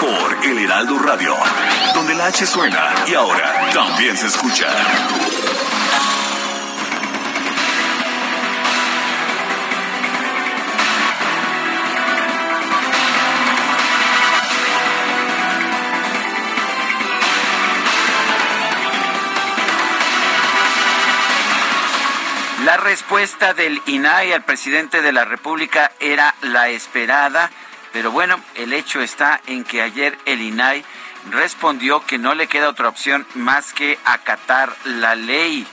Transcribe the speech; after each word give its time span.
Por 0.00 0.44
El 0.44 0.58
Heraldo 0.58 0.98
Radio, 0.98 1.36
donde 1.94 2.14
la 2.14 2.26
H 2.26 2.46
suena 2.46 2.94
y 3.06 3.14
ahora 3.14 3.70
también 3.72 4.16
se 4.16 4.28
escucha. 4.28 4.66
La 22.64 22.76
respuesta 22.76 23.52
del 23.52 23.82
INAI 23.86 24.32
al 24.32 24.44
presidente 24.44 25.02
de 25.02 25.12
la 25.12 25.24
República 25.24 25.92
era 25.98 26.34
la 26.42 26.68
esperada, 26.68 27.50
pero 27.92 28.10
bueno, 28.10 28.40
el 28.54 28.72
hecho 28.72 29.00
está 29.00 29.40
en 29.46 29.64
que 29.64 29.82
ayer 29.82 30.16
el 30.24 30.40
INAI 30.40 30.84
respondió 31.30 32.04
que 32.06 32.18
no 32.18 32.34
le 32.34 32.46
queda 32.46 32.68
otra 32.68 32.88
opción 32.88 33.26
más 33.34 33.72
que 33.72 33.98
acatar 34.04 34.74
la 34.84 35.14
ley. 35.14 35.66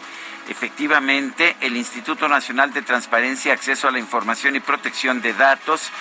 Efectivamente, 0.50 1.58
el 1.62 1.76
Instituto 1.76 2.28
Nacional 2.30 2.74
de 2.74 2.82
Transparencia, 2.82 3.54
Acceso 3.54 3.88
a 3.88 3.92
la 3.92 4.00
Información 4.00 4.56
y 4.56 4.62
Protección 4.62 5.22
de 5.22 5.34
Datos 5.34 5.92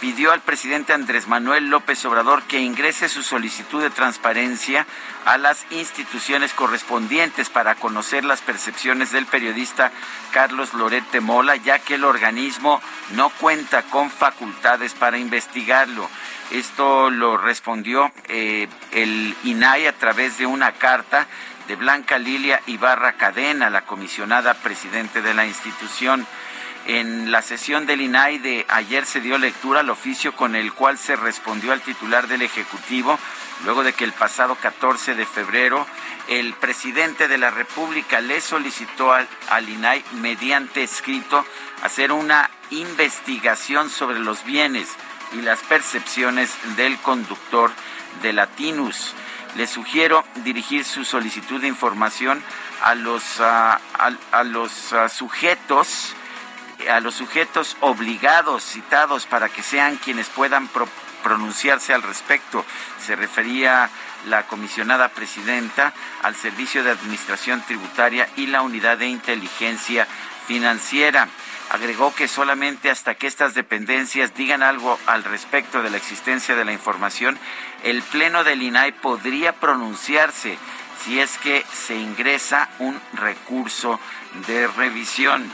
pidió 0.00 0.32
al 0.32 0.40
presidente 0.40 0.92
Andrés 0.92 1.26
Manuel 1.26 1.68
López 1.68 2.04
Obrador 2.04 2.42
que 2.44 2.60
ingrese 2.60 3.08
su 3.08 3.22
solicitud 3.22 3.82
de 3.82 3.90
transparencia 3.90 4.86
a 5.24 5.38
las 5.38 5.66
instituciones 5.70 6.52
correspondientes 6.52 7.50
para 7.50 7.74
conocer 7.74 8.24
las 8.24 8.40
percepciones 8.40 9.12
del 9.12 9.26
periodista 9.26 9.92
Carlos 10.32 10.74
Lorete 10.74 11.20
Mola, 11.20 11.56
ya 11.56 11.78
que 11.78 11.94
el 11.94 12.04
organismo 12.04 12.80
no 13.12 13.30
cuenta 13.30 13.82
con 13.82 14.10
facultades 14.10 14.94
para 14.94 15.18
investigarlo. 15.18 16.08
Esto 16.50 17.10
lo 17.10 17.36
respondió 17.38 18.12
eh, 18.28 18.68
el 18.92 19.34
INAI 19.44 19.86
a 19.86 19.92
través 19.92 20.38
de 20.38 20.46
una 20.46 20.72
carta 20.72 21.26
de 21.66 21.74
Blanca 21.74 22.18
Lilia 22.18 22.62
Ibarra 22.66 23.14
Cadena, 23.14 23.70
la 23.70 23.82
comisionada 23.82 24.54
presidente 24.54 25.22
de 25.22 25.34
la 25.34 25.46
institución. 25.46 26.26
En 26.88 27.32
la 27.32 27.42
sesión 27.42 27.84
del 27.84 28.00
INAI 28.00 28.38
de 28.38 28.64
ayer 28.68 29.06
se 29.06 29.20
dio 29.20 29.38
lectura 29.38 29.80
al 29.80 29.90
oficio 29.90 30.36
con 30.36 30.54
el 30.54 30.72
cual 30.72 30.98
se 30.98 31.16
respondió 31.16 31.72
al 31.72 31.80
titular 31.80 32.28
del 32.28 32.42
Ejecutivo, 32.42 33.18
luego 33.64 33.82
de 33.82 33.92
que 33.92 34.04
el 34.04 34.12
pasado 34.12 34.54
14 34.54 35.16
de 35.16 35.26
febrero 35.26 35.84
el 36.28 36.54
presidente 36.54 37.26
de 37.26 37.38
la 37.38 37.50
República 37.50 38.20
le 38.20 38.40
solicitó 38.40 39.12
al, 39.12 39.26
al 39.50 39.68
INAI 39.68 40.04
mediante 40.20 40.84
escrito 40.84 41.44
hacer 41.82 42.12
una 42.12 42.50
investigación 42.70 43.90
sobre 43.90 44.20
los 44.20 44.44
bienes 44.44 44.88
y 45.32 45.42
las 45.42 45.58
percepciones 45.62 46.54
del 46.76 46.98
conductor 46.98 47.72
de 48.22 48.32
Latinus. 48.32 49.12
Le 49.56 49.66
sugiero 49.66 50.24
dirigir 50.44 50.84
su 50.84 51.04
solicitud 51.04 51.60
de 51.60 51.66
información 51.66 52.40
a 52.82 52.94
los, 52.94 53.40
a, 53.40 53.80
a 54.30 54.44
los 54.44 54.94
sujetos 55.10 56.14
a 56.90 57.00
los 57.00 57.14
sujetos 57.14 57.76
obligados 57.80 58.62
citados 58.62 59.26
para 59.26 59.48
que 59.48 59.62
sean 59.62 59.96
quienes 59.96 60.28
puedan 60.28 60.68
pro 60.68 60.88
pronunciarse 61.22 61.92
al 61.92 62.04
respecto. 62.04 62.64
Se 63.04 63.16
refería 63.16 63.90
la 64.26 64.46
comisionada 64.46 65.08
presidenta 65.08 65.92
al 66.22 66.36
Servicio 66.36 66.84
de 66.84 66.92
Administración 66.92 67.62
Tributaria 67.62 68.28
y 68.36 68.46
la 68.46 68.62
Unidad 68.62 68.98
de 68.98 69.08
Inteligencia 69.08 70.06
Financiera. 70.46 71.26
Agregó 71.70 72.14
que 72.14 72.28
solamente 72.28 72.90
hasta 72.90 73.16
que 73.16 73.26
estas 73.26 73.54
dependencias 73.54 74.36
digan 74.36 74.62
algo 74.62 75.00
al 75.06 75.24
respecto 75.24 75.82
de 75.82 75.90
la 75.90 75.96
existencia 75.96 76.54
de 76.54 76.64
la 76.64 76.72
información, 76.72 77.36
el 77.82 78.02
Pleno 78.02 78.44
del 78.44 78.62
INAI 78.62 78.92
podría 78.92 79.52
pronunciarse 79.52 80.56
si 81.04 81.18
es 81.18 81.38
que 81.38 81.64
se 81.72 81.96
ingresa 81.96 82.68
un 82.78 83.00
recurso 83.14 83.98
de 84.46 84.68
revisión 84.68 85.52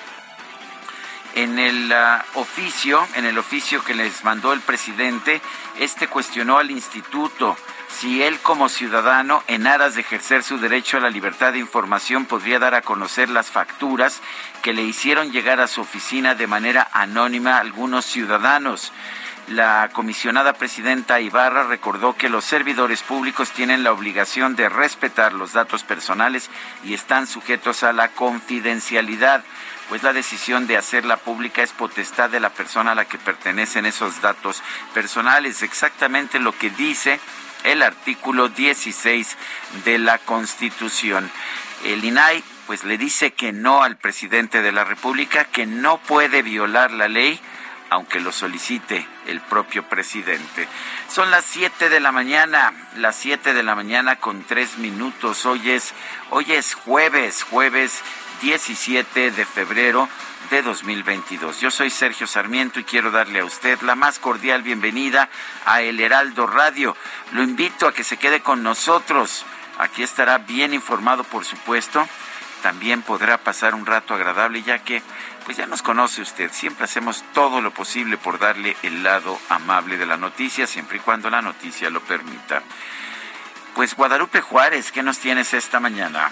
en 1.34 1.59
el 1.59 1.93
uh, 1.93 2.41
oficio, 2.41 3.06
en 3.15 3.25
el 3.25 3.38
oficio 3.38 3.82
que 3.84 3.94
les 3.94 4.25
mandó 4.25 4.53
el 4.53 4.60
presidente, 4.60 5.41
este 5.78 6.09
cuestionó 6.09 6.59
al 6.59 6.70
instituto 6.70 7.56
si 7.93 8.22
él 8.22 8.38
como 8.41 8.69
ciudadano, 8.69 9.44
en 9.47 9.66
aras 9.66 9.94
de 9.94 10.00
ejercer 10.00 10.42
su 10.42 10.59
derecho 10.59 10.97
a 10.97 11.00
la 11.00 11.10
libertad 11.10 11.53
de 11.53 11.59
información, 11.59 12.25
podría 12.25 12.59
dar 12.59 12.75
a 12.75 12.82
conocer 12.82 13.28
las 13.28 13.50
facturas 13.50 14.21
que 14.62 14.72
le 14.72 14.82
hicieron 14.82 15.31
llegar 15.31 15.60
a 15.60 15.69
su 15.69 15.82
oficina 15.82 16.34
de 16.34 16.47
manera 16.47 16.88
anónima 16.92 17.59
algunos 17.59 18.06
ciudadanos. 18.06 18.92
La 19.48 19.91
comisionada 19.92 20.54
presidenta 20.54 21.21
Ibarra 21.21 21.65
recordó 21.65 22.16
que 22.16 22.28
los 22.28 22.44
servidores 22.44 23.03
públicos 23.03 23.50
tienen 23.50 23.82
la 23.82 23.92
obligación 23.92 24.56
de 24.56 24.69
respetar 24.69 25.32
los 25.32 25.53
datos 25.53 25.84
personales 25.84 26.48
y 26.84 26.94
están 26.94 27.26
sujetos 27.26 27.82
a 27.82 27.92
la 27.92 28.09
confidencialidad 28.09 29.44
pues 29.92 30.04
la 30.04 30.14
decisión 30.14 30.66
de 30.66 30.78
hacerla 30.78 31.19
pública 31.19 31.62
es 31.62 31.72
potestad 31.72 32.30
de 32.30 32.41
la 32.41 32.48
persona 32.48 32.92
a 32.92 32.94
la 32.94 33.04
que 33.04 33.19
pertenecen 33.19 33.84
esos 33.84 34.22
datos 34.22 34.62
personales. 34.94 35.60
Exactamente 35.60 36.38
lo 36.38 36.56
que 36.56 36.70
dice 36.70 37.20
el 37.64 37.82
artículo 37.82 38.48
16 38.48 39.36
de 39.84 39.98
la 39.98 40.16
Constitución. 40.16 41.30
El 41.84 42.03
INAI 42.06 42.42
pues 42.66 42.84
le 42.84 42.97
dice 42.97 43.34
que 43.34 43.53
no 43.53 43.82
al 43.82 43.98
presidente 43.98 44.62
de 44.62 44.72
la 44.72 44.84
República, 44.84 45.44
que 45.44 45.66
no 45.66 45.98
puede 45.98 46.41
violar 46.41 46.92
la 46.92 47.09
ley 47.09 47.38
aunque 47.91 48.20
lo 48.20 48.32
solicite 48.32 49.06
el 49.26 49.42
propio 49.42 49.82
presidente. 49.82 50.66
Son 51.10 51.30
las 51.30 51.44
7 51.44 51.91
de 51.91 52.00
la 52.00 52.10
mañana, 52.10 52.72
las 52.97 53.16
7 53.16 53.53
de 53.53 53.62
la 53.62 53.74
mañana 53.74 54.16
con 54.16 54.42
tres 54.44 54.78
minutos. 54.78 55.44
Hoy 55.44 55.70
es, 55.70 55.92
hoy 56.30 56.50
es 56.53 56.72
jueves, 56.72 57.42
jueves 57.42 58.03
17 58.42 59.30
de 59.30 59.47
febrero 59.47 60.08
de 60.50 60.62
2022. 60.62 61.60
Yo 61.60 61.70
soy 61.70 61.91
Sergio 61.91 62.26
Sarmiento 62.26 62.80
y 62.80 62.84
quiero 62.84 63.12
darle 63.12 63.38
a 63.38 63.44
usted 63.44 63.80
la 63.82 63.94
más 63.94 64.19
cordial 64.19 64.62
bienvenida 64.62 65.30
a 65.64 65.80
El 65.80 66.00
Heraldo 66.00 66.48
Radio. 66.48 66.97
Lo 67.30 67.44
invito 67.44 67.86
a 67.86 67.94
que 67.94 68.03
se 68.03 68.16
quede 68.16 68.41
con 68.41 68.64
nosotros. 68.64 69.47
Aquí 69.78 70.03
estará 70.03 70.38
bien 70.38 70.75
informado, 70.75 71.22
por 71.22 71.44
supuesto. 71.44 72.04
También 72.62 73.03
podrá 73.03 73.38
pasar 73.38 73.76
un 73.76 73.86
rato 73.86 74.12
agradable 74.12 74.62
ya 74.62 74.80
que 74.80 75.03
pues 75.44 75.56
ya 75.56 75.66
nos 75.66 75.82
conoce 75.82 76.22
usted, 76.22 76.50
siempre 76.53 76.84
hacemos 76.84 77.24
todo 77.32 77.60
lo 77.60 77.72
posible 77.72 78.16
por 78.16 78.38
darle 78.41 78.76
el 78.82 79.03
lado 79.04 79.38
amable 79.48 79.97
de 79.97 80.06
la 80.06 80.16
noticia, 80.16 80.66
siempre 80.66 80.98
y 80.98 81.00
cuando 81.00 81.30
la 81.30 81.42
noticia 81.42 81.91
lo 81.91 82.00
permita. 82.00 82.62
Pues 83.74 83.95
Guadalupe 83.95 84.41
Juárez, 84.41 84.91
¿qué 84.91 85.03
nos 85.03 85.18
tienes 85.18 85.54
esta 85.54 85.80
mañana? 85.80 86.30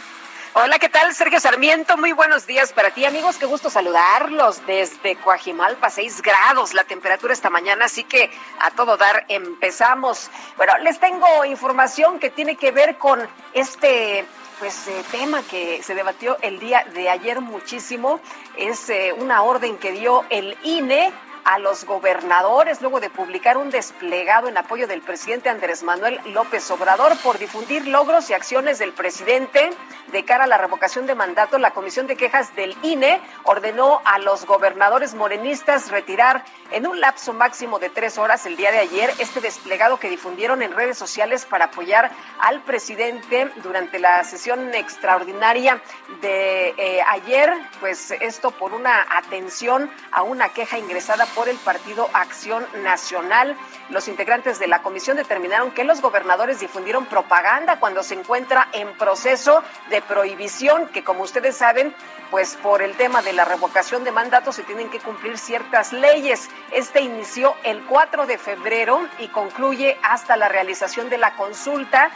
Hola, 0.52 0.81
¿qué 0.81 0.88
tal? 0.88 1.14
Sergio 1.14 1.38
Sarmiento, 1.38 1.97
muy 1.97 2.11
buenos 2.11 2.44
días 2.44 2.73
para 2.73 2.91
ti, 2.91 3.05
amigos. 3.05 3.37
Qué 3.37 3.47
gusto 3.47 3.70
saludarlos 3.70 4.67
desde 4.67 5.14
Coajimalpa, 5.14 5.91
6 5.91 6.23
grados 6.23 6.75
la 6.75 6.82
temperatura 6.82 7.32
esta 7.32 7.50
mañana, 7.50 7.85
así 7.85 8.02
que 8.02 8.32
a 8.58 8.73
todo 8.73 8.97
dar 8.97 9.26
empezamos. 9.29 10.29
Bueno, 10.56 10.76
les 10.79 10.99
tengo 10.99 11.44
información 11.44 12.19
que 12.19 12.31
tiene 12.31 12.56
que 12.56 12.73
ver 12.73 12.99
con 12.99 13.20
este 13.52 14.25
pues 14.58 14.88
eh, 14.88 15.05
tema 15.12 15.41
que 15.49 15.85
se 15.85 15.94
debatió 15.94 16.37
el 16.43 16.58
día 16.58 16.85
de 16.94 17.08
ayer 17.08 17.41
muchísimo. 17.41 18.20
Es 18.56 18.91
eh, 18.91 19.14
una 19.17 19.43
orden 19.44 19.79
que 19.79 19.93
dio 19.93 20.25
el 20.31 20.58
INE 20.64 21.12
a 21.44 21.58
los 21.58 21.84
gobernadores 21.84 22.81
luego 22.81 23.00
de 23.00 23.10
publicar 23.10 23.56
un 23.56 23.70
desplegado 23.70 24.48
en 24.48 24.56
apoyo 24.56 24.87
del 24.87 25.02
presidente 25.02 25.48
Andrés 25.48 25.82
Manuel 25.82 26.20
López 26.26 26.70
Obrador 26.70 27.16
por 27.22 27.38
difundir 27.38 27.87
logros 27.87 28.31
y 28.31 28.34
acciones 28.34 28.78
del 28.78 28.92
presidente 28.92 29.70
de 30.12 30.25
cara 30.25 30.44
a 30.44 30.46
la 30.46 30.58
revocación 30.58 31.06
de 31.06 31.14
mandato. 31.14 31.58
La 31.58 31.72
Comisión 31.72 32.06
de 32.06 32.16
Quejas 32.16 32.54
del 32.56 32.76
INE 32.82 33.20
ordenó 33.44 34.00
a 34.04 34.19
los 34.19 34.44
gobernadores 34.46 35.14
morenistas 35.14 35.90
retirar 35.90 36.44
en 36.70 36.87
un 36.87 37.00
lapso 37.00 37.32
máximo 37.32 37.78
de 37.78 37.90
tres 37.90 38.19
horas 38.19 38.46
el 38.46 38.56
día 38.56 38.70
de 38.72 38.78
ayer 38.78 39.12
este 39.19 39.40
desplegado 39.40 39.98
que 39.98 40.08
difundieron 40.08 40.62
en 40.62 40.72
redes 40.72 40.98
sociales 40.98 41.46
para 41.46 41.66
apoyar 41.66 42.10
al 42.40 42.62
presidente 42.62 43.50
durante 43.62 43.98
la 43.98 44.22
sesión 44.25 44.75
extraordinaria 44.75 45.81
de 46.20 46.75
eh, 46.76 47.02
ayer, 47.06 47.52
pues 47.81 48.10
esto 48.10 48.50
por 48.50 48.72
una 48.72 49.06
atención 49.10 49.90
a 50.12 50.22
una 50.22 50.50
queja 50.50 50.78
ingresada 50.78 51.26
por 51.34 51.48
el 51.48 51.56
Partido 51.58 52.08
Acción 52.12 52.66
Nacional. 52.82 53.56
Los 53.88 54.08
integrantes 54.08 54.58
de 54.58 54.66
la 54.66 54.82
comisión 54.82 55.16
determinaron 55.16 55.70
que 55.72 55.84
los 55.84 56.00
gobernadores 56.00 56.60
difundieron 56.60 57.06
propaganda 57.06 57.80
cuando 57.80 58.02
se 58.02 58.14
encuentra 58.14 58.68
en 58.72 58.96
proceso 58.96 59.62
de 59.88 60.02
prohibición, 60.02 60.88
que 60.88 61.04
como 61.04 61.22
ustedes 61.22 61.56
saben, 61.56 61.94
pues 62.30 62.56
por 62.62 62.82
el 62.82 62.96
tema 62.96 63.22
de 63.22 63.32
la 63.32 63.44
revocación 63.44 64.04
de 64.04 64.12
mandato 64.12 64.52
se 64.52 64.62
tienen 64.62 64.90
que 64.90 65.00
cumplir 65.00 65.38
ciertas 65.38 65.92
leyes. 65.92 66.48
Este 66.70 67.00
inició 67.00 67.54
el 67.64 67.84
4 67.86 68.26
de 68.26 68.38
febrero 68.38 69.08
y 69.18 69.28
concluye 69.28 69.98
hasta 70.02 70.36
la 70.36 70.48
realización 70.48 71.10
de 71.10 71.18
la 71.18 71.34
consulta 71.34 72.10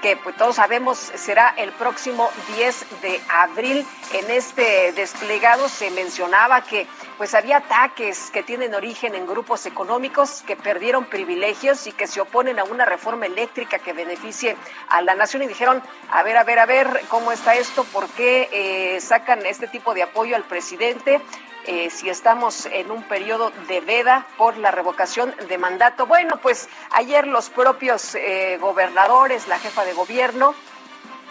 que 0.00 0.16
pues, 0.16 0.36
todos 0.36 0.56
sabemos 0.56 0.98
será 0.98 1.54
el 1.56 1.72
próximo 1.72 2.30
10 2.56 3.02
de 3.02 3.20
abril. 3.28 3.86
En 4.12 4.30
este 4.30 4.92
desplegado 4.92 5.68
se 5.68 5.90
mencionaba 5.90 6.62
que 6.62 6.86
pues 7.16 7.34
había 7.34 7.58
ataques 7.58 8.30
que 8.30 8.42
tienen 8.42 8.74
origen 8.74 9.14
en 9.14 9.26
grupos 9.26 9.66
económicos 9.66 10.42
que 10.46 10.56
perdieron 10.56 11.04
privilegios 11.04 11.86
y 11.86 11.92
que 11.92 12.06
se 12.06 12.20
oponen 12.20 12.58
a 12.58 12.64
una 12.64 12.84
reforma 12.84 13.26
eléctrica 13.26 13.78
que 13.78 13.92
beneficie 13.92 14.56
a 14.88 15.02
la 15.02 15.14
nación 15.14 15.42
y 15.42 15.46
dijeron, 15.46 15.82
a 16.10 16.22
ver, 16.22 16.36
a 16.36 16.44
ver, 16.44 16.58
a 16.58 16.66
ver, 16.66 17.02
¿cómo 17.08 17.32
está 17.32 17.54
esto? 17.54 17.84
¿Por 17.84 18.08
qué 18.08 18.48
eh, 18.52 19.00
sacan 19.00 19.44
este 19.44 19.68
tipo 19.68 19.94
de 19.94 20.02
apoyo 20.02 20.34
al 20.34 20.44
presidente? 20.44 21.20
Eh, 21.66 21.90
si 21.90 22.08
estamos 22.08 22.66
en 22.66 22.90
un 22.90 23.02
periodo 23.02 23.52
de 23.68 23.80
veda 23.80 24.26
por 24.38 24.56
la 24.56 24.70
revocación 24.70 25.34
de 25.48 25.58
mandato. 25.58 26.06
Bueno, 26.06 26.38
pues 26.40 26.68
ayer 26.90 27.26
los 27.26 27.50
propios 27.50 28.14
eh, 28.14 28.56
gobernadores, 28.60 29.46
la 29.46 29.58
jefa 29.58 29.84
de 29.84 29.92
gobierno, 29.92 30.54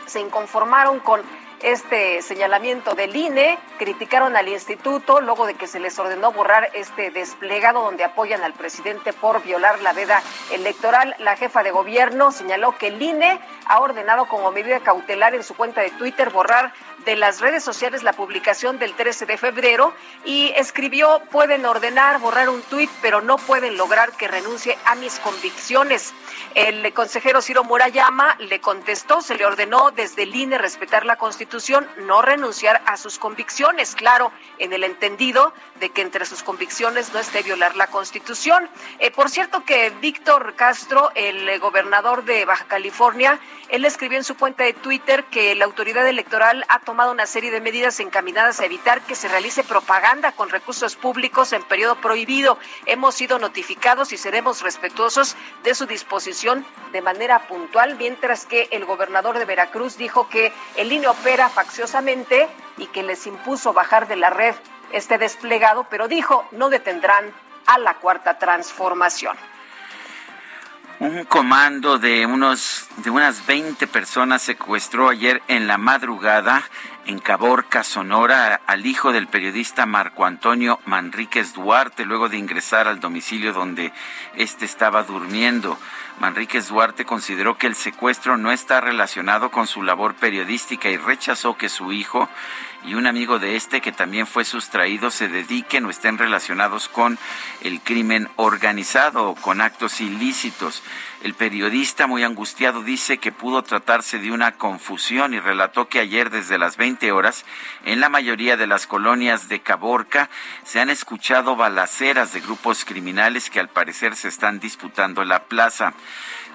se 0.06 0.20
inconformaron 0.20 1.00
con 1.00 1.22
este 1.62 2.22
señalamiento 2.22 2.96
del 2.96 3.16
INE, 3.16 3.58
criticaron 3.78 4.36
al 4.36 4.48
instituto 4.48 5.20
luego 5.20 5.46
de 5.46 5.56
que 5.56 5.68
se 5.68 5.80
les 5.80 5.98
ordenó 6.00 6.32
borrar 6.32 6.70
este 6.74 7.12
desplegado 7.12 7.84
donde 7.84 8.04
apoyan 8.04 8.44
al 8.44 8.54
presidente 8.54 9.14
por 9.14 9.44
violar 9.44 9.82
la 9.82 9.94
veda 9.94 10.22
electoral. 10.52 11.16
La 11.20 11.36
jefa 11.36 11.64
de 11.64 11.72
gobierno 11.72 12.32
señaló 12.32 12.78
que 12.78 12.88
el 12.88 13.02
INE 13.02 13.40
ha 13.66 13.80
ordenado 13.80 14.28
como 14.28 14.52
medida 14.52 14.80
cautelar 14.80 15.36
en 15.36 15.44
su 15.44 15.56
cuenta 15.56 15.82
de 15.82 15.92
Twitter 15.92 16.30
borrar 16.30 16.74
de 17.06 17.16
las 17.16 17.40
redes 17.40 17.64
sociales 17.64 18.04
la 18.04 18.14
publicación 18.14 18.80
del 18.80 18.94
13 18.94 19.26
de 19.26 19.38
febrero 19.38 19.94
y 20.26 20.52
escribió, 20.56 21.22
pueden 21.32 21.66
ordenar 21.66 22.20
borrar 22.20 22.50
un 22.50 22.62
tuit, 22.64 22.90
pero 23.02 23.22
no 23.22 23.38
pueden 23.38 23.78
lograr 23.78 24.12
que 24.14 24.28
renuncie 24.28 24.78
a 24.86 24.96
mis 24.96 25.20
convicciones. 25.20 26.14
El 26.56 26.94
consejero 26.94 27.42
Ciro 27.42 27.64
Murayama 27.64 28.36
le 28.40 28.60
contestó, 28.60 29.22
se 29.22 29.36
le 29.36 29.46
ordenó 29.46 29.92
desde 29.92 30.24
el 30.24 30.36
INE 30.36 30.58
respetar 30.58 31.06
la 31.06 31.16
Constitución, 31.18 31.88
no 31.98 32.22
renunciar 32.22 32.82
a 32.86 32.98
sus 32.98 33.20
convicciones, 33.20 33.96
claro, 33.96 34.32
en 34.58 34.74
el 34.74 34.84
entendido 34.84 35.54
de 35.80 35.90
que 35.90 36.02
entre 36.02 36.26
sus 36.26 36.44
convicciones 36.44 37.14
no 37.14 37.20
esté 37.20 37.44
violar 37.44 37.76
la 37.76 37.88
Constitución. 37.88 38.70
Eh, 39.00 39.12
por 39.12 39.30
cierto 39.30 39.64
que 39.64 39.92
Víctor 40.02 40.56
Castro, 40.56 41.12
el 41.16 41.60
gobernador 41.60 42.24
de 42.26 42.46
Baja 42.46 42.66
California, 42.66 43.40
él 43.70 43.86
escribió 43.86 44.18
en 44.18 44.24
su 44.24 44.36
cuenta 44.36 44.64
de 44.64 44.74
Twitter 44.74 45.26
que 45.26 45.56
la 45.56 45.66
autoridad 45.66 46.08
electoral 46.08 46.66
ha 46.68 46.80
tomado 46.90 47.12
una 47.12 47.28
serie 47.28 47.52
de 47.52 47.62
medidas 47.62 48.00
encaminadas 48.00 48.60
a 48.60 48.66
evitar 48.66 49.02
que 49.02 49.14
se 49.14 49.28
realice 49.28 49.64
propaganda 49.64 50.32
con 50.32 50.50
recursos 50.50 50.96
públicos 50.96 51.54
en 51.54 51.62
periodo 51.62 52.02
prohibido. 52.02 52.58
Hemos 52.88 53.14
sido 53.14 53.38
notificados 53.38 54.12
y 54.12 54.18
seremos 54.18 54.64
respetuosos 54.64 55.36
de 55.62 55.76
su 55.76 55.86
disposición 55.86 56.66
de 56.92 57.04
manera 57.04 57.48
puntual, 57.48 57.96
mientras 57.96 58.48
que 58.48 58.70
el 58.72 58.86
gobernador 58.86 59.38
de 59.38 59.46
Veracruz 59.46 59.98
dijo 59.98 60.30
que 60.30 60.52
el 60.78 60.92
INE 60.92 61.10
opera 61.10 61.48
facciosamente 61.50 62.50
y 62.80 62.88
que 62.88 63.04
les 63.04 63.28
impuso 63.28 63.72
bajar 63.72 64.08
de 64.08 64.16
la 64.16 64.32
red 64.32 64.56
este 64.92 65.20
desplegado, 65.20 65.86
pero 65.92 66.08
dijo 66.08 66.48
no 66.50 66.72
detendrán 66.72 67.32
a 67.68 67.78
la 67.78 68.00
cuarta 68.00 68.40
transformación. 68.40 69.38
Un 71.00 71.24
comando 71.24 71.98
de 71.98 72.26
unos 72.26 72.86
de 72.98 73.10
unas 73.10 73.46
20 73.46 73.88
personas 73.88 74.42
secuestró 74.42 75.08
ayer 75.08 75.42
en 75.48 75.66
la 75.66 75.78
madrugada 75.78 76.62
en 77.06 77.20
Caborca, 77.20 77.86
Sonora, 77.86 78.60
al 78.68 78.86
hijo 78.86 79.14
del 79.14 79.28
periodista 79.28 79.86
Marco 79.86 80.26
Antonio 80.26 80.82
Manríquez 80.84 81.54
Duarte, 81.54 82.04
luego 82.04 82.28
de 82.28 82.36
ingresar 82.36 82.90
al 82.90 83.00
domicilio 83.00 83.54
donde 83.54 83.94
éste 84.36 84.66
estaba 84.66 85.04
durmiendo. 85.04 85.80
Manríquez 86.20 86.68
Duarte 86.68 87.06
consideró 87.06 87.58
que 87.58 87.68
el 87.68 87.76
secuestro 87.76 88.36
no 88.36 88.52
está 88.52 88.82
relacionado 88.82 89.52
con 89.52 89.68
su 89.68 89.84
labor 89.84 90.16
periodística 90.16 90.90
y 90.90 90.98
rechazó 90.98 91.56
que 91.56 91.70
su 91.70 91.94
hijo 91.94 92.28
y 92.86 92.94
un 92.94 93.08
amigo 93.08 93.40
de 93.40 93.56
este 93.56 93.82
que 93.82 93.92
también 93.92 94.26
fue 94.26 94.46
sustraído 94.46 95.12
se 95.12 95.28
dediquen 95.28 95.86
o 95.86 95.90
estén 95.90 96.18
relacionados 96.18 96.88
con 96.88 97.18
el 97.62 97.82
crimen 97.82 98.30
organizado 98.36 99.30
o 99.30 99.36
con 99.36 99.62
actos 99.62 100.02
ilícitos. 100.02 100.82
El 101.22 101.34
periodista 101.34 102.08
muy 102.08 102.24
angustiado 102.24 102.82
dice 102.82 103.18
que 103.18 103.34
pudo 103.34 103.62
tratarse 103.64 104.20
de 104.20 104.32
una 104.32 104.54
confusión 104.54 105.34
y 105.34 105.40
relató 105.40 105.90
que 105.90 106.00
ayer 106.00 106.30
desde 106.30 106.58
las 106.58 106.78
20 106.78 107.12
horas 107.12 107.46
en 107.84 108.00
la 108.00 108.08
mayoría 108.08 108.56
de 108.56 108.68
las 108.68 108.88
colonias 108.88 109.50
de 109.50 109.60
Caborca 109.60 110.30
se 110.64 110.80
han 110.80 110.90
escuchado 110.90 111.58
balaceras 111.58 112.32
de 112.32 112.40
grupos 112.40 112.86
criminales 112.86 113.50
que 113.50 113.60
al 113.60 113.68
parecer 113.68 114.16
se 114.16 114.30
están 114.30 114.60
disputando 114.60 115.26
la 115.26 115.44
plaza 115.44 115.94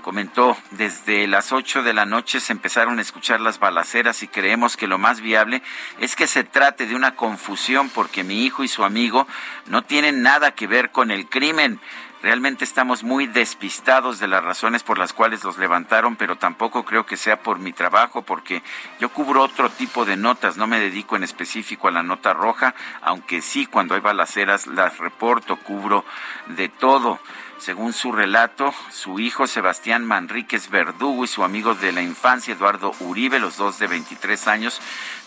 comentó, 0.04 0.54
desde 0.72 1.26
las 1.26 1.50
8 1.50 1.82
de 1.82 1.94
la 1.94 2.04
noche 2.04 2.38
se 2.38 2.52
empezaron 2.52 2.98
a 2.98 3.02
escuchar 3.02 3.40
las 3.40 3.58
balaceras 3.58 4.22
y 4.22 4.28
creemos 4.28 4.76
que 4.76 4.86
lo 4.86 4.98
más 4.98 5.22
viable 5.22 5.62
es 5.98 6.14
que 6.14 6.26
se 6.26 6.44
trate 6.44 6.86
de 6.86 6.94
una 6.94 7.16
confusión 7.16 7.88
porque 7.88 8.22
mi 8.22 8.44
hijo 8.44 8.62
y 8.64 8.68
su 8.68 8.84
amigo 8.84 9.26
no 9.66 9.80
tienen 9.80 10.20
nada 10.20 10.50
que 10.50 10.66
ver 10.66 10.90
con 10.90 11.10
el 11.10 11.26
crimen. 11.30 11.80
Realmente 12.22 12.64
estamos 12.64 13.02
muy 13.02 13.26
despistados 13.26 14.18
de 14.18 14.28
las 14.28 14.44
razones 14.44 14.82
por 14.82 14.98
las 14.98 15.14
cuales 15.14 15.42
los 15.42 15.56
levantaron, 15.56 16.16
pero 16.16 16.36
tampoco 16.36 16.84
creo 16.84 17.06
que 17.06 17.16
sea 17.16 17.42
por 17.42 17.58
mi 17.58 17.72
trabajo, 17.72 18.22
porque 18.22 18.62
yo 19.00 19.08
cubro 19.08 19.42
otro 19.42 19.70
tipo 19.70 20.04
de 20.04 20.18
notas, 20.18 20.58
no 20.58 20.66
me 20.66 20.80
dedico 20.80 21.16
en 21.16 21.24
específico 21.24 21.88
a 21.88 21.92
la 21.92 22.02
nota 22.02 22.34
roja, 22.34 22.74
aunque 23.00 23.40
sí 23.40 23.64
cuando 23.64 23.94
hay 23.94 24.00
balaceras 24.02 24.66
las 24.66 24.98
reporto, 24.98 25.56
cubro 25.56 26.04
de 26.48 26.68
todo. 26.68 27.20
Según 27.58 27.92
su 27.92 28.12
relato, 28.12 28.74
su 28.90 29.18
hijo 29.20 29.46
Sebastián 29.46 30.04
Manríquez 30.04 30.68
Verdugo 30.68 31.24
y 31.24 31.28
su 31.28 31.44
amigo 31.44 31.74
de 31.74 31.92
la 31.92 32.02
infancia 32.02 32.54
Eduardo 32.54 32.92
Uribe, 33.00 33.38
los 33.38 33.56
dos 33.56 33.78
de 33.78 33.86
23 33.86 34.48
años, 34.48 34.80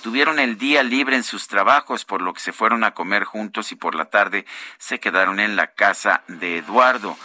tuvieron 0.04 0.38
el 0.38 0.58
día 0.58 0.84
libre 0.84 1.16
en 1.16 1.24
sus 1.24 1.48
trabajos, 1.48 2.06
por 2.06 2.22
lo 2.22 2.34
que 2.34 2.42
se 2.42 2.52
fueron 2.52 2.84
a 2.84 2.94
comer 2.94 3.24
juntos 3.24 3.72
y 3.72 3.76
por 3.76 3.96
la 3.96 4.06
tarde 4.06 4.46
se 4.78 5.00
quedaron 5.00 5.40
en 5.40 5.56
la 5.56 5.68
casa 5.68 6.24
de 6.28 6.58
Eduardo. 6.58 7.18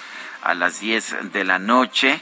A 0.42 0.54
las 0.54 0.80
10 0.80 1.32
de 1.32 1.44
la 1.44 1.60
noche, 1.60 2.20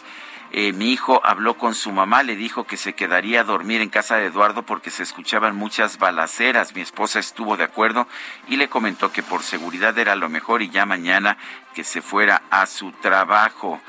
eh, 0.52 0.73
mi 0.73 0.92
hijo 0.92 1.21
habló 1.25 1.57
con 1.57 1.76
su 1.76 1.92
mamá, 1.92 2.25
le 2.25 2.35
dijo 2.35 2.64
que 2.64 2.76
se 2.76 2.95
quedaría 2.95 3.40
a 3.40 3.45
dormir 3.45 3.80
en 3.80 3.88
casa 3.88 4.16
de 4.16 4.26
Eduardo 4.26 4.64
porque 4.64 4.90
se 4.90 5.04
escuchaban 5.04 5.54
muchas 5.54 5.99
balaceras. 5.99 6.75
Mi 6.75 6.80
esposa 6.80 7.21
estuvo 7.21 7.57
de 7.57 7.64
acuerdo 7.64 8.09
y 8.49 8.57
le 8.57 8.69
comentó 8.69 9.12
que 9.12 9.23
por 9.23 9.42
seguridad 9.42 9.97
era 9.97 10.16
lo 10.16 10.28
mejor 10.28 10.62
y 10.62 10.71
ya 10.71 10.87
mañana 10.87 11.37
que 11.73 11.85
se 11.85 12.02
fuera 12.02 12.42
a 12.50 12.66
su 12.66 12.90
trabajo. 12.92 13.80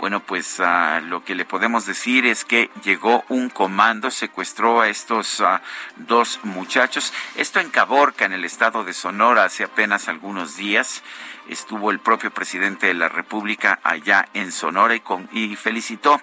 Bueno, 0.00 0.20
pues 0.20 0.60
ah, 0.60 1.00
lo 1.00 1.24
que 1.24 1.34
le 1.34 1.44
podemos 1.44 1.86
decir 1.86 2.26
es 2.26 2.44
que 2.44 2.70
llegó 2.82 3.24
un 3.28 3.48
comando, 3.48 4.10
secuestró 4.10 4.80
a 4.80 4.88
estos 4.88 5.40
ah, 5.40 5.62
dos 5.96 6.40
muchachos. 6.42 7.12
Esto 7.36 7.60
en 7.60 7.70
Caborca, 7.70 8.24
en 8.24 8.32
el 8.32 8.44
estado 8.44 8.84
de 8.84 8.92
Sonora, 8.92 9.44
hace 9.44 9.64
apenas 9.64 10.08
algunos 10.08 10.56
días 10.56 11.02
estuvo 11.48 11.90
el 11.90 12.00
propio 12.00 12.30
presidente 12.30 12.86
de 12.86 12.94
la 12.94 13.08
República 13.08 13.78
allá 13.82 14.28
en 14.34 14.50
Sonora 14.50 14.96
y, 14.96 15.02
y 15.32 15.56
felicitó 15.56 16.20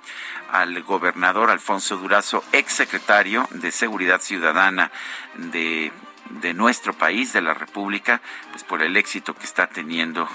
al 0.52 0.82
gobernador 0.84 1.50
Alfonso 1.50 1.98
Durazo, 1.98 2.44
exsecretario 2.52 3.48
de 3.52 3.72
Seguridad 3.72 4.20
Ciudadana 4.22 4.92
de, 5.36 5.92
de 6.30 6.54
nuestro 6.54 6.94
país, 6.94 7.34
de 7.34 7.42
la 7.42 7.54
República, 7.54 8.22
pues 8.52 8.64
por 8.64 8.82
el 8.82 8.98
éxito 8.98 9.34
que 9.34 9.46
está 9.46 9.68
teniendo 9.68 10.28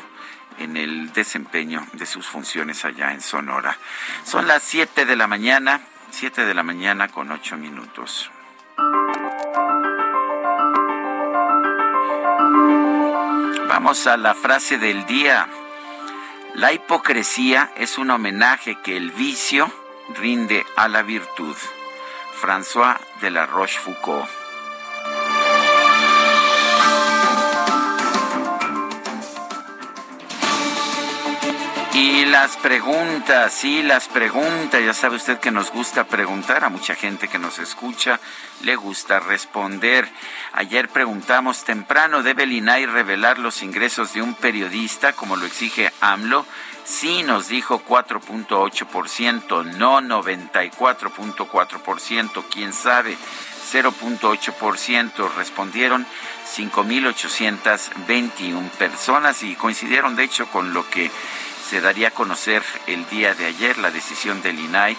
en 0.59 0.77
el 0.77 1.13
desempeño 1.13 1.87
de 1.93 2.07
sus 2.07 2.27
funciones 2.27 2.85
allá 2.85 3.13
en 3.13 3.21
Sonora. 3.21 3.77
Son 4.25 4.47
las 4.47 4.63
7 4.63 5.05
de 5.05 5.17
la 5.17 5.27
mañana, 5.27 5.81
7 6.11 6.45
de 6.45 6.55
la 6.55 6.63
mañana 6.63 7.09
con 7.09 7.31
8 7.31 7.57
minutos. 7.57 8.31
Vamos 13.69 14.07
a 14.07 14.17
la 14.17 14.35
frase 14.35 14.79
del 14.79 15.05
día. 15.07 15.49
La 16.55 16.73
hipocresía 16.73 17.71
es 17.77 17.99
un 17.99 18.11
homenaje 18.11 18.79
que 18.83 18.97
el 18.97 19.11
vicio 19.11 19.71
rinde 20.19 20.65
a 20.77 20.89
la 20.89 21.03
virtud. 21.03 21.57
François 22.41 22.99
de 23.21 23.31
la 23.31 23.47
Rochefoucauld. 23.47 24.46
Las 32.27 32.57
preguntas, 32.57 33.53
sí, 33.53 33.83
las 33.83 34.09
preguntas, 34.09 34.83
ya 34.85 34.93
sabe 34.93 35.15
usted 35.17 35.39
que 35.39 35.51
nos 35.51 35.73
gusta 35.73 36.05
preguntar, 36.05 36.65
a 36.65 36.69
mucha 36.69 36.95
gente 36.95 37.29
que 37.29 37.39
nos 37.39 37.59
escucha 37.59 38.21
le 38.63 38.77
gusta 38.77 39.21
responder. 39.21 40.09
Ayer 40.53 40.89
preguntamos 40.89 41.65
temprano, 41.65 42.23
¿debe 42.23 42.45
el 42.45 42.53
INAI 42.53 42.87
revelar 42.87 43.39
los 43.39 43.63
ingresos 43.63 44.13
de 44.13 44.23
un 44.23 44.35
periodista 44.35 45.13
como 45.13 45.37
lo 45.37 45.47
exige 45.47 45.93
AMLO? 46.01 46.47
Sí, 46.85 47.23
nos 47.23 47.49
dijo 47.49 47.83
4.8%, 47.85 49.65
no 49.77 50.01
94.4%, 50.01 52.45
quién 52.51 52.73
sabe, 52.73 53.17
0.8%. 53.73 55.35
Respondieron 55.35 56.07
5.821 56.57 58.71
personas 58.71 59.43
y 59.43 59.55
coincidieron 59.57 60.17
de 60.17 60.25
hecho 60.25 60.47
con 60.47 60.73
lo 60.73 60.89
que 60.89 61.11
se 61.69 61.81
daría 61.81 62.09
a 62.09 62.11
conocer 62.13 62.63
el 62.87 63.09
día 63.09 63.35
de 63.35 63.47
ayer 63.47 63.79
la 63.79 63.91
decisión 63.91 64.41
del 64.43 64.59
INAI 64.59 64.97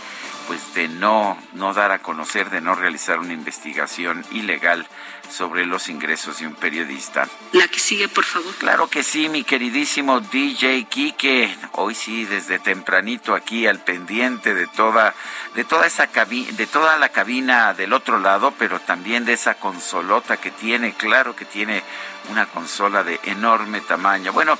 pues 0.47 0.73
de 0.73 0.87
no 0.87 1.37
no 1.53 1.73
dar 1.73 1.91
a 1.91 1.99
conocer 1.99 2.49
de 2.49 2.61
no 2.61 2.73
realizar 2.73 3.19
una 3.19 3.33
investigación 3.33 4.25
ilegal 4.31 4.87
sobre 5.29 5.65
los 5.65 5.89
ingresos 5.89 6.39
de 6.39 6.47
un 6.47 6.55
periodista. 6.55 7.27
La 7.51 7.67
que 7.67 7.79
sigue, 7.79 8.07
por 8.07 8.23
favor. 8.23 8.53
Claro 8.55 8.87
que 8.87 9.03
sí, 9.03 9.27
mi 9.27 9.43
queridísimo 9.43 10.21
DJ 10.21 10.85
Kike. 10.85 11.57
Hoy 11.73 11.95
sí, 11.95 12.23
desde 12.23 12.59
tempranito 12.59 13.35
aquí 13.35 13.67
al 13.67 13.79
pendiente 13.79 14.53
de 14.53 14.67
toda, 14.67 15.13
de 15.53 15.65
toda 15.65 15.85
esa 15.85 16.07
cabina, 16.07 16.51
de 16.53 16.65
toda 16.65 16.97
la 16.97 17.09
cabina 17.09 17.73
del 17.73 17.91
otro 17.91 18.19
lado, 18.19 18.53
pero 18.57 18.79
también 18.79 19.25
de 19.25 19.33
esa 19.33 19.55
consolota 19.55 20.37
que 20.37 20.51
tiene. 20.51 20.93
Claro 20.93 21.35
que 21.35 21.43
tiene 21.43 21.83
una 22.31 22.45
consola 22.45 23.03
de 23.03 23.19
enorme 23.25 23.81
tamaño. 23.81 24.31
Bueno, 24.31 24.57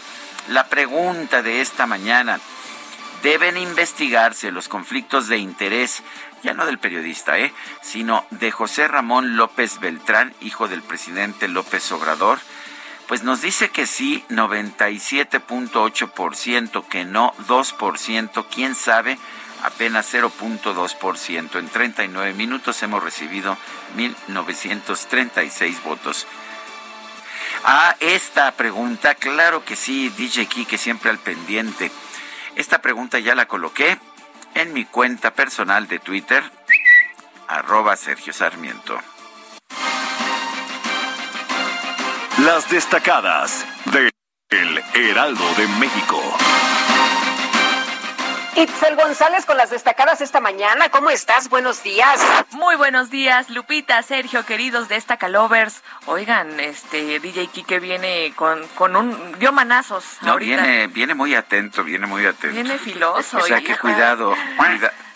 la 0.48 0.68
pregunta 0.68 1.42
de 1.42 1.62
esta 1.62 1.86
mañana. 1.86 2.40
Deben 3.24 3.58
investigarse 3.58 4.52
los 4.52 4.68
conflictos 4.68 5.28
de 5.28 5.38
interés, 5.38 6.04
ya 6.44 6.54
no 6.54 6.66
del 6.66 6.78
periodista, 6.78 7.40
¿eh? 7.40 7.52
sino 7.82 8.26
de 8.32 8.52
José 8.52 8.88
Ramón 8.88 9.38
López 9.38 9.80
Beltrán, 9.80 10.34
hijo 10.42 10.68
del 10.68 10.84
presidente 10.84 11.48
López 11.48 11.92
Obrador. 11.92 12.40
Pues 13.08 13.24
nos 13.24 13.42
dice 13.42 13.70
que 13.70 13.88
sí, 13.88 14.24
97.8%, 14.30 16.88
que 16.88 17.06
no 17.06 17.34
2%, 17.48 18.46
quién 18.54 18.76
sabe, 18.76 19.18
apenas 19.64 20.14
0.2%. 20.14 21.58
En 21.58 21.70
39 21.70 22.34
minutos 22.34 22.84
hemos 22.84 23.02
recibido 23.04 23.58
1.936 23.98 25.82
votos. 25.84 26.28
A 27.64 27.96
esta 28.00 28.52
pregunta, 28.52 29.16
claro 29.16 29.66
que 29.66 29.76
sí, 29.76 30.10
DJ 30.10 30.48
que 30.66 30.78
siempre 30.78 31.10
al 31.10 31.20
pendiente. 31.20 31.92
Esta 32.56 32.82
pregunta 32.82 33.20
ya 33.20 33.36
la 33.36 33.48
coloqué 33.48 34.00
en 34.56 34.74
mi 34.74 34.86
cuenta 34.86 35.34
personal 35.34 35.88
de 35.88 36.00
Twitter, 36.00 36.44
arroba 37.48 37.96
Sergio 37.96 38.34
Sarmiento. 38.34 38.98
Las 42.40 42.70
destacadas 42.70 43.66
de 43.86 44.12
El 44.50 44.84
Heraldo 44.94 45.46
de 45.56 45.68
México. 45.80 46.22
Itzel 48.58 48.96
González 48.96 49.46
con 49.46 49.56
las 49.56 49.70
destacadas 49.70 50.20
esta 50.20 50.40
mañana. 50.40 50.90
¿Cómo 50.90 51.12
estás? 51.12 51.48
Buenos 51.48 51.84
días. 51.84 52.20
Muy 52.54 52.76
buenos 52.76 53.12
días, 53.12 53.52
Lupita, 53.52 54.02
Sergio, 54.02 54.48
queridos 54.48 54.90
de 54.90 55.00
Calovers. 55.00 55.84
Oigan, 56.08 56.60
este 56.60 57.20
DJ 57.20 57.50
Kike 57.50 57.80
viene 57.80 58.34
con, 58.36 58.68
con 58.70 58.96
un 58.96 59.38
dio 59.38 59.52
manazos. 59.52 60.04
No, 60.24 60.38
viene 60.38 60.88
viene 60.88 61.14
muy 61.14 61.36
atento, 61.36 61.84
viene 61.84 62.08
muy 62.08 62.26
atento. 62.26 62.56
Viene 62.56 62.80
filoso. 62.80 63.38
O 63.38 63.42
sea 63.42 63.62
que 63.62 63.78
cuidado, 63.78 64.36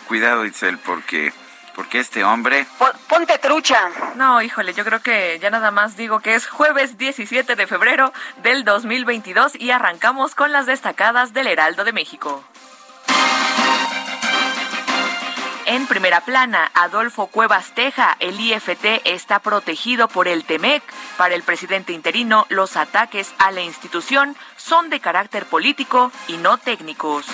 cuidado 0.07 0.45
Itzel, 0.45 0.77
porque 0.77 1.33
porque 1.73 1.99
este 1.99 2.23
hombre... 2.23 2.67
Ponte 3.07 3.39
trucha. 3.39 3.89
No, 4.15 4.41
híjole, 4.43 4.75
yo 4.75 4.83
creo 4.83 5.01
que 5.01 5.39
ya 5.41 5.49
nada 5.49 5.71
más 5.71 5.97
digo 5.97 6.19
que 6.19 6.35
es 6.35 6.45
jueves 6.45 6.99
17 6.99 7.55
de 7.55 7.65
febrero 7.65 8.13
del 8.43 8.65
2022 8.65 9.55
y 9.55 9.71
arrancamos 9.71 10.35
con 10.35 10.51
las 10.51 10.67
destacadas 10.67 11.33
del 11.33 11.47
Heraldo 11.47 11.83
de 11.83 11.93
México. 11.93 12.43
En 15.71 15.87
primera 15.87 16.19
plana, 16.19 16.69
Adolfo 16.73 17.27
Cuevas 17.27 17.73
Teja, 17.73 18.17
el 18.19 18.37
IFT 18.37 19.03
está 19.05 19.39
protegido 19.39 20.09
por 20.09 20.27
el 20.27 20.43
TEMEC. 20.43 20.83
Para 21.15 21.33
el 21.33 21.43
presidente 21.43 21.93
interino, 21.93 22.45
los 22.49 22.75
ataques 22.75 23.33
a 23.37 23.51
la 23.51 23.61
institución 23.61 24.35
son 24.57 24.89
de 24.89 24.99
carácter 24.99 25.45
político 25.45 26.11
y 26.27 26.35
no 26.35 26.57
técnicos. 26.57 27.25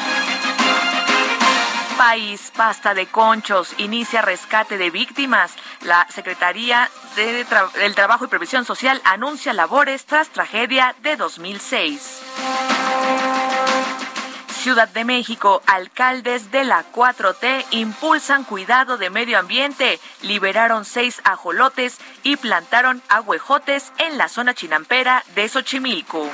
País, 1.98 2.51
pasta 2.56 2.94
de 2.94 3.08
conchos, 3.08 3.74
inicia 3.79 4.22
rescate 4.22 4.77
de 4.77 4.91
víctimas. 4.91 5.53
La 5.82 6.06
Secretaría 6.12 6.91
del 7.15 7.96
Trabajo 7.96 8.25
y 8.25 8.27
Previsión 8.27 8.65
Social 8.65 9.01
anuncia 9.03 9.51
labores 9.51 10.06
tras 10.06 10.29
tragedia 10.29 10.94
de 11.01 11.15
2006. 11.15 12.22
Ciudad 14.67 14.89
de 14.89 15.05
México, 15.05 15.62
alcaldes 15.65 16.51
de 16.51 16.65
la 16.65 16.83
4T 16.91 17.67
impulsan 17.71 18.43
cuidado 18.43 18.97
de 18.97 19.09
medio 19.09 19.39
ambiente, 19.39 19.97
liberaron 20.24 20.83
seis 20.83 21.21
ajolotes 21.24 22.00
y 22.24 22.36
plantaron 22.36 23.01
agüejotes 23.07 23.93
en 23.97 24.17
la 24.17 24.27
zona 24.27 24.53
chinampera 24.53 25.24
de 25.36 25.47
Xochimilco. 25.47 26.29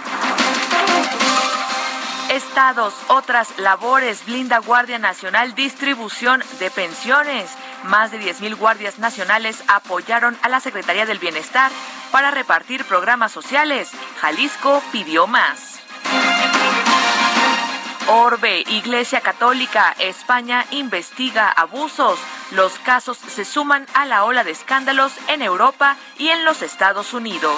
Estados, 2.32 2.96
otras 3.08 3.60
labores, 3.60 4.26
blinda 4.26 4.58
Guardia 4.58 4.98
Nacional, 4.98 5.54
distribución 5.54 6.44
de 6.58 6.72
pensiones. 6.72 7.52
Más 7.84 8.10
de 8.10 8.20
10.000 8.20 8.58
guardias 8.58 8.98
nacionales 8.98 9.64
apoyaron 9.68 10.36
a 10.42 10.50
la 10.50 10.60
Secretaría 10.60 11.06
del 11.06 11.20
Bienestar 11.20 11.72
para 12.12 12.32
repartir 12.32 12.84
programas 12.86 13.32
sociales. 13.32 13.92
Jalisco 14.20 14.82
pidió 14.92 15.28
más. 15.28 15.74
Orbe, 18.08 18.64
Iglesia 18.68 19.22
Católica, 19.22 19.96
España 19.98 20.66
investiga 20.72 21.50
abusos. 21.50 22.20
Los 22.52 22.78
casos 22.80 23.18
se 23.18 23.46
suman 23.46 23.86
a 23.94 24.06
la 24.06 24.26
ola 24.26 24.44
de 24.44 24.52
escándalos 24.52 25.14
en 25.28 25.42
Europa 25.42 25.96
y 26.18 26.28
en 26.28 26.44
los 26.44 26.62
Estados 26.62 27.14
Unidos. 27.14 27.56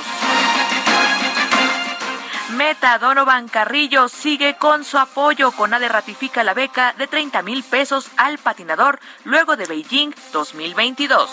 Meta 2.51 2.99
Donovan 2.99 3.47
Carrillo 3.47 4.07
sigue 4.07 4.55
con 4.57 4.83
su 4.83 4.97
apoyo. 4.97 5.51
Conade 5.51 5.89
ratifica 5.89 6.43
la 6.43 6.53
beca 6.53 6.93
de 6.97 7.07
30 7.07 7.41
mil 7.41 7.63
pesos 7.63 8.09
al 8.15 8.37
patinador 8.37 8.99
luego 9.23 9.57
de 9.57 9.65
Beijing 9.65 10.13
2022. 10.31 11.29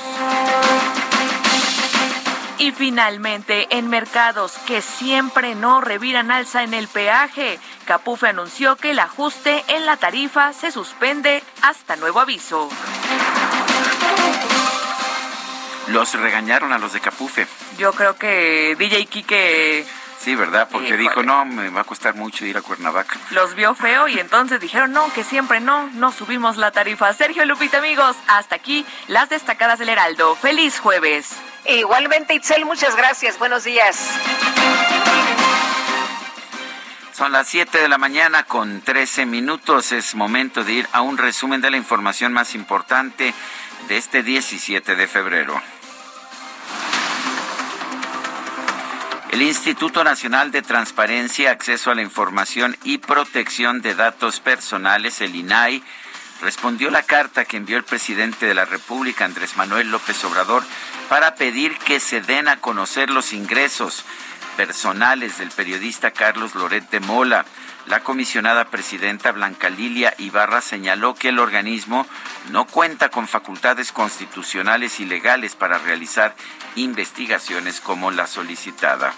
Y 2.59 2.71
finalmente, 2.73 3.67
en 3.71 3.89
mercados 3.89 4.53
que 4.67 4.83
siempre 4.83 5.55
no 5.55 5.81
reviran 5.81 6.31
alza 6.31 6.63
en 6.63 6.75
el 6.75 6.87
peaje, 6.87 7.59
Capufe 7.87 8.29
anunció 8.29 8.77
que 8.77 8.93
el 8.93 8.99
ajuste 8.99 9.65
en 9.69 9.87
la 9.87 9.97
tarifa 9.97 10.53
se 10.53 10.71
suspende 10.71 11.43
hasta 11.63 11.97
nuevo 11.97 12.21
aviso. 12.21 12.69
Los 15.89 16.15
regañaron 16.15 16.73
a 16.73 16.79
los 16.79 16.93
de 16.93 17.01
Capufe. 17.01 17.47
Yo 17.79 17.93
creo 17.93 18.17
que 18.17 18.77
DJ 18.79 19.07
Kike 19.07 19.85
Sí, 20.23 20.37
¿verdad? 20.37 20.69
Porque 20.71 20.97
dijo, 20.97 21.25
no, 21.25 21.45
me 21.45 21.69
va 21.71 21.81
a 21.81 21.85
costar 21.85 22.15
mucho 22.15 22.47
ir 22.47 22.57
a 22.57 22.63
Cuernavaca. 22.63 23.19
Los 23.31 23.57
vio 23.57 23.75
feo 23.75 24.07
y 24.07 24.21
entonces 24.21 24.61
dijeron, 24.61 24.93
no, 24.93 25.13
que 25.13 25.25
siempre 25.25 25.59
no, 25.59 25.91
no 25.95 26.13
subimos 26.13 26.59
la 26.59 26.71
tarifa. 26.71 27.13
Sergio 27.13 27.45
Lupita, 27.45 27.79
amigos, 27.79 28.15
hasta 28.29 28.55
aquí 28.55 28.87
las 29.09 29.31
destacadas 29.31 29.81
del 29.81 29.89
Heraldo. 29.89 30.37
Feliz 30.37 30.79
jueves. 30.79 31.31
Igualmente, 31.65 32.35
Itzel, 32.35 32.65
muchas 32.65 32.95
gracias. 32.95 33.37
Buenos 33.41 33.65
días. 33.65 33.99
Son 37.13 37.33
las 37.33 37.49
7 37.49 37.81
de 37.81 37.89
la 37.89 37.99
mañana 37.99 38.45
con 38.45 38.81
13 38.81 39.27
minutos. 39.27 39.91
Es 39.91 40.15
momento 40.15 40.63
de 40.63 40.73
ir 40.73 40.89
a 40.93 41.01
un 41.01 41.19
resumen 41.19 41.61
de 41.61 41.73
la 41.73 41.77
información 41.77 42.33
más 42.33 42.55
importante 42.55 43.35
de 43.89 43.97
este 43.97 44.23
17 44.23 44.95
de 44.95 45.07
febrero. 45.09 45.61
El 49.43 49.49
Instituto 49.49 50.05
Nacional 50.05 50.53
de 50.53 50.63
Transparencia, 50.63 51.51
Acceso 51.51 51.91
a 51.91 51.97
la 51.97 52.03
Información 52.03 52.77
y 52.85 52.99
Protección 52.99 53.83
de 53.83 53.97
Datos 53.97 54.39
Personales, 54.39 55.21
el 55.21 55.35
INAI, 55.35 55.83
respondió 56.43 56.93
la 56.93 57.03
carta 57.03 57.45
que 57.45 57.57
envió 57.57 57.77
el 57.77 57.83
presidente 57.83 58.47
de 58.47 58.55
la 58.55 58.67
República, 58.67 59.25
Andrés 59.25 59.57
Manuel 59.57 59.91
López 59.91 60.23
Obrador, 60.23 60.63
para 61.09 61.35
pedir 61.35 61.77
que 61.79 61.99
se 61.99 62.21
den 62.21 62.47
a 62.47 62.61
conocer 62.61 63.11
los 63.11 63.33
ingresos 63.33 64.05
personales 64.57 65.39
del 65.39 65.51
periodista 65.51 66.13
Carlos 66.13 66.55
Loret 66.55 66.89
de 66.91 67.01
Mola. 67.01 67.45
La 67.87 68.05
comisionada 68.05 68.71
presidenta 68.71 69.33
Blanca 69.33 69.69
Lilia 69.69 70.15
Ibarra 70.19 70.61
señaló 70.61 71.15
que 71.15 71.31
el 71.31 71.39
organismo 71.39 72.07
no 72.51 72.67
cuenta 72.67 73.11
con 73.11 73.27
facultades 73.27 73.91
constitucionales 73.91 75.01
y 75.01 75.05
legales 75.05 75.57
para 75.57 75.79
realizar 75.79 76.35
investigaciones 76.77 77.81
como 77.81 78.11
la 78.11 78.27
solicitada. 78.27 79.15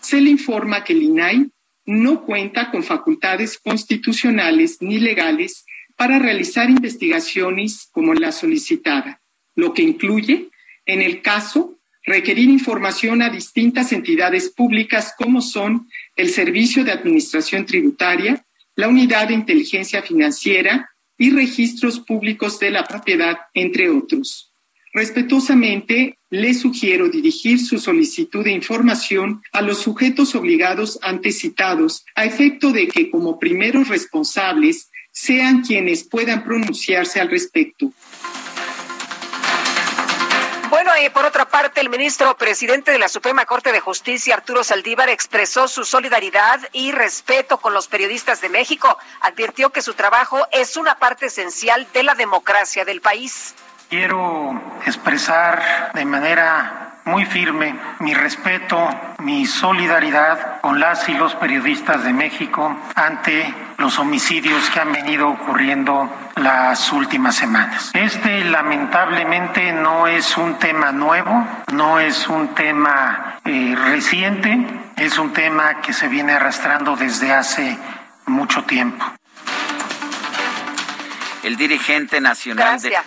Se 0.00 0.20
le 0.20 0.30
informa 0.30 0.84
que 0.84 0.94
el 0.94 1.02
INAI 1.02 1.50
no 1.84 2.22
cuenta 2.22 2.70
con 2.70 2.82
facultades 2.82 3.58
constitucionales 3.58 4.78
ni 4.80 4.98
legales 4.98 5.66
para 5.96 6.18
realizar 6.18 6.70
investigaciones 6.70 7.88
como 7.92 8.14
la 8.14 8.32
solicitada, 8.32 9.20
lo 9.54 9.74
que 9.74 9.82
incluye, 9.82 10.50
en 10.86 11.02
el 11.02 11.22
caso, 11.22 11.77
requerir 12.08 12.48
información 12.48 13.22
a 13.22 13.30
distintas 13.30 13.92
entidades 13.92 14.50
públicas 14.50 15.14
como 15.16 15.40
son 15.40 15.88
el 16.16 16.30
Servicio 16.30 16.84
de 16.84 16.92
Administración 16.92 17.66
Tributaria, 17.66 18.44
la 18.74 18.88
Unidad 18.88 19.28
de 19.28 19.34
Inteligencia 19.34 20.02
Financiera 20.02 20.90
y 21.18 21.30
registros 21.30 22.00
públicos 22.00 22.58
de 22.58 22.70
la 22.70 22.84
propiedad, 22.84 23.38
entre 23.54 23.90
otros. 23.90 24.52
Respetuosamente, 24.92 26.18
le 26.30 26.54
sugiero 26.54 27.08
dirigir 27.08 27.60
su 27.60 27.78
solicitud 27.78 28.44
de 28.44 28.52
información 28.52 29.42
a 29.52 29.62
los 29.62 29.78
sujetos 29.78 30.34
obligados 30.34 30.98
antes 31.02 31.38
citados, 31.38 32.04
a 32.14 32.24
efecto 32.24 32.70
de 32.72 32.88
que, 32.88 33.10
como 33.10 33.38
primeros 33.38 33.88
responsables, 33.88 34.90
sean 35.10 35.62
quienes 35.62 36.04
puedan 36.04 36.44
pronunciarse 36.44 37.20
al 37.20 37.30
respecto. 37.30 37.92
Y 41.00 41.10
por 41.10 41.24
otra 41.24 41.44
parte, 41.48 41.80
el 41.80 41.90
ministro 41.90 42.36
presidente 42.36 42.90
de 42.90 42.98
la 42.98 43.08
Suprema 43.08 43.46
Corte 43.46 43.70
de 43.70 43.78
Justicia, 43.78 44.34
Arturo 44.34 44.64
Saldívar, 44.64 45.08
expresó 45.08 45.68
su 45.68 45.84
solidaridad 45.84 46.60
y 46.72 46.90
respeto 46.90 47.58
con 47.58 47.72
los 47.72 47.86
periodistas 47.86 48.40
de 48.40 48.48
México. 48.48 48.98
Advirtió 49.20 49.70
que 49.70 49.80
su 49.80 49.94
trabajo 49.94 50.48
es 50.50 50.76
una 50.76 50.98
parte 50.98 51.26
esencial 51.26 51.86
de 51.92 52.02
la 52.02 52.14
democracia 52.14 52.84
del 52.84 53.00
país. 53.00 53.54
Quiero 53.88 54.60
expresar 54.86 55.92
de 55.94 56.04
manera 56.04 56.87
muy 57.08 57.24
firme 57.24 57.74
mi 58.00 58.14
respeto, 58.14 58.88
mi 59.18 59.46
solidaridad 59.46 60.60
con 60.60 60.78
las 60.78 61.08
y 61.08 61.14
los 61.14 61.34
periodistas 61.34 62.04
de 62.04 62.12
México 62.12 62.76
ante 62.94 63.52
los 63.78 63.98
homicidios 63.98 64.68
que 64.70 64.80
han 64.80 64.92
venido 64.92 65.28
ocurriendo 65.28 66.10
las 66.36 66.92
últimas 66.92 67.34
semanas. 67.34 67.90
Este 67.94 68.44
lamentablemente 68.44 69.72
no 69.72 70.06
es 70.06 70.36
un 70.36 70.58
tema 70.58 70.92
nuevo, 70.92 71.46
no 71.72 71.98
es 71.98 72.28
un 72.28 72.54
tema 72.54 73.40
eh, 73.44 73.74
reciente, 73.76 74.66
es 74.96 75.18
un 75.18 75.32
tema 75.32 75.80
que 75.80 75.92
se 75.92 76.08
viene 76.08 76.34
arrastrando 76.34 76.94
desde 76.94 77.32
hace 77.32 77.78
mucho 78.26 78.64
tiempo. 78.64 79.04
El 81.42 81.56
dirigente 81.56 82.20
nacional 82.20 82.80
de 82.80 82.98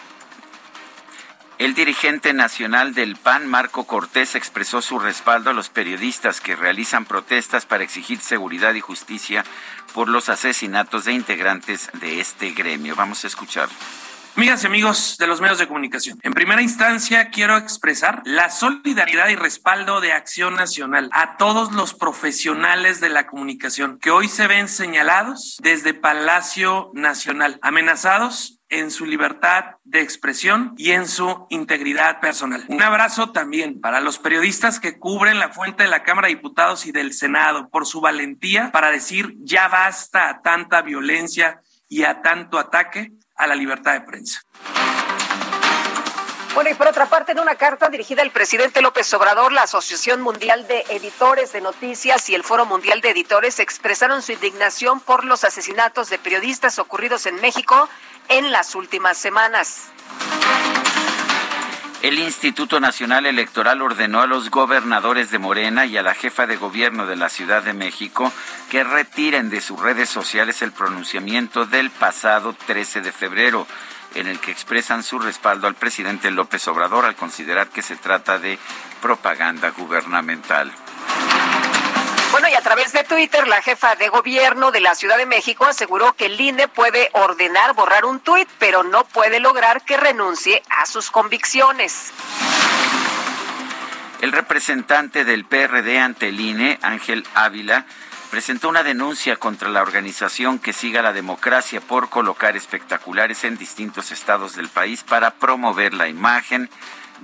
el 1.62 1.76
dirigente 1.76 2.34
nacional 2.34 2.96
del 2.96 3.18
PAN, 3.18 3.46
Marco 3.46 3.84
Cortés, 3.86 4.34
expresó 4.34 4.82
su 4.82 4.98
respaldo 4.98 5.52
a 5.52 5.54
los 5.54 5.70
periodistas 5.70 6.42
que 6.42 6.56
realizan 6.56 7.06
protestas 7.06 7.68
para 7.68 7.84
exigir 7.84 8.20
seguridad 8.20 8.74
y 8.74 8.80
justicia 8.82 9.46
por 9.94 10.10
los 10.10 10.30
asesinatos 10.30 11.06
de 11.06 11.14
integrantes 11.14 11.92
de 12.00 12.20
este 12.20 12.50
gremio. 12.54 12.96
Vamos 12.96 13.24
a 13.26 13.28
escuchar. 13.28 13.70
Amigas 14.36 14.64
y 14.64 14.68
amigos 14.68 15.18
de 15.20 15.28
los 15.28 15.40
medios 15.40 15.60
de 15.60 15.68
comunicación, 15.68 16.18
en 16.24 16.34
primera 16.34 16.64
instancia 16.64 17.30
quiero 17.30 17.58
expresar 17.58 18.24
la 18.26 18.50
solidaridad 18.50 19.28
y 19.28 19.36
respaldo 19.36 20.02
de 20.02 20.14
Acción 20.14 20.56
Nacional 20.56 21.12
a 21.14 21.38
todos 21.38 21.74
los 21.74 21.94
profesionales 21.94 23.02
de 23.02 23.10
la 23.10 23.28
comunicación 23.28 24.00
que 24.00 24.10
hoy 24.10 24.30
se 24.30 24.48
ven 24.48 24.68
señalados 24.68 25.58
desde 25.62 25.94
Palacio 25.94 26.90
Nacional, 26.96 27.60
amenazados 27.62 28.61
en 28.72 28.90
su 28.90 29.06
libertad 29.06 29.76
de 29.84 30.02
expresión 30.02 30.74
y 30.78 30.92
en 30.92 31.08
su 31.08 31.46
integridad 31.50 32.20
personal. 32.22 32.64
Un 32.70 32.82
abrazo 32.82 33.32
también 33.32 33.82
para 33.82 34.00
los 34.00 34.18
periodistas 34.18 34.80
que 34.80 34.98
cubren 34.98 35.40
la 35.40 35.50
fuente 35.50 35.84
de 35.84 35.90
la 35.90 36.04
Cámara 36.04 36.28
de 36.28 36.36
Diputados 36.36 36.86
y 36.86 36.92
del 36.92 37.14
Senado 37.14 37.70
por 37.70 37.86
su 37.86 38.02
valentía 38.02 38.72
para 38.72 38.90
decir 38.90 39.36
ya 39.40 39.68
basta 39.68 40.30
a 40.30 40.42
tanta 40.42 40.82
violencia 40.82 41.62
y 41.90 42.04
a 42.04 42.22
tanto 42.22 42.58
ataque 42.58 43.12
a 43.36 43.46
la 43.46 43.56
libertad 43.56 43.94
de 43.94 44.02
prensa. 44.02 44.42
Bueno, 46.54 46.70
y 46.70 46.74
por 46.74 46.88
otra 46.88 47.06
parte, 47.06 47.32
en 47.32 47.40
una 47.40 47.56
carta 47.56 47.88
dirigida 47.88 48.22
al 48.22 48.32
presidente 48.32 48.82
López 48.82 49.14
Obrador, 49.14 49.54
la 49.54 49.64
Asociación 49.64 50.22
Mundial 50.22 50.68
de 50.68 50.84
Editores 50.90 51.54
de 51.54 51.62
Noticias 51.62 52.30
y 52.30 52.36
el 52.36 52.44
Foro 52.44 52.66
Mundial 52.66 53.00
de 53.00 53.12
Editores 53.12 53.60
expresaron 53.60 54.22
su 54.22 54.34
indignación 54.34 55.00
por 55.00 55.24
los 55.24 55.46
asesinatos 55.46 56.10
de 56.10 56.20
periodistas 56.20 56.78
ocurridos 56.78 57.26
en 57.26 57.36
México 57.36 57.88
en 58.30 58.52
las 58.52 58.76
últimas 58.76 59.18
semanas. 59.18 59.92
El 62.02 62.18
Instituto 62.18 62.80
Nacional 62.80 63.28
Electoral 63.28 63.80
ordenó 63.84 64.22
a 64.22 64.26
los 64.26 64.50
gobernadores 64.50 65.30
de 65.30 65.38
Morena 65.38 65.86
y 65.86 65.98
a 65.98 66.02
la 66.02 66.16
jefa 66.16 66.48
de 66.48 66.58
gobierno 66.58 67.06
de 67.06 67.16
la 67.16 67.30
Ciudad 67.30 67.62
de 67.62 67.74
México 67.74 68.34
que 68.72 68.84
retiren 68.84 69.52
de 69.52 69.62
sus 69.62 69.80
redes 69.80 70.10
sociales 70.10 70.64
el 70.64 70.72
pronunciamiento 70.72 71.68
del 71.68 71.92
pasado 71.92 72.56
13 72.66 73.02
de 73.02 73.12
febrero, 73.12 73.68
en 74.16 74.26
el 74.26 74.40
que 74.40 74.50
expresan 74.50 75.04
su 75.04 75.20
respaldo 75.20 75.68
al 75.68 75.76
presidente 75.76 76.32
López 76.32 76.68
Obrador 76.68 77.06
al 77.06 77.16
considerar 77.16 77.70
que 77.70 77.84
se 77.84 77.96
trata 77.96 78.40
de 78.40 78.58
propaganda 79.00 79.70
gubernamental. 79.70 80.72
Bueno, 82.32 82.48
y 82.48 82.54
a 82.54 82.62
través 82.62 82.94
de 82.94 83.04
Twitter, 83.04 83.46
la 83.46 83.62
jefa 83.62 83.96
de 83.96 84.08
gobierno 84.08 84.72
de 84.72 84.80
la 84.80 84.96
Ciudad 84.96 85.18
de 85.18 85.26
México 85.26 85.66
aseguró 85.66 86.14
que 86.14 86.28
el 86.28 86.40
INE 86.40 86.70
puede 86.70 87.10
ordenar 87.12 87.74
borrar 87.74 88.06
un 88.06 88.22
tuit, 88.22 88.48
pero 88.58 88.84
no 88.84 89.04
puede 89.04 89.42
lograr 89.42 89.84
que 89.84 89.98
renuncie 89.98 90.64
a 90.70 90.86
sus 90.86 91.12
convicciones. 91.12 92.14
El 94.22 94.32
representante 94.32 95.26
del 95.26 95.44
PRD 95.44 96.00
ante 96.00 96.30
el 96.30 96.40
INE, 96.40 96.80
Ángel 96.82 97.28
Ávila, 97.34 97.86
presentó 98.30 98.70
una 98.70 98.84
denuncia 98.84 99.36
contra 99.36 99.68
la 99.68 99.82
organización 99.82 100.58
que 100.58 100.72
siga 100.72 101.02
la 101.02 101.12
democracia 101.12 101.82
por 101.82 102.10
colocar 102.10 102.56
espectaculares 102.56 103.44
en 103.44 103.58
distintos 103.58 104.12
estados 104.12 104.56
del 104.56 104.70
país 104.70 105.04
para 105.04 105.32
promover 105.32 105.94
la 105.94 106.08
imagen 106.08 106.70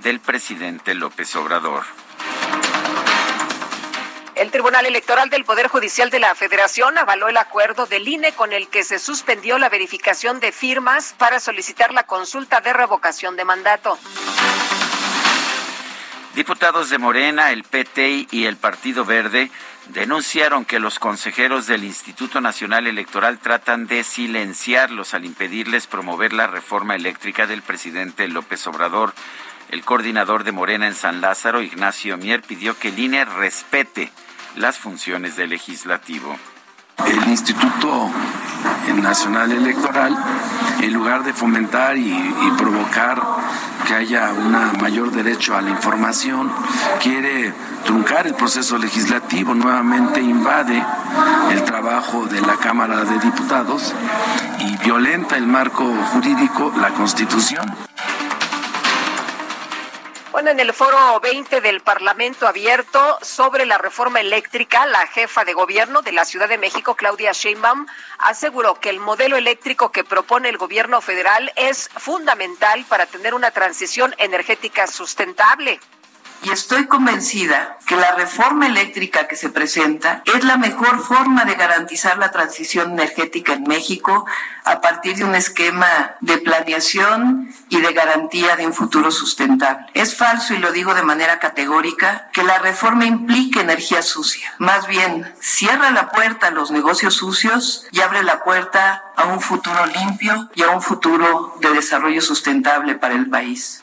del 0.02 0.20
presidente 0.20 0.94
López 0.94 1.34
Obrador. 1.34 1.84
El 4.38 4.52
Tribunal 4.52 4.86
Electoral 4.86 5.30
del 5.30 5.44
Poder 5.44 5.66
Judicial 5.66 6.10
de 6.10 6.20
la 6.20 6.32
Federación 6.36 6.96
avaló 6.96 7.28
el 7.28 7.36
acuerdo 7.36 7.86
del 7.86 8.06
INE 8.06 8.30
con 8.30 8.52
el 8.52 8.68
que 8.68 8.84
se 8.84 9.00
suspendió 9.00 9.58
la 9.58 9.68
verificación 9.68 10.38
de 10.38 10.52
firmas 10.52 11.12
para 11.18 11.40
solicitar 11.40 11.92
la 11.92 12.04
consulta 12.04 12.60
de 12.60 12.72
revocación 12.72 13.34
de 13.34 13.44
mandato. 13.44 13.98
Diputados 16.36 16.88
de 16.88 16.98
Morena, 16.98 17.50
el 17.50 17.64
PT 17.64 18.28
y 18.30 18.44
el 18.44 18.56
Partido 18.56 19.04
Verde 19.04 19.50
denunciaron 19.88 20.64
que 20.64 20.78
los 20.78 21.00
consejeros 21.00 21.66
del 21.66 21.82
Instituto 21.82 22.40
Nacional 22.40 22.86
Electoral 22.86 23.40
tratan 23.40 23.88
de 23.88 24.04
silenciarlos 24.04 25.14
al 25.14 25.24
impedirles 25.24 25.88
promover 25.88 26.32
la 26.32 26.46
reforma 26.46 26.94
eléctrica 26.94 27.48
del 27.48 27.62
presidente 27.62 28.28
López 28.28 28.64
Obrador. 28.68 29.14
El 29.70 29.84
coordinador 29.84 30.44
de 30.44 30.52
Morena 30.52 30.86
en 30.86 30.94
San 30.94 31.20
Lázaro, 31.20 31.60
Ignacio 31.60 32.16
Mier, 32.16 32.42
pidió 32.42 32.78
que 32.78 32.88
el 32.88 32.98
INE 33.00 33.24
respete 33.24 34.12
las 34.58 34.76
funciones 34.78 35.36
del 35.36 35.50
legislativo. 35.50 36.36
El 37.06 37.28
Instituto 37.28 38.10
Nacional 39.00 39.52
Electoral, 39.52 40.16
en 40.80 40.92
lugar 40.92 41.22
de 41.22 41.32
fomentar 41.32 41.96
y, 41.96 42.34
provocar 42.58 43.22
que 43.86 43.94
haya 43.94 44.32
un 44.32 44.52
mayor 44.80 45.12
derecho 45.12 45.56
a 45.56 45.62
la 45.62 45.70
información, 45.70 46.50
quiere 47.00 47.54
truncar 47.84 48.26
el 48.26 48.34
proceso 48.34 48.76
legislativo, 48.78 49.54
nuevamente 49.54 50.20
invade 50.20 50.82
el 51.52 51.62
trabajo 51.62 52.26
de 52.26 52.40
la 52.40 52.56
Cámara 52.56 53.04
de 53.04 53.18
Diputados 53.20 53.94
y 54.58 54.76
violenta 54.78 55.36
el 55.36 55.46
marco 55.46 55.84
jurídico, 56.12 56.72
la 56.80 56.90
Constitución. 56.90 57.64
Bueno, 60.38 60.52
en 60.52 60.60
el 60.60 60.72
foro 60.72 61.18
20 61.18 61.60
del 61.60 61.80
Parlamento 61.80 62.46
abierto 62.46 63.18
sobre 63.22 63.66
la 63.66 63.76
reforma 63.76 64.20
eléctrica, 64.20 64.86
la 64.86 65.04
jefa 65.08 65.44
de 65.44 65.52
gobierno 65.52 66.00
de 66.00 66.12
la 66.12 66.24
Ciudad 66.24 66.48
de 66.48 66.58
México, 66.58 66.94
Claudia 66.94 67.32
Sheinbaum, 67.32 67.86
aseguró 68.18 68.78
que 68.78 68.88
el 68.88 69.00
modelo 69.00 69.36
eléctrico 69.36 69.90
que 69.90 70.04
propone 70.04 70.48
el 70.48 70.56
gobierno 70.56 71.00
federal 71.00 71.50
es 71.56 71.88
fundamental 71.96 72.84
para 72.88 73.06
tener 73.06 73.34
una 73.34 73.50
transición 73.50 74.14
energética 74.18 74.86
sustentable. 74.86 75.80
Y 76.42 76.50
estoy 76.50 76.86
convencida 76.86 77.78
que 77.86 77.96
la 77.96 78.12
reforma 78.12 78.66
eléctrica 78.66 79.26
que 79.26 79.36
se 79.36 79.48
presenta 79.48 80.22
es 80.24 80.44
la 80.44 80.56
mejor 80.56 81.00
forma 81.00 81.44
de 81.44 81.54
garantizar 81.54 82.18
la 82.18 82.30
transición 82.30 82.92
energética 82.92 83.54
en 83.54 83.64
México 83.64 84.26
a 84.64 84.80
partir 84.80 85.16
de 85.16 85.24
un 85.24 85.34
esquema 85.34 86.16
de 86.20 86.38
planeación 86.38 87.48
y 87.68 87.80
de 87.80 87.92
garantía 87.92 88.56
de 88.56 88.66
un 88.66 88.74
futuro 88.74 89.10
sustentable. 89.10 89.86
Es 89.94 90.14
falso, 90.14 90.54
y 90.54 90.58
lo 90.58 90.72
digo 90.72 90.94
de 90.94 91.02
manera 91.02 91.38
categórica, 91.38 92.28
que 92.32 92.42
la 92.42 92.58
reforma 92.58 93.06
implique 93.06 93.60
energía 93.60 94.02
sucia. 94.02 94.54
Más 94.58 94.86
bien, 94.86 95.32
cierra 95.40 95.90
la 95.90 96.10
puerta 96.10 96.48
a 96.48 96.50
los 96.50 96.70
negocios 96.70 97.14
sucios 97.14 97.86
y 97.90 98.00
abre 98.00 98.22
la 98.22 98.44
puerta 98.44 99.04
a 99.16 99.24
un 99.26 99.40
futuro 99.40 99.86
limpio 99.86 100.50
y 100.54 100.62
a 100.62 100.70
un 100.70 100.82
futuro 100.82 101.56
de 101.60 101.70
desarrollo 101.70 102.20
sustentable 102.20 102.94
para 102.94 103.14
el 103.14 103.28
país. 103.28 103.82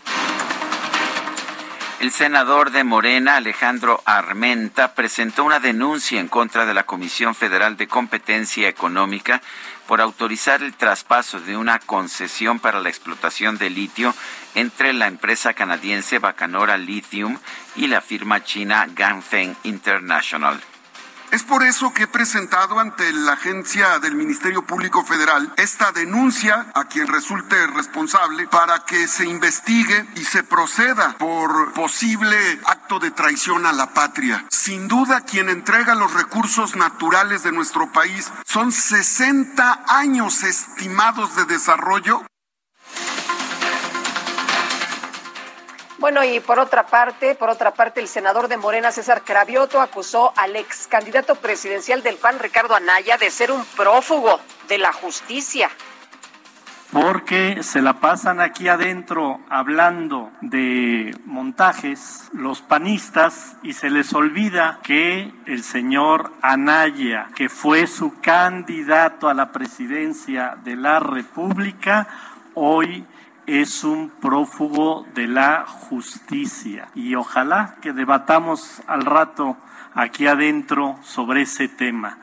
El 2.02 2.12
senador 2.12 2.72
de 2.72 2.84
Morena, 2.84 3.38
Alejandro 3.38 4.02
Armenta, 4.04 4.94
presentó 4.94 5.46
una 5.46 5.62
denuncia 5.62 6.20
en 6.20 6.28
contra 6.28 6.66
de 6.66 6.74
la 6.74 6.86
Comisión 6.86 7.36
Federal 7.36 7.78
de 7.78 7.88
Competencia 7.88 8.68
Económica 8.68 9.42
por 9.88 10.02
autorizar 10.02 10.62
el 10.62 10.74
traspaso 10.74 11.40
de 11.40 11.56
una 11.56 11.80
concesión 11.80 12.60
para 12.60 12.82
la 12.82 12.90
explotación 12.90 13.58
de 13.58 13.70
litio 13.70 14.14
entre 14.56 14.92
la 14.92 15.08
empresa 15.08 15.54
canadiense 15.54 16.20
Bacanora 16.20 16.78
Lithium 16.78 17.40
y 17.78 17.88
la 17.88 18.02
firma 18.02 18.44
china 18.44 18.88
Ganfeng 18.94 19.56
International. 19.64 20.60
Es 21.36 21.44
por 21.44 21.64
eso 21.64 21.92
que 21.92 22.04
he 22.04 22.08
presentado 22.08 22.80
ante 22.80 23.12
la 23.12 23.34
agencia 23.34 24.00
del 24.00 24.16
Ministerio 24.16 24.62
Público 24.62 25.04
Federal 25.04 25.52
esta 25.58 25.92
denuncia 25.92 26.68
a 26.74 26.86
quien 26.86 27.08
resulte 27.08 27.68
responsable 27.68 28.48
para 28.48 28.86
que 28.86 29.06
se 29.10 29.28
investigue 29.28 30.08
y 30.16 30.24
se 30.24 30.44
proceda 30.44 31.18
por 31.18 31.74
posible 31.74 32.38
acto 32.66 33.00
de 33.00 33.12
traición 33.12 33.66
a 33.66 33.74
la 33.74 33.94
patria. 33.94 34.46
Sin 34.50 34.88
duda, 34.88 35.26
quien 35.26 35.50
entrega 35.50 35.94
los 35.94 36.14
recursos 36.14 36.78
naturales 36.78 37.44
de 37.44 37.52
nuestro 37.52 37.92
país 37.92 38.32
son 38.46 38.72
60 38.72 39.84
años 39.90 40.42
estimados 40.42 41.36
de 41.36 41.44
desarrollo 41.44 42.26
Bueno, 45.98 46.24
y 46.26 46.42
por 46.42 46.60
otra 46.60 46.86
parte, 46.86 47.36
por 47.36 47.50
otra 47.50 47.74
parte, 47.74 48.02
el 48.02 48.10
senador 48.10 48.50
de 48.50 48.58
Morena, 48.58 48.92
César 48.92 49.24
Cravioto, 49.24 49.80
acusó 49.80 50.34
al 50.36 50.56
ex 50.56 50.88
candidato 50.88 51.36
presidencial 51.36 52.04
del 52.04 52.18
PAN, 52.18 52.40
Ricardo 52.40 52.76
Anaya, 52.76 53.18
de 53.18 53.32
ser 53.32 53.52
un 53.52 53.64
prófugo 53.78 54.40
de 54.68 54.78
la 54.78 54.92
justicia. 54.92 55.70
Porque 56.92 57.64
se 57.64 57.82
la 57.82 58.00
pasan 58.00 58.40
aquí 58.40 58.68
adentro 58.68 59.40
hablando 59.50 60.32
de 60.42 61.18
montajes 61.26 62.30
los 62.34 62.62
panistas 62.62 63.58
y 63.64 63.74
se 63.74 63.90
les 63.90 64.14
olvida 64.14 64.80
que 64.84 65.32
el 65.46 65.64
señor 65.64 66.32
Anaya, 66.42 67.30
que 67.36 67.50
fue 67.50 67.88
su 67.88 68.20
candidato 68.22 69.30
a 69.30 69.34
la 69.34 69.52
presidencia 69.52 70.58
de 70.64 70.76
la 70.76 71.00
República, 71.00 72.08
hoy 72.54 73.06
es 73.48 73.84
un 73.84 74.10
prófugo 74.10 75.06
de 75.14 75.28
la 75.28 75.66
justicia. 75.66 76.90
Y 76.96 77.16
ojalá 77.16 77.78
que 77.82 77.94
debatamos 77.94 78.82
al 78.88 79.06
rato 79.06 79.58
aquí 79.94 80.28
adentro 80.28 81.00
sobre 81.04 81.44
ese 81.44 81.68
tema. 81.68 82.18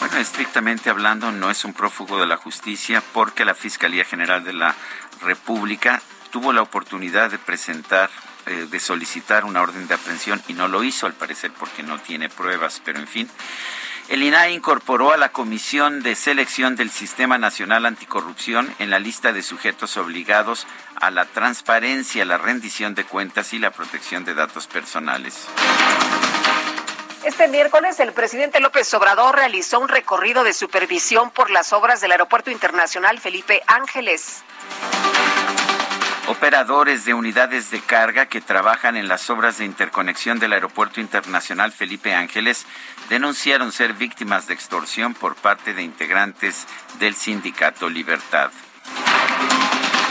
Bueno, 0.00 0.18
estrictamente 0.18 0.90
hablando, 0.90 1.32
no 1.32 1.50
es 1.50 1.64
un 1.64 1.72
prófugo 1.72 2.20
de 2.20 2.26
la 2.26 2.36
justicia 2.36 3.02
porque 3.12 3.44
la 3.44 3.54
Fiscalía 3.54 4.04
General 4.04 4.44
de 4.44 4.52
la 4.52 4.74
República 5.22 6.00
tuvo 6.30 6.52
la 6.52 6.62
oportunidad 6.62 7.30
de 7.30 7.38
presentar, 7.38 8.10
eh, 8.44 8.66
de 8.70 8.80
solicitar 8.80 9.44
una 9.44 9.62
orden 9.62 9.88
de 9.88 9.94
aprehensión 9.94 10.42
y 10.48 10.52
no 10.52 10.68
lo 10.68 10.84
hizo, 10.84 11.06
al 11.06 11.14
parecer, 11.14 11.50
porque 11.58 11.82
no 11.82 11.98
tiene 11.98 12.28
pruebas, 12.28 12.82
pero 12.84 12.98
en 12.98 13.08
fin. 13.08 13.28
El 14.08 14.22
INAI 14.22 14.54
incorporó 14.54 15.12
a 15.12 15.16
la 15.16 15.30
Comisión 15.30 16.00
de 16.00 16.14
Selección 16.14 16.76
del 16.76 16.90
Sistema 16.90 17.38
Nacional 17.38 17.86
Anticorrupción 17.86 18.72
en 18.78 18.90
la 18.90 19.00
lista 19.00 19.32
de 19.32 19.42
sujetos 19.42 19.96
obligados 19.96 20.64
a 21.00 21.10
la 21.10 21.24
transparencia, 21.24 22.24
la 22.24 22.38
rendición 22.38 22.94
de 22.94 23.02
cuentas 23.02 23.52
y 23.52 23.58
la 23.58 23.72
protección 23.72 24.24
de 24.24 24.34
datos 24.34 24.68
personales. 24.68 25.48
Este 27.24 27.48
miércoles 27.48 27.98
el 27.98 28.12
presidente 28.12 28.60
López 28.60 28.94
Obrador 28.94 29.34
realizó 29.34 29.80
un 29.80 29.88
recorrido 29.88 30.44
de 30.44 30.52
supervisión 30.52 31.32
por 31.32 31.50
las 31.50 31.72
obras 31.72 32.00
del 32.00 32.12
Aeropuerto 32.12 32.52
Internacional 32.52 33.18
Felipe 33.18 33.62
Ángeles. 33.66 34.44
Operadores 36.28 37.04
de 37.04 37.14
unidades 37.14 37.70
de 37.70 37.80
carga 37.80 38.26
que 38.26 38.40
trabajan 38.40 38.96
en 38.96 39.06
las 39.06 39.30
obras 39.30 39.58
de 39.58 39.64
interconexión 39.64 40.40
del 40.40 40.54
Aeropuerto 40.54 41.00
Internacional 41.00 41.70
Felipe 41.70 42.14
Ángeles 42.14 42.66
denunciaron 43.08 43.70
ser 43.70 43.92
víctimas 43.92 44.48
de 44.48 44.54
extorsión 44.54 45.14
por 45.14 45.36
parte 45.36 45.72
de 45.72 45.82
integrantes 45.82 46.66
del 46.98 47.14
sindicato 47.14 47.88
Libertad. 47.88 48.50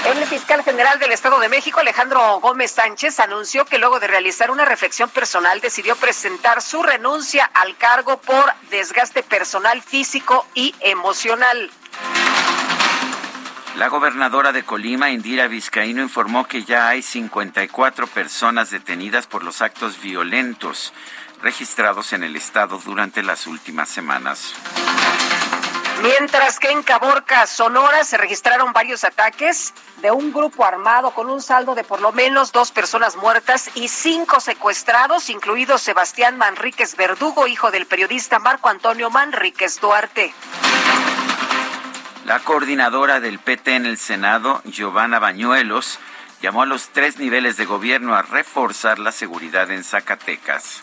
El 0.06 0.24
fiscal 0.28 0.64
general 0.64 1.00
del 1.00 1.12
Estado 1.12 1.38
de 1.40 1.50
México, 1.50 1.82
Alejandro 1.82 2.40
Gómez 2.40 2.72
Sánchez, 2.72 3.20
anunció 3.20 3.66
que 3.66 3.80
luego 3.80 4.00
de 4.00 4.08
realizar 4.08 4.52
una 4.52 4.64
reflexión 4.64 5.10
personal 5.10 5.60
decidió 5.60 5.98
presentar 5.98 6.62
su 6.62 6.82
renuncia 6.82 7.44
al 7.54 7.76
cargo 7.76 8.22
por 8.22 8.54
desgaste 8.70 9.22
personal 9.22 9.82
físico 9.82 10.48
y 10.54 10.74
emocional. 10.80 11.72
La 13.78 13.90
gobernadora 13.90 14.54
de 14.54 14.64
Colima, 14.64 15.10
Indira 15.10 15.48
Vizcaíno, 15.48 16.02
informó 16.02 16.48
que 16.48 16.64
ya 16.64 16.88
hay 16.88 17.02
54 17.02 18.08
personas 18.08 18.70
detenidas 18.70 19.28
por 19.28 19.44
los 19.44 19.62
actos 19.62 20.00
violentos 20.02 20.94
registrados 21.42 22.14
en 22.14 22.24
el 22.24 22.38
estado 22.38 22.80
durante 22.86 23.22
las 23.22 23.48
últimas 23.48 23.90
semanas. 23.90 24.54
Mientras 26.02 26.58
que 26.60 26.72
en 26.72 26.84
Caborca, 26.84 27.46
Sonora, 27.48 28.06
se 28.06 28.18
registraron 28.18 28.72
varios 28.72 29.04
ataques 29.04 29.74
de 30.02 30.10
un 30.10 30.32
grupo 30.32 30.64
armado 30.64 31.12
con 31.12 31.30
un 31.30 31.42
saldo 31.42 31.76
de 31.76 31.84
por 31.84 32.00
lo 32.00 32.14
menos 32.14 32.54
dos 32.54 32.72
personas 32.72 33.18
muertas 33.18 33.70
y 33.76 33.90
cinco 33.90 34.40
secuestrados, 34.40 35.30
incluido 35.30 35.78
Sebastián 35.78 36.38
Manríquez 36.38 36.96
Verdugo, 36.96 37.46
hijo 37.48 37.72
del 37.72 37.88
periodista 37.88 38.40
Marco 38.40 38.70
Antonio 38.70 39.10
Manríquez 39.10 39.82
Duarte. 39.82 40.34
La 42.26 42.40
coordinadora 42.40 43.20
del 43.20 43.38
PT 43.38 43.76
en 43.76 43.86
el 43.86 44.00
Senado, 44.00 44.64
Giovanna 44.66 45.20
Bañuelos, 45.20 46.00
llamó 46.42 46.64
a 46.64 46.66
los 46.66 46.90
tres 46.90 47.20
niveles 47.20 47.56
de 47.56 47.66
gobierno 47.66 48.16
a 48.16 48.24
reforzar 48.24 48.98
la 48.98 49.12
seguridad 49.12 49.70
en 49.70 49.84
Zacatecas. 49.84 50.82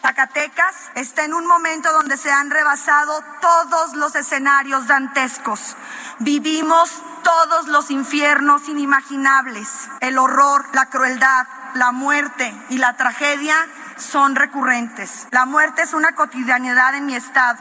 Zacatecas 0.00 0.90
está 0.96 1.24
en 1.24 1.34
un 1.34 1.46
momento 1.46 1.92
donde 1.92 2.16
se 2.16 2.32
han 2.32 2.50
rebasado 2.50 3.22
todos 3.40 3.94
los 3.94 4.16
escenarios 4.16 4.88
dantescos. 4.88 5.76
Vivimos 6.18 6.90
todos 7.22 7.68
los 7.68 7.92
infiernos 7.92 8.68
inimaginables. 8.68 9.88
El 10.00 10.18
horror, 10.18 10.64
la 10.74 10.86
crueldad, 10.86 11.46
la 11.74 11.92
muerte 11.92 12.52
y 12.70 12.78
la 12.78 12.96
tragedia 12.96 13.54
son 13.96 14.34
recurrentes. 14.34 15.28
La 15.30 15.44
muerte 15.44 15.82
es 15.82 15.94
una 15.94 16.16
cotidianidad 16.16 16.96
en 16.96 17.06
mi 17.06 17.14
estado. 17.14 17.60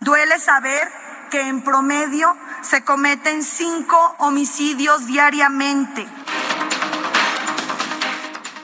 Duele 0.00 0.38
saber 0.38 1.01
que 1.32 1.48
en 1.48 1.62
promedio 1.62 2.36
se 2.60 2.84
cometen 2.84 3.42
cinco 3.42 3.96
homicidios 4.18 5.06
diariamente. 5.06 6.06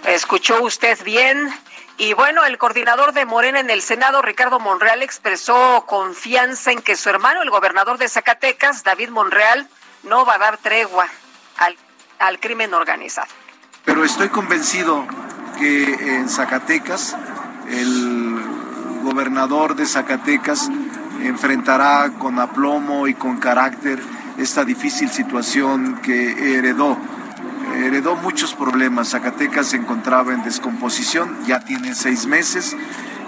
Escuchó 0.05 0.63
usted 0.63 1.03
bien. 1.03 1.49
Y 1.97 2.13
bueno, 2.13 2.45
el 2.45 2.59
coordinador 2.59 3.15
de 3.15 3.25
Morena 3.25 3.61
en 3.61 3.71
el 3.71 3.81
Senado, 3.81 4.21
Ricardo 4.21 4.61
Monreal, 4.61 5.03
expresó 5.03 5.87
confianza 5.87 6.71
en 6.71 6.83
que 6.83 6.95
su 6.95 7.09
hermano, 7.09 7.41
el 7.41 7.49
gobernador 7.49 7.97
de 7.97 8.07
Zacatecas, 8.07 8.85
David 8.85 9.09
Monreal, 9.09 9.67
no 10.03 10.27
va 10.27 10.35
a 10.35 10.39
dar 10.39 10.59
tregua 10.59 11.09
al, 11.57 11.75
al 12.19 12.39
crimen 12.39 12.75
organizado. 12.75 13.29
Pero 13.87 14.05
estoy 14.05 14.29
convencido 14.29 15.07
que 15.59 15.95
en 15.95 16.29
Zacatecas, 16.29 17.17
el 17.71 18.39
gobernador 19.03 19.75
de 19.75 19.87
Zacatecas 19.87 20.69
enfrentará 21.23 22.11
con 22.19 22.39
aplomo 22.39 23.07
y 23.09 23.15
con 23.15 23.39
carácter 23.39 24.01
esta 24.39 24.65
difícil 24.65 25.11
situación 25.11 26.01
que 26.03 26.57
heredó. 26.57 26.97
Heredó 27.77 28.17
muchos 28.17 28.55
problemas. 28.55 29.11
Zacatecas 29.11 29.69
se 29.69 29.77
encontraba 29.77 30.33
en 30.33 30.43
descomposición, 30.43 31.37
ya 31.47 31.61
tiene 31.61 31.95
seis 31.95 32.27
meses 32.27 32.77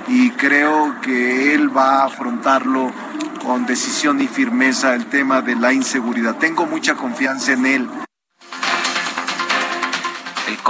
y 0.08 0.30
creo 0.30 1.00
que 1.00 1.54
él 1.54 1.76
va 1.76 2.02
a 2.02 2.06
afrontarlo 2.06 2.90
con 3.44 3.66
decisión 3.66 4.20
y 4.20 4.26
firmeza 4.26 4.94
el 4.94 5.06
tema 5.06 5.40
de 5.40 5.56
la 5.56 5.72
inseguridad. 5.72 6.36
Tengo 6.36 6.66
mucha 6.66 6.94
confianza 6.94 7.52
en 7.52 7.66
él. 7.66 7.88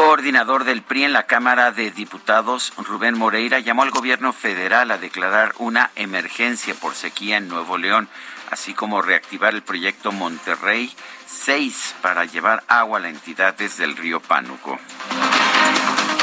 Coordinador 0.01 0.65
del 0.65 0.81
PRI 0.81 1.05
en 1.05 1.13
la 1.13 1.27
Cámara 1.27 1.73
de 1.73 1.91
Diputados, 1.91 2.73
Rubén 2.79 3.19
Moreira, 3.19 3.59
llamó 3.59 3.83
al 3.83 3.91
gobierno 3.91 4.33
federal 4.33 4.91
a 4.91 4.97
declarar 4.97 5.53
una 5.59 5.91
emergencia 5.95 6.73
por 6.73 6.95
sequía 6.95 7.37
en 7.37 7.49
Nuevo 7.49 7.77
León, 7.77 8.09
así 8.51 8.73
como 8.73 9.03
reactivar 9.03 9.53
el 9.53 9.63
proyecto 9.63 10.11
Monterrey 10.11 10.91
6 11.27 11.97
para 12.01 12.25
llevar 12.25 12.65
agua 12.67 12.97
a 12.97 13.03
la 13.03 13.11
entidad 13.11 13.55
desde 13.55 13.85
el 13.85 13.95
río 13.95 14.21
Pánuco. 14.21 14.79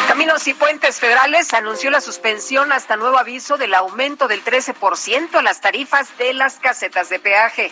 Caminos 0.08 0.48
y 0.48 0.56
Puentes 0.56 1.00
Federales 1.00 1.54
anunció 1.54 1.92
la 1.92 2.02
suspensión 2.02 2.72
hasta 2.72 2.96
nuevo 2.96 3.20
aviso 3.20 3.58
del 3.58 3.76
aumento 3.76 4.28
del 4.28 4.44
13% 4.44 5.36
a 5.36 5.44
las 5.44 5.62
tarifas 5.62 6.18
de 6.18 6.34
las 6.34 6.56
casetas 6.56 7.10
de 7.10 7.20
peaje. 7.20 7.72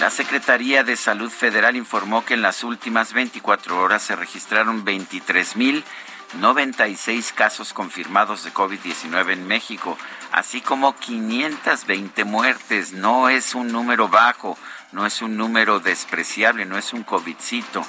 La 0.00 0.10
Secretaría 0.10 0.82
de 0.82 0.96
Salud 0.96 1.30
Federal 1.30 1.76
informó 1.76 2.24
que 2.24 2.34
en 2.34 2.42
las 2.42 2.64
últimas 2.64 3.12
24 3.12 3.80
horas 3.80 4.02
se 4.02 4.16
registraron 4.16 4.84
23.096 4.84 7.32
casos 7.32 7.72
confirmados 7.72 8.42
de 8.42 8.52
COVID-19 8.52 9.32
en 9.32 9.46
México, 9.46 9.96
así 10.32 10.60
como 10.60 10.96
520 10.96 12.24
muertes. 12.24 12.92
No 12.92 13.28
es 13.28 13.54
un 13.54 13.68
número 13.68 14.08
bajo, 14.08 14.58
no 14.90 15.06
es 15.06 15.22
un 15.22 15.36
número 15.36 15.78
despreciable, 15.78 16.66
no 16.66 16.76
es 16.76 16.92
un 16.92 17.04
COVIDcito. 17.04 17.86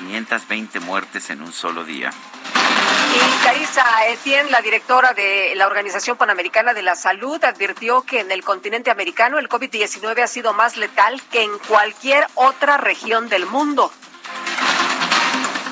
520 0.00 0.80
muertes 0.80 1.30
en 1.30 1.42
un 1.42 1.52
solo 1.52 1.84
día. 1.84 2.10
Y 3.12 3.44
Carissa 3.44 3.84
Etienne, 4.08 4.50
la 4.50 4.60
directora 4.60 5.12
de 5.12 5.52
la 5.56 5.66
Organización 5.66 6.16
Panamericana 6.16 6.72
de 6.72 6.82
la 6.82 6.94
Salud, 6.94 7.42
advirtió 7.44 8.02
que 8.02 8.20
en 8.20 8.30
el 8.30 8.42
continente 8.42 8.90
americano 8.90 9.38
el 9.38 9.48
COVID-19 9.48 10.22
ha 10.22 10.26
sido 10.26 10.52
más 10.54 10.76
letal 10.76 11.20
que 11.30 11.42
en 11.42 11.58
cualquier 11.68 12.26
otra 12.34 12.76
región 12.76 13.28
del 13.28 13.46
mundo. 13.46 13.92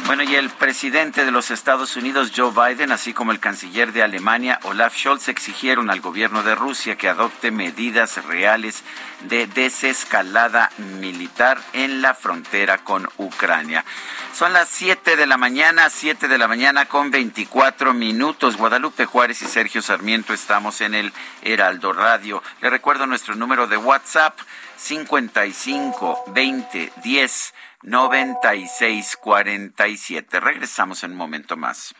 Bueno, 0.08 0.22
y 0.22 0.36
el 0.36 0.48
presidente 0.48 1.26
de 1.26 1.30
los 1.30 1.50
Estados 1.50 1.94
Unidos, 1.94 2.32
Joe 2.34 2.50
Biden, 2.50 2.92
así 2.92 3.12
como 3.12 3.30
el 3.30 3.40
canciller 3.40 3.92
de 3.92 4.02
Alemania, 4.02 4.58
Olaf 4.62 4.96
Scholz, 4.96 5.28
exigieron 5.28 5.90
al 5.90 6.00
gobierno 6.00 6.42
de 6.42 6.54
Rusia 6.54 6.96
que 6.96 7.10
adopte 7.10 7.50
medidas 7.50 8.24
reales 8.24 8.84
de 9.24 9.46
desescalada 9.46 10.70
militar 10.98 11.60
en 11.74 12.00
la 12.00 12.14
frontera 12.14 12.78
con 12.78 13.06
Ucrania. 13.18 13.84
Son 14.32 14.54
las 14.54 14.70
7 14.70 15.14
de 15.14 15.26
la 15.26 15.36
mañana, 15.36 15.90
7 15.90 16.26
de 16.26 16.38
la 16.38 16.48
mañana 16.48 16.86
con 16.86 17.10
24 17.10 17.92
minutos. 17.92 18.56
Guadalupe 18.56 19.04
Juárez 19.04 19.42
y 19.42 19.46
Sergio 19.46 19.82
Sarmiento 19.82 20.32
estamos 20.32 20.80
en 20.80 20.94
el 20.94 21.12
Heraldo 21.42 21.92
Radio. 21.92 22.42
Le 22.62 22.70
recuerdo 22.70 23.06
nuestro 23.06 23.34
número 23.34 23.66
de 23.66 23.76
WhatsApp, 23.76 24.38
55 24.78 26.24
20 26.28 26.92
10 27.02 27.54
9647. 27.82 30.40
Regresamos 30.40 31.04
en 31.04 31.12
un 31.12 31.16
momento 31.16 31.56
más. 31.56 31.94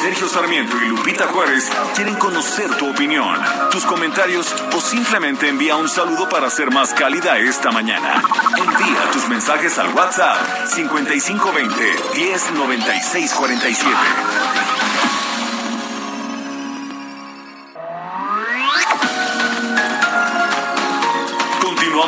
Sergio 0.00 0.28
Sarmiento 0.28 0.76
y 0.76 0.88
Lupita 0.88 1.26
Juárez 1.26 1.68
quieren 1.96 2.14
conocer 2.14 2.72
tu 2.76 2.88
opinión, 2.88 3.36
tus 3.70 3.84
comentarios 3.84 4.54
o 4.74 4.80
simplemente 4.80 5.48
envía 5.48 5.76
un 5.76 5.88
saludo 5.88 6.28
para 6.28 6.48
ser 6.50 6.70
más 6.70 6.94
cálida 6.94 7.36
esta 7.38 7.72
mañana. 7.72 8.22
Envía 8.56 9.10
tus 9.12 9.28
mensajes 9.28 9.76
al 9.78 9.92
WhatsApp 9.92 10.68
5520 10.68 11.96
109647. 12.14 14.77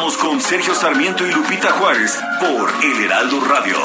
Continuamos 0.00 0.16
con 0.16 0.40
Sergio 0.40 0.74
Sarmiento 0.74 1.26
y 1.26 1.30
Lupita 1.30 1.72
Juárez 1.72 2.18
por 2.40 2.72
El 2.82 3.04
Heraldo 3.04 3.38
Radio. 3.44 3.76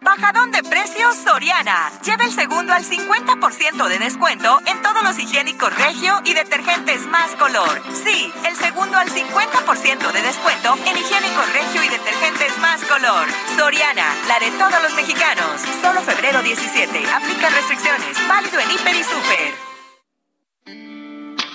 Bajadón 0.00 0.52
de 0.52 0.62
precios 0.62 1.16
Soriana. 1.16 1.90
Lleva 2.04 2.26
el 2.26 2.30
segundo 2.30 2.72
al 2.72 2.84
50% 2.84 3.88
de 3.88 3.98
descuento 3.98 4.60
en 4.66 4.80
todos 4.82 5.02
los 5.02 5.18
higiénicos 5.18 5.76
Regio 5.76 6.20
y 6.24 6.32
detergentes 6.32 7.04
más 7.06 7.34
color. 7.34 7.82
Sí, 8.04 8.32
el 8.46 8.54
segundo 8.54 8.96
al 8.96 9.08
50% 9.08 10.12
de 10.12 10.22
descuento 10.22 10.74
en 10.86 10.96
higiénicos 10.96 11.52
Regio 11.54 11.82
y 11.82 11.88
detergentes 11.88 12.56
más 12.58 12.84
color. 12.84 13.26
Soriana, 13.56 14.06
la 14.28 14.38
de 14.38 14.52
todos 14.52 14.80
los 14.80 14.94
mexicanos. 14.94 15.60
Solo 15.82 16.02
febrero 16.02 16.40
17. 16.40 17.04
Aplica 17.10 17.50
restricciones. 17.50 18.28
Válido 18.28 18.60
en 18.60 18.70
Hiper 18.70 18.94
y 18.94 19.02
Super. 19.02 19.67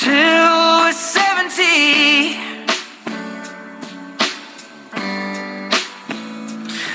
till 0.00 0.80
we're 0.80 0.92
70. 0.92 1.60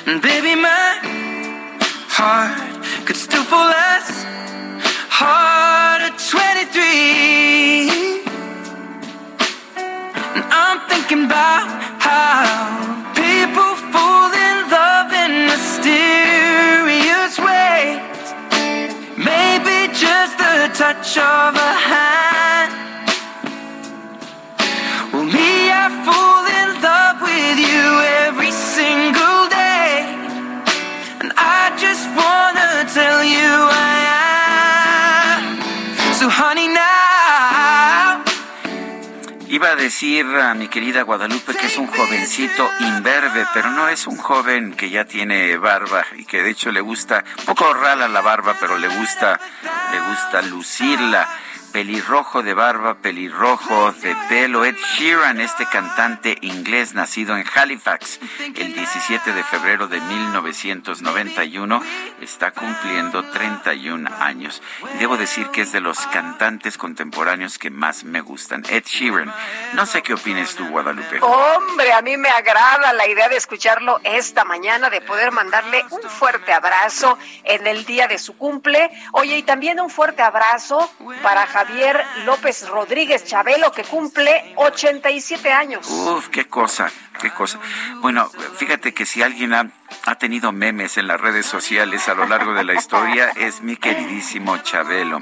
And 0.08 0.22
baby, 0.22 0.56
my 0.56 0.88
heart 2.18 2.58
could 3.06 3.16
still 3.16 3.44
fall 3.44 3.72
as 3.94 4.26
hard 5.22 6.02
at 6.08 6.18
23. 6.18 7.94
And 10.36 10.44
I'm 10.62 10.80
thinking 10.90 11.26
about 11.30 11.68
how 12.02 12.42
people 13.14 13.72
fall 13.94 14.32
in 14.48 14.58
love 14.78 15.10
in 15.24 15.32
mysterious 15.54 17.38
ways. 17.38 18.02
Maybe 19.30 19.94
just 19.94 20.34
the 20.40 20.54
touch 20.74 21.18
of 21.20 21.54
a 21.54 21.75
Iba 39.56 39.70
a 39.70 39.76
decir 39.78 40.26
a 40.26 40.54
mi 40.54 40.68
querida 40.68 41.04
Guadalupe 41.04 41.54
que 41.56 41.68
es 41.68 41.78
un 41.78 41.88
jovencito 41.88 42.70
imberbe, 42.82 43.46
pero 43.54 43.72
no 43.72 43.88
es 43.88 44.06
un 44.06 44.18
joven 44.18 44.74
que 44.74 44.90
ya 44.90 45.06
tiene 45.06 45.56
barba 45.56 46.04
y 46.18 46.26
que 46.26 46.44
de 46.44 46.50
hecho 46.50 46.74
le 46.74 46.82
gusta, 46.82 47.24
un 47.40 47.46
poco 47.46 47.74
rala 47.74 48.10
la 48.10 48.20
barba, 48.20 48.58
pero 48.60 48.78
le 48.78 48.90
gusta, 48.90 49.40
le 49.94 50.00
gusta 50.02 50.42
lucirla. 50.42 51.26
Pelirrojo 51.76 52.42
de 52.42 52.54
barba, 52.54 53.00
pelirrojo 53.00 53.92
de 53.92 54.16
pelo. 54.30 54.64
Ed 54.64 54.78
Sheeran, 54.78 55.42
este 55.42 55.66
cantante 55.66 56.38
inglés 56.40 56.94
nacido 56.94 57.36
en 57.36 57.44
Halifax 57.54 58.22
el 58.56 58.74
17 58.74 59.34
de 59.34 59.44
febrero 59.44 59.90
de 59.90 60.00
1991, 60.00 61.84
está 62.22 62.52
cumpliendo 62.52 63.30
31 63.30 64.10
años. 64.22 64.62
Y 64.94 65.00
debo 65.00 65.18
decir 65.18 65.50
que 65.50 65.64
es 65.64 65.74
de 65.74 65.82
los 65.82 66.00
cantantes 66.08 66.78
contemporáneos 66.78 67.60
que 67.60 67.70
más 67.70 68.06
me 68.06 68.22
gustan. 68.22 68.64
Ed 68.70 68.86
Sheeran. 68.86 69.34
No 69.74 69.86
sé 69.86 70.02
qué 70.02 70.14
opines 70.14 70.56
tú, 70.56 70.66
Guadalupe. 70.70 71.20
Hombre, 71.20 71.92
a 71.92 72.02
mí 72.02 72.16
me 72.16 72.30
agrada 72.30 72.94
la 72.94 73.06
idea 73.06 73.28
de 73.28 73.36
escucharlo 73.36 74.00
esta 74.06 74.46
mañana, 74.46 74.90
de 74.90 75.02
poder 75.02 75.34
mandarle 75.34 75.84
un 75.90 76.10
fuerte 76.10 76.54
abrazo 76.54 77.18
en 77.44 77.68
el 77.68 77.84
día 77.84 78.08
de 78.08 78.18
su 78.18 78.38
cumple. 78.38 78.90
Oye, 79.12 79.40
y 79.40 79.44
también 79.44 79.82
un 79.82 79.90
fuerte 79.90 80.22
abrazo 80.22 80.90
para 81.22 81.46
Javier 81.46 81.65
López 82.26 82.68
Rodríguez 82.68 83.26
Chabelo, 83.26 83.72
que 83.72 83.84
cumple 83.84 84.54
87 84.56 85.52
años. 85.52 85.88
Uf, 85.90 86.30
qué 86.30 86.46
cosa, 86.46 86.92
qué 87.22 87.32
cosa. 87.32 87.60
Bueno, 88.02 88.30
fíjate 88.58 88.94
que 88.94 89.06
si 89.06 89.22
alguien 89.22 89.54
ha, 89.54 89.70
ha 90.06 90.16
tenido 90.16 90.52
memes 90.52 90.98
en 90.98 91.08
las 91.08 91.20
redes 91.20 91.46
sociales 91.46 92.08
a 92.08 92.14
lo 92.14 92.26
largo 92.28 92.54
de 92.54 92.64
la 92.64 92.74
historia, 92.74 93.32
es 93.36 93.62
mi 93.62 93.78
queridísimo 93.78 94.58
Chabelo. 94.60 95.22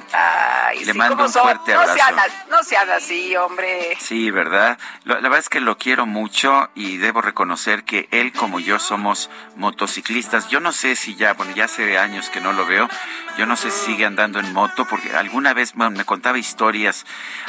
Le 0.86 0.94
mando 0.94 1.16
¿cómo 1.16 1.28
un 1.28 1.34
fuerte 1.34 1.74
no 1.74 1.82
abrazo. 1.82 1.98
Sean, 1.98 2.16
no 2.50 2.64
sean 2.64 2.90
así, 2.92 3.36
hombre. 3.36 3.98
Sí, 4.00 4.32
¿verdad? 4.32 4.78
La 5.06 5.16
verdad 5.16 5.40
es 5.40 5.50
que 5.50 5.60
lo 5.60 5.78
quiero 5.78 6.06
mucho 6.06 6.70
y 6.76 6.98
debo 6.98 7.22
reconocer 7.22 7.84
que 7.84 8.08
él 8.12 8.32
como 8.34 8.60
yo 8.60 8.80
somos 8.80 9.30
motociclistas. 9.56 10.50
Yo 10.50 10.60
no 10.60 10.72
sé 10.72 10.96
si 10.96 11.16
ya, 11.16 11.34
bueno, 11.34 11.54
ya 11.56 11.66
hace 11.66 11.98
años 11.98 12.30
que 12.30 12.42
no 12.42 12.54
lo 12.54 12.66
veo, 12.66 12.90
yo 13.38 13.46
no 13.46 13.56
sé 13.56 13.72
si 13.72 13.86
sigue 13.86 14.06
andando 14.06 14.40
en 14.40 14.54
moto 14.54 14.86
porque 14.86 15.16
alguna 15.16 15.54
vez 15.54 15.74
bueno, 15.74 15.92
me 15.98 16.06
contaba 16.06 16.38
historias, 16.38 17.06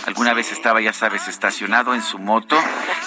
alguna 0.06 0.34
vez 0.34 0.52
estaba, 0.52 0.80
ya 0.80 0.92
sabes, 0.92 1.28
estacionado 1.28 1.94
en 1.94 2.02
su 2.02 2.18
moto 2.18 2.58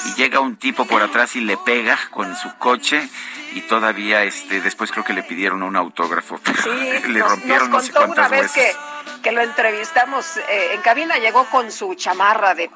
y 0.06 0.13
llega 0.15 0.39
un 0.39 0.56
tipo 0.58 0.86
por 0.86 1.01
atrás 1.01 1.36
y 1.36 1.41
le 1.41 1.58
pega 1.58 1.97
con 2.12 2.36
su 2.36 2.56
coche 2.58 3.08
y 3.53 3.62
todavía 3.62 4.23
este 4.23 4.62
después 4.62 4.91
creo 4.91 5.03
que 5.03 5.13
le 5.13 5.23
pidieron 5.23 5.63
un 5.63 5.75
autógrafo. 5.75 6.39
Sí, 6.63 6.69
le 7.10 7.19
nos, 7.19 7.30
rompieron 7.32 7.71
nos 7.71 7.82
no 7.82 7.88
sé 7.88 7.93
cuántas 7.93 8.27
una 8.27 8.27
vez 8.27 8.53
veces. 8.53 8.75
que 8.75 8.96
que 9.24 9.32
lo 9.32 9.41
entrevistamos 9.41 10.38
eh, 10.38 10.74
en 10.74 10.82
cabina, 10.82 11.17
llegó 11.17 11.46
con 11.46 11.72
su 11.72 11.96
chamarra 11.96 12.56
de, 12.56 12.70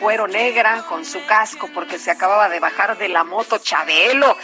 cuero 0.00 0.26
negra, 0.26 0.84
con 0.88 1.04
su 1.04 1.24
casco, 1.26 1.68
porque 1.74 1.98
se 1.98 2.10
acababa 2.10 2.48
de 2.48 2.60
bajar 2.60 2.98
de 2.98 3.08
la 3.08 3.24
moto 3.24 3.58
Chabelo. 3.58 4.36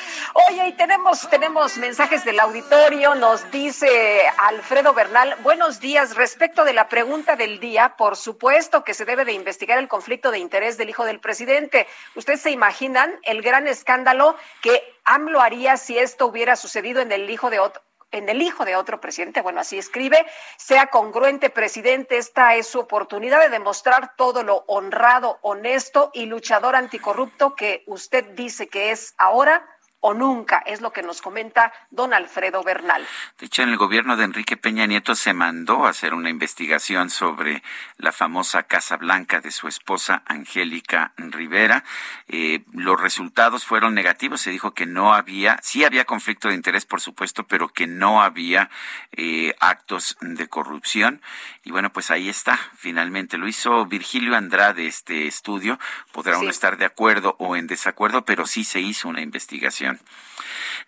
Oye, 0.49 0.69
y 0.69 0.73
tenemos, 0.73 1.29
tenemos 1.29 1.79
mensajes 1.79 2.25
del 2.25 2.41
auditorio, 2.41 3.15
nos 3.15 3.51
dice 3.51 4.23
Alfredo 4.39 4.95
Bernal, 4.95 5.37
buenos 5.43 5.81
días, 5.81 6.15
respecto 6.17 6.65
de 6.65 6.73
la 6.73 6.89
pregunta 6.89 7.37
del 7.37 7.61
día, 7.61 7.97
por 7.97 8.17
supuesto 8.17 8.85
que 8.85 8.95
se 8.95 9.05
debe 9.05 9.25
de 9.25 9.33
investigar 9.33 9.79
el 9.79 9.89
conflicto 9.89 10.31
de 10.31 10.39
interés 10.39 10.77
del 10.77 10.91
hijo 10.91 11.05
del 11.05 11.21
presidente. 11.21 11.87
¿Ustedes 12.15 12.41
se 12.41 12.51
imaginan 12.51 13.19
el 13.23 13.43
gran 13.43 13.67
escándalo 13.67 14.37
que 14.63 14.83
AMLO 15.05 15.41
haría 15.41 15.77
si 15.77 15.99
esto 15.99 16.27
hubiera 16.27 16.57
sucedido 16.57 17.01
en 17.01 17.13
el 17.13 17.29
hijo 17.31 17.51
de 17.51 17.61
otro? 17.61 17.88
En 18.11 18.29
el 18.29 18.43
hijo 18.43 18.65
de 18.65 18.77
otro 18.77 19.01
presidente, 19.01 19.43
bueno, 19.43 19.61
así 19.61 19.79
escribe, 19.79 20.27
sea 20.57 20.87
congruente 20.87 21.51
presidente, 21.51 22.19
esta 22.19 22.55
es 22.55 22.67
su 22.67 22.79
oportunidad 22.79 23.41
de 23.41 23.51
demostrar 23.51 24.15
todo 24.17 24.43
lo 24.43 24.65
honrado, 24.67 25.39
honesto 25.43 26.11
y 26.15 26.27
luchador 26.27 26.77
anticorrupto 26.77 27.55
que 27.55 27.85
usted 27.87 28.25
dice 28.35 28.69
que 28.69 28.91
es 28.91 29.15
ahora 29.19 29.67
o 30.01 30.15
nunca, 30.15 30.63
es 30.65 30.81
lo 30.81 30.93
que 30.93 31.03
nos 31.03 31.21
comenta 31.21 31.73
don 31.91 32.15
Alfredo 32.15 32.63
Bernal. 32.63 33.07
De 33.39 33.47
hecho, 33.47 33.63
en 33.63 33.71
el 33.71 33.77
gobierno 33.77 34.17
de 34.17 34.25
Enrique 34.25 34.57
Peña 34.57 34.87
Nieto 34.87 35.15
se 35.15 35.33
mandó 35.33 35.87
a 35.87 35.91
hacer 35.91 36.15
una 36.15 36.31
investigación 36.31 37.11
sobre 37.11 37.63
la 37.97 38.13
famosa 38.13 38.63
Casa 38.65 38.97
Blanca 38.97 39.41
de 39.41 39.51
su 39.51 39.67
esposa 39.67 40.23
Angélica 40.27 41.13
Rivera. 41.17 41.85
Eh, 42.29 42.65
los 42.73 43.01
resultados 43.01 43.65
fueron 43.65 43.95
negativos, 43.95 44.41
se 44.41 44.51
dijo 44.51 44.73
que 44.73 44.87
no 44.87 45.15
había, 45.15 45.59
sí 45.63 45.85
había 45.85 46.05
conflicto 46.05 46.49
de 46.49 46.55
interés, 46.55 46.87
por 46.87 47.01
supuesto, 47.01 47.47
pero 47.47 47.69
que 47.69 47.87
no 47.87 48.23
había 48.23 48.71
eh, 49.13 49.55
actos 49.61 50.17
de 50.21 50.49
corrupción. 50.49 51.23
Y 51.65 51.71
bueno, 51.71 51.93
pues 51.93 52.11
ahí 52.11 52.29
está, 52.29 52.59
finalmente 52.77 53.37
lo 53.37 53.49
hizo 53.49 53.85
Virgilio 53.87 54.37
Andrade 54.37 54.87
este 54.87 55.27
estudio, 55.27 55.79
podrá 56.13 56.39
uno 56.39 56.51
estar 56.51 56.77
de 56.77 56.85
acuerdo 56.85 57.37
o 57.39 57.57
en 57.57 57.67
desacuerdo, 57.67 58.25
pero 58.25 58.47
sí 58.47 58.65
se 58.65 58.81
hizo 58.81 59.09
una 59.09 59.23
investigación. 59.23 59.88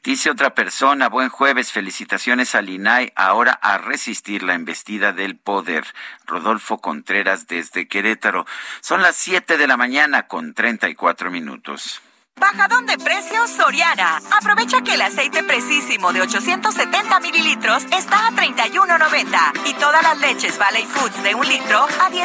Dice 0.02 0.30
otra 0.30 0.54
persona, 0.54 1.08
buen 1.08 1.28
jueves, 1.28 1.72
felicitaciones 1.72 2.54
al 2.54 2.70
INAI, 2.70 3.12
ahora 3.16 3.52
a 3.52 3.76
resistir 3.78 4.42
la 4.42 4.54
embestida 4.54 5.12
del 5.12 5.36
poder. 5.36 5.84
Rodolfo 6.26 6.78
Contreras 6.78 7.46
desde 7.46 7.86
Querétaro. 7.86 8.46
Son 8.80 9.02
las 9.02 9.16
7 9.16 9.58
de 9.58 9.66
la 9.66 9.76
mañana 9.76 10.26
con 10.26 10.54
34 10.54 11.30
minutos. 11.30 12.00
Bajadón 12.40 12.86
de 12.86 12.98
precios 12.98 13.50
Soriana. 13.50 14.20
Aprovecha 14.36 14.82
que 14.82 14.94
el 14.94 15.02
aceite 15.02 15.44
precisísimo 15.44 16.12
de 16.12 16.22
870 16.22 17.20
mililitros 17.20 17.84
está 17.96 18.26
a 18.26 18.30
31.90 18.32 19.68
y 19.70 19.74
todas 19.74 20.02
las 20.02 20.18
leches 20.18 20.58
Valley 20.58 20.84
Foods 20.84 21.22
de 21.22 21.34
un 21.34 21.46
litro 21.46 21.78
a 21.78 22.10
16.90. 22.10 22.20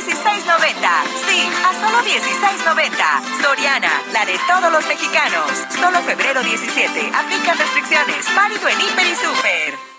Sí, 1.27 1.49
a 1.63 1.73
solo 1.79 1.99
16.90. 1.99 3.41
Soriana, 3.43 3.91
la 4.13 4.25
de 4.25 4.39
todos 4.47 4.71
los 4.71 4.87
mexicanos. 4.87 5.51
Solo 5.79 5.99
febrero 6.01 6.41
17. 6.41 7.11
Aplican 7.13 7.57
restricciones. 7.57 8.35
Válido 8.35 8.67
en 8.67 8.81
Hiper 8.81 9.07
y 9.07 9.15
Super. 9.15 9.94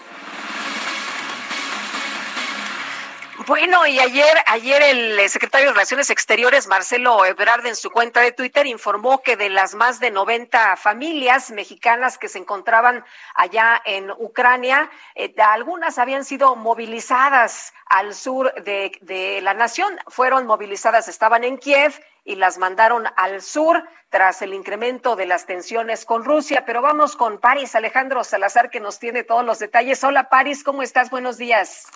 Bueno, 3.44 3.87
y 3.87 3.99
ayer, 3.99 4.35
ayer 4.46 4.81
el 4.81 5.18
eh, 5.18 5.29
secretario 5.29 5.66
de 5.66 5.75
Relaciones 5.75 6.09
Exteriores, 6.09 6.68
Marcelo 6.68 7.22
Ebrard, 7.27 7.66
en 7.66 7.77
su 7.77 7.90
cuenta 7.90 8.22
de 8.22 8.33
Twitter, 8.33 8.66
informó 8.66 9.20
que 9.20 9.37
de 9.37 9.51
las 9.51 9.75
más 9.75 10.01
de 10.01 10.11
90 10.11 10.77
familias 10.77 11.51
mexicanas 11.51 12.16
que 12.16 12.29
se 12.29 12.38
encontraban 12.38 13.05
allá 13.35 13.83
en 13.85 14.11
Ucrania, 14.11 14.90
eh, 15.14 15.35
algunas 15.38 15.99
habían 15.99 16.25
sido 16.25 16.57
movilizadas 16.57 17.75
al 17.85 18.14
sur 18.14 18.55
de, 18.64 18.92
de 19.03 19.42
la 19.42 19.53
nación, 19.53 19.99
fueron 20.07 20.46
movilizadas, 20.46 21.07
estaban 21.07 21.44
en 21.44 21.59
Kiev 21.59 22.01
y 22.25 22.37
las 22.37 22.57
mandaron 22.57 23.05
al 23.16 23.42
sur 23.42 23.85
tras 24.09 24.40
el 24.40 24.55
incremento 24.55 25.14
de 25.14 25.27
las 25.27 25.44
tensiones 25.44 26.07
con 26.07 26.25
Rusia. 26.25 26.64
Pero 26.64 26.81
vamos 26.81 27.16
con 27.16 27.38
París, 27.38 27.75
Alejandro 27.75 28.25
Salazar, 28.25 28.70
que 28.70 28.81
nos 28.81 28.99
tiene 28.99 29.25
todos 29.25 29.44
los 29.44 29.59
detalles. 29.59 30.03
Hola, 30.05 30.31
París, 30.31 30.64
¿cómo 30.64 30.83
estás? 30.83 31.11
Buenos 31.11 31.37
días. 31.37 31.87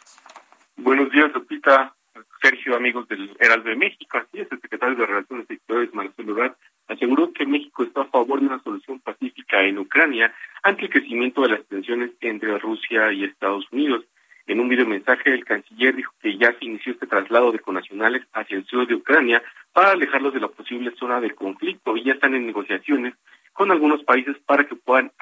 Buenos 0.77 1.11
días, 1.11 1.33
Lupita. 1.33 1.95
Sergio, 2.43 2.75
amigos 2.75 3.07
del 3.09 3.37
Heraldo 3.39 3.69
de 3.69 3.77
México. 3.77 4.19
Así 4.19 4.41
es, 4.41 4.51
el 4.51 4.61
secretario 4.61 4.97
de 4.97 5.07
Relaciones 5.07 5.51
Exteriores, 5.51 5.95
Marcelo 5.95 6.33
Ebrard, 6.33 6.57
aseguró 6.89 7.33
que 7.33 7.47
México 7.47 7.85
está 7.85 8.03
a 8.03 8.07
favor 8.07 8.41
de 8.41 8.47
una 8.47 8.63
solución 8.63 8.99
pacífica 9.01 9.63
en 9.63 9.79
Ucrania 9.79 10.35
ante 10.63 10.85
el 10.85 10.91
crecimiento 10.91 11.43
de 11.43 11.51
las 11.51 11.65
tensiones 11.67 12.11
entre 12.21 12.59
Rusia 12.59 13.13
y 13.13 13.25
Estados 13.25 13.67
Unidos. 13.71 14.05
En 14.47 14.59
un 14.59 14.69
video 14.69 14.87
mensaje, 14.87 15.33
el 15.33 15.45
canciller 15.45 15.95
dijo 15.95 16.13
que 16.21 16.37
ya 16.37 16.53
se 16.59 16.65
inició 16.65 16.93
este 16.93 17.07
traslado 17.07 17.53
de 17.53 17.61
conacionales 17.61 18.27
hacia 18.33 18.57
el 18.57 18.67
sur 18.67 18.87
de 18.87 18.95
Ucrania 18.95 19.43
para 19.73 19.93
alejarlos 19.93 20.35
de 20.35 20.41
la 20.41 20.49
posible 20.49 20.93
zona 20.99 21.21
de 21.21 21.31
conflicto 21.35 21.97
y 21.97 22.05
ya 22.05 22.15
están 22.15 22.35
en 22.35 22.47
negociaciones 22.47 23.15
con 23.53 23.71
algunos 23.71 24.03
países 24.03 24.37
para 24.47 24.65
que 24.65 24.75
puedan 24.75 25.13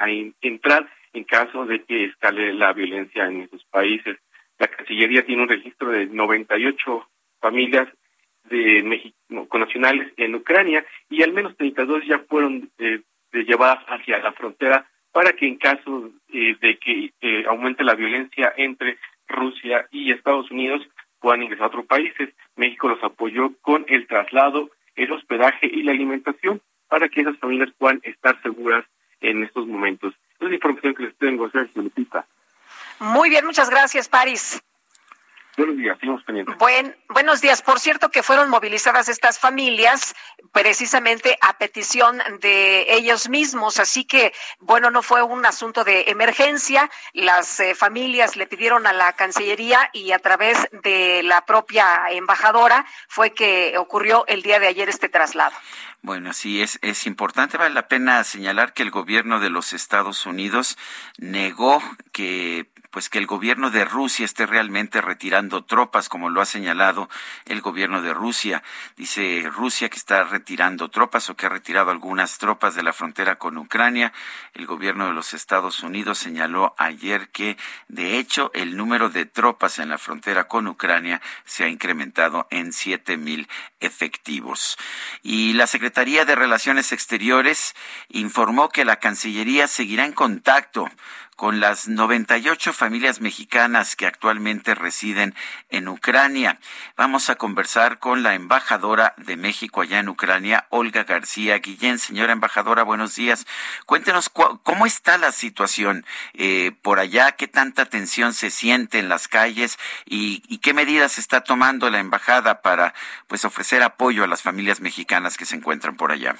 entrar 0.41 0.89
en 1.13 1.25
caso 1.25 1.67
de 1.67 1.83
que 1.83 2.05
escale 2.05 2.55
la 2.55 2.73
violencia 2.73 3.27
en 3.27 3.43
esos 3.43 3.65
países. 3.65 4.17
La 4.59 4.69
Cancillería 4.69 5.25
tiene 5.25 5.43
un 5.43 5.49
registro 5.49 5.91
de 5.91 6.07
98 6.07 7.09
familias 7.41 7.89
de 8.51 8.83
México 8.83 9.59
nacionales 9.59 10.13
en 10.17 10.35
Ucrania 10.35 10.85
y 11.09 11.23
al 11.23 11.33
menos 11.33 11.57
32 11.57 12.07
ya 12.07 12.19
fueron 12.21 12.71
eh, 12.79 13.03
llevadas 13.33 13.85
hacia 13.89 14.19
la 14.19 14.33
frontera 14.33 14.89
para 15.13 15.33
que 15.33 15.47
en 15.47 15.57
caso 15.57 16.11
eh, 16.33 16.57
de 16.61 16.79
que 16.79 17.13
eh, 17.21 17.45
aumente 17.49 17.85
la 17.85 17.95
violencia 17.95 18.53
entre 18.57 18.99
Rusia 19.27 19.87
y 19.91 20.13
Estados 20.13 20.51
Unidos 20.51 20.87
puedan 21.21 21.43
ingresar 21.43 21.65
a 21.65 21.69
otros 21.69 21.87
países. 21.87 22.31
México 22.57 22.89
los 22.89 23.03
apoyó 23.03 23.53
con 23.61 23.85
el 23.89 24.07
traslado, 24.07 24.71
el 24.95 25.13
hospedaje 25.13 25.67
y 25.67 25.83
la 25.83 25.93
alimentación 25.93 26.61
para 26.89 27.09
que 27.09 27.21
esas 27.21 27.37
familias 27.39 27.71
puedan 27.79 28.01
estar 28.03 28.41
seguras 28.43 28.85
en 29.21 29.43
estos 29.43 29.67
momentos. 29.67 30.15
Es 30.41 30.49
la 30.49 30.55
información 30.55 30.95
que 30.95 31.03
les 31.05 31.17
tengo, 31.17 31.51
Sergio 31.51 31.83
Lupita. 31.83 32.27
Muy 33.01 33.31
bien, 33.31 33.45
muchas 33.47 33.71
gracias, 33.71 34.09
París. 34.09 34.63
Buenos 35.59 35.77
días. 35.77 35.99
Buen, 36.61 36.97
buenos 37.09 37.41
días. 37.41 37.63
Por 37.63 37.81
cierto, 37.81 38.13
que 38.13 38.23
fueron 38.23 38.49
movilizadas 38.49 39.09
estas 39.09 39.41
familias 39.41 40.15
precisamente 40.53 41.37
a 41.41 41.59
petición 41.59 42.23
de 42.41 42.95
ellos 42.95 43.29
mismos. 43.29 43.81
Así 43.81 44.05
que, 44.05 44.33
bueno, 44.61 44.93
no 44.93 45.03
fue 45.03 45.21
un 45.25 45.45
asunto 45.45 45.83
de 45.83 46.05
emergencia. 46.11 46.89
Las 47.13 47.59
eh, 47.59 47.75
familias 47.75 48.37
le 48.37 48.47
pidieron 48.47 48.87
a 48.87 48.93
la 48.93 49.13
Cancillería 49.15 49.91
y 49.93 50.13
a 50.13 50.21
través 50.21 50.69
de 50.85 51.25
la 51.25 51.45
propia 51.45 52.05
embajadora 52.11 52.87
fue 53.09 53.35
que 53.35 53.77
ocurrió 53.79 54.25
el 54.29 54.43
día 54.43 54.61
de 54.61 54.69
ayer 54.69 54.89
este 54.89 55.09
traslado. 55.09 55.57
Bueno, 56.03 56.33
sí, 56.35 56.63
es, 56.63 56.79
es 56.83 57.05
importante. 57.05 57.59
Vale 57.59 57.75
la 57.75 57.89
pena 57.89 58.23
señalar 58.23 58.75
que 58.75 58.85
el 58.85 58.93
gobierno 58.93 59.41
de 59.41 59.51
los 59.51 59.73
Estados 59.73 60.25
Unidos 60.25 60.79
negó 61.19 61.83
que 62.13 62.71
pues 62.91 63.09
que 63.09 63.19
el 63.19 63.27
gobierno 63.27 63.71
de 63.71 63.85
Rusia 63.85 64.25
esté 64.25 64.47
realmente 64.47 65.01
retirando 65.01 65.65
tropas, 65.65 66.09
como 66.09 66.31
lo 66.31 66.41
ha 66.41 66.47
señalado 66.47 67.09
el 67.45 67.61
gobierno 67.61 68.03
de 68.03 68.15
Rusia. 68.15 68.63
Dice 68.97 69.49
Rusia 69.53 69.89
que 69.89 69.99
está 69.99 70.25
retirando 70.25 70.89
tropas 70.89 71.29
o 71.29 71.37
que 71.37 71.47
ha 71.47 71.51
retirado 71.51 71.91
algunas 71.91 72.39
tropas 72.39 72.75
de 72.75 72.83
la 72.83 72.93
frontera 72.93 73.37
con 73.37 73.59
Ucrania. 73.59 74.13
El 74.55 74.67
gobierno 74.67 75.07
de 75.07 75.13
los 75.13 75.35
Estados 75.35 75.83
Unidos 75.83 76.19
señaló 76.19 76.75
ayer 76.79 77.29
que, 77.29 77.57
de 77.89 78.19
hecho, 78.19 78.51
el 78.55 78.77
número 78.77 79.11
de 79.11 79.27
tropas 79.27 79.79
en 79.79 79.91
la 79.91 79.99
frontera 79.99 80.45
con 80.45 80.67
Ucrania 80.67 81.21
se 81.45 81.65
ha 81.65 81.69
incrementado 81.69 82.47
en 82.51 82.73
siete 82.73 83.17
mil 83.17 83.49
efectivos. 83.81 84.79
Y 85.23 85.53
la 85.53 85.67
Secretaría 85.67 86.25
de 86.25 86.35
Relaciones 86.35 86.93
Exteriores 86.93 87.75
informó 88.09 88.71
que 88.71 88.85
la 88.85 88.97
Cancillería 88.97 89.69
seguirá 89.69 90.05
en 90.05 90.13
contacto 90.13 90.89
con 91.39 91.61
las 91.61 91.87
98 91.87 92.73
familias 92.73 93.21
mexicanas 93.21 93.95
que 93.95 94.09
actualmente 94.09 94.75
residen 94.75 95.37
en 95.71 95.87
Ucrania. 95.87 96.59
Vamos 96.97 97.31
a 97.31 97.37
conversar 97.37 98.01
con 98.01 98.25
la 98.25 98.35
embajadora 98.35 99.15
de 99.19 99.37
México 99.37 99.81
allá 99.81 100.01
en 100.01 100.09
Ucrania, 100.09 100.67
Olga 100.71 101.05
García 101.05 101.57
Guillén. 101.59 102.01
Señora 102.01 102.33
embajadora, 102.33 102.83
buenos 102.83 103.15
días. 103.15 103.47
Cuéntenos 103.87 104.31
cómo 104.31 104.85
está 104.85 105.17
la 105.17 105.31
situación 105.31 106.05
eh, 106.35 106.73
por 106.83 106.99
allá, 106.99 107.31
qué 107.31 107.47
tanta 107.47 107.87
tensión 107.87 108.35
se 108.35 108.51
siente 108.51 108.99
en 108.99 109.09
las 109.09 109.29
calles 109.29 109.79
y, 110.07 110.43
y 110.49 110.59
qué 110.59 110.75
medidas 110.75 111.19
está 111.19 111.43
tomando 111.43 111.89
la 111.89 112.01
embajada 112.01 112.63
para 112.63 112.95
pues 113.29 113.45
ofrecer 113.45 113.85
apoyo 113.85 114.25
a 114.25 114.27
las 114.27 114.43
familias 114.43 114.81
mexicanas 114.81 115.37
que 115.37 115.45
se 115.45 115.55
encuentran 115.55 115.95
por 115.95 116.11
allá. 116.11 116.35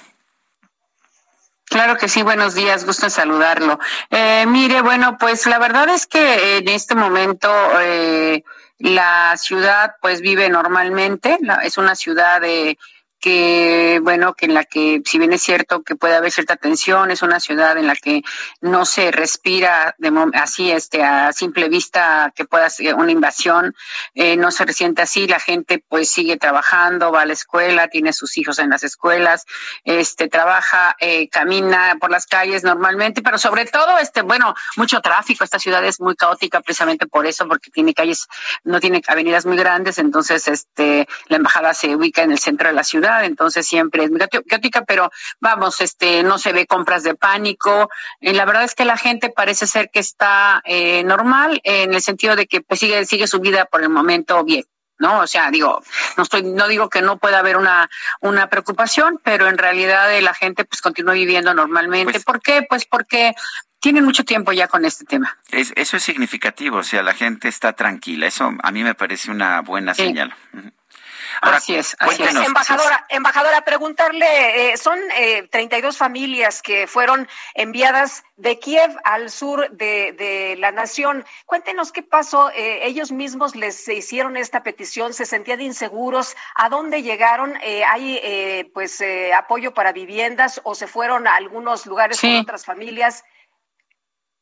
Claro 1.69 1.97
que 1.97 2.07
sí, 2.09 2.23
buenos 2.23 2.55
días, 2.55 2.83
gusto 2.83 3.05
en 3.05 3.11
saludarlo. 3.11 3.79
Eh, 4.09 4.45
mire, 4.47 4.81
bueno, 4.81 5.17
pues 5.19 5.45
la 5.45 5.59
verdad 5.59 5.87
es 5.89 6.07
que 6.07 6.57
en 6.57 6.67
este 6.67 6.95
momento 6.95 7.47
eh, 7.79 8.43
la 8.79 9.35
ciudad 9.37 9.93
pues 10.01 10.21
vive 10.21 10.49
normalmente, 10.49 11.37
la, 11.41 11.55
es 11.57 11.77
una 11.77 11.93
ciudad 11.93 12.41
de 12.41 12.79
que, 13.19 13.99
bueno, 14.01 14.33
que 14.33 14.45
en 14.45 14.53
la 14.53 14.63
que, 14.63 15.01
si 15.05 15.19
bien 15.19 15.33
es 15.33 15.41
cierto 15.41 15.83
que 15.83 15.95
puede 15.95 16.15
haber 16.15 16.31
cierta 16.31 16.55
tensión, 16.55 17.11
es 17.11 17.21
una 17.21 17.39
ciudad 17.39 17.77
en 17.77 17.87
la 17.87 17.95
que 17.95 18.21
no 18.61 18.85
se 18.85 19.11
respira 19.11 19.95
de, 19.97 20.11
así, 20.33 20.71
este, 20.71 21.03
a 21.03 21.33
simple 21.33 21.69
vista 21.69 22.31
que 22.35 22.45
pueda 22.45 22.69
ser 22.69 22.95
una 22.95 23.11
invasión, 23.11 23.75
eh, 24.15 24.37
no 24.37 24.51
se 24.51 24.65
resiente 24.65 25.01
así, 25.01 25.27
la 25.27 25.39
gente 25.39 25.83
pues 25.87 26.09
sigue 26.09 26.37
trabajando, 26.37 27.11
va 27.11 27.21
a 27.21 27.25
la 27.25 27.33
escuela, 27.33 27.87
tiene 27.89 28.13
sus 28.13 28.37
hijos 28.37 28.59
en 28.59 28.69
las 28.69 28.83
escuelas, 28.83 29.45
este, 29.83 30.29
trabaja, 30.29 30.95
eh, 30.99 31.27
camina 31.29 31.97
por 31.99 32.11
las 32.11 32.25
calles 32.25 32.63
normalmente, 32.63 33.21
pero 33.21 33.37
sobre 33.37 33.65
todo, 33.65 33.97
este, 33.97 34.21
bueno, 34.21 34.55
mucho 34.77 35.01
tráfico, 35.01 35.43
esta 35.43 35.59
ciudad 35.59 35.83
es 35.83 35.99
muy 35.99 36.15
caótica 36.15 36.61
precisamente 36.61 37.05
por 37.05 37.25
eso, 37.25 37.47
porque 37.47 37.69
tiene 37.69 37.93
calles, 37.93 38.27
no 38.63 38.79
tiene 38.79 39.01
avenidas 39.07 39.45
muy 39.45 39.57
grandes, 39.57 39.97
entonces, 39.97 40.47
este, 40.47 41.07
la 41.27 41.37
embajada 41.37 41.73
se 41.73 41.95
ubica 41.95 42.23
en 42.23 42.31
el 42.31 42.39
centro 42.39 42.69
de 42.69 42.73
la 42.73 42.83
ciudad, 42.83 43.08
entonces 43.23 43.67
siempre 43.67 44.03
es 44.03 44.11
caótica, 44.47 44.83
pero 44.85 45.11
vamos, 45.39 45.81
este, 45.81 46.23
no 46.23 46.37
se 46.37 46.53
ve 46.53 46.65
compras 46.65 47.03
de 47.03 47.15
pánico. 47.15 47.89
Eh, 48.21 48.33
la 48.33 48.45
verdad 48.45 48.63
es 48.63 48.75
que 48.75 48.85
la 48.85 48.97
gente 48.97 49.29
parece 49.29 49.67
ser 49.67 49.89
que 49.89 49.99
está 49.99 50.61
eh, 50.65 51.03
normal 51.03 51.61
en 51.63 51.93
el 51.93 52.01
sentido 52.01 52.35
de 52.35 52.47
que 52.47 52.61
pues 52.61 52.79
sigue, 52.79 53.05
sigue 53.05 53.27
su 53.27 53.39
vida 53.39 53.65
por 53.65 53.81
el 53.81 53.89
momento 53.89 54.43
bien. 54.43 54.65
¿no? 54.99 55.19
O 55.19 55.27
sea, 55.27 55.49
digo, 55.49 55.81
no 56.17 56.23
estoy, 56.23 56.43
no 56.43 56.67
digo 56.67 56.89
que 56.89 57.01
no 57.01 57.17
pueda 57.17 57.39
haber 57.39 57.57
una, 57.57 57.89
una 58.19 58.49
preocupación, 58.49 59.19
pero 59.23 59.47
en 59.47 59.57
realidad 59.57 60.13
eh, 60.13 60.21
la 60.21 60.33
gente 60.33 60.65
pues 60.65 60.81
continúa 60.81 61.13
viviendo 61.13 61.53
normalmente. 61.53 62.11
Pues 62.11 62.25
¿Por 62.25 62.41
qué? 62.41 62.65
Pues 62.67 62.85
porque 62.85 63.33
tienen 63.79 64.03
mucho 64.03 64.25
tiempo 64.25 64.51
ya 64.51 64.67
con 64.67 64.83
este 64.83 65.05
tema. 65.05 65.37
eso 65.51 65.97
es 65.97 66.03
significativo, 66.03 66.79
o 66.79 66.83
sea, 66.83 67.01
la 67.01 67.13
gente 67.13 67.47
está 67.47 67.73
tranquila. 67.73 68.27
Eso 68.27 68.51
a 68.61 68.71
mí 68.71 68.83
me 68.83 68.93
parece 68.93 69.31
una 69.31 69.61
buena 69.61 69.93
señal 69.93 70.35
así 71.41 71.75
es, 71.75 71.95
así 71.99 72.23
es. 72.23 72.35
Embajadora, 72.35 73.05
embajadora, 73.09 73.61
preguntarle, 73.61 74.71
eh, 74.71 74.77
son 74.77 74.99
eh, 75.15 75.47
32 75.51 75.97
familias 75.97 76.61
que 76.61 76.87
fueron 76.87 77.27
enviadas 77.53 78.23
de 78.37 78.57
Kiev 78.59 78.95
al 79.03 79.29
sur 79.29 79.69
de, 79.71 80.13
de 80.13 80.55
la 80.57 80.71
nación. 80.71 81.25
Cuéntenos 81.45 81.91
qué 81.91 82.03
pasó. 82.03 82.49
Eh, 82.51 82.87
ellos 82.87 83.11
mismos 83.11 83.55
les 83.55 83.87
hicieron 83.87 84.37
esta 84.37 84.63
petición, 84.63 85.13
se 85.13 85.25
sentían 85.25 85.61
inseguros. 85.61 86.35
¿A 86.55 86.69
dónde 86.69 87.01
llegaron? 87.01 87.55
Eh, 87.61 87.83
¿Hay 87.83 88.19
eh, 88.23 88.69
pues 88.73 89.01
eh, 89.01 89.33
apoyo 89.33 89.73
para 89.73 89.91
viviendas 89.91 90.61
o 90.63 90.75
se 90.75 90.87
fueron 90.87 91.27
a 91.27 91.35
algunos 91.35 91.85
lugares 91.85 92.19
con 92.19 92.35
otras 92.37 92.65
familias? 92.65 93.23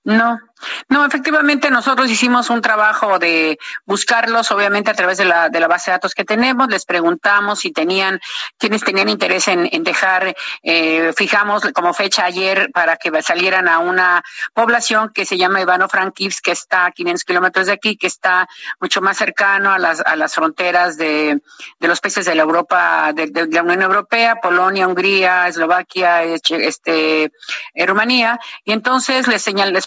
No, 0.08 0.40
no, 0.88 1.06
efectivamente 1.06 1.70
nosotros 1.70 2.10
hicimos 2.10 2.50
un 2.50 2.62
trabajo 2.62 3.20
de 3.20 3.60
buscarlos, 3.86 4.52
obviamente 4.52 4.90
a 4.90 4.94
través 4.94 5.18
de 5.18 5.26
la, 5.26 5.50
de 5.50 5.60
la 5.60 5.68
base 5.68 5.92
de 5.92 5.96
datos 5.96 6.16
que 6.16 6.24
tenemos, 6.24 6.70
les 6.70 6.86
preguntamos 6.86 7.60
si 7.60 7.72
tenían, 7.72 8.22
quienes 8.58 8.86
tenían 8.86 9.10
interés 9.10 9.50
en, 9.50 9.68
en 9.70 9.84
dejar, 9.84 10.34
eh, 10.64 11.12
fijamos 11.16 11.64
como 11.74 11.94
fecha 11.94 12.24
ayer 12.24 12.72
para 12.74 12.96
que 12.96 13.22
salieran 13.22 13.68
a 13.68 13.80
una 13.80 14.24
población 14.54 15.12
que 15.14 15.26
se 15.26 15.38
llama 15.38 15.60
Ivano 15.60 15.90
Frankivsk, 15.90 16.46
que 16.46 16.52
está 16.52 16.86
a 16.86 16.92
500 16.92 17.26
kilómetros 17.26 17.66
de 17.68 17.74
aquí, 17.74 17.98
que 17.98 18.08
está 18.08 18.48
mucho 18.80 19.02
más 19.02 19.18
cercano 19.18 19.74
a 19.74 19.78
las, 19.78 20.00
a 20.00 20.16
las 20.16 20.34
fronteras 20.34 20.98
de, 20.98 21.42
de 21.80 21.88
los 21.88 22.00
países 22.00 22.26
de 22.26 22.34
la 22.34 22.44
Europa, 22.44 23.12
de, 23.14 23.48
la 23.52 23.62
Unión 23.62 23.82
Europea, 23.82 24.38
Polonia, 24.38 24.88
Hungría, 24.88 25.50
Eslovaquia, 25.50 26.24
este, 26.24 27.32
eh, 27.74 27.86
Rumanía, 27.86 28.40
y 28.64 28.72
entonces 28.72 29.28
les 29.28 29.42
señal, 29.42 29.74
les 29.74 29.86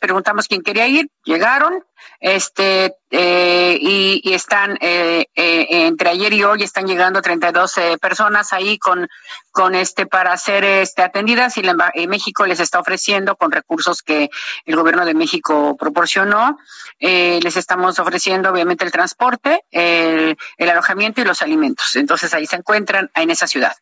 quién 0.49 0.63
quería 0.63 0.87
ir, 0.87 1.11
llegaron, 1.25 1.85
este, 2.19 2.97
eh, 3.11 3.79
y, 3.81 4.33
están, 4.35 4.77
eh, 4.81 5.27
eh, 5.35 5.67
entre 5.71 6.11
ayer 6.11 6.33
y 6.33 6.45
hoy 6.45 6.63
están 6.63 6.87
llegando 6.87 7.23
32 7.23 7.79
eh, 7.79 7.99
personas 8.01 8.53
ahí 8.53 8.79
con, 8.79 9.09
con 9.53 9.75
este, 9.75 10.07
para 10.07 10.37
ser 10.37 10.65
este, 10.65 11.03
atendidas 11.03 11.57
y, 11.57 11.63
la, 11.63 11.75
México 12.09 12.47
les 12.47 12.61
está 12.61 12.79
ofreciendo 12.79 13.37
con 13.37 13.53
recursos 13.53 14.03
que 14.03 14.31
el 14.65 14.77
gobierno 14.77 15.05
de 15.05 15.15
México 15.15 15.77
proporcionó, 15.79 16.59
eh, 16.99 17.41
les 17.43 17.57
estamos 17.57 17.99
ofreciendo 17.99 18.51
obviamente 18.51 18.85
el 18.85 18.93
transporte, 18.93 19.65
el 19.71 20.37
alojamiento 20.59 21.21
y 21.21 21.25
los 21.25 21.43
alimentos. 21.43 21.97
Entonces 21.97 22.33
ahí 22.35 22.47
se 22.47 22.57
encuentran 22.57 23.11
en 23.15 23.31
esa 23.31 23.47
ciudad. 23.47 23.75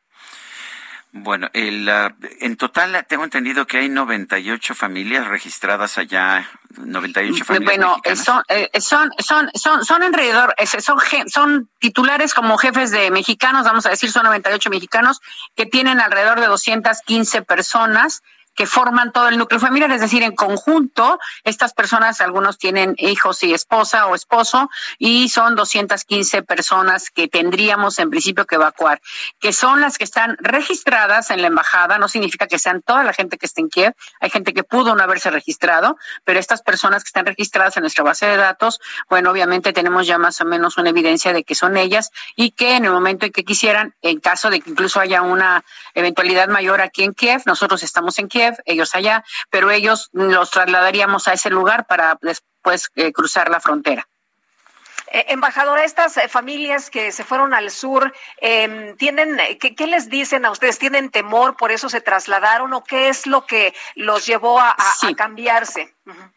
Bueno, 1.12 1.48
el, 1.54 1.88
uh, 1.88 2.14
en 2.40 2.56
total 2.56 3.06
tengo 3.08 3.24
entendido 3.24 3.66
que 3.66 3.78
hay 3.78 3.88
98 3.88 4.74
familias 4.74 5.26
registradas 5.26 5.96
allá, 5.96 6.46
98 6.76 7.44
familias. 7.44 7.76
Bueno, 7.76 7.96
son, 8.14 8.42
eh, 8.48 8.68
son, 8.80 9.10
son, 9.18 9.50
son, 9.54 9.84
son 9.84 10.02
alrededor, 10.02 10.54
son, 10.80 10.98
son 11.28 11.68
titulares 11.78 12.34
como 12.34 12.58
jefes 12.58 12.90
de 12.90 13.10
mexicanos, 13.10 13.64
vamos 13.64 13.86
a 13.86 13.90
decir, 13.90 14.12
son 14.12 14.24
98 14.24 14.68
mexicanos 14.68 15.20
que 15.56 15.64
tienen 15.64 15.98
alrededor 15.98 16.40
de 16.40 16.46
215 16.46 17.40
personas 17.42 18.22
que 18.58 18.66
forman 18.66 19.12
todo 19.12 19.28
el 19.28 19.38
núcleo 19.38 19.60
familiar, 19.60 19.92
es 19.92 20.00
decir, 20.00 20.24
en 20.24 20.34
conjunto, 20.34 21.20
estas 21.44 21.74
personas, 21.74 22.20
algunos 22.20 22.58
tienen 22.58 22.96
hijos 22.98 23.44
y 23.44 23.54
esposa 23.54 24.08
o 24.08 24.16
esposo, 24.16 24.68
y 24.98 25.28
son 25.28 25.54
215 25.54 26.42
personas 26.42 27.10
que 27.10 27.28
tendríamos 27.28 28.00
en 28.00 28.10
principio 28.10 28.46
que 28.46 28.56
evacuar, 28.56 29.00
que 29.38 29.52
son 29.52 29.80
las 29.80 29.96
que 29.96 30.02
están 30.02 30.36
registradas 30.40 31.30
en 31.30 31.40
la 31.40 31.46
embajada, 31.46 31.98
no 31.98 32.08
significa 32.08 32.48
que 32.48 32.58
sean 32.58 32.82
toda 32.82 33.04
la 33.04 33.12
gente 33.12 33.38
que 33.38 33.46
esté 33.46 33.60
en 33.60 33.68
Kiev, 33.68 33.94
hay 34.18 34.28
gente 34.28 34.52
que 34.52 34.64
pudo 34.64 34.96
no 34.96 35.04
haberse 35.04 35.30
registrado, 35.30 35.96
pero 36.24 36.40
estas 36.40 36.62
personas 36.62 37.04
que 37.04 37.10
están 37.10 37.26
registradas 37.26 37.76
en 37.76 37.82
nuestra 37.82 38.02
base 38.02 38.26
de 38.26 38.36
datos, 38.36 38.80
bueno, 39.08 39.30
obviamente 39.30 39.72
tenemos 39.72 40.04
ya 40.08 40.18
más 40.18 40.40
o 40.40 40.44
menos 40.44 40.78
una 40.78 40.90
evidencia 40.90 41.32
de 41.32 41.44
que 41.44 41.54
son 41.54 41.76
ellas 41.76 42.10
y 42.34 42.50
que 42.50 42.74
en 42.74 42.86
el 42.86 42.90
momento 42.90 43.24
en 43.24 43.30
que 43.30 43.44
quisieran, 43.44 43.94
en 44.02 44.18
caso 44.18 44.50
de 44.50 44.60
que 44.60 44.70
incluso 44.70 44.98
haya 44.98 45.22
una 45.22 45.64
eventualidad 45.94 46.48
mayor 46.48 46.80
aquí 46.80 47.04
en 47.04 47.14
Kiev, 47.14 47.42
nosotros 47.46 47.84
estamos 47.84 48.18
en 48.18 48.26
Kiev, 48.26 48.47
ellos 48.64 48.94
allá, 48.94 49.24
pero 49.50 49.70
ellos 49.70 50.08
los 50.12 50.50
trasladaríamos 50.50 51.28
a 51.28 51.32
ese 51.32 51.50
lugar 51.50 51.86
para 51.86 52.18
después 52.20 52.90
eh, 52.96 53.12
cruzar 53.12 53.50
la 53.50 53.60
frontera. 53.60 54.06
Eh, 55.10 55.26
embajadora, 55.28 55.84
estas 55.84 56.16
eh, 56.18 56.28
familias 56.28 56.90
que 56.90 57.12
se 57.12 57.24
fueron 57.24 57.54
al 57.54 57.70
sur, 57.70 58.12
eh, 58.40 58.94
¿tienen, 58.98 59.38
qué, 59.58 59.74
qué, 59.74 59.86
les 59.86 60.10
dicen 60.10 60.44
a 60.44 60.50
ustedes? 60.50 60.78
¿Tienen 60.78 61.10
temor, 61.10 61.56
por 61.56 61.72
eso 61.72 61.88
se 61.88 62.02
trasladaron 62.02 62.74
o 62.74 62.84
qué 62.84 63.08
es 63.08 63.26
lo 63.26 63.46
que 63.46 63.74
los 63.94 64.26
llevó 64.26 64.60
a, 64.60 64.70
a, 64.70 64.94
sí. 65.00 65.06
a 65.08 65.14
cambiarse? 65.14 65.94
Uh 66.04 66.12
-huh. 66.12 66.32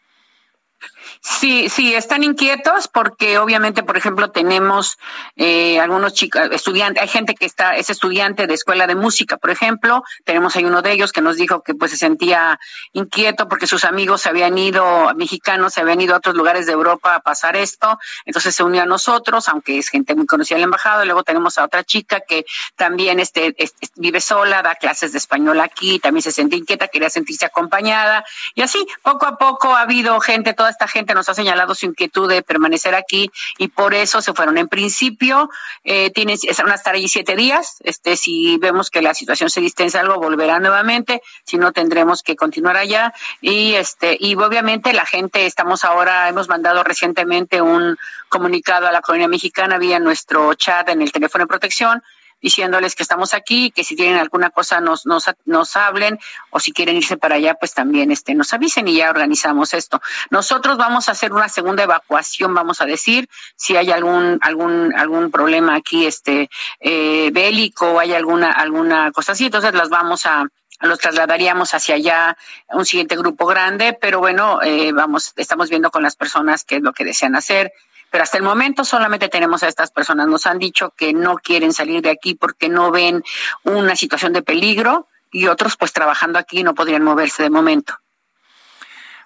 Sí, 1.20 1.68
sí, 1.68 1.94
están 1.94 2.24
inquietos 2.24 2.88
porque 2.88 3.38
obviamente, 3.38 3.84
por 3.84 3.96
ejemplo, 3.96 4.30
tenemos 4.30 4.98
eh, 5.36 5.78
algunos 5.78 6.14
chicos, 6.14 6.48
estudiantes, 6.50 7.00
hay 7.00 7.08
gente 7.08 7.34
que 7.34 7.46
está, 7.46 7.76
es 7.76 7.90
estudiante 7.90 8.48
de 8.48 8.54
escuela 8.54 8.88
de 8.88 8.96
música, 8.96 9.36
por 9.36 9.50
ejemplo, 9.50 10.02
tenemos 10.24 10.56
ahí 10.56 10.64
uno 10.64 10.82
de 10.82 10.90
ellos 10.90 11.12
que 11.12 11.20
nos 11.20 11.36
dijo 11.36 11.62
que 11.62 11.74
pues 11.74 11.92
se 11.92 11.96
sentía 11.96 12.58
inquieto 12.92 13.48
porque 13.48 13.68
sus 13.68 13.84
amigos 13.84 14.22
se 14.22 14.30
habían 14.30 14.58
ido, 14.58 15.14
mexicanos 15.14 15.74
se 15.74 15.80
habían 15.80 16.00
ido 16.00 16.14
a 16.14 16.18
otros 16.18 16.34
lugares 16.34 16.66
de 16.66 16.72
Europa 16.72 17.14
a 17.14 17.20
pasar 17.20 17.54
esto, 17.54 17.98
entonces 18.24 18.54
se 18.54 18.64
unió 18.64 18.82
a 18.82 18.86
nosotros, 18.86 19.48
aunque 19.48 19.78
es 19.78 19.88
gente 19.90 20.16
muy 20.16 20.26
conocida 20.26 20.56
en 20.56 20.62
la 20.62 20.66
embajada, 20.66 21.04
luego 21.04 21.22
tenemos 21.22 21.56
a 21.56 21.64
otra 21.64 21.84
chica 21.84 22.20
que 22.20 22.44
también 22.74 23.20
este, 23.20 23.54
este, 23.58 23.88
vive 23.94 24.20
sola, 24.20 24.62
da 24.62 24.74
clases 24.74 25.12
de 25.12 25.18
español 25.18 25.60
aquí, 25.60 26.00
también 26.00 26.22
se 26.22 26.32
sentía 26.32 26.58
inquieta, 26.58 26.88
quería 26.88 27.10
sentirse 27.10 27.46
acompañada, 27.46 28.24
y 28.56 28.62
así, 28.62 28.84
poco 29.02 29.26
a 29.26 29.38
poco 29.38 29.74
ha 29.76 29.82
habido 29.82 30.18
gente, 30.20 30.52
toda 30.52 30.71
esta 30.72 30.88
gente 30.88 31.14
nos 31.14 31.28
ha 31.28 31.34
señalado 31.34 31.74
su 31.74 31.86
inquietud 31.86 32.28
de 32.28 32.42
permanecer 32.42 32.94
aquí 32.94 33.30
y 33.58 33.68
por 33.68 33.94
eso 33.94 34.20
se 34.20 34.32
fueron. 34.32 34.58
En 34.58 34.68
principio, 34.68 35.50
eh, 35.84 36.10
tienen, 36.10 36.38
van 36.58 36.72
a 36.72 36.74
estar 36.74 36.94
allí 36.94 37.08
siete 37.08 37.36
días. 37.36 37.76
Este, 37.84 38.16
si 38.16 38.58
vemos 38.58 38.90
que 38.90 39.02
la 39.02 39.14
situación 39.14 39.50
se 39.50 39.60
distensa 39.60 40.00
algo, 40.00 40.16
volverán 40.16 40.62
nuevamente. 40.62 41.22
Si 41.44 41.56
no, 41.56 41.72
tendremos 41.72 42.22
que 42.22 42.36
continuar 42.36 42.76
allá. 42.76 43.14
Y 43.40 43.74
este, 43.74 44.16
y 44.18 44.34
obviamente 44.34 44.92
la 44.92 45.06
gente, 45.06 45.46
estamos 45.46 45.84
ahora, 45.84 46.28
hemos 46.28 46.48
mandado 46.48 46.82
recientemente 46.82 47.62
un 47.62 47.96
comunicado 48.28 48.88
a 48.88 48.92
la 48.92 49.02
colonia 49.02 49.28
mexicana 49.28 49.78
vía 49.78 49.98
nuestro 49.98 50.54
chat 50.54 50.88
en 50.88 51.02
el 51.02 51.12
teléfono 51.12 51.44
de 51.44 51.48
protección 51.48 52.02
diciéndoles 52.42 52.94
que 52.94 53.02
estamos 53.02 53.32
aquí, 53.32 53.70
que 53.70 53.84
si 53.84 53.96
tienen 53.96 54.18
alguna 54.18 54.50
cosa 54.50 54.80
nos, 54.80 55.06
nos, 55.06 55.24
nos 55.44 55.76
hablen 55.76 56.18
o 56.50 56.60
si 56.60 56.72
quieren 56.72 56.96
irse 56.96 57.16
para 57.16 57.36
allá, 57.36 57.54
pues 57.54 57.72
también 57.72 58.10
este, 58.10 58.34
nos 58.34 58.52
avisen 58.52 58.88
y 58.88 58.96
ya 58.96 59.10
organizamos 59.10 59.72
esto. 59.72 60.02
Nosotros 60.30 60.76
vamos 60.76 61.08
a 61.08 61.12
hacer 61.12 61.32
una 61.32 61.48
segunda 61.48 61.84
evacuación, 61.84 62.52
vamos 62.52 62.80
a 62.80 62.84
decir, 62.84 63.28
si 63.56 63.76
hay 63.76 63.90
algún, 63.90 64.38
algún, 64.42 64.92
algún 64.94 65.30
problema 65.30 65.76
aquí 65.76 66.06
este, 66.06 66.50
eh, 66.80 67.30
bélico 67.32 67.98
hay 67.98 68.12
alguna, 68.14 68.52
alguna 68.52 69.12
cosa 69.12 69.32
así, 69.32 69.46
entonces 69.46 69.74
las 69.74 69.88
vamos 69.88 70.26
a, 70.26 70.46
los 70.80 70.98
trasladaríamos 70.98 71.74
hacia 71.74 71.94
allá 71.94 72.36
un 72.70 72.84
siguiente 72.84 73.16
grupo 73.16 73.46
grande, 73.46 73.96
pero 73.98 74.18
bueno, 74.18 74.60
eh, 74.62 74.92
vamos, 74.92 75.32
estamos 75.36 75.70
viendo 75.70 75.90
con 75.90 76.02
las 76.02 76.16
personas 76.16 76.64
qué 76.64 76.76
es 76.76 76.82
lo 76.82 76.92
que 76.92 77.04
desean 77.04 77.36
hacer 77.36 77.72
pero 78.12 78.24
hasta 78.24 78.36
el 78.36 78.44
momento 78.44 78.84
solamente 78.84 79.30
tenemos 79.30 79.62
a 79.62 79.68
estas 79.68 79.90
personas. 79.90 80.28
Nos 80.28 80.46
han 80.46 80.58
dicho 80.58 80.90
que 80.90 81.14
no 81.14 81.36
quieren 81.36 81.72
salir 81.72 82.02
de 82.02 82.10
aquí 82.10 82.34
porque 82.34 82.68
no 82.68 82.90
ven 82.90 83.24
una 83.64 83.96
situación 83.96 84.34
de 84.34 84.42
peligro 84.42 85.08
y 85.30 85.46
otros 85.46 85.78
pues 85.78 85.94
trabajando 85.94 86.38
aquí 86.38 86.62
no 86.62 86.74
podrían 86.74 87.02
moverse 87.02 87.42
de 87.42 87.48
momento. 87.48 87.96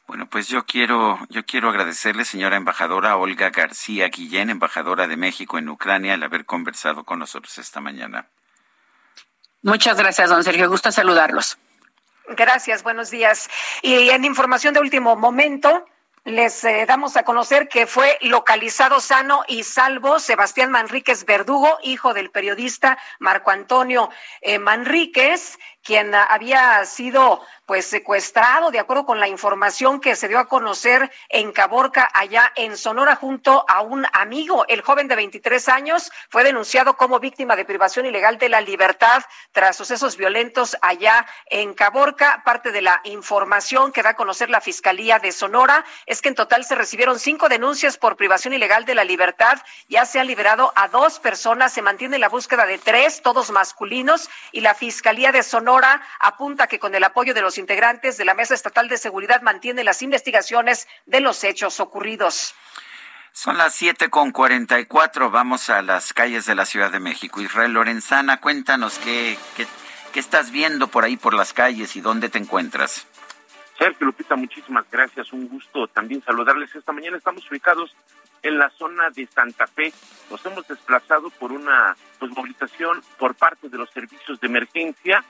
Bueno, 0.06 0.28
pues 0.30 0.46
yo 0.46 0.64
quiero, 0.64 1.18
yo 1.30 1.44
quiero 1.44 1.68
agradecerle, 1.68 2.24
señora 2.24 2.56
embajadora 2.56 3.16
Olga 3.16 3.50
García 3.50 4.08
Guillén, 4.08 4.50
embajadora 4.50 5.08
de 5.08 5.16
México 5.16 5.58
en 5.58 5.68
Ucrania, 5.68 6.14
el 6.14 6.22
haber 6.22 6.46
conversado 6.46 7.02
con 7.02 7.18
nosotros 7.18 7.58
esta 7.58 7.80
mañana. 7.80 8.28
Muchas 9.62 9.96
gracias, 9.96 10.30
don 10.30 10.44
Sergio. 10.44 10.70
Gusto 10.70 10.92
saludarlos. 10.92 11.58
Gracias, 12.28 12.84
buenos 12.84 13.10
días. 13.10 13.50
Y 13.82 14.10
en 14.10 14.24
información 14.24 14.74
de 14.74 14.80
último 14.80 15.16
momento, 15.16 15.84
les 16.26 16.64
eh, 16.64 16.84
damos 16.86 17.16
a 17.16 17.22
conocer 17.22 17.68
que 17.68 17.86
fue 17.86 18.18
localizado 18.20 18.98
sano 18.98 19.44
y 19.46 19.62
salvo 19.62 20.18
Sebastián 20.18 20.72
Manríquez 20.72 21.24
Verdugo, 21.24 21.78
hijo 21.84 22.14
del 22.14 22.30
periodista 22.30 22.98
Marco 23.20 23.52
Antonio 23.52 24.10
eh, 24.40 24.58
Manríquez, 24.58 25.56
quien 25.86 26.12
había 26.14 26.84
sido 26.84 27.40
pues 27.64 27.86
secuestrado 27.86 28.70
de 28.70 28.78
acuerdo 28.78 29.06
con 29.06 29.18
la 29.18 29.28
información 29.28 30.00
que 30.00 30.14
se 30.14 30.28
dio 30.28 30.38
a 30.38 30.46
conocer 30.46 31.10
en 31.28 31.52
Caborca 31.52 32.08
allá 32.12 32.52
en 32.54 32.76
Sonora 32.76 33.16
junto 33.16 33.64
a 33.68 33.80
un 33.80 34.06
amigo. 34.12 34.64
El 34.68 34.82
joven 34.82 35.08
de 35.08 35.16
23 35.16 35.68
años 35.68 36.12
fue 36.28 36.44
denunciado 36.44 36.96
como 36.96 37.18
víctima 37.18 37.56
de 37.56 37.64
privación 37.64 38.06
ilegal 38.06 38.38
de 38.38 38.48
la 38.48 38.60
libertad 38.60 39.22
tras 39.52 39.76
sucesos 39.76 40.16
violentos 40.16 40.76
allá 40.80 41.26
en 41.46 41.74
Caborca. 41.74 42.42
Parte 42.44 42.70
de 42.70 42.82
la 42.82 43.00
información 43.04 43.92
que 43.92 44.02
da 44.02 44.10
a 44.10 44.16
conocer 44.16 44.48
la 44.48 44.60
Fiscalía 44.60 45.18
de 45.18 45.32
Sonora 45.32 45.84
es 46.06 46.22
que 46.22 46.28
en 46.28 46.36
total 46.36 46.64
se 46.64 46.76
recibieron 46.76 47.18
cinco 47.18 47.48
denuncias 47.48 47.96
por 47.98 48.16
privación 48.16 48.54
ilegal 48.54 48.84
de 48.84 48.94
la 48.94 49.04
libertad. 49.04 49.58
Ya 49.88 50.04
se 50.04 50.20
ha 50.20 50.24
liberado 50.24 50.72
a 50.76 50.88
dos 50.88 51.18
personas, 51.18 51.72
se 51.72 51.82
mantiene 51.82 52.18
la 52.18 52.28
búsqueda 52.28 52.64
de 52.66 52.78
tres, 52.78 53.22
todos 53.22 53.50
masculinos, 53.50 54.30
y 54.52 54.60
la 54.60 54.74
Fiscalía 54.74 55.32
de 55.32 55.42
Sonora 55.42 55.75
apunta 55.84 56.66
que 56.66 56.78
con 56.78 56.94
el 56.94 57.04
apoyo 57.04 57.34
de 57.34 57.42
los 57.42 57.58
integrantes 57.58 58.16
de 58.16 58.24
la 58.24 58.34
Mesa 58.34 58.54
Estatal 58.54 58.88
de 58.88 58.98
Seguridad 58.98 59.42
mantiene 59.42 59.84
las 59.84 60.02
investigaciones 60.02 60.88
de 61.06 61.20
los 61.20 61.42
hechos 61.44 61.80
ocurridos. 61.80 62.54
Son 63.32 63.58
las 63.58 63.74
siete 63.74 64.08
con 64.08 64.30
cuarenta 64.30 64.80
y 64.80 64.86
cuatro. 64.86 65.30
Vamos 65.30 65.68
a 65.68 65.82
las 65.82 66.14
calles 66.14 66.46
de 66.46 66.54
la 66.54 66.64
Ciudad 66.64 66.90
de 66.90 67.00
México. 67.00 67.42
Israel 67.42 67.72
Lorenzana, 67.74 68.40
cuéntanos 68.40 68.98
qué, 68.98 69.36
qué, 69.56 69.66
qué 70.12 70.20
estás 70.20 70.50
viendo 70.50 70.88
por 70.88 71.04
ahí 71.04 71.18
por 71.18 71.34
las 71.34 71.52
calles 71.52 71.96
y 71.96 72.00
dónde 72.00 72.30
te 72.30 72.38
encuentras. 72.38 73.06
Sergio 73.78 74.06
Lupita, 74.06 74.36
muchísimas 74.36 74.86
gracias. 74.90 75.32
Un 75.34 75.48
gusto 75.48 75.86
también 75.88 76.22
saludarles. 76.22 76.74
Esta 76.74 76.92
mañana 76.92 77.18
estamos 77.18 77.48
ubicados 77.50 77.94
en 78.42 78.58
la 78.58 78.70
zona 78.70 79.10
de 79.10 79.26
Santa 79.26 79.66
Fe. 79.66 79.92
Nos 80.30 80.44
hemos 80.46 80.66
desplazado 80.66 81.28
por 81.30 81.52
una 81.52 81.94
pues, 82.18 82.32
movilización 82.32 83.02
por 83.18 83.34
parte 83.34 83.68
de 83.68 83.76
los 83.76 83.90
servicios 83.90 84.40
de 84.40 84.46
emergencia. 84.46 85.22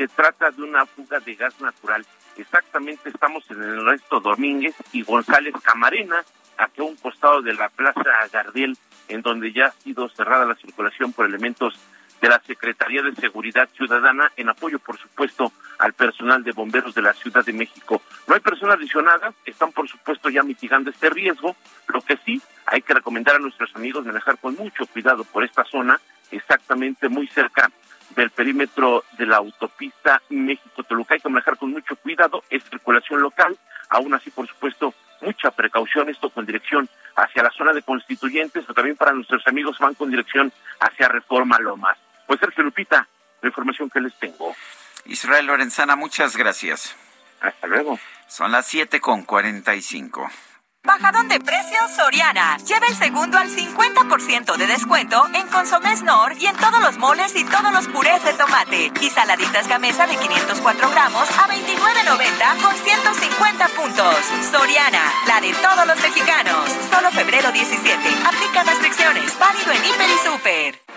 Se 0.00 0.08
trata 0.08 0.50
de 0.50 0.62
una 0.62 0.86
fuga 0.86 1.20
de 1.20 1.34
gas 1.34 1.60
natural. 1.60 2.06
Exactamente 2.38 3.10
estamos 3.10 3.44
en 3.50 3.62
el 3.62 3.84
resto 3.84 4.18
Domínguez 4.18 4.74
y 4.92 5.02
González 5.02 5.52
Camarena, 5.62 6.24
aquí 6.56 6.80
a 6.80 6.84
un 6.84 6.96
costado 6.96 7.42
de 7.42 7.52
la 7.52 7.68
Plaza 7.68 8.00
Gardel, 8.32 8.78
en 9.08 9.20
donde 9.20 9.52
ya 9.52 9.66
ha 9.66 9.72
sido 9.72 10.08
cerrada 10.08 10.46
la 10.46 10.54
circulación 10.54 11.12
por 11.12 11.26
elementos 11.26 11.78
de 12.18 12.30
la 12.30 12.40
Secretaría 12.46 13.02
de 13.02 13.14
Seguridad 13.14 13.68
Ciudadana 13.76 14.32
en 14.38 14.48
apoyo, 14.48 14.78
por 14.78 14.96
supuesto, 14.96 15.52
al 15.78 15.92
personal 15.92 16.42
de 16.44 16.52
bomberos 16.52 16.94
de 16.94 17.02
la 17.02 17.12
Ciudad 17.12 17.44
de 17.44 17.52
México. 17.52 18.00
No 18.26 18.34
hay 18.34 18.40
personas 18.40 18.80
lesionadas, 18.80 19.34
están, 19.44 19.70
por 19.70 19.86
supuesto, 19.86 20.30
ya 20.30 20.42
mitigando 20.42 20.88
este 20.88 21.10
riesgo. 21.10 21.54
Lo 21.88 22.00
que 22.00 22.16
sí 22.24 22.40
hay 22.64 22.80
que 22.80 22.94
recomendar 22.94 23.36
a 23.36 23.38
nuestros 23.38 23.76
amigos 23.76 24.06
manejar 24.06 24.38
con 24.38 24.54
mucho 24.54 24.86
cuidado 24.86 25.24
por 25.24 25.44
esta 25.44 25.62
zona, 25.64 26.00
exactamente 26.30 27.10
muy 27.10 27.26
cerca 27.26 27.70
del 28.16 28.30
perímetro 28.30 29.04
de 29.18 29.26
la 29.26 29.36
autopista 29.36 30.20
México-Toluca. 30.28 31.14
Hay 31.14 31.20
que 31.20 31.28
manejar 31.28 31.56
con 31.56 31.70
mucho 31.70 31.96
cuidado, 31.96 32.42
es 32.50 32.62
circulación 32.64 33.20
local, 33.20 33.56
aún 33.88 34.14
así, 34.14 34.30
por 34.30 34.46
supuesto, 34.46 34.94
mucha 35.20 35.50
precaución, 35.50 36.08
esto 36.08 36.30
con 36.30 36.46
dirección 36.46 36.88
hacia 37.16 37.42
la 37.42 37.50
zona 37.50 37.72
de 37.72 37.82
constituyentes, 37.82 38.68
o 38.68 38.74
también 38.74 38.96
para 38.96 39.12
nuestros 39.12 39.46
amigos 39.46 39.78
van 39.78 39.94
con 39.94 40.10
dirección 40.10 40.52
hacia 40.80 41.08
Reforma 41.08 41.58
Lomas. 41.58 41.98
Pues 42.26 42.40
Sergio 42.40 42.64
Lupita, 42.64 43.06
la 43.42 43.48
información 43.48 43.90
que 43.90 44.00
les 44.00 44.14
tengo. 44.18 44.54
Israel 45.04 45.46
Lorenzana, 45.46 45.96
muchas 45.96 46.36
gracias. 46.36 46.96
Hasta 47.40 47.66
luego. 47.66 47.98
Son 48.28 48.52
las 48.52 48.66
siete 48.66 49.00
con 49.00 49.24
cuarenta 49.24 49.74
y 49.74 49.82
cinco. 49.82 50.30
Bajadón 50.82 51.28
de 51.28 51.38
precios 51.40 51.90
Soriana. 51.94 52.56
Lleva 52.66 52.86
el 52.86 52.96
segundo 52.96 53.36
al 53.36 53.50
50% 53.50 54.56
de 54.56 54.66
descuento 54.66 55.22
en 55.34 55.46
Consomés 55.48 56.02
Nor 56.02 56.32
y 56.38 56.46
en 56.46 56.56
todos 56.56 56.80
los 56.80 56.96
moles 56.96 57.36
y 57.36 57.44
todos 57.44 57.70
los 57.70 57.86
purés 57.88 58.24
de 58.24 58.32
tomate. 58.32 58.90
Y 59.00 59.10
saladitas 59.10 59.68
gamesa 59.68 60.06
de 60.06 60.16
504 60.16 60.90
gramos 60.90 61.28
a 61.38 61.48
29.90 61.48 62.62
con 62.62 62.74
150 62.74 63.68
puntos. 63.68 64.16
Soriana, 64.50 65.12
la 65.26 65.40
de 65.40 65.52
todos 65.52 65.86
los 65.86 66.00
mexicanos. 66.00 66.70
Solo 66.90 67.10
febrero 67.10 67.52
17. 67.52 67.96
Aplica 68.24 68.62
restricciones. 68.64 69.38
Válido 69.38 69.72
en 69.72 69.84
Hiper 69.84 70.08
y 70.08 70.26
Super. 70.26 70.89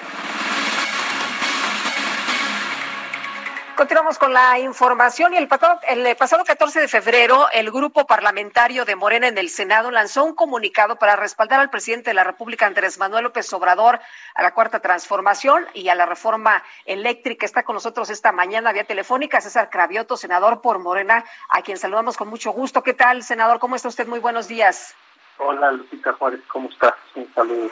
Continuamos 3.75 4.19
con 4.19 4.33
la 4.33 4.59
información 4.59 5.33
y 5.33 5.37
el 5.37 5.47
pasado, 5.47 5.79
el 5.87 6.15
pasado 6.15 6.43
14 6.43 6.81
de 6.81 6.87
febrero 6.87 7.47
el 7.51 7.71
grupo 7.71 8.05
parlamentario 8.05 8.85
de 8.85 8.95
Morena 8.95 9.27
en 9.27 9.37
el 9.37 9.49
Senado 9.49 9.89
lanzó 9.89 10.23
un 10.23 10.35
comunicado 10.35 10.97
para 10.97 11.15
respaldar 11.15 11.59
al 11.59 11.71
presidente 11.71 12.11
de 12.11 12.13
la 12.13 12.23
República 12.23 12.67
Andrés 12.67 12.99
Manuel 12.99 13.23
López 13.23 13.51
Obrador 13.53 13.99
a 14.35 14.43
la 14.43 14.53
cuarta 14.53 14.79
transformación 14.79 15.65
y 15.73 15.89
a 15.89 15.95
la 15.95 16.05
reforma 16.05 16.63
eléctrica. 16.85 17.45
Está 17.45 17.63
con 17.63 17.73
nosotros 17.73 18.09
esta 18.11 18.31
mañana 18.31 18.71
vía 18.73 18.83
telefónica 18.83 19.41
César 19.41 19.69
Cravioto, 19.69 20.17
senador 20.17 20.61
por 20.61 20.77
Morena, 20.79 21.23
a 21.49 21.61
quien 21.63 21.77
saludamos 21.77 22.15
con 22.15 22.27
mucho 22.27 22.51
gusto. 22.51 22.83
¿Qué 22.83 22.93
tal, 22.93 23.23
senador? 23.23 23.59
¿Cómo 23.59 23.75
está 23.75 23.87
usted? 23.87 24.07
Muy 24.07 24.19
buenos 24.19 24.47
días. 24.47 24.95
Hola, 25.39 25.71
Lupita 25.71 26.13
Juárez, 26.13 26.41
¿cómo 26.47 26.69
estás? 26.69 26.93
Un 27.15 27.33
saludo. 27.33 27.71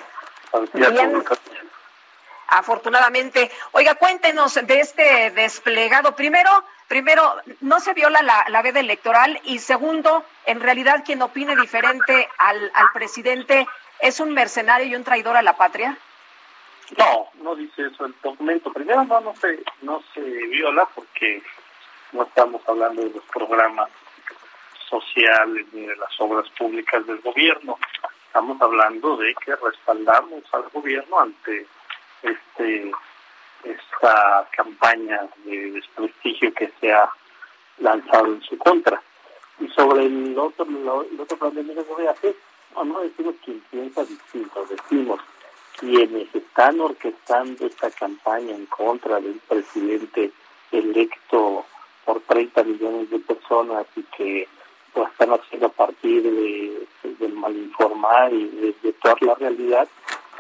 Bien. 0.74 1.24
Afortunadamente. 2.52 3.50
Oiga, 3.72 3.96
cuéntenos 3.96 4.56
de 4.56 4.82
este 4.82 5.32
desplegado. 5.32 6.18
Primero, 6.18 6.66
primero, 6.90 7.38
no 7.62 7.80
se 7.80 7.94
viola 7.94 8.22
la, 8.22 8.46
la 8.50 8.62
veda 8.62 8.82
electoral 8.82 9.40
y 9.46 9.60
segundo, 9.60 10.26
en 10.46 10.60
realidad 10.60 11.04
quien 11.06 11.22
opine 11.22 11.56
diferente 11.56 12.28
al, 12.38 12.70
al 12.76 12.92
presidente 12.94 13.66
es 14.00 14.20
un 14.20 14.34
mercenario 14.34 14.86
y 14.88 14.96
un 14.96 15.06
traidor 15.06 15.38
a 15.38 15.42
la 15.42 15.56
patria. 15.56 15.98
No, 16.98 17.30
no 17.42 17.56
dice 17.56 17.84
eso 17.86 18.06
el 18.06 18.14
documento. 18.22 18.74
Primero, 18.74 19.06
no, 19.06 19.22
no 19.22 19.34
se, 19.38 19.64
no 19.82 20.04
se 20.14 20.20
viola 20.20 20.86
porque 20.94 21.42
no 22.12 22.24
estamos 22.24 22.62
hablando 22.68 23.02
de 23.02 23.12
los 23.12 23.24
programas 23.34 23.90
sociales 24.90 25.68
ni 25.72 25.86
de 25.86 25.96
las 25.96 26.20
obras 26.20 26.50
públicas 26.58 27.08
del 27.08 27.22
gobierno. 27.22 27.80
Estamos 28.28 28.62
hablando 28.62 29.16
de 29.16 29.34
que 29.36 29.56
respaldamos 29.56 30.44
al 30.52 30.68
gobierno 30.74 31.18
ante 31.18 31.66
este 32.24 32.92
esta 33.64 34.48
campaña 34.56 35.28
de 35.46 35.72
desprestigio 35.72 36.54
que 36.54 36.72
se 36.80 36.92
ha 36.92 37.10
lanzado 37.80 38.28
en 38.28 38.42
su 38.42 38.58
contra. 38.58 39.02
Y 39.60 39.68
sobre 39.70 40.06
el 40.06 40.38
otro, 40.38 40.66
el 40.66 41.20
otro 41.20 41.38
planteamiento 41.38 41.86
que 41.86 41.94
voy 41.94 42.08
a 42.08 42.12
hacer, 42.12 42.36
no, 42.76 42.84
no 42.86 43.02
decimos 43.02 43.36
quien 43.44 43.60
piensa 43.70 44.04
distinto, 44.04 44.66
decimos 44.66 45.20
quienes 45.78 46.34
están 46.34 46.80
orquestando 46.80 47.66
esta 47.66 47.92
campaña 47.92 48.56
en 48.56 48.66
contra 48.68 49.20
del 49.20 49.40
presidente 49.48 50.32
electo 50.72 51.66
por 52.06 52.22
30 52.22 52.64
millones 52.64 53.10
de 53.10 53.20
personas 53.20 53.86
y 53.96 54.04
que 54.04 54.48
lo 54.96 55.08
están 55.08 55.32
haciendo 55.32 55.68
a 55.68 55.72
partir 55.72 56.24
de, 56.24 56.88
del 57.20 57.34
malinformar 57.34 58.34
y 58.34 58.48
de, 58.48 58.76
de 58.82 58.94
toda 58.94 59.16
la 59.22 59.36
realidad, 59.36 59.88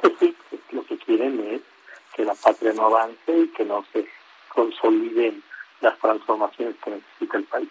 pues 0.02 0.14
sí, 0.20 0.36
lo 0.72 0.84
que 0.86 0.98
quieren 0.98 1.40
es 1.40 1.62
que 2.16 2.24
la 2.26 2.36
patria 2.36 2.74
no 2.74 2.86
avance 2.88 3.32
y 3.38 3.48
que 3.50 3.66
no 3.66 3.86
se 3.94 4.08
consoliden 4.50 5.44
las 5.82 5.98
transformaciones 6.00 6.76
que 6.84 6.92
necesita 6.92 7.38
el 7.38 7.44
país. 7.46 7.70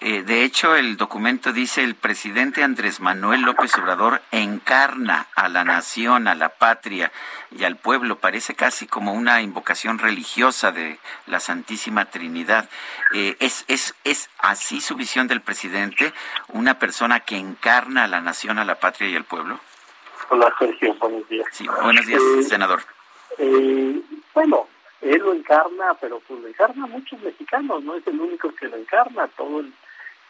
Eh, 0.00 0.22
de 0.22 0.42
hecho, 0.42 0.74
el 0.74 0.96
documento 0.96 1.52
dice 1.52 1.82
el 1.84 1.94
presidente 1.94 2.64
Andrés 2.64 3.00
Manuel 3.00 3.42
López 3.42 3.72
Obrador 3.78 4.20
encarna 4.32 5.28
a 5.36 5.48
la 5.48 5.64
nación, 5.64 6.26
a 6.26 6.34
la 6.34 6.48
patria 6.48 7.12
y 7.52 7.62
al 7.64 7.76
pueblo. 7.76 8.18
Parece 8.18 8.54
casi 8.54 8.86
como 8.86 9.12
una 9.14 9.40
invocación 9.40 9.98
religiosa 9.98 10.72
de 10.72 10.98
la 11.26 11.38
Santísima 11.38 12.06
Trinidad. 12.06 12.68
Eh, 13.14 13.36
¿es, 13.38 13.64
es, 13.68 13.94
¿Es 14.02 14.28
así 14.38 14.80
su 14.80 14.96
visión 14.96 15.28
del 15.28 15.40
presidente? 15.40 16.12
¿Una 16.48 16.78
persona 16.78 17.20
que 17.20 17.36
encarna 17.36 18.04
a 18.04 18.08
la 18.08 18.20
nación, 18.20 18.58
a 18.58 18.64
la 18.64 18.74
patria 18.80 19.08
y 19.08 19.16
al 19.16 19.24
pueblo? 19.24 19.60
Hola 20.28 20.52
Sergio, 20.58 20.92
buenos 20.94 21.26
días. 21.28 21.46
Sí, 21.52 21.66
buenos 21.82 22.04
días, 22.04 22.20
Eh, 22.38 22.42
senador. 22.42 22.82
Eh, 23.38 24.00
bueno, 24.32 24.66
él 25.00 25.18
lo 25.18 25.34
encarna, 25.34 25.94
pero 26.00 26.20
pues 26.26 26.40
lo 26.40 26.48
encarna 26.48 26.86
muchos 26.86 27.20
mexicanos, 27.20 27.82
no 27.84 27.94
es 27.94 28.06
el 28.06 28.20
único 28.20 28.54
que 28.54 28.68
lo 28.68 28.76
encarna, 28.76 29.28
todo 29.28 29.60
el 29.60 29.72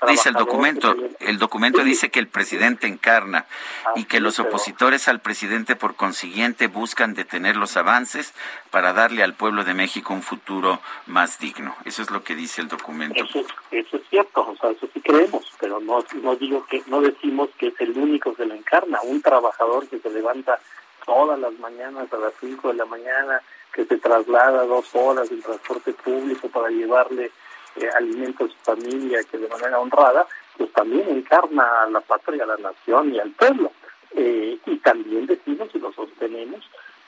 Dice 0.09 0.29
el 0.29 0.35
documento, 0.35 0.95
el 1.21 1.39
documento 1.39 1.81
Sí. 1.81 1.89
dice 1.89 2.11
que 2.11 2.19
el 2.19 2.29
presidente 2.29 2.87
encarna 2.87 3.47
y 3.95 4.05
que 4.05 4.21
los 4.21 4.39
opositores 4.39 5.09
al 5.09 5.21
presidente 5.21 5.77
por 5.77 5.95
consiguiente 5.95 6.67
buscan 6.67 7.15
detener 7.15 7.57
los 7.57 7.77
avances 7.77 8.35
para 8.71 8.93
darle 8.93 9.23
al 9.23 9.35
pueblo 9.35 9.65
de 9.65 9.73
México 9.73 10.13
un 10.13 10.23
futuro 10.23 10.81
más 11.07 11.39
digno. 11.39 11.75
Eso 11.85 12.03
es 12.03 12.11
lo 12.11 12.23
que 12.23 12.35
dice 12.35 12.61
el 12.61 12.69
documento. 12.69 13.25
Eso, 13.25 13.47
eso 13.71 13.97
es 13.97 14.03
cierto, 14.11 14.47
o 14.47 14.57
sea, 14.57 14.71
eso 14.71 14.89
sí 14.93 15.01
creemos, 15.01 15.51
pero 15.59 15.81
no, 15.81 16.05
no 16.23 16.37
digo 16.37 16.67
que, 16.67 16.83
no 16.87 17.01
decimos 17.01 17.49
que 17.57 17.69
es 17.69 17.81
el 17.81 17.97
único 17.97 18.35
que 18.35 18.45
lo 18.45 18.55
encarna, 18.55 19.01
un 19.03 19.23
trabajador 19.23 19.89
que 19.89 20.01
se 20.01 20.11
levanta 20.11 20.59
todas 21.05 21.39
las 21.39 21.53
mañanas 21.59 22.13
a 22.13 22.17
las 22.17 22.33
5 22.41 22.69
de 22.69 22.75
la 22.75 22.85
mañana 22.85 23.41
que 23.73 23.85
se 23.85 23.99
traslada 23.99 24.65
dos 24.65 24.95
horas 24.95 25.31
en 25.31 25.43
transporte 25.43 25.93
público 25.93 26.49
para 26.49 26.69
llevarle 26.69 27.31
eh, 27.77 27.89
alimento 27.97 28.45
a 28.45 28.49
su 28.49 28.57
familia, 28.63 29.25
que 29.25 29.39
de 29.39 29.49
manera 29.49 29.81
honrada, 29.81 30.27
pues 30.57 30.73
también 30.73 31.09
encarna 31.09 31.83
a 31.83 31.91
la 31.91 32.01
patria, 32.01 32.45
a 32.45 32.47
la 32.47 32.57
nación 32.57 33.15
y 33.15 33.19
al 33.19 33.31
pueblo. 33.31 33.73
Eh, 34.13 34.59
y 34.65 34.77
también 34.77 35.27
decimos 35.27 35.69
y 35.75 35.79
lo 35.81 35.93
sostenemos 35.93 36.61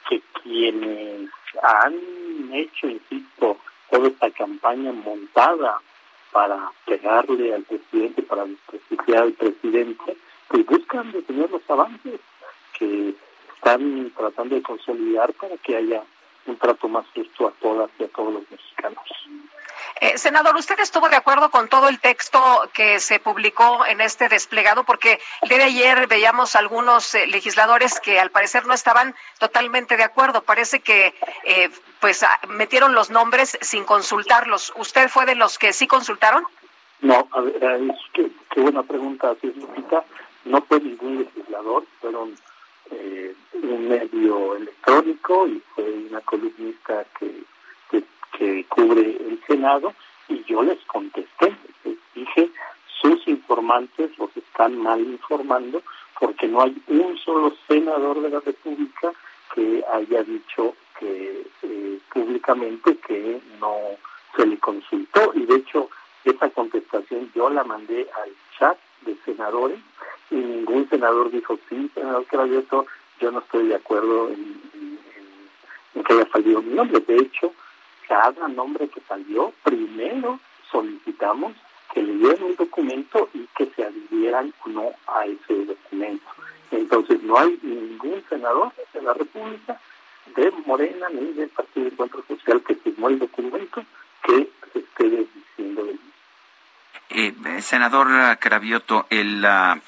que 0.08 0.20
quienes 0.42 1.30
han 1.62 1.94
hecho, 2.52 2.88
insisto, 2.88 3.58
toda 3.88 4.08
esta 4.08 4.30
campaña 4.32 4.92
montada 4.92 5.80
para 6.32 6.70
pegarle 6.84 7.54
al 7.54 7.62
presidente, 7.62 8.22
para 8.22 8.44
desprestigiar 8.44 9.22
al 9.22 9.32
presidente, 9.32 10.16
pues 10.48 10.66
buscan 10.66 11.12
detener 11.12 11.50
los 11.50 11.62
avances 11.70 12.20
que 12.78 13.14
están 13.56 14.12
tratando 14.16 14.54
de 14.54 14.62
consolidar 14.62 15.32
para 15.34 15.56
que 15.58 15.76
haya 15.76 16.02
un 16.46 16.56
trato 16.56 16.88
más 16.88 17.06
justo 17.14 17.48
a 17.48 17.50
todas 17.52 17.90
y 17.98 18.04
a 18.04 18.08
todos 18.08 18.32
los 18.32 18.50
mexicanos. 18.50 19.04
Eh, 20.00 20.18
senador, 20.18 20.54
¿usted 20.56 20.78
estuvo 20.80 21.08
de 21.08 21.16
acuerdo 21.16 21.50
con 21.50 21.68
todo 21.68 21.88
el 21.88 21.98
texto 22.00 22.38
que 22.74 23.00
se 23.00 23.18
publicó 23.18 23.86
en 23.86 24.02
este 24.02 24.28
desplegado? 24.28 24.84
Porque 24.84 25.18
el 25.40 25.48
día 25.48 25.58
de 25.58 25.64
ayer 25.64 26.06
veíamos 26.06 26.54
algunos 26.54 27.14
eh, 27.14 27.26
legisladores 27.26 27.98
que 28.00 28.20
al 28.20 28.30
parecer 28.30 28.66
no 28.66 28.74
estaban 28.74 29.14
totalmente 29.38 29.96
de 29.96 30.04
acuerdo. 30.04 30.42
Parece 30.42 30.80
que 30.80 31.14
eh, 31.44 31.70
pues 32.00 32.22
ah, 32.22 32.40
metieron 32.48 32.94
los 32.94 33.08
nombres 33.08 33.58
sin 33.62 33.84
consultarlos. 33.84 34.72
¿Usted 34.76 35.08
fue 35.08 35.24
de 35.24 35.34
los 35.34 35.58
que 35.58 35.72
sí 35.72 35.86
consultaron? 35.86 36.44
No, 37.00 37.26
a 37.32 37.40
ver, 37.40 37.56
es 37.62 37.96
que, 38.12 38.30
qué 38.50 38.60
buena 38.60 38.82
pregunta, 38.82 39.30
así 39.30 39.48
es, 39.48 39.56
Lupita. 39.56 40.04
No 40.44 40.60
fue 40.62 40.78
ningún 40.80 41.20
legislador, 41.20 41.84
fueron 42.00 42.36
eh, 42.90 43.34
un 43.54 43.88
medio 43.88 44.56
electrónico 44.56 45.46
y 45.46 45.62
fue 45.74 45.84
una 46.10 46.20
columnista 46.20 47.04
que, 47.18 47.42
que, 47.90 48.64
cubre 48.68 49.00
el 49.00 49.40
Senado 49.46 49.94
y 50.28 50.42
yo 50.44 50.62
les 50.62 50.78
contesté, 50.84 51.56
les 51.84 51.96
dije, 52.14 52.50
sus 53.00 53.26
informantes 53.26 54.10
los 54.18 54.36
están 54.36 54.76
mal 54.76 55.00
informando 55.00 55.82
porque 56.20 56.46
no 56.46 56.62
hay 56.62 56.76
un 56.88 57.16
solo 57.18 57.54
senador 57.66 58.20
de 58.20 58.30
la 58.30 58.40
República 58.40 59.12
que 59.54 59.82
haya 59.90 60.22
dicho 60.22 60.74
que 60.98 61.46
eh, 61.62 61.98
públicamente 62.12 62.96
que 62.98 63.40
no 63.60 63.76
se 64.36 64.46
le 64.46 64.58
consultó 64.58 65.32
y 65.34 65.46
de 65.46 65.56
hecho 65.56 65.88
esa 66.24 66.50
contestación 66.50 67.30
yo 67.34 67.48
la 67.48 67.64
mandé 67.64 68.06
al 68.22 68.30
chat 68.58 68.78
de 69.06 69.16
senadores 69.24 69.78
y 70.30 70.34
ningún 70.34 70.88
senador 70.88 71.30
dijo 71.30 71.58
sí, 71.68 71.90
senador 71.94 72.26
Cravioto, 72.26 72.86
yo 73.20 73.30
no 73.30 73.38
estoy 73.38 73.68
de 73.68 73.76
acuerdo 73.76 74.28
en, 74.28 74.66
que 76.04 76.12
haya 76.12 76.28
salido 76.30 76.62
mi 76.62 76.74
nombre. 76.74 77.00
De 77.00 77.16
hecho, 77.16 77.52
cada 78.06 78.48
nombre 78.48 78.88
que 78.88 79.00
salió, 79.08 79.52
primero 79.64 80.38
solicitamos 80.70 81.52
que 81.94 82.02
le 82.02 82.12
dieran 82.14 82.42
un 82.42 82.56
documento 82.56 83.28
y 83.32 83.46
que 83.56 83.66
se 83.74 83.84
adhirieran 83.84 84.52
o 84.64 84.68
no 84.68 84.90
a 85.06 85.24
ese 85.24 85.64
documento. 85.64 86.26
Entonces, 86.70 87.22
no 87.22 87.38
hay 87.38 87.58
ningún 87.62 88.22
senador 88.28 88.72
de 88.92 89.02
la 89.02 89.14
República, 89.14 89.80
de 90.34 90.50
Morena 90.66 91.08
ni 91.08 91.32
del 91.32 91.48
Partido 91.48 91.86
de 91.86 91.92
Encuentro 91.92 92.24
Social 92.28 92.62
que 92.62 92.74
firmó 92.74 93.08
el 93.08 93.18
documento 93.18 93.82
que 94.22 94.50
se 94.72 94.78
esté 94.80 95.28
diciendo 95.34 95.84
de 95.84 95.92
mí. 95.92 96.00
Eh, 97.10 97.34
senador 97.60 98.08
Cravioto, 98.38 99.06
el, 99.10 99.44
ah, 99.44 99.78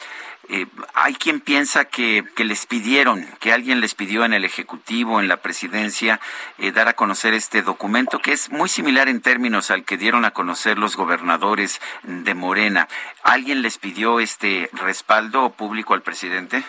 eh, 0.51 0.67
hay 0.95 1.15
quien 1.15 1.41
piensa 1.41 1.85
que, 1.85 2.25
les 2.39 2.65
pidieron, 2.65 3.27
que 3.39 3.53
alguien 3.53 3.81
les 3.81 3.95
pidió 3.95 4.25
en 4.25 4.33
el 4.33 4.47
Ejecutivo, 4.47 5.21
en 5.21 5.29
la 5.29 5.37
Presidencia, 5.37 6.21
eh, 6.57 6.73
dar 6.73 6.89
a 6.89 6.95
conocer 6.95 7.35
este 7.35 7.61
documento, 7.61 8.19
que 8.21 8.33
es 8.33 8.51
muy 8.51 8.71
similar 8.71 9.11
en 9.11 9.21
términos 9.21 9.71
al 9.71 9.85
que 9.85 9.99
dieron 9.99 10.25
a 10.25 10.31
conocer 10.31 10.79
los 10.79 10.97
gobernadores 10.97 11.83
de 12.03 12.35
Morena. 12.35 12.89
¿Alguien 13.25 13.61
les 13.61 13.77
pidió 13.77 14.21
este 14.21 14.71
respaldo 14.73 15.51
público 15.51 15.93
al 15.93 16.01
presidente? 16.01 16.65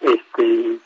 Este, 0.00 0.78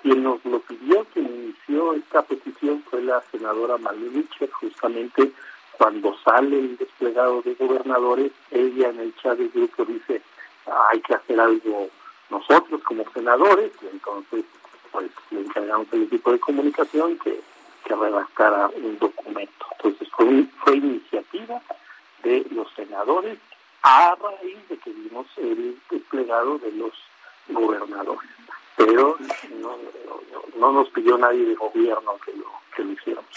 quien 0.00 0.22
nos 0.22 0.44
lo 0.44 0.60
pidió, 0.60 1.04
quien 1.12 1.26
inició 1.26 1.94
esta 1.94 2.22
petición 2.22 2.84
fue 2.88 3.02
la 3.02 3.20
senadora 3.32 3.78
Maluliche, 3.78 4.48
justamente 4.52 5.32
cuando 5.78 6.16
sale 6.24 6.58
el 6.58 6.76
desplegado 6.76 7.40
de 7.42 7.54
gobernadores, 7.54 8.32
ella 8.50 8.88
en 8.90 8.98
el 9.00 9.14
chat 9.16 9.38
del 9.38 9.48
grupo 9.50 9.84
dice, 9.84 10.20
hay 10.90 11.00
que 11.00 11.14
hacer 11.14 11.40
algo 11.40 11.88
nosotros 12.30 12.82
como 12.82 13.04
senadores, 13.12 13.70
y 13.80 13.86
entonces 13.86 14.44
pues 14.90 15.10
le 15.30 15.40
encargamos 15.40 15.86
al 15.92 16.02
equipo 16.02 16.32
de 16.32 16.40
comunicación 16.40 17.16
que, 17.18 17.40
que 17.84 17.94
redactara 17.94 18.68
un 18.74 18.98
documento. 18.98 19.66
Entonces 19.76 20.08
fue, 20.10 20.76
iniciativa 20.76 21.62
de 22.22 22.44
los 22.50 22.70
senadores 22.74 23.38
a 23.82 24.14
raíz 24.16 24.68
de 24.68 24.76
que 24.78 24.90
vimos 24.90 25.26
el 25.36 25.78
desplegado 25.90 26.58
de 26.58 26.72
los 26.72 26.92
gobernadores. 27.48 28.28
Pero 28.76 29.16
no 30.56 30.72
nos 30.72 30.90
pidió 30.90 31.16
nadie 31.16 31.44
de 31.44 31.54
gobierno 31.54 32.16
que 32.24 32.32
lo, 32.32 32.46
que 32.74 32.84
lo 32.84 32.92
hiciéramos. 32.92 33.30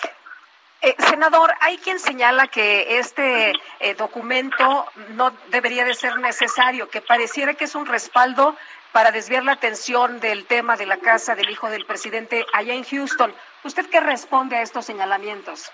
Eh, 0.84 0.96
senador, 0.98 1.54
hay 1.60 1.78
quien 1.78 2.00
señala 2.00 2.48
que 2.48 2.98
este 2.98 3.54
eh, 3.80 3.94
documento 3.94 4.88
no 5.10 5.32
debería 5.50 5.86
de 5.86 5.94
ser 5.94 6.18
necesario, 6.18 6.90
que 6.90 7.02
pareciera 7.02 7.54
que 7.54 7.66
es 7.66 7.76
un 7.76 7.86
respaldo 7.86 8.56
para 8.92 9.12
desviar 9.12 9.44
la 9.44 9.52
atención 9.52 10.20
del 10.20 10.46
tema 10.46 10.78
de 10.78 10.88
la 10.88 10.98
casa 10.98 11.36
del 11.36 11.52
hijo 11.52 11.70
del 11.70 11.86
presidente 11.86 12.48
allá 12.54 12.74
en 12.74 12.84
Houston. 12.84 13.32
¿Usted 13.64 13.86
qué 13.92 14.00
responde 14.00 14.56
a 14.56 14.64
estos 14.64 14.86
señalamientos? 14.86 15.72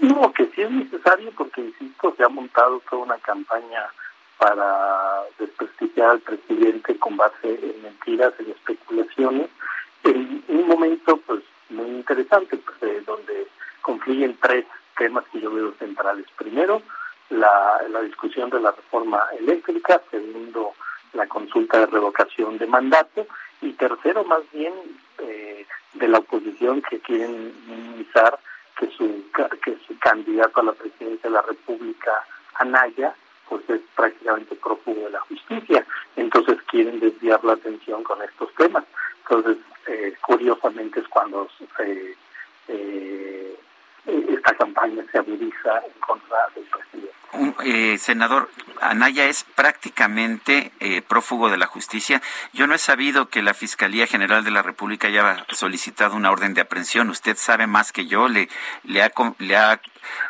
No, 0.00 0.32
que 0.32 0.46
sí 0.46 0.62
es 0.62 0.70
necesario 0.70 1.30
porque, 1.36 1.60
insisto, 1.60 2.12
se 2.16 2.24
ha 2.24 2.28
montado 2.28 2.80
toda 2.90 3.04
una 3.04 3.18
campaña 3.18 3.88
para 4.38 5.22
desprestigiar 5.38 6.10
al 6.10 6.20
presidente 6.20 6.98
con 6.98 7.16
base 7.16 7.36
en 7.44 7.82
mentiras, 7.82 8.34
en 8.40 8.50
especulaciones, 8.50 9.48
en 10.02 10.44
un 10.48 10.66
momento 10.66 11.18
pues 11.18 11.44
muy 11.70 11.86
interesante, 11.86 12.56
pues, 12.56 12.82
eh, 12.82 13.02
donde 13.06 13.46
confluyen 13.84 14.38
tres 14.40 14.64
temas 14.96 15.24
que 15.30 15.40
yo 15.40 15.52
veo 15.52 15.74
centrales. 15.78 16.24
Primero, 16.36 16.80
la, 17.28 17.80
discusión 18.02 18.48
de 18.50 18.60
la 18.60 18.72
reforma 18.72 19.22
eléctrica, 19.38 20.00
segundo, 20.10 20.72
la 21.12 21.26
consulta 21.26 21.80
de 21.80 21.86
revocación 21.86 22.58
de 22.58 22.66
mandato 22.66 23.26
y 23.60 23.72
tercero, 23.72 24.24
más 24.24 24.42
bien, 24.52 24.72
eh, 25.18 25.66
de 25.92 26.08
la 26.08 26.18
oposición 26.18 26.82
que 26.82 26.98
quieren 27.00 27.52
minimizar 27.66 28.38
que 28.78 28.88
su, 28.90 29.24
que 29.62 29.76
su 29.86 29.98
candidato 29.98 30.60
a 30.60 30.64
la 30.64 30.72
presidencia 30.72 31.28
de 31.28 31.34
la 31.36 31.42
República, 31.42 32.12
Anaya, 32.54 33.14
pues 33.48 33.68
es 33.68 33.80
prácticamente 33.94 34.56
prófugo 34.56 35.04
de 35.04 35.10
la 35.10 35.20
justicia. 35.20 35.86
Entonces 36.16 36.58
quieren 36.70 37.00
desviar 37.00 37.44
la 37.44 37.52
atención 37.52 38.02
con 38.02 38.22
estos 38.22 38.52
temas. 38.54 38.84
Entonces, 39.22 39.58
eh, 39.86 40.14
curiosamente 40.22 41.00
es 41.00 41.08
cuando 41.08 41.48
se, 41.76 42.16
eh, 42.68 43.56
esta 44.06 44.54
campaña 44.56 45.02
se 45.10 45.18
agudiza 45.18 45.78
en 45.86 46.00
contra 46.00 46.36
del 46.54 46.64
presidente. 46.64 47.14
Un- 47.32 47.54
eh, 47.64 47.98
senador, 47.98 48.48
Anaya 48.80 49.26
es 49.26 49.44
prácticamente 49.44 50.70
eh, 50.80 51.02
prófugo 51.02 51.48
de 51.50 51.56
la 51.56 51.66
justicia. 51.66 52.22
Yo 52.52 52.66
no 52.66 52.74
he 52.74 52.78
sabido 52.78 53.28
que 53.28 53.42
la 53.42 53.54
Fiscalía 53.54 54.06
General 54.06 54.44
de 54.44 54.50
la 54.52 54.62
República 54.62 55.08
haya 55.08 55.44
solicitado 55.50 56.14
una 56.16 56.30
orden 56.30 56.54
de 56.54 56.60
aprehensión. 56.60 57.10
Usted 57.10 57.36
sabe 57.36 57.66
más 57.66 57.92
que 57.92 58.06
yo. 58.06 58.28
¿Le, 58.28 58.48
le 58.84 59.02
ha, 59.02 59.10
le 59.38 59.56
ha 59.56 59.80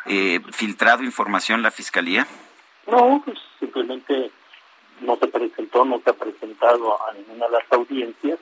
eh, 0.05 0.39
filtrado 0.51 1.03
información 1.03 1.61
la 1.61 1.71
Fiscalía? 1.71 2.25
No, 2.87 3.21
pues 3.25 3.37
simplemente 3.59 4.31
no 5.01 5.15
se 5.17 5.27
presentó, 5.27 5.85
no 5.85 5.99
se 6.03 6.09
ha 6.09 6.13
presentado 6.13 6.97
a 7.07 7.13
ninguna 7.13 7.45
de 7.47 7.51
las 7.51 7.71
audiencias 7.71 8.39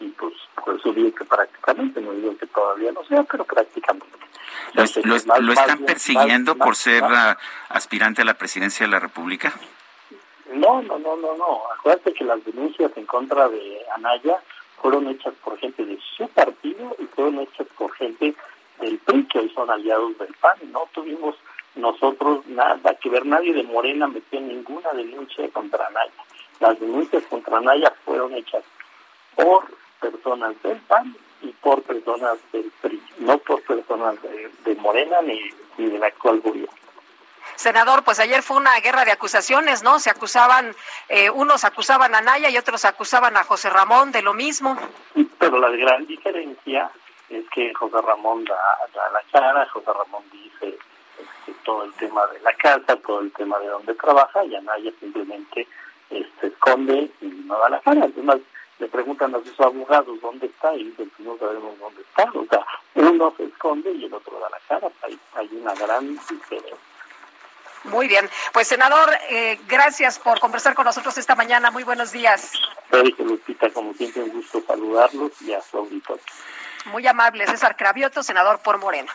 y 0.00 0.08
pues 0.08 0.34
por 0.62 0.76
eso 0.76 0.92
digo 0.92 1.14
que 1.14 1.24
prácticamente, 1.24 2.00
no 2.00 2.12
digo 2.12 2.36
que 2.36 2.46
todavía 2.46 2.92
no 2.92 3.04
sea, 3.04 3.22
pero 3.24 3.44
prácticamente. 3.44 4.06
¿Lo, 4.74 4.82
más 4.82 5.58
están 5.58 5.78
persiguiendo 5.84 6.56
por 6.56 6.76
ser 6.76 7.02
aspirante 7.68 8.22
a 8.22 8.24
la 8.24 8.34
presidencia 8.34 8.86
de 8.86 8.92
la 8.92 8.98
República? 8.98 9.52
No, 10.52 10.82
no, 10.82 10.98
no, 10.98 11.16
no, 11.16 11.36
no. 11.36 11.62
Acuérdate 11.78 12.12
que 12.12 12.24
las 12.24 12.44
denuncias 12.44 12.90
en 12.96 13.06
contra 13.06 13.48
de 13.48 13.80
Anaya 13.94 14.40
fueron 14.80 15.08
hechas 15.08 15.34
por 15.42 15.58
gente 15.58 15.84
de 15.84 15.98
su 16.16 16.28
partido 16.28 16.94
y 16.98 17.04
fueron 17.06 17.40
hechas 17.40 17.66
por 17.78 17.92
gente 17.94 18.34
del 18.80 18.98
PRI, 18.98 19.24
que 19.24 19.38
hoy 19.38 19.52
son 19.54 19.70
aliados 19.70 20.18
del 20.18 20.34
PAN. 20.34 20.58
No 20.70 20.88
tuvimos 20.92 21.36
nosotros 21.74 22.46
nada 22.46 22.94
que 22.96 23.08
ver, 23.08 23.26
nadie 23.26 23.52
de 23.52 23.62
Morena 23.62 24.06
metió 24.06 24.40
ninguna 24.40 24.92
denuncia 24.92 25.48
contra 25.50 25.86
Anaya. 25.86 26.12
Las 26.60 26.78
denuncias 26.78 27.24
contra 27.24 27.58
Anaya 27.58 27.92
fueron 28.04 28.34
hechas 28.34 28.62
por 29.34 29.64
personas 30.00 30.54
del 30.62 30.78
PAN 30.80 31.16
y 31.44 31.52
por 31.60 31.82
personas 31.82 32.38
del 32.52 32.70
PRI, 32.80 33.02
no 33.18 33.38
por 33.38 33.62
personas 33.62 34.20
de, 34.22 34.50
de 34.64 34.74
Morena 34.76 35.20
ni, 35.22 35.38
ni 35.78 35.90
del 35.90 36.02
actual 36.02 36.40
gobierno. 36.40 36.72
Senador, 37.56 38.02
pues 38.02 38.18
ayer 38.18 38.42
fue 38.42 38.56
una 38.56 38.74
guerra 38.80 39.04
de 39.04 39.12
acusaciones, 39.12 39.82
¿no? 39.82 40.00
Se 40.00 40.10
acusaban, 40.10 40.74
eh, 41.08 41.30
unos 41.30 41.64
acusaban 41.64 42.14
a 42.14 42.20
Naya 42.20 42.48
y 42.48 42.58
otros 42.58 42.84
acusaban 42.84 43.36
a 43.36 43.44
José 43.44 43.70
Ramón 43.70 44.10
de 44.10 44.22
lo 44.22 44.34
mismo. 44.34 44.76
pero 45.38 45.58
la 45.58 45.70
gran 45.70 46.06
diferencia 46.06 46.90
es 47.28 47.44
que 47.50 47.72
José 47.74 48.00
Ramón 48.00 48.44
da, 48.44 48.56
da 48.94 49.10
la 49.12 49.22
cara, 49.30 49.68
José 49.70 49.92
Ramón 49.92 50.24
dice 50.32 50.78
este, 51.18 51.54
todo 51.64 51.84
el 51.84 51.92
tema 51.94 52.26
de 52.28 52.40
la 52.40 52.52
casa, 52.54 52.96
todo 52.96 53.20
el 53.20 53.30
tema 53.32 53.58
de 53.58 53.68
dónde 53.68 53.94
trabaja, 53.94 54.44
y 54.44 54.56
Anaya 54.56 54.90
simplemente 54.98 55.68
este, 56.10 56.46
esconde 56.48 57.10
y 57.20 57.26
no 57.26 57.58
da 57.58 57.68
la 57.68 57.80
cara. 57.80 58.04
Además, 58.04 58.38
le 58.78 58.88
preguntan 58.88 59.34
a 59.34 59.38
sus 59.38 59.58
abogados 59.60 60.20
dónde 60.20 60.46
está 60.46 60.74
y 60.74 60.84
dicen 60.84 61.10
que 61.16 61.22
no 61.22 61.36
sabemos 61.38 61.78
dónde 61.78 62.02
está. 62.02 62.24
O 62.34 62.46
sea, 62.46 62.64
uno 62.94 63.32
se 63.36 63.44
esconde 63.44 63.92
y 63.92 64.04
el 64.04 64.14
otro 64.14 64.38
da 64.40 64.50
la 64.50 64.58
cara. 64.68 64.92
Hay, 65.02 65.18
hay 65.34 65.48
una 65.52 65.74
gran 65.74 66.08
diferencia. 66.08 66.76
Muy 67.84 68.08
bien. 68.08 68.28
Pues, 68.52 68.66
senador, 68.66 69.10
eh, 69.28 69.60
gracias 69.68 70.18
por 70.18 70.40
conversar 70.40 70.74
con 70.74 70.86
nosotros 70.86 71.16
esta 71.18 71.34
mañana. 71.34 71.70
Muy 71.70 71.84
buenos 71.84 72.12
días. 72.12 72.52
Federico 72.88 73.24
Lupita, 73.24 73.70
como 73.70 73.92
siempre, 73.94 74.22
un 74.22 74.30
gusto 74.30 74.62
saludarlos 74.66 75.32
y 75.42 75.52
a 75.52 75.60
su 75.60 75.78
auditorio. 75.78 76.24
Muy 76.86 77.06
amable. 77.06 77.46
César 77.46 77.76
Cravioto, 77.76 78.22
senador 78.22 78.60
por 78.60 78.78
Morena. 78.78 79.12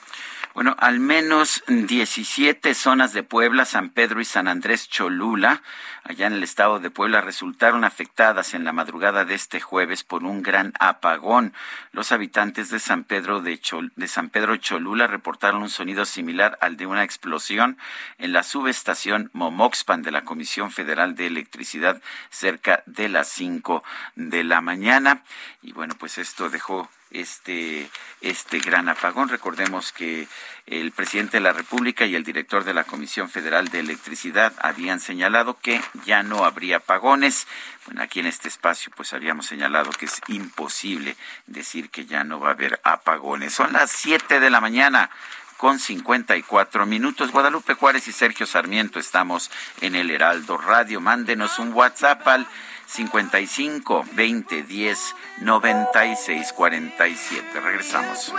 Bueno, 0.56 0.76
al 0.80 1.00
menos 1.00 1.64
17 1.68 2.74
zonas 2.74 3.14
de 3.14 3.22
Puebla, 3.22 3.66
San 3.66 3.90
Pedro 3.90 4.20
y 4.20 4.26
San 4.26 4.48
Andrés 4.48 4.90
Cholula, 4.90 5.62
allá 6.04 6.26
en 6.26 6.34
el 6.34 6.44
estado 6.44 6.80
de 6.80 6.90
Puebla, 6.90 7.22
resultaron 7.22 7.84
afectadas 7.84 8.56
en 8.56 8.64
la 8.64 8.74
madrugada 8.74 9.26
de 9.26 9.36
este 9.36 9.62
jueves 9.62 10.04
por 10.04 10.24
un 10.24 10.42
gran 10.42 10.74
apagón. 10.80 11.54
Los 11.92 12.12
habitantes 12.12 12.72
de 12.72 12.80
San 12.80 13.04
Pedro 13.04 13.42
de, 13.42 13.60
Chol 13.60 13.94
de 13.96 14.08
San 14.08 14.30
Pedro 14.30 14.58
Cholula 14.58 15.06
reportaron 15.06 15.62
un 15.62 15.70
sonido 15.70 16.04
similar 16.04 16.58
al 16.62 16.78
de 16.78 16.88
una 16.88 17.04
explosión 17.04 17.78
en 18.18 18.34
la 18.34 18.42
subestación 18.42 19.30
Momoxpan 19.34 20.02
de 20.02 20.12
la 20.12 20.24
Comisión 20.24 20.72
Federal 20.72 21.14
de 21.14 21.28
Electricidad 21.28 22.02
cerca 22.32 22.82
de 22.88 23.08
las 23.08 23.30
5 23.30 23.84
de 24.16 24.44
la 24.44 24.62
mañana. 24.62 25.24
Y 25.62 25.74
bueno, 25.74 25.94
pues 26.00 26.18
esto 26.18 26.50
dejó 26.50 26.90
este, 27.12 27.90
este 28.22 28.60
gran 28.60 28.90
apagón. 28.90 29.30
Recordemos 29.30 29.92
que 29.92 30.28
el 30.66 30.92
presidente 30.92 31.38
de 31.38 31.42
la 31.42 31.54
República 31.54 32.06
y 32.06 32.16
el 32.16 32.24
director 32.24 32.64
de 32.64 32.74
la 32.74 32.84
Comisión 32.84 33.30
Federal 33.30 33.70
de 33.70 33.80
Electricidad 33.80 34.54
habían 34.60 35.00
señalado 35.00 35.58
que 35.60 35.82
ya 36.06 36.22
no 36.24 36.46
habría 36.46 36.78
apagones. 36.78 37.48
Bueno, 37.86 38.04
aquí 38.04 38.20
en 38.20 38.28
este 38.28 38.48
espacio 38.48 38.92
pues 38.96 39.14
habíamos 39.14 39.48
señalado 39.48 39.90
que 39.92 40.06
es 40.06 40.22
imposible 40.28 41.16
decir 41.48 41.90
que 41.90 42.06
ya 42.06 42.24
no 42.24 42.40
va 42.40 42.50
a 42.50 42.54
haber 42.54 42.80
apagones. 42.84 43.54
Son 43.54 43.74
las 43.74 43.92
7 43.92 44.40
de 44.40 44.50
la 44.50 44.62
mañana 44.62 45.10
con 45.58 45.78
54 45.78 46.86
minutos. 46.86 47.32
Guadalupe 47.32 47.74
Juárez 47.74 48.08
y 48.08 48.14
Sergio 48.14 48.46
Sarmiento 48.46 48.98
estamos 48.98 49.52
en 49.82 49.96
el 49.96 50.10
Heraldo 50.10 50.58
Radio. 50.58 51.02
Mándenos 51.02 51.60
un 51.60 51.74
WhatsApp 51.74 52.26
al 52.28 52.48
55 52.90 53.84
20 53.84 54.44
10 54.64 55.14
96 55.44 56.52
47. 56.52 57.62
Regresamos. 57.62 58.34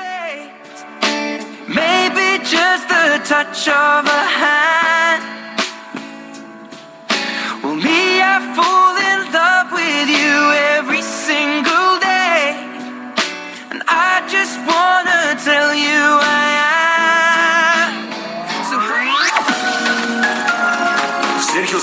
Maybe 1.68 2.42
just 2.44 2.88
the 2.88 3.20
touch 3.24 3.68
of 3.68 4.06
a 4.06 4.24
hand. 4.38 4.99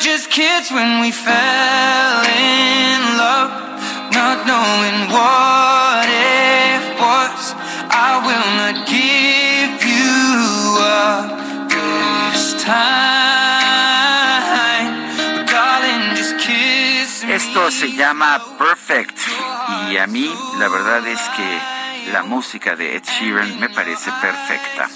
Just 0.00 0.30
kids 0.30 0.70
when 0.70 1.00
we 1.00 1.12
fell 1.12 2.24
in 2.24 3.00
love, 3.16 3.52
not 4.12 4.46
knowing 4.46 5.08
what 5.14 6.06
it 6.08 6.82
was. 6.98 7.54
I 7.88 8.18
will 8.26 8.48
not 8.60 8.76
give 8.88 9.78
you 9.84 10.78
up 10.80 11.38
this 11.70 12.62
time. 12.62 13.02
Esto 17.28 17.70
se 17.70 17.92
llama 17.92 18.40
Perfect 18.58 19.18
y 19.90 19.96
a 19.96 20.06
mí 20.06 20.30
la 20.58 20.68
verdad 20.68 21.06
es 21.06 21.20
que 21.36 22.12
la 22.12 22.22
música 22.24 22.76
de 22.76 22.96
Ed 22.96 23.04
Sheeran 23.04 23.58
me 23.58 23.70
parece 23.70 24.10
perfecta. 24.20 24.90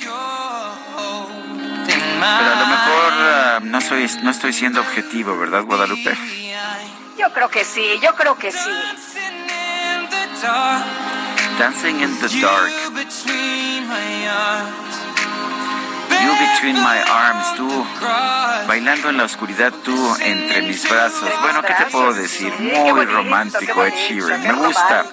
Pero 2.21 2.53
a 2.53 2.61
lo 2.61 2.67
mejor 2.67 3.13
ah, 3.13 3.61
no 3.63 3.81
soy 3.81 4.11
no 4.23 4.31
estoy 4.31 4.53
siendo 4.53 4.81
objetivo, 4.81 5.39
¿verdad, 5.39 5.63
Guadalupe? 5.65 6.17
Yo 7.19 7.33
creo 7.33 7.49
que 7.49 7.65
sí, 7.65 7.99
yo 8.03 8.15
creo 8.15 8.37
que 8.37 8.51
sí. 8.51 8.71
Dancing 11.59 12.01
in 12.03 12.19
the 12.21 12.29
dark. 12.41 12.71
You 16.23 16.33
between 16.33 16.77
my 16.83 16.99
arms, 17.09 17.55
tú 17.57 17.87
bailando 18.67 19.11
en 19.11 19.17
la 19.19 19.25
oscuridad, 19.25 19.73
tú 19.85 20.17
entre 20.21 20.63
mis 20.63 20.89
brazos. 20.89 21.31
Bueno, 21.41 21.63
¿qué 21.63 21.75
te 21.75 21.87
puedo 21.87 22.13
decir? 22.15 22.53
Muy 22.59 23.05
romántico 23.07 23.85
Ed 23.85 23.95
Sheeran, 23.95 24.43
me 24.43 24.53
gusta. 24.53 25.05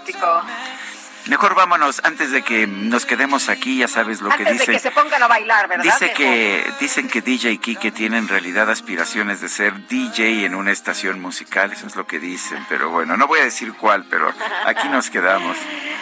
Mejor 1.27 1.55
vámonos 1.55 2.01
antes 2.03 2.31
de 2.31 2.41
que 2.41 2.67
nos 2.67 3.05
quedemos 3.05 3.47
aquí, 3.47 3.77
ya 3.77 3.87
sabes 3.87 4.21
lo 4.21 4.29
que 4.29 4.43
Antes 4.43 4.59
de 4.59 4.73
que 4.73 4.79
se 4.79 4.91
pongan 4.91 5.23
a 5.23 5.27
bailar, 5.27 5.67
¿verdad? 5.69 5.85
Dice 5.85 6.05
Mejor. 6.05 6.17
que 6.17 6.73
dicen 6.79 7.07
que 7.07 7.21
DJ 7.21 7.57
Kike 7.59 7.91
tiene 7.91 8.17
en 8.17 8.27
realidad 8.27 8.69
aspiraciones 8.69 9.39
de 9.39 9.47
ser 9.47 9.87
DJ 9.87 10.45
en 10.45 10.55
una 10.55 10.71
estación 10.71 11.21
musical, 11.21 11.71
eso 11.71 11.87
es 11.87 11.95
lo 11.95 12.05
que 12.05 12.19
dicen, 12.19 12.65
pero 12.67 12.89
bueno, 12.89 13.15
no 13.15 13.27
voy 13.27 13.39
a 13.39 13.43
decir 13.43 13.73
cuál, 13.73 14.05
pero 14.09 14.33
aquí 14.65 14.89
nos 14.89 15.09
quedamos. 15.09 15.57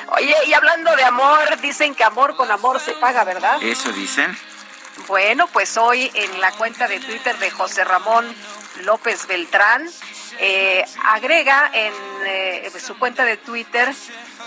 Oye, 0.08 0.36
y 0.48 0.54
hablando 0.54 0.96
de 0.96 1.04
amor, 1.04 1.60
dicen 1.62 1.94
que 1.94 2.04
amor 2.04 2.36
con 2.36 2.50
amor 2.52 2.80
se 2.80 2.94
paga, 2.94 3.24
¿verdad? 3.24 3.62
Eso 3.62 3.92
dicen. 3.92 4.36
Bueno, 5.08 5.48
pues 5.48 5.78
hoy 5.78 6.12
en 6.16 6.42
la 6.42 6.52
cuenta 6.54 6.88
de 6.88 7.00
Twitter 7.00 7.38
de 7.38 7.50
José 7.52 7.84
Ramón 7.84 8.26
López 8.84 9.28
Beltrán, 9.28 9.88
eh, 10.40 10.84
agrega 11.06 11.70
en 11.74 11.94
eh, 12.26 12.72
su 12.80 12.98
cuenta 12.98 13.26
de 13.26 13.38
Twitter 13.38 13.94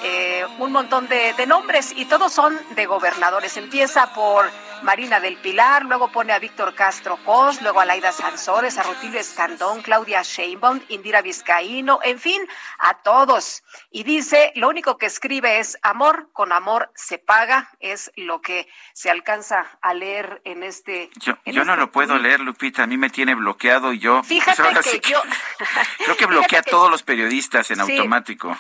eh, 0.03 0.45
un 0.59 0.73
montón 0.73 1.09
de, 1.09 1.33
de 1.35 1.47
nombres 1.47 1.93
y 1.97 2.05
todos 2.07 2.33
son 2.33 2.59
de 2.75 2.87
gobernadores. 2.87 3.57
Empieza 3.57 4.13
por 4.15 4.51
Marina 4.83 5.19
del 5.21 5.37
Pilar, 5.39 5.85
luego 5.87 6.11
pone 6.13 6.33
a 6.33 6.39
Víctor 6.39 6.75
Castro 6.75 7.17
Cos, 7.25 7.63
luego 7.63 7.81
a 7.81 7.85
Laida 7.87 8.13
Sansores, 8.13 8.77
a 8.77 8.83
Rutilio 8.83 9.19
Escandón, 9.21 9.81
Claudia 9.83 10.23
Sheinbaum, 10.23 10.81
Indira 10.89 11.23
Vizcaíno, 11.23 12.01
en 12.03 12.19
fin, 12.19 12.43
a 12.79 12.95
todos. 13.03 13.63
Y 13.91 14.03
dice, 14.05 14.53
lo 14.57 14.69
único 14.69 14.99
que 14.99 15.07
escribe 15.07 15.59
es 15.59 15.79
amor, 15.83 16.29
con 16.33 16.53
amor 16.53 16.91
se 16.95 17.17
paga, 17.19 17.71
es 17.81 18.13
lo 18.17 18.43
que 18.43 18.69
se 18.93 19.11
alcanza 19.11 19.67
a 19.81 19.95
leer 19.95 20.43
en 20.45 20.63
este... 20.63 21.09
Yo, 21.17 21.35
en 21.47 21.55
yo 21.55 21.65
no 21.65 21.73
este 21.73 21.81
lo 21.87 21.91
puedo 21.93 22.19
leer, 22.19 22.41
Lupita, 22.41 22.83
a 22.83 22.87
mí 22.87 22.97
me 22.99 23.09
tiene 23.11 23.35
bloqueado 23.35 23.93
y 23.93 24.01
yo... 24.01 24.17
pues 24.17 24.29
Fíjate 24.29 24.63
que 24.75 24.83
sí 24.83 25.01
yo... 25.05 25.23
Creo 26.05 26.17
que 26.17 26.27
bloquea 26.27 26.59
a 26.59 26.63
que- 26.63 26.71
todos 26.71 26.91
los 26.91 27.03
periodistas 27.03 27.71
en 27.71 27.85
Sí. 27.87 27.97
automático. 27.97 28.55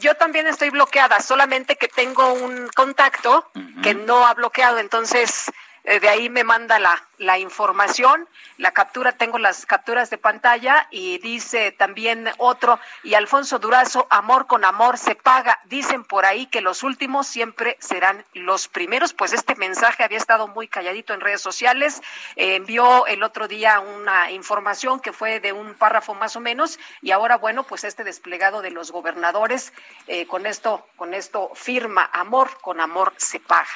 Yo 0.00 0.14
también 0.14 0.46
estoy 0.46 0.70
bloqueada, 0.70 1.20
solamente 1.20 1.76
que 1.76 1.88
tengo 1.88 2.32
un 2.32 2.68
contacto 2.68 3.50
que 3.82 3.94
no 3.94 4.26
ha 4.26 4.34
bloqueado, 4.34 4.78
entonces 4.78 5.50
de 5.84 6.08
ahí 6.08 6.28
me 6.28 6.44
manda 6.44 6.78
la, 6.78 7.02
la 7.18 7.38
información, 7.38 8.28
la 8.56 8.72
captura, 8.72 9.12
tengo 9.12 9.38
las 9.38 9.66
capturas 9.66 10.10
de 10.10 10.18
pantalla 10.18 10.86
y 10.90 11.18
dice 11.18 11.72
también 11.72 12.30
otro, 12.38 12.78
y 13.02 13.14
Alfonso 13.14 13.58
Durazo, 13.58 14.06
amor 14.10 14.46
con 14.46 14.64
amor 14.64 14.98
se 14.98 15.14
paga. 15.14 15.58
Dicen 15.64 16.04
por 16.04 16.26
ahí 16.26 16.46
que 16.46 16.60
los 16.60 16.82
últimos 16.82 17.26
siempre 17.26 17.76
serán 17.80 18.24
los 18.34 18.68
primeros, 18.68 19.12
pues 19.14 19.32
este 19.32 19.54
mensaje 19.56 20.04
había 20.04 20.18
estado 20.18 20.48
muy 20.48 20.68
calladito 20.68 21.14
en 21.14 21.20
redes 21.20 21.40
sociales, 21.40 22.02
eh, 22.36 22.56
envió 22.56 23.06
el 23.06 23.22
otro 23.22 23.48
día 23.48 23.80
una 23.80 24.30
información 24.30 25.00
que 25.00 25.12
fue 25.12 25.40
de 25.40 25.52
un 25.52 25.74
párrafo 25.74 26.14
más 26.14 26.36
o 26.36 26.40
menos, 26.40 26.78
y 27.02 27.10
ahora, 27.10 27.36
bueno, 27.36 27.64
pues 27.64 27.84
este 27.84 28.04
desplegado 28.04 28.62
de 28.62 28.70
los 28.70 28.90
gobernadores, 28.90 29.72
eh, 30.06 30.26
con 30.26 30.46
esto, 30.46 30.86
con 30.96 31.14
esto 31.14 31.50
firma, 31.54 32.08
amor 32.12 32.60
con 32.60 32.80
amor 32.80 33.12
se 33.16 33.40
paga. 33.40 33.68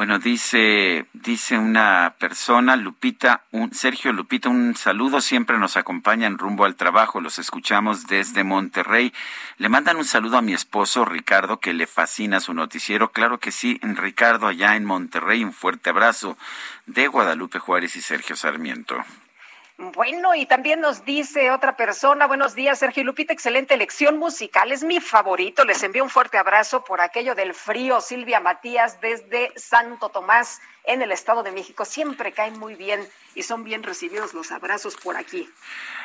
Bueno, 0.00 0.18
dice, 0.18 1.04
dice 1.12 1.58
una 1.58 2.14
persona, 2.18 2.74
Lupita, 2.74 3.42
un, 3.50 3.74
Sergio 3.74 4.14
Lupita, 4.14 4.48
un 4.48 4.74
saludo, 4.74 5.20
siempre 5.20 5.58
nos 5.58 5.76
acompañan 5.76 6.38
rumbo 6.38 6.64
al 6.64 6.74
trabajo, 6.74 7.20
los 7.20 7.38
escuchamos 7.38 8.06
desde 8.06 8.42
Monterrey. 8.42 9.12
Le 9.58 9.68
mandan 9.68 9.98
un 9.98 10.06
saludo 10.06 10.38
a 10.38 10.40
mi 10.40 10.54
esposo 10.54 11.04
Ricardo, 11.04 11.60
que 11.60 11.74
le 11.74 11.86
fascina 11.86 12.40
su 12.40 12.54
noticiero. 12.54 13.12
Claro 13.12 13.40
que 13.40 13.52
sí, 13.52 13.78
Ricardo, 13.82 14.46
allá 14.46 14.74
en 14.74 14.86
Monterrey, 14.86 15.44
un 15.44 15.52
fuerte 15.52 15.90
abrazo 15.90 16.38
de 16.86 17.06
Guadalupe 17.06 17.58
Juárez 17.58 17.94
y 17.94 18.00
Sergio 18.00 18.36
Sarmiento. 18.36 19.04
Bueno, 19.80 20.34
y 20.34 20.44
también 20.44 20.80
nos 20.80 21.06
dice 21.06 21.50
otra 21.50 21.74
persona, 21.74 22.26
buenos 22.26 22.54
días, 22.54 22.78
Sergio 22.78 23.02
Lupita, 23.02 23.32
excelente 23.32 23.72
elección 23.72 24.18
musical, 24.18 24.72
es 24.72 24.84
mi 24.84 25.00
favorito, 25.00 25.64
les 25.64 25.82
envío 25.82 26.04
un 26.04 26.10
fuerte 26.10 26.36
abrazo 26.36 26.84
por 26.84 27.00
aquello 27.00 27.34
del 27.34 27.54
frío, 27.54 28.02
Silvia 28.02 28.40
Matías 28.40 29.00
desde 29.00 29.50
Santo 29.56 30.10
Tomás, 30.10 30.60
en 30.84 31.00
el 31.00 31.12
Estado 31.12 31.42
de 31.42 31.52
México, 31.52 31.86
siempre 31.86 32.32
caen 32.32 32.58
muy 32.58 32.74
bien 32.74 33.08
y 33.34 33.42
son 33.42 33.64
bien 33.64 33.82
recibidos 33.82 34.34
los 34.34 34.52
abrazos 34.52 34.96
por 34.96 35.16
aquí. 35.16 35.48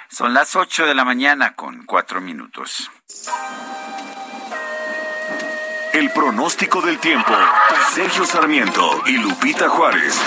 Son 0.07 0.33
las 0.33 0.55
ocho 0.55 0.85
de 0.85 0.95
la 0.95 1.03
mañana 1.03 1.53
con 1.53 1.85
cuatro 1.85 2.21
minutos. 2.21 2.89
El 5.91 6.11
pronóstico 6.11 6.81
del 6.81 6.97
tiempo, 6.99 7.33
Sergio 7.93 8.23
Sarmiento 8.23 9.03
y 9.05 9.17
Lupita 9.17 9.67
Juárez. 9.67 10.17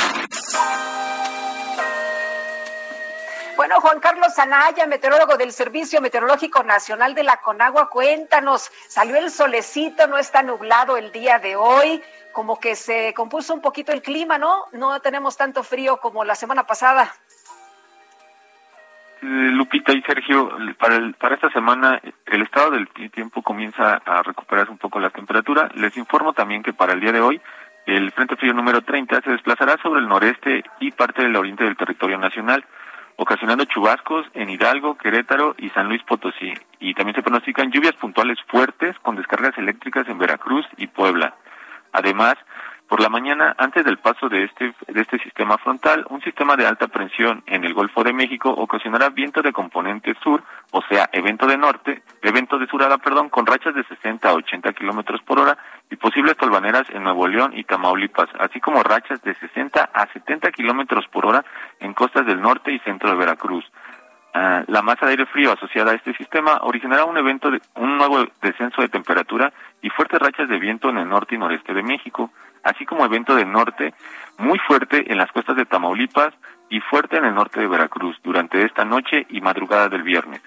Bueno, 3.59 3.80
Juan 3.80 3.98
Carlos 3.98 4.38
Anaya, 4.38 4.86
meteorólogo 4.86 5.36
del 5.36 5.50
Servicio 5.50 6.00
Meteorológico 6.00 6.62
Nacional 6.62 7.16
de 7.16 7.24
la 7.24 7.38
Conagua, 7.38 7.90
cuéntanos, 7.90 8.70
salió 8.86 9.16
el 9.16 9.32
solecito, 9.32 10.06
no 10.06 10.16
está 10.16 10.44
nublado 10.44 10.96
el 10.96 11.11
día 11.11 11.40
de 11.40 11.56
hoy, 11.56 12.00
como 12.30 12.61
que 12.61 12.76
se 12.76 13.12
compuso 13.14 13.52
un 13.52 13.61
poquito 13.61 13.90
el 13.90 14.00
clima, 14.00 14.38
¿no? 14.38 14.66
No 14.70 15.00
tenemos 15.00 15.36
tanto 15.36 15.64
frío 15.64 15.96
como 15.96 16.24
la 16.24 16.36
semana 16.36 16.68
pasada. 16.68 17.12
Lupita 19.22 19.92
y 19.92 20.02
Sergio, 20.02 20.56
para, 20.78 20.94
el, 20.94 21.14
para 21.14 21.34
esta 21.34 21.50
semana 21.50 22.00
el 22.26 22.42
estado 22.42 22.70
del 22.70 22.88
tiempo 23.11 23.42
comienza 23.42 23.94
a 24.06 24.22
recuperarse 24.22 24.70
un 24.70 24.78
poco 24.78 25.00
la 25.00 25.11
temperatura. 25.11 25.68
Les 25.74 25.96
informo 25.96 26.32
también 26.32 26.62
que 26.62 26.72
para 26.72 26.92
el 26.92 27.00
día 27.00 27.11
de 27.11 27.20
hoy 27.20 27.40
el 27.86 28.12
Frente 28.12 28.36
Frío 28.36 28.54
número 28.54 28.82
30 28.82 29.20
se 29.20 29.30
desplazará 29.30 29.76
sobre 29.82 29.98
el 29.98 30.06
noreste 30.06 30.62
y 30.78 30.92
parte 30.92 31.22
del 31.22 31.34
oriente 31.34 31.64
del 31.64 31.76
territorio 31.76 32.18
nacional 32.18 32.64
ocasionando 33.18 33.64
chubascos 33.64 34.26
en 34.32 34.48
Hidalgo, 34.48 34.96
Querétaro 34.96 35.56
y 35.58 35.68
San 35.70 35.88
Luis 35.88 36.02
Potosí. 36.04 36.54
Y 36.78 36.94
también 36.94 37.16
se 37.16 37.22
pronostican 37.22 37.70
lluvias 37.72 37.94
puntuales 37.96 38.38
fuertes 38.46 38.96
con 39.00 39.16
descargas 39.16 39.58
eléctricas 39.58 40.08
en 40.08 40.18
Veracruz 40.18 40.64
y 40.76 40.86
Puebla. 40.86 41.34
Además, 41.92 42.36
por 42.89 43.01
la 43.01 43.11
mañana, 43.11 43.55
antes 43.59 43.84
del 43.84 43.99
paso 43.99 44.30
de 44.30 44.45
este, 44.45 44.72
de 44.86 45.01
este 45.03 45.18
sistema 45.18 45.59
frontal, 45.59 46.07
un 46.09 46.22
sistema 46.22 46.57
de 46.57 46.66
alta 46.66 46.89
presión 46.89 47.43
en 47.47 47.64
el 47.64 47.74
Golfo 47.74 48.03
de 48.03 48.14
México 48.14 48.49
ocasionará 48.51 49.11
viento 49.11 49.43
de 49.43 49.53
componente 49.53 50.14
sur, 50.22 50.43
o 50.70 50.80
sea, 50.89 51.11
evento 51.12 51.47
de 51.47 51.59
norte, 51.59 52.03
evento 52.22 52.59
de 52.59 52.66
surada, 52.66 52.97
perdón, 52.97 53.28
con 53.28 53.45
rachas 53.45 53.74
de 53.74 53.84
60 53.84 54.30
a 54.30 54.32
80 54.32 54.72
kilómetros 54.72 55.20
por 55.20 55.39
hora 55.39 55.59
y 55.91 55.97
posibles 55.97 56.39
tolvaneras 56.39 56.89
en 56.89 57.03
Nuevo 57.03 57.28
León 57.28 57.53
y 57.55 57.64
Tamaulipas, 57.64 58.30
así 58.39 58.59
como 58.59 58.82
rachas 58.82 59.20
de 59.20 59.34
60 59.34 59.91
a 59.93 60.07
70 60.11 60.51
kilómetros 60.53 61.07
por 61.09 61.26
hora 61.26 61.45
en 61.80 61.93
costas 61.93 62.24
del 62.24 62.41
norte 62.41 62.72
y 62.72 62.78
centro 62.78 63.11
de 63.11 63.16
Veracruz. 63.16 63.66
Ah, 64.32 64.62
la 64.66 64.82
masa 64.82 65.05
de 65.05 65.12
aire 65.12 65.26
frío 65.26 65.53
asociada 65.53 65.93
a 65.93 65.95
este 65.95 66.14
sistema 66.14 66.61
originará 66.62 67.05
un 67.05 67.16
evento 67.18 67.51
de 67.51 67.61
un 67.76 67.99
nuevo 67.99 68.24
descenso 68.41 68.80
de 68.80 68.89
temperatura 68.89 69.53
y 69.82 69.91
fuertes 69.91 70.20
rachas 70.20 70.49
de 70.49 70.59
viento 70.59 70.89
en 70.89 70.99
el 70.99 71.09
norte 71.09 71.34
y 71.34 71.39
noreste 71.39 71.74
de 71.74 71.82
México 71.82 72.30
así 72.68 72.84
como 72.84 73.04
evento 73.04 73.34
del 73.34 73.50
norte 73.50 73.94
muy 74.38 74.58
fuerte 74.58 75.10
en 75.10 75.18
las 75.18 75.32
costas 75.32 75.56
de 75.56 75.64
Tamaulipas 75.64 76.34
y 76.68 76.80
fuerte 76.80 77.16
en 77.16 77.24
el 77.24 77.34
norte 77.34 77.60
de 77.60 77.66
Veracruz 77.66 78.16
durante 78.22 78.64
esta 78.64 78.84
noche 78.84 79.26
y 79.30 79.40
madrugada 79.40 79.88
del 79.88 80.02
viernes. 80.02 80.42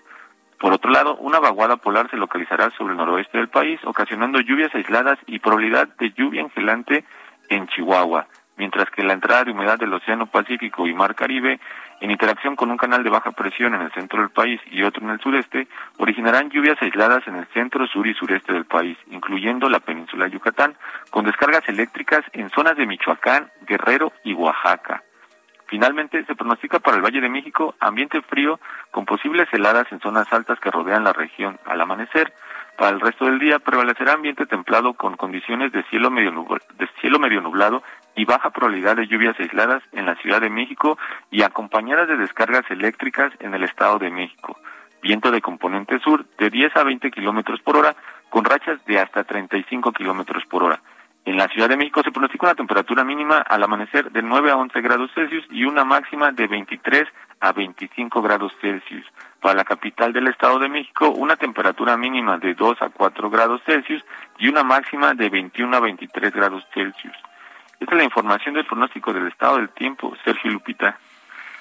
Por 0.59 0.73
otro 0.73 0.91
lado, 0.91 1.15
una 1.17 1.39
vaguada 1.39 1.77
polar 1.77 2.09
se 2.11 2.17
localizará 2.17 2.69
sobre 2.77 2.91
el 2.91 2.97
noroeste 2.97 3.39
del 3.39 3.49
país, 3.49 3.79
ocasionando 3.83 4.39
lluvias 4.39 4.73
aisladas 4.75 5.17
y 5.25 5.39
probabilidad 5.39 5.87
de 5.97 6.11
lluvia 6.11 6.41
engelante 6.41 7.03
en 7.49 7.67
Chihuahua, 7.67 8.27
mientras 8.57 8.89
que 8.89 9.03
la 9.03 9.13
entrada 9.13 9.43
de 9.43 9.51
humedad 9.51 9.77
del 9.77 9.93
Océano 9.93 10.27
Pacífico 10.27 10.87
y 10.87 10.93
Mar 10.93 11.15
Caribe 11.15 11.59
en 12.01 12.11
interacción 12.11 12.55
con 12.55 12.71
un 12.71 12.77
canal 12.77 13.03
de 13.03 13.09
baja 13.09 13.31
presión 13.31 13.75
en 13.75 13.81
el 13.81 13.91
centro 13.91 14.19
del 14.19 14.31
país 14.31 14.59
y 14.71 14.81
otro 14.83 15.03
en 15.03 15.11
el 15.11 15.19
sureste, 15.19 15.67
originarán 15.97 16.49
lluvias 16.49 16.81
aisladas 16.81 17.27
en 17.27 17.35
el 17.35 17.45
centro, 17.53 17.85
sur 17.85 18.07
y 18.07 18.13
sureste 18.15 18.53
del 18.53 18.65
país, 18.65 18.97
incluyendo 19.11 19.69
la 19.69 19.79
península 19.79 20.25
de 20.25 20.31
Yucatán, 20.31 20.75
con 21.11 21.25
descargas 21.25 21.67
eléctricas 21.69 22.23
en 22.33 22.49
zonas 22.49 22.75
de 22.75 22.87
Michoacán, 22.87 23.51
Guerrero 23.67 24.11
y 24.23 24.33
Oaxaca. 24.33 25.03
Finalmente, 25.71 26.25
se 26.25 26.35
pronostica 26.35 26.79
para 26.79 26.97
el 26.97 27.01
Valle 27.01 27.21
de 27.21 27.29
México 27.29 27.75
ambiente 27.79 28.21
frío 28.21 28.59
con 28.91 29.05
posibles 29.05 29.47
heladas 29.53 29.89
en 29.93 30.01
zonas 30.01 30.27
altas 30.33 30.59
que 30.59 30.69
rodean 30.69 31.05
la 31.05 31.13
región 31.13 31.57
al 31.63 31.79
amanecer. 31.79 32.33
Para 32.77 32.91
el 32.91 32.99
resto 32.99 33.23
del 33.23 33.39
día 33.39 33.57
prevalecerá 33.57 34.11
ambiente 34.11 34.45
templado 34.45 34.95
con 34.95 35.15
condiciones 35.15 35.71
de 35.71 35.83
cielo 35.83 36.11
medio 36.11 36.33
nublado, 36.33 36.65
de 36.77 36.89
cielo 36.99 37.19
medio 37.19 37.39
nublado 37.39 37.83
y 38.17 38.25
baja 38.25 38.49
probabilidad 38.49 38.97
de 38.97 39.07
lluvias 39.07 39.39
aisladas 39.39 39.81
en 39.93 40.07
la 40.07 40.15
Ciudad 40.15 40.41
de 40.41 40.49
México 40.49 40.97
y 41.31 41.43
acompañadas 41.43 42.09
de 42.09 42.17
descargas 42.17 42.69
eléctricas 42.69 43.31
en 43.39 43.53
el 43.53 43.63
Estado 43.63 43.97
de 43.97 44.09
México. 44.09 44.57
Viento 45.01 45.31
de 45.31 45.39
componente 45.39 45.99
sur 45.99 46.25
de 46.37 46.49
10 46.49 46.75
a 46.75 46.83
20 46.83 47.11
kilómetros 47.11 47.61
por 47.61 47.77
hora 47.77 47.95
con 48.29 48.43
rachas 48.43 48.83
de 48.83 48.99
hasta 48.99 49.23
35 49.23 49.93
kilómetros 49.93 50.43
por 50.47 50.63
hora. 50.63 50.81
En 51.23 51.37
la 51.37 51.47
Ciudad 51.49 51.69
de 51.69 51.77
México 51.77 52.01
se 52.03 52.11
pronostica 52.11 52.47
una 52.47 52.55
temperatura 52.55 53.03
mínima 53.03 53.37
al 53.37 53.61
amanecer 53.61 54.11
de 54.11 54.23
9 54.23 54.51
a 54.51 54.55
11 54.55 54.81
grados 54.81 55.11
Celsius 55.13 55.45
y 55.51 55.65
una 55.65 55.83
máxima 55.83 56.31
de 56.31 56.47
23 56.47 57.07
a 57.39 57.51
25 57.51 58.21
grados 58.21 58.51
Celsius. 58.59 59.05
Para 59.39 59.55
la 59.55 59.63
capital 59.63 60.13
del 60.13 60.27
Estado 60.27 60.57
de 60.57 60.69
México, 60.69 61.09
una 61.09 61.35
temperatura 61.35 61.95
mínima 61.95 62.37
de 62.37 62.55
2 62.55 62.81
a 62.81 62.89
4 62.89 63.29
grados 63.29 63.61
Celsius 63.65 64.03
y 64.39 64.47
una 64.47 64.63
máxima 64.63 65.13
de 65.13 65.29
21 65.29 65.77
a 65.77 65.79
23 65.79 66.33
grados 66.33 66.65
Celsius. 66.73 67.15
Esta 67.79 67.93
es 67.93 67.97
la 67.97 68.03
información 68.03 68.55
del 68.55 68.65
pronóstico 68.65 69.13
del 69.13 69.27
estado 69.27 69.57
del 69.57 69.69
tiempo, 69.69 70.15
Sergio 70.23 70.51
Lupita. 70.51 70.97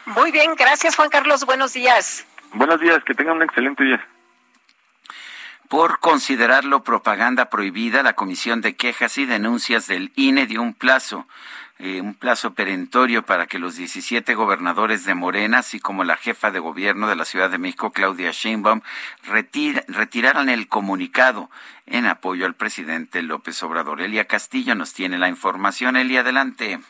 Muy 0.06 0.32
bien, 0.32 0.54
gracias 0.56 0.96
Juan 0.96 1.10
Carlos, 1.10 1.44
buenos 1.44 1.74
días. 1.74 2.26
Buenos 2.54 2.80
días, 2.80 3.02
que 3.04 3.14
tengan 3.14 3.36
un 3.36 3.42
excelente 3.42 3.84
día. 3.84 4.06
Por 5.70 6.00
considerarlo 6.00 6.82
propaganda 6.82 7.48
prohibida, 7.48 8.02
la 8.02 8.14
Comisión 8.14 8.60
de 8.60 8.74
Quejas 8.74 9.18
y 9.18 9.24
Denuncias 9.24 9.86
del 9.86 10.10
INE 10.16 10.48
dio 10.48 10.62
un 10.62 10.74
plazo, 10.74 11.28
eh, 11.78 12.00
un 12.00 12.14
plazo 12.14 12.54
perentorio 12.54 13.24
para 13.24 13.46
que 13.46 13.60
los 13.60 13.76
17 13.76 14.34
gobernadores 14.34 15.04
de 15.04 15.14
Morena, 15.14 15.58
así 15.58 15.78
como 15.78 16.02
la 16.02 16.16
jefa 16.16 16.50
de 16.50 16.58
gobierno 16.58 17.06
de 17.06 17.14
la 17.14 17.24
Ciudad 17.24 17.50
de 17.50 17.58
México, 17.58 17.92
Claudia 17.92 18.32
Sheinbaum, 18.32 18.80
retiraran 19.28 20.48
el 20.48 20.66
comunicado 20.66 21.50
en 21.86 22.06
apoyo 22.06 22.46
al 22.46 22.54
presidente 22.54 23.22
López 23.22 23.62
Obrador. 23.62 24.00
Elia 24.00 24.24
Castillo 24.24 24.74
nos 24.74 24.92
tiene 24.92 25.18
la 25.18 25.28
información. 25.28 25.94
Elia, 25.94 26.22
adelante. 26.22 26.80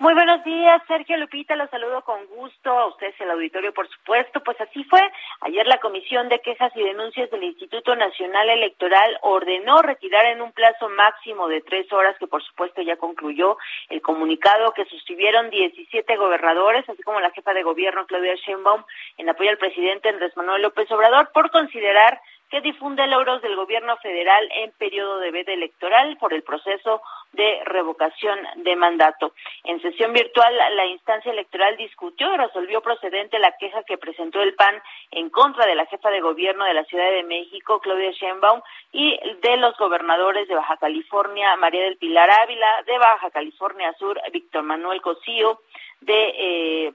Muy 0.00 0.14
buenos 0.14 0.44
días, 0.44 0.80
Sergio 0.86 1.16
Lupita, 1.16 1.56
los 1.56 1.68
saludo 1.70 2.02
con 2.02 2.24
gusto, 2.26 2.70
a 2.70 2.86
ustedes 2.86 3.20
el 3.20 3.32
auditorio, 3.32 3.74
por 3.74 3.88
supuesto. 3.88 4.40
Pues 4.44 4.56
así 4.60 4.84
fue. 4.84 5.00
Ayer 5.40 5.66
la 5.66 5.80
Comisión 5.80 6.28
de 6.28 6.40
Quejas 6.40 6.70
y 6.76 6.84
Denuncias 6.84 7.28
del 7.32 7.42
Instituto 7.42 7.96
Nacional 7.96 8.48
Electoral 8.48 9.18
ordenó 9.22 9.82
retirar 9.82 10.26
en 10.26 10.40
un 10.40 10.52
plazo 10.52 10.88
máximo 10.90 11.48
de 11.48 11.62
tres 11.62 11.92
horas, 11.92 12.16
que 12.20 12.28
por 12.28 12.44
supuesto 12.44 12.80
ya 12.80 12.96
concluyó, 12.96 13.58
el 13.88 14.00
comunicado 14.00 14.70
que 14.70 14.84
suscribieron 14.84 15.50
17 15.50 16.16
gobernadores, 16.16 16.88
así 16.88 17.02
como 17.02 17.18
la 17.18 17.32
jefa 17.32 17.52
de 17.52 17.64
gobierno, 17.64 18.06
Claudia 18.06 18.36
Sheinbaum, 18.36 18.84
en 19.16 19.28
apoyo 19.28 19.50
al 19.50 19.58
presidente 19.58 20.10
Andrés 20.10 20.36
Manuel 20.36 20.62
López 20.62 20.88
Obrador, 20.92 21.32
por 21.32 21.50
considerar 21.50 22.20
que 22.50 22.60
difunde 22.60 23.06
logros 23.06 23.42
del 23.42 23.56
gobierno 23.56 23.96
federal 23.98 24.48
en 24.54 24.72
periodo 24.72 25.18
de 25.18 25.30
veda 25.30 25.52
electoral 25.52 26.16
por 26.18 26.32
el 26.32 26.42
proceso 26.42 27.02
de 27.32 27.62
revocación 27.64 28.38
de 28.56 28.74
mandato. 28.76 29.34
En 29.64 29.80
sesión 29.82 30.12
virtual, 30.12 30.54
la 30.74 30.86
instancia 30.86 31.30
electoral 31.30 31.76
discutió 31.76 32.32
y 32.32 32.36
resolvió 32.38 32.80
procedente 32.80 33.38
la 33.38 33.52
queja 33.58 33.82
que 33.82 33.98
presentó 33.98 34.40
el 34.40 34.54
PAN 34.54 34.80
en 35.10 35.28
contra 35.28 35.66
de 35.66 35.74
la 35.74 35.86
jefa 35.86 36.10
de 36.10 36.20
gobierno 36.20 36.64
de 36.64 36.74
la 36.74 36.84
Ciudad 36.84 37.10
de 37.10 37.24
México, 37.24 37.80
Claudia 37.80 38.12
Sheinbaum, 38.12 38.62
y 38.92 39.18
de 39.42 39.56
los 39.58 39.76
gobernadores 39.76 40.48
de 40.48 40.54
Baja 40.54 40.78
California, 40.78 41.54
María 41.56 41.82
del 41.82 41.98
Pilar 41.98 42.30
Ávila, 42.42 42.82
de 42.86 42.98
Baja 42.98 43.30
California 43.30 43.92
Sur, 43.98 44.20
Víctor 44.32 44.62
Manuel 44.62 45.02
Cosío, 45.02 45.60
de 46.00 46.34
eh, 46.38 46.92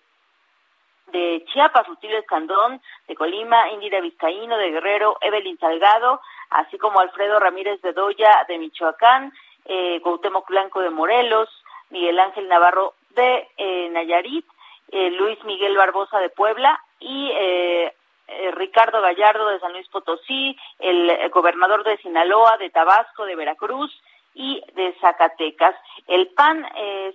de 1.08 1.46
Chiapas, 1.52 1.88
Rutilio 1.88 2.18
Escandón, 2.18 2.82
de 3.08 3.16
Colima, 3.16 3.70
Indira 3.72 4.02
Vizcaíno, 4.02 4.58
de 4.58 4.72
Guerrero, 4.72 5.18
Evelyn 5.22 5.58
Salgado, 5.60 6.22
así 6.50 6.78
como 6.78 7.00
Alfredo 7.00 7.40
Ramírez 7.40 7.82
Bedoya 7.82 8.46
de 8.48 8.58
Michoacán, 8.58 9.34
eh, 9.66 10.02
Blanco 10.48 10.82
de 10.82 10.90
Morelos, 10.90 11.50
Miguel 11.90 12.20
Ángel 12.20 12.48
Navarro 12.48 12.96
de 13.12 13.48
eh, 13.58 13.90
Nayarit, 13.92 14.46
eh, 14.92 15.12
Luis 15.12 15.42
Miguel 15.44 15.78
Barbosa 15.78 16.20
de 16.20 16.30
Puebla 16.30 16.80
y 17.00 17.32
eh, 17.34 17.94
Ricardo 18.54 19.02
Gallardo 19.02 19.50
de 19.50 19.60
San 19.60 19.74
Luis 19.74 19.88
Potosí, 19.90 20.58
el, 20.80 21.30
gobernador 21.30 21.84
de 21.84 21.98
Sinaloa, 21.98 22.58
de 22.58 22.70
Tabasco, 22.70 23.26
de 23.26 23.36
Veracruz 23.36 23.92
y 24.34 24.64
de 24.74 24.96
Zacatecas. 25.02 25.76
El 26.08 26.30
PAN, 26.30 26.66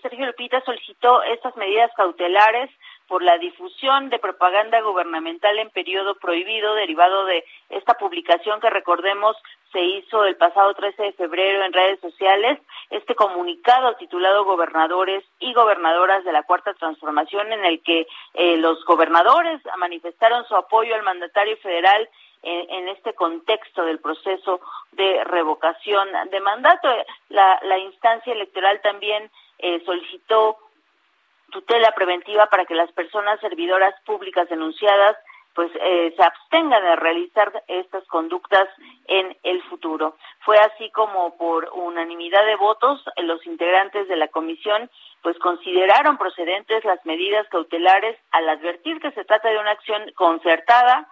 Sergio 0.02 0.26
Lupita, 0.26 0.60
solicitó 0.60 1.22
estas 1.22 1.56
medidas 1.56 1.90
cautelares 1.96 2.70
por 3.08 3.22
la 3.22 3.38
difusión 3.38 4.10
de 4.10 4.18
propaganda 4.18 4.80
gubernamental 4.82 5.58
en 5.58 5.70
periodo 5.70 6.14
prohibido 6.16 6.74
derivado 6.74 7.24
de 7.24 7.44
esta 7.70 7.94
publicación 7.94 8.60
que 8.60 8.70
recordemos 8.70 9.36
se 9.72 9.80
hizo 9.80 10.24
el 10.24 10.36
pasado 10.36 10.74
13 10.74 11.02
de 11.02 11.12
febrero 11.14 11.64
en 11.64 11.72
redes 11.72 12.00
sociales 12.00 12.58
este 12.90 13.14
comunicado 13.14 13.96
titulado 13.96 14.44
Gobernadores 14.44 15.24
y 15.40 15.52
Gobernadoras 15.54 16.24
de 16.24 16.32
la 16.32 16.42
Cuarta 16.42 16.74
Transformación 16.74 17.52
en 17.52 17.64
el 17.64 17.82
que 17.82 18.06
eh, 18.34 18.56
los 18.58 18.84
gobernadores 18.84 19.60
manifestaron 19.78 20.46
su 20.46 20.54
apoyo 20.54 20.94
al 20.94 21.02
mandatario 21.02 21.56
federal 21.58 22.08
en, 22.42 22.88
este 22.88 23.14
contexto 23.14 23.84
del 23.84 23.98
proceso 23.98 24.60
de 24.92 25.24
revocación 25.24 26.08
de 26.30 26.40
mandato. 26.40 26.88
La, 27.30 27.58
la 27.64 27.78
instancia 27.78 28.32
electoral 28.32 28.80
también 28.80 29.28
eh, 29.58 29.82
solicitó 29.84 30.56
tutela 31.50 31.92
preventiva 31.92 32.46
para 32.46 32.64
que 32.64 32.74
las 32.74 32.90
personas 32.92 33.40
servidoras 33.40 33.94
públicas 34.04 34.48
denunciadas 34.48 35.16
pues 35.54 35.72
eh, 35.80 36.14
se 36.16 36.22
abstengan 36.22 36.84
de 36.84 36.94
realizar 36.94 37.64
estas 37.66 38.06
conductas 38.06 38.68
en 39.08 39.36
el 39.42 39.60
futuro. 39.64 40.16
Fue 40.44 40.56
así 40.56 40.88
como 40.90 41.36
por 41.36 41.68
unanimidad 41.74 42.46
de 42.46 42.54
votos 42.54 43.02
los 43.22 43.44
integrantes 43.44 44.06
de 44.06 44.14
la 44.14 44.28
comisión 44.28 44.88
pues 45.20 45.36
consideraron 45.40 46.16
procedentes 46.16 46.84
las 46.84 47.04
medidas 47.04 47.48
cautelares 47.48 48.16
al 48.30 48.48
advertir 48.48 49.00
que 49.00 49.10
se 49.10 49.24
trata 49.24 49.48
de 49.48 49.58
una 49.58 49.72
acción 49.72 50.12
concertada 50.14 51.08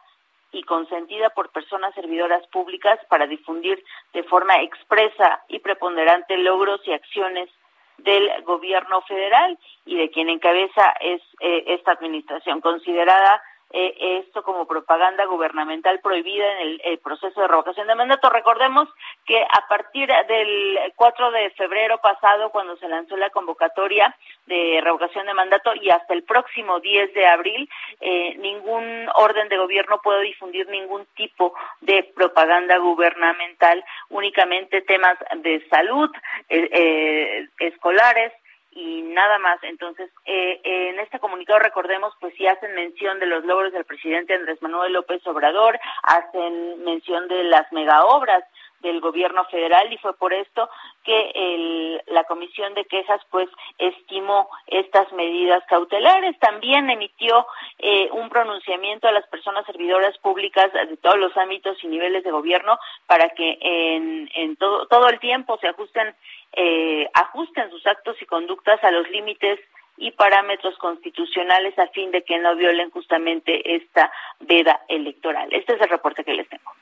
y 0.52 0.62
consentida 0.62 1.30
por 1.30 1.50
personas 1.50 1.92
servidoras 1.94 2.46
públicas 2.48 3.00
para 3.08 3.26
difundir 3.26 3.82
de 4.12 4.22
forma 4.22 4.62
expresa 4.62 5.42
y 5.48 5.58
preponderante 5.58 6.36
logros 6.36 6.80
y 6.86 6.92
acciones 6.92 7.50
del 7.98 8.30
gobierno 8.44 9.02
federal 9.02 9.58
y 9.84 9.96
de 9.96 10.10
quien 10.10 10.28
encabeza 10.28 10.94
es 11.00 11.22
eh, 11.40 11.64
esta 11.68 11.92
administración 11.92 12.60
considerada 12.60 13.42
eh, 13.72 14.22
esto 14.24 14.44
como 14.44 14.66
propaganda 14.66 15.24
gubernamental 15.26 15.98
prohibida 16.00 16.60
en 16.60 16.80
el, 16.84 16.98
proceso 16.98 17.40
de 17.40 17.48
revocación 17.48 17.86
de 17.86 17.94
mandato. 17.94 18.30
Recordemos 18.30 18.88
que 19.24 19.42
a 19.42 19.66
partir 19.68 20.08
del 20.28 20.78
4 20.94 21.30
de 21.32 21.50
febrero 21.50 21.98
pasado, 22.00 22.50
cuando 22.50 22.76
se 22.76 22.88
lanzó 22.88 23.16
la 23.16 23.30
convocatoria 23.30 24.16
de 24.46 24.80
revocación 24.82 25.26
de 25.26 25.34
mandato 25.34 25.74
y 25.74 25.90
hasta 25.90 26.14
el 26.14 26.22
próximo 26.22 26.80
10 26.80 27.12
de 27.14 27.26
abril, 27.26 27.68
eh, 28.00 28.36
ningún 28.38 29.08
orden 29.14 29.48
de 29.48 29.58
gobierno 29.58 30.00
puede 30.02 30.22
difundir 30.22 30.68
ningún 30.68 31.04
tipo 31.16 31.54
de 31.80 32.04
propaganda 32.14 32.78
gubernamental, 32.78 33.84
únicamente 34.10 34.82
temas 34.82 35.18
de 35.38 35.66
salud, 35.68 36.10
eh, 36.48 37.48
escolares, 37.58 38.32
y 38.76 39.02
nada 39.02 39.38
más. 39.38 39.58
Entonces, 39.62 40.10
eh, 40.26 40.60
en 40.62 41.00
este 41.00 41.18
comunicado 41.18 41.58
recordemos, 41.58 42.12
pues 42.20 42.34
sí 42.36 42.46
hacen 42.46 42.74
mención 42.74 43.18
de 43.18 43.26
los 43.26 43.44
logros 43.44 43.72
del 43.72 43.86
presidente 43.86 44.34
Andrés 44.34 44.60
Manuel 44.60 44.92
López 44.92 45.26
Obrador, 45.26 45.78
hacen 46.02 46.84
mención 46.84 47.26
de 47.26 47.44
las 47.44 47.72
megaobras 47.72 48.44
del 48.80 49.00
gobierno 49.00 49.44
federal 49.46 49.90
y 49.90 49.96
fue 49.98 50.14
por 50.16 50.34
esto 50.34 50.68
que 51.02 51.32
el, 51.34 52.02
la 52.08 52.24
comisión 52.24 52.74
de 52.74 52.84
quejas 52.84 53.20
pues 53.30 53.48
estimó 53.78 54.48
estas 54.66 55.10
medidas 55.12 55.62
cautelares 55.66 56.38
también 56.38 56.90
emitió 56.90 57.46
eh, 57.78 58.08
un 58.12 58.28
pronunciamiento 58.28 59.08
a 59.08 59.12
las 59.12 59.26
personas 59.28 59.64
servidoras 59.66 60.16
públicas 60.18 60.70
de 60.72 60.96
todos 60.98 61.16
los 61.16 61.34
ámbitos 61.36 61.82
y 61.82 61.88
niveles 61.88 62.22
de 62.22 62.30
gobierno 62.30 62.78
para 63.06 63.30
que 63.30 63.58
en, 63.60 64.30
en 64.34 64.56
todo, 64.56 64.86
todo 64.86 65.08
el 65.08 65.18
tiempo 65.20 65.58
se 65.58 65.68
ajusten 65.68 66.14
eh, 66.56 67.08
ajusten 67.12 67.70
sus 67.70 67.86
actos 67.86 68.16
y 68.20 68.26
conductas 68.26 68.82
a 68.82 68.90
los 68.90 69.08
límites 69.10 69.60
y 69.98 70.10
parámetros 70.12 70.76
constitucionales 70.78 71.78
a 71.78 71.86
fin 71.88 72.10
de 72.10 72.22
que 72.22 72.38
no 72.38 72.56
violen 72.56 72.90
justamente 72.90 73.76
esta 73.76 74.10
veda 74.40 74.80
electoral. 74.88 75.52
Este 75.52 75.74
es 75.74 75.80
el 75.80 75.88
reporte 75.88 76.24
que 76.24 76.34
les 76.34 76.48
tengo. 76.48 76.72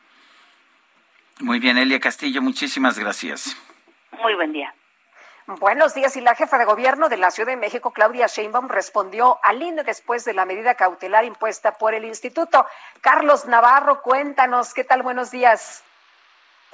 Muy 1.41 1.59
bien, 1.59 1.77
Elia 1.77 2.01
Castillo, 2.01 2.41
muchísimas 2.41 2.99
gracias. 2.99 3.57
Muy 4.23 4.35
buen 4.35 4.53
día. 4.53 4.73
Buenos 5.47 5.93
días. 5.93 6.17
Y 6.17 6.23
la 6.23 6.35
jefa 6.35 6.57
de 6.57 6.65
gobierno 6.65 7.09
de 7.09 7.19
la 7.19 7.31
Ciudad 7.31 7.51
de 7.51 7.57
México, 7.57 7.91
Claudia 7.91 8.29
Sheinbaum, 8.29 8.69
respondió 8.69 9.39
al 9.43 9.63
INE 9.63 9.85
después 9.85 10.25
de 10.25 10.33
la 10.33 10.47
medida 10.47 10.75
cautelar 10.75 11.25
impuesta 11.25 11.73
por 11.73 11.93
el 11.93 12.05
instituto. 12.05 12.65
Carlos 13.03 13.45
Navarro, 13.47 14.01
cuéntanos, 14.01 14.73
¿qué 14.73 14.85
tal? 14.85 15.03
Buenos 15.03 15.31
días. 15.31 15.85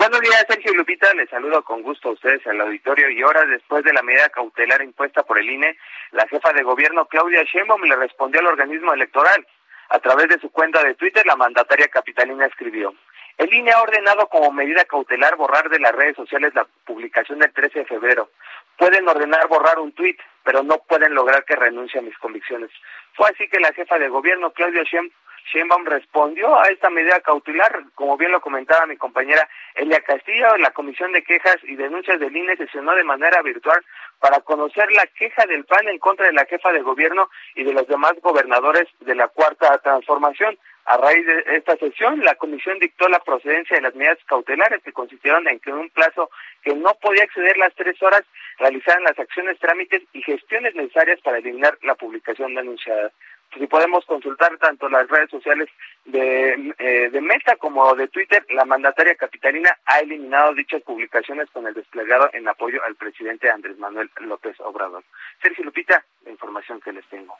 Buenos 0.00 0.22
días, 0.22 0.46
Sergio 0.48 0.72
Lupita. 0.72 1.12
Les 1.12 1.28
saludo 1.28 1.62
con 1.62 1.82
gusto 1.82 2.08
a 2.08 2.12
ustedes 2.12 2.40
el 2.46 2.58
auditorio 2.58 3.10
y 3.10 3.22
horas 3.22 3.46
después 3.50 3.84
de 3.84 3.92
la 3.92 4.00
medida 4.00 4.30
cautelar 4.30 4.80
impuesta 4.80 5.24
por 5.24 5.38
el 5.38 5.50
INE, 5.50 5.76
la 6.12 6.26
jefa 6.26 6.54
de 6.54 6.62
gobierno 6.62 7.04
Claudia 7.04 7.42
Sheinbaum 7.42 7.82
le 7.82 7.96
respondió 7.96 8.40
al 8.40 8.46
organismo 8.46 8.94
electoral. 8.94 9.46
A 9.90 9.98
través 9.98 10.28
de 10.28 10.40
su 10.40 10.50
cuenta 10.50 10.82
de 10.82 10.94
Twitter, 10.94 11.26
la 11.26 11.36
mandataria 11.36 11.88
capitalina 11.88 12.46
escribió: 12.46 12.94
el 13.36 13.52
INE 13.52 13.72
ha 13.72 13.82
ordenado 13.82 14.26
como 14.28 14.50
medida 14.52 14.86
cautelar 14.86 15.36
borrar 15.36 15.68
de 15.68 15.78
las 15.78 15.92
redes 15.92 16.16
sociales 16.16 16.54
la 16.54 16.66
publicación 16.86 17.38
del 17.38 17.52
13 17.52 17.80
de 17.80 17.84
febrero. 17.84 18.30
Pueden 18.78 19.06
ordenar 19.06 19.48
borrar 19.48 19.78
un 19.78 19.92
tuit, 19.92 20.18
pero 20.44 20.62
no 20.62 20.78
pueden 20.78 21.14
lograr 21.14 21.44
que 21.44 21.56
renuncie 21.56 22.00
a 22.00 22.02
mis 22.02 22.16
convicciones. 22.16 22.70
Fue 23.12 23.28
así 23.28 23.48
que 23.48 23.60
la 23.60 23.74
jefa 23.74 23.98
de 23.98 24.08
gobierno, 24.08 24.50
Claudia 24.52 24.82
Sheinbaum, 24.82 25.12
Sheinbaum 25.52 25.84
respondió 25.84 26.58
a 26.58 26.68
esta 26.68 26.90
medida 26.90 27.20
cautelar, 27.20 27.84
como 27.94 28.16
bien 28.16 28.32
lo 28.32 28.40
comentaba 28.40 28.86
mi 28.86 28.96
compañera 28.96 29.48
Elia 29.74 30.00
Castillo, 30.00 30.56
la 30.58 30.70
Comisión 30.70 31.12
de 31.12 31.22
Quejas 31.22 31.56
y 31.64 31.76
Denuncias 31.76 32.20
del 32.20 32.36
INE 32.36 32.56
sesionó 32.56 32.94
de 32.94 33.04
manera 33.04 33.42
virtual 33.42 33.84
para 34.18 34.40
conocer 34.40 34.90
la 34.92 35.06
queja 35.06 35.46
del 35.46 35.64
PAN 35.64 35.88
en 35.88 35.98
contra 35.98 36.26
de 36.26 36.32
la 36.32 36.44
jefa 36.44 36.72
de 36.72 36.82
gobierno 36.82 37.30
y 37.54 37.64
de 37.64 37.72
los 37.72 37.86
demás 37.88 38.14
gobernadores 38.22 38.86
de 39.00 39.14
la 39.14 39.28
Cuarta 39.28 39.78
Transformación. 39.78 40.58
A 40.86 40.96
raíz 40.96 41.24
de 41.24 41.44
esta 41.56 41.76
sesión, 41.76 42.20
la 42.24 42.34
comisión 42.34 42.78
dictó 42.78 43.08
la 43.08 43.20
procedencia 43.20 43.76
de 43.76 43.82
las 43.82 43.94
medidas 43.94 44.18
cautelares 44.26 44.82
que 44.82 44.92
consistieron 44.92 45.46
en 45.46 45.60
que 45.60 45.70
en 45.70 45.76
un 45.76 45.90
plazo 45.90 46.30
que 46.62 46.74
no 46.74 46.94
podía 47.00 47.24
exceder 47.24 47.56
las 47.58 47.74
tres 47.74 48.02
horas 48.02 48.22
realizaran 48.58 49.04
las 49.04 49.18
acciones, 49.18 49.58
trámites 49.58 50.02
y 50.12 50.22
gestiones 50.22 50.74
necesarias 50.74 51.20
para 51.20 51.38
eliminar 51.38 51.78
la 51.82 51.94
publicación 51.94 52.54
denunciada 52.54 53.12
si 53.58 53.66
podemos 53.66 54.04
consultar 54.06 54.56
tanto 54.58 54.88
las 54.88 55.08
redes 55.08 55.30
sociales 55.30 55.68
de, 56.04 56.74
eh, 56.78 57.10
de 57.10 57.20
Meta 57.20 57.56
como 57.56 57.94
de 57.94 58.08
Twitter, 58.08 58.44
la 58.50 58.64
mandataria 58.64 59.14
capitalina 59.16 59.76
ha 59.86 60.00
eliminado 60.00 60.54
dichas 60.54 60.82
publicaciones 60.82 61.48
con 61.50 61.66
el 61.66 61.74
desplegado 61.74 62.30
en 62.32 62.48
apoyo 62.48 62.82
al 62.84 62.94
presidente 62.96 63.50
Andrés 63.50 63.78
Manuel 63.78 64.10
López 64.20 64.58
Obrador. 64.60 65.04
Sergio 65.42 65.64
Lupita, 65.64 66.04
la 66.24 66.30
información 66.30 66.80
que 66.80 66.92
les 66.92 67.04
tengo. 67.06 67.36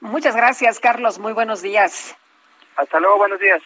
Muchas 0.00 0.36
gracias, 0.36 0.80
Carlos. 0.80 1.18
Muy 1.18 1.32
buenos 1.32 1.62
días. 1.62 2.16
Hasta 2.76 3.00
luego, 3.00 3.16
buenos 3.18 3.40
días. 3.40 3.62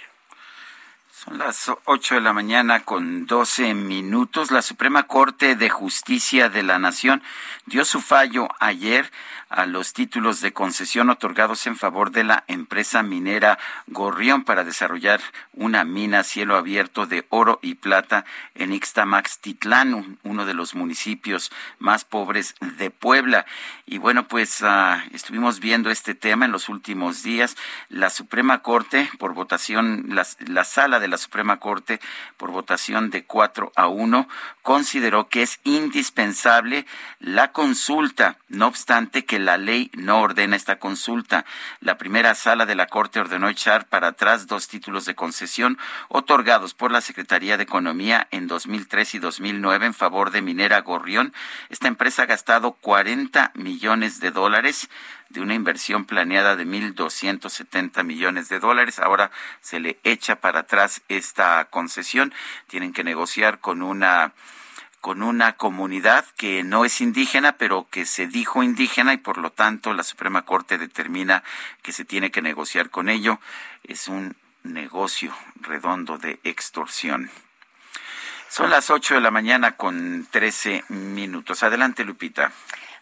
Son 1.24 1.36
las 1.36 1.68
ocho 1.84 2.14
de 2.14 2.20
la 2.20 2.32
mañana 2.32 2.84
con 2.84 3.26
doce 3.26 3.74
minutos. 3.74 4.52
La 4.52 4.62
Suprema 4.62 5.08
Corte 5.08 5.56
de 5.56 5.68
Justicia 5.68 6.48
de 6.48 6.62
la 6.62 6.78
Nación 6.78 7.24
dio 7.66 7.84
su 7.84 8.00
fallo 8.00 8.46
ayer 8.60 9.10
a 9.48 9.64
los 9.64 9.94
títulos 9.94 10.42
de 10.42 10.52
concesión 10.52 11.08
otorgados 11.08 11.66
en 11.66 11.76
favor 11.76 12.10
de 12.10 12.22
la 12.22 12.44
empresa 12.48 13.02
minera 13.02 13.58
Gorrión 13.86 14.44
para 14.44 14.62
desarrollar 14.62 15.20
una 15.54 15.84
mina 15.84 16.20
a 16.20 16.24
cielo 16.24 16.54
abierto 16.54 17.06
de 17.06 17.26
oro 17.30 17.58
y 17.62 17.76
plata 17.76 18.26
en 18.54 18.74
Ixtamax 18.74 19.38
Titlán, 19.38 20.18
uno 20.22 20.44
de 20.44 20.52
los 20.52 20.74
municipios 20.74 21.50
más 21.78 22.04
pobres 22.04 22.54
de 22.60 22.90
Puebla. 22.90 23.46
Y 23.86 23.96
bueno, 23.96 24.28
pues 24.28 24.62
ah, 24.62 25.02
estuvimos 25.12 25.60
viendo 25.60 25.90
este 25.90 26.14
tema 26.14 26.44
en 26.44 26.52
los 26.52 26.68
últimos 26.68 27.22
días. 27.22 27.56
La 27.88 28.10
Suprema 28.10 28.62
Corte, 28.62 29.10
por 29.18 29.32
votación, 29.32 30.04
la, 30.10 30.26
la 30.46 30.64
sala 30.64 31.00
sala 31.00 31.07
la 31.08 31.18
Suprema 31.18 31.58
Corte, 31.58 32.00
por 32.36 32.50
votación 32.50 33.10
de 33.10 33.24
4 33.24 33.72
a 33.74 33.88
1, 33.88 34.28
consideró 34.62 35.28
que 35.28 35.42
es 35.42 35.60
indispensable 35.64 36.86
la 37.20 37.52
consulta, 37.52 38.38
no 38.48 38.66
obstante 38.66 39.24
que 39.24 39.38
la 39.38 39.56
ley 39.56 39.90
no 39.94 40.20
ordena 40.20 40.56
esta 40.56 40.78
consulta. 40.78 41.44
La 41.80 41.98
primera 41.98 42.34
sala 42.34 42.66
de 42.66 42.74
la 42.74 42.86
Corte 42.86 43.20
ordenó 43.20 43.48
echar 43.48 43.86
para 43.88 44.08
atrás 44.08 44.46
dos 44.46 44.68
títulos 44.68 45.04
de 45.04 45.14
concesión 45.14 45.78
otorgados 46.08 46.74
por 46.74 46.92
la 46.92 47.00
Secretaría 47.00 47.56
de 47.56 47.62
Economía 47.64 48.28
en 48.30 48.46
2003 48.46 49.14
y 49.14 49.18
2009 49.18 49.86
en 49.86 49.94
favor 49.94 50.30
de 50.30 50.42
Minera 50.42 50.80
Gorrión. 50.80 51.32
Esta 51.68 51.88
empresa 51.88 52.22
ha 52.22 52.26
gastado 52.26 52.72
40 52.72 53.52
millones 53.54 54.20
de 54.20 54.30
dólares 54.30 54.88
de 55.28 55.40
una 55.40 55.54
inversión 55.54 56.04
planeada 56.04 56.56
de 56.56 56.66
1.270 56.66 58.04
millones 58.04 58.48
de 58.48 58.60
dólares. 58.60 58.98
Ahora 58.98 59.30
se 59.60 59.80
le 59.80 59.98
echa 60.04 60.36
para 60.36 60.60
atrás 60.60 61.02
esta 61.08 61.66
concesión. 61.66 62.32
Tienen 62.66 62.92
que 62.92 63.04
negociar 63.04 63.60
con 63.60 63.82
una 63.82 64.32
con 65.00 65.22
una 65.22 65.52
comunidad 65.52 66.24
que 66.36 66.64
no 66.64 66.84
es 66.84 67.00
indígena, 67.00 67.52
pero 67.52 67.86
que 67.88 68.04
se 68.04 68.26
dijo 68.26 68.64
indígena 68.64 69.12
y 69.12 69.18
por 69.18 69.38
lo 69.38 69.52
tanto 69.52 69.94
la 69.94 70.02
Suprema 70.02 70.42
Corte 70.42 70.76
determina 70.76 71.44
que 71.82 71.92
se 71.92 72.04
tiene 72.04 72.32
que 72.32 72.42
negociar 72.42 72.90
con 72.90 73.08
ello. 73.08 73.38
Es 73.84 74.08
un 74.08 74.36
negocio 74.64 75.32
redondo 75.60 76.18
de 76.18 76.40
extorsión. 76.42 77.30
Son 78.48 78.70
las 78.70 78.90
8 78.90 79.14
de 79.14 79.20
la 79.20 79.30
mañana 79.30 79.76
con 79.76 80.26
13 80.30 80.84
minutos. 80.88 81.62
Adelante, 81.62 82.04
Lupita. 82.04 82.50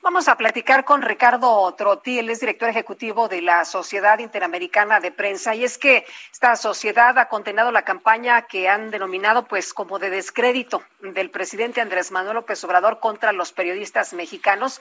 Vamos 0.06 0.28
a 0.28 0.36
platicar 0.36 0.84
con 0.84 1.02
Ricardo 1.02 1.74
Trotti, 1.74 2.20
él 2.20 2.30
es 2.30 2.38
director 2.38 2.68
ejecutivo 2.68 3.26
de 3.26 3.42
la 3.42 3.64
Sociedad 3.64 4.20
Interamericana 4.20 5.00
de 5.00 5.10
Prensa, 5.10 5.56
y 5.56 5.64
es 5.64 5.78
que 5.78 6.06
esta 6.30 6.54
sociedad 6.54 7.18
ha 7.18 7.28
condenado 7.28 7.72
la 7.72 7.82
campaña 7.82 8.42
que 8.42 8.68
han 8.68 8.92
denominado 8.92 9.46
pues 9.46 9.74
como 9.74 9.98
de 9.98 10.10
descrédito 10.10 10.84
del 11.00 11.30
presidente 11.30 11.80
Andrés 11.80 12.12
Manuel 12.12 12.36
López 12.36 12.62
Obrador 12.62 13.00
contra 13.00 13.32
los 13.32 13.50
periodistas 13.50 14.12
mexicanos 14.12 14.80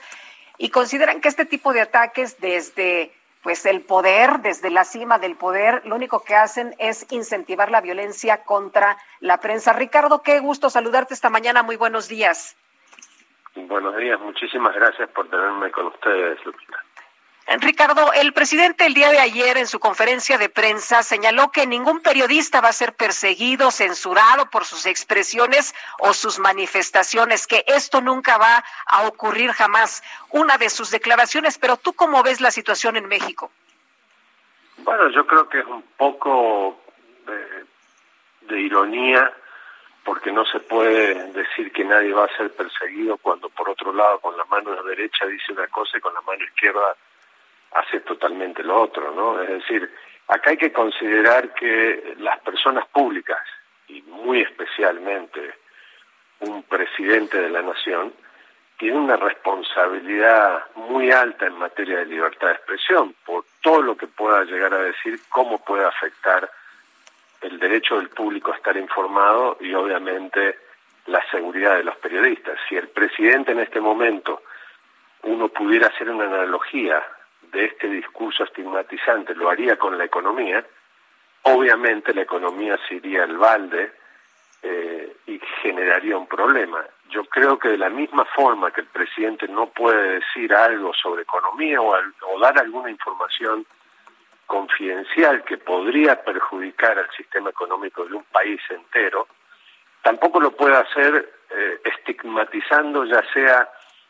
y 0.58 0.68
consideran 0.70 1.20
que 1.20 1.26
este 1.26 1.44
tipo 1.44 1.72
de 1.72 1.80
ataques 1.80 2.38
desde 2.38 3.12
pues 3.42 3.66
el 3.66 3.80
poder, 3.80 4.42
desde 4.42 4.70
la 4.70 4.84
cima 4.84 5.18
del 5.18 5.34
poder, 5.34 5.84
lo 5.86 5.96
único 5.96 6.22
que 6.22 6.36
hacen 6.36 6.76
es 6.78 7.04
incentivar 7.10 7.72
la 7.72 7.80
violencia 7.80 8.44
contra 8.44 8.96
la 9.18 9.40
prensa. 9.40 9.72
Ricardo, 9.72 10.22
qué 10.22 10.38
gusto 10.38 10.70
saludarte 10.70 11.14
esta 11.14 11.30
mañana. 11.30 11.64
Muy 11.64 11.74
buenos 11.74 12.06
días. 12.06 12.54
Buenos 13.56 13.96
días, 13.96 14.20
muchísimas 14.20 14.74
gracias 14.74 15.08
por 15.10 15.28
tenerme 15.30 15.70
con 15.70 15.86
ustedes, 15.86 16.44
Lupita. 16.44 16.82
Ricardo, 17.58 18.12
el 18.12 18.32
presidente 18.32 18.84
el 18.84 18.92
día 18.92 19.10
de 19.10 19.18
ayer 19.18 19.56
en 19.56 19.66
su 19.66 19.78
conferencia 19.78 20.36
de 20.36 20.48
prensa 20.48 21.02
señaló 21.02 21.50
que 21.52 21.66
ningún 21.66 22.00
periodista 22.00 22.60
va 22.60 22.68
a 22.68 22.72
ser 22.72 22.94
perseguido, 22.94 23.70
censurado 23.70 24.50
por 24.50 24.64
sus 24.64 24.84
expresiones 24.84 25.74
o 26.00 26.12
sus 26.12 26.38
manifestaciones, 26.38 27.46
que 27.46 27.64
esto 27.66 28.00
nunca 28.02 28.36
va 28.36 28.64
a 28.86 29.06
ocurrir 29.06 29.52
jamás. 29.52 30.02
Una 30.30 30.58
de 30.58 30.68
sus 30.68 30.90
declaraciones, 30.90 31.56
pero 31.56 31.76
tú 31.76 31.94
cómo 31.94 32.22
ves 32.22 32.40
la 32.40 32.50
situación 32.50 32.96
en 32.96 33.06
México? 33.06 33.50
Bueno, 34.78 35.08
yo 35.10 35.26
creo 35.26 35.48
que 35.48 35.60
es 35.60 35.66
un 35.66 35.82
poco 35.96 36.78
de, 37.26 38.54
de 38.54 38.60
ironía 38.60 39.32
porque 40.06 40.30
no 40.30 40.44
se 40.46 40.60
puede 40.60 41.32
decir 41.32 41.72
que 41.72 41.84
nadie 41.84 42.12
va 42.12 42.26
a 42.26 42.36
ser 42.36 42.52
perseguido 42.52 43.18
cuando 43.18 43.48
por 43.48 43.68
otro 43.68 43.92
lado 43.92 44.20
con 44.20 44.36
la 44.36 44.44
mano 44.44 44.80
derecha 44.84 45.26
dice 45.26 45.52
una 45.52 45.66
cosa 45.66 45.98
y 45.98 46.00
con 46.00 46.14
la 46.14 46.20
mano 46.20 46.44
izquierda 46.44 46.94
hace 47.72 47.98
totalmente 48.00 48.62
lo 48.62 48.80
otro, 48.82 49.10
¿no? 49.10 49.42
Es 49.42 49.48
decir, 49.48 49.92
acá 50.28 50.50
hay 50.50 50.58
que 50.58 50.72
considerar 50.72 51.52
que 51.54 52.14
las 52.20 52.38
personas 52.38 52.86
públicas 52.86 53.40
y 53.88 54.00
muy 54.02 54.42
especialmente 54.42 55.54
un 56.38 56.62
presidente 56.62 57.42
de 57.42 57.50
la 57.50 57.62
nación 57.62 58.14
tiene 58.78 58.98
una 58.98 59.16
responsabilidad 59.16 60.66
muy 60.76 61.10
alta 61.10 61.46
en 61.46 61.58
materia 61.58 61.98
de 61.98 62.06
libertad 62.06 62.46
de 62.46 62.54
expresión 62.54 63.12
por 63.24 63.44
todo 63.60 63.82
lo 63.82 63.96
que 63.96 64.06
pueda 64.06 64.44
llegar 64.44 64.72
a 64.72 64.82
decir, 64.82 65.18
cómo 65.30 65.58
puede 65.64 65.84
afectar 65.84 66.48
el 67.40 67.58
derecho 67.58 67.96
del 67.96 68.08
público 68.08 68.52
a 68.52 68.56
estar 68.56 68.76
informado 68.76 69.58
y 69.60 69.72
obviamente 69.74 70.58
la 71.06 71.22
seguridad 71.30 71.76
de 71.76 71.84
los 71.84 71.96
periodistas. 71.96 72.58
Si 72.68 72.76
el 72.76 72.88
presidente 72.88 73.52
en 73.52 73.60
este 73.60 73.80
momento 73.80 74.42
uno 75.22 75.48
pudiera 75.48 75.88
hacer 75.88 76.10
una 76.10 76.24
analogía 76.24 77.02
de 77.52 77.66
este 77.66 77.88
discurso 77.88 78.44
estigmatizante, 78.44 79.34
lo 79.34 79.48
haría 79.48 79.76
con 79.76 79.96
la 79.96 80.04
economía, 80.04 80.64
obviamente 81.42 82.12
la 82.12 82.22
economía 82.22 82.78
se 82.88 82.96
iría 82.96 83.24
al 83.24 83.36
balde 83.36 83.92
eh, 84.62 85.16
y 85.26 85.40
generaría 85.62 86.16
un 86.16 86.26
problema. 86.26 86.84
Yo 87.08 87.24
creo 87.24 87.58
que 87.58 87.68
de 87.68 87.78
la 87.78 87.88
misma 87.88 88.24
forma 88.24 88.72
que 88.72 88.80
el 88.80 88.88
presidente 88.88 89.46
no 89.46 89.68
puede 89.68 90.20
decir 90.20 90.52
algo 90.52 90.92
sobre 90.94 91.22
economía 91.22 91.80
o, 91.80 91.94
o 91.94 92.40
dar 92.40 92.58
alguna 92.58 92.90
información 92.90 93.64
confidencial 94.46 95.44
que 95.44 95.58
podría 95.58 96.22
perjudicar 96.22 96.98
al 96.98 97.10
sistema 97.10 97.50
económico 97.50 98.04
de 98.06 98.14
un 98.14 98.24
país 98.24 98.60
entero, 98.70 99.26
tampoco 100.02 100.40
lo 100.40 100.52
puede 100.52 100.76
hacer 100.76 101.32
eh, 101.50 101.80
estigmatizando 101.84 103.04
ya 103.04 103.22
sea 103.32 103.68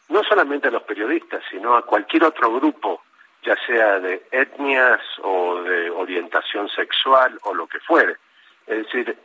no 0.08 0.22
solamente 0.24 0.68
a 0.68 0.70
los 0.70 0.82
periodistas, 0.82 1.42
sino 1.50 1.76
a 1.76 1.84
cualquier 1.84 2.24
otro 2.24 2.52
grupo, 2.52 3.02
ya 3.42 3.56
sea 3.66 3.98
de 3.98 4.26
etnias 4.30 5.00
o 5.22 5.62
de 5.62 5.90
orientación 5.90 6.68
sexual 6.68 7.38
o 7.42 7.54
lo 7.54 7.66
que 7.66 7.80
fuere. 7.80 8.16
Es 8.66 8.84
decir, 8.84 9.16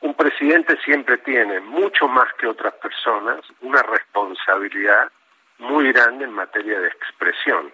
un 0.00 0.14
presidente 0.14 0.78
siempre 0.82 1.18
tiene, 1.18 1.60
mucho 1.60 2.08
más 2.08 2.32
que 2.34 2.46
otras 2.46 2.72
personas, 2.74 3.40
una 3.60 3.82
responsabilidad 3.82 5.10
muy 5.58 5.92
grande 5.92 6.24
en 6.24 6.32
materia 6.32 6.80
de 6.80 6.88
expresión 6.88 7.70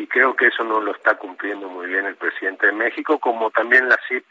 y 0.00 0.06
creo 0.06 0.34
que 0.34 0.46
eso 0.46 0.64
no 0.64 0.80
lo 0.80 0.92
está 0.92 1.16
cumpliendo 1.16 1.68
muy 1.68 1.86
bien 1.86 2.06
el 2.06 2.16
presidente 2.16 2.68
de 2.68 2.72
México, 2.72 3.18
como 3.18 3.50
también 3.50 3.86
la 3.86 3.98
CIP 4.08 4.24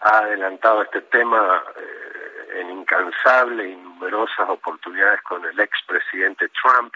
ha 0.00 0.18
adelantado 0.18 0.82
este 0.82 1.02
tema 1.02 1.62
eh, 1.76 2.60
en 2.60 2.70
incansable 2.70 3.68
y 3.68 3.76
numerosas 3.76 4.48
oportunidades 4.48 5.22
con 5.22 5.44
el 5.44 5.60
expresidente 5.60 6.48
Trump 6.60 6.92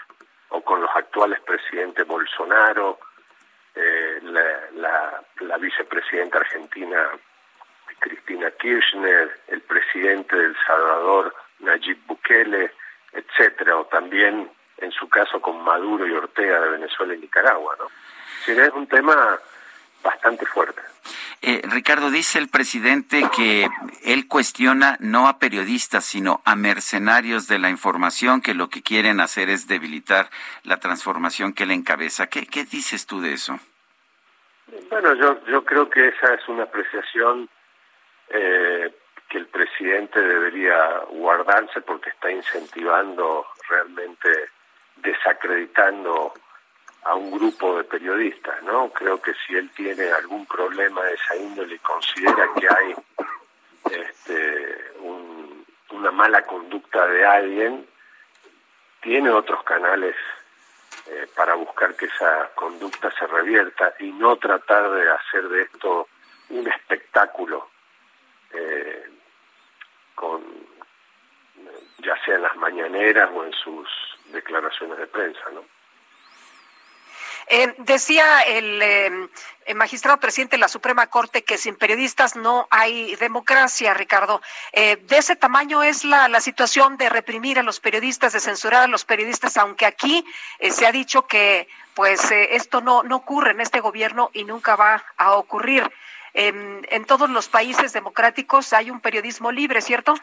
o 0.49 0.61
con 0.61 0.81
los 0.81 0.89
actuales 0.93 1.39
presidentes 1.39 2.05
Bolsonaro, 2.05 2.99
eh, 3.73 4.19
la, 4.21 5.57
vicepresidenta 5.57 6.39
argentina 6.39 7.09
Cristina 7.99 8.51
Kirchner, 8.51 9.39
el 9.47 9.61
presidente 9.61 10.35
de 10.35 10.45
El 10.45 10.57
Salvador 10.67 11.33
Nayib 11.59 11.97
Bukele, 12.05 12.69
etcétera, 13.13 13.77
o 13.77 13.85
también 13.85 14.51
en 14.77 14.91
su 14.91 15.07
caso 15.09 15.41
con 15.41 15.63
Maduro 15.63 16.07
y 16.07 16.11
Ortega 16.11 16.61
de 16.61 16.69
Venezuela 16.69 17.15
y 17.15 17.19
Nicaragua, 17.19 17.75
¿no? 17.79 17.87
Sí, 18.45 18.51
es 18.51 18.71
un 18.73 18.87
tema 18.87 19.37
bastante 20.03 20.45
fuerte. 20.45 20.81
Eh, 21.41 21.61
Ricardo, 21.65 22.09
dice 22.09 22.39
el 22.39 22.49
presidente 22.49 23.23
que 23.35 23.67
él 24.03 24.27
cuestiona 24.27 24.97
no 24.99 25.27
a 25.27 25.37
periodistas, 25.37 26.03
sino 26.05 26.41
a 26.45 26.55
mercenarios 26.55 27.47
de 27.47 27.59
la 27.59 27.69
información 27.69 28.41
que 28.41 28.53
lo 28.53 28.69
que 28.69 28.81
quieren 28.81 29.19
hacer 29.19 29.49
es 29.49 29.67
debilitar 29.67 30.29
la 30.63 30.77
transformación 30.77 31.53
que 31.53 31.63
él 31.63 31.71
encabeza. 31.71 32.27
¿Qué, 32.27 32.47
qué 32.47 32.63
dices 32.65 33.05
tú 33.05 33.21
de 33.21 33.33
eso? 33.33 33.59
Bueno, 34.89 35.13
yo, 35.13 35.45
yo 35.45 35.63
creo 35.63 35.89
que 35.89 36.07
esa 36.09 36.33
es 36.33 36.47
una 36.47 36.63
apreciación 36.63 37.49
eh, 38.29 38.93
que 39.29 39.37
el 39.37 39.47
presidente 39.47 40.19
debería 40.19 41.01
guardarse 41.09 41.81
porque 41.81 42.09
está 42.09 42.31
incentivando 42.31 43.45
realmente 43.69 44.49
desacreditando 45.01 46.33
a 47.03 47.15
un 47.15 47.31
grupo 47.31 47.77
de 47.77 47.83
periodistas, 47.85 48.61
¿no? 48.63 48.89
Creo 48.89 49.21
que 49.21 49.33
si 49.45 49.55
él 49.55 49.69
tiene 49.71 50.11
algún 50.11 50.45
problema 50.45 51.03
de 51.03 51.13
esa 51.13 51.35
índole 51.37 51.75
y 51.75 51.79
considera 51.79 52.49
que 52.59 52.67
hay 52.67 52.95
este, 53.91 54.91
una 55.91 56.11
mala 56.11 56.41
conducta 56.43 57.07
de 57.07 57.25
alguien, 57.25 57.87
tiene 59.01 59.29
otros 59.29 59.63
canales 59.63 60.15
eh, 61.07 61.27
para 61.33 61.55
buscar 61.55 61.95
que 61.95 62.07
esa 62.07 62.49
conducta 62.55 63.09
se 63.17 63.25
revierta 63.27 63.93
y 63.99 64.11
no 64.11 64.35
tratar 64.35 64.91
de 64.91 65.09
hacer 65.09 65.47
de 65.47 65.61
esto 65.61 66.09
un 66.49 66.67
espectáculo 66.67 67.69
eh, 68.53 69.09
con 70.15 70.66
ya 71.99 72.15
sea 72.23 72.35
en 72.35 72.43
las 72.43 72.55
mañaneras 72.55 73.29
o 73.33 73.43
en 73.43 73.53
sus 73.53 73.87
declaraciones 74.31 74.97
de 74.97 75.07
prensa, 75.07 75.41
¿no? 75.53 75.63
Eh, 77.49 77.73
decía 77.77 78.41
el, 78.41 78.81
eh, 78.81 79.29
magistrado 79.73 80.19
presidente 80.19 80.57
de 80.57 80.59
la 80.59 80.67
Suprema 80.67 81.07
Corte 81.07 81.45
que 81.45 81.57
sin 81.57 81.77
periodistas 81.77 82.35
no 82.35 82.67
hay 82.69 83.15
democracia, 83.15 83.93
Ricardo. 83.93 84.41
Eh, 84.73 84.97
de 84.97 85.17
ese 85.17 85.37
tamaño 85.37 85.81
es 85.81 86.03
la, 86.03 86.27
la, 86.27 86.41
situación 86.41 86.97
de 86.97 87.07
reprimir 87.07 87.57
a 87.57 87.63
los 87.63 87.79
periodistas, 87.79 88.33
de 88.33 88.41
censurar 88.41 88.83
a 88.83 88.87
los 88.87 89.05
periodistas, 89.05 89.55
aunque 89.55 89.85
aquí 89.85 90.25
eh, 90.59 90.71
se 90.71 90.85
ha 90.85 90.91
dicho 90.91 91.25
que 91.25 91.69
pues 91.93 92.29
esto 92.31 92.81
no, 92.81 93.01
no 93.01 93.15
ocurre 93.15 93.51
en 93.51 93.61
este 93.61 93.79
gobierno 93.79 94.29
y 94.33 94.43
nunca 94.43 94.75
va 94.75 95.03
a 95.17 95.33
ocurrir. 95.33 95.89
en, 96.33 96.85
en 96.91 97.05
todos 97.05 97.29
los 97.29 97.47
países 97.47 97.93
democráticos 97.93 98.71
hay 98.73 98.91
un 98.91 98.99
periodismo 98.99 99.51
libre, 99.51 99.81
¿cierto? 99.81 100.13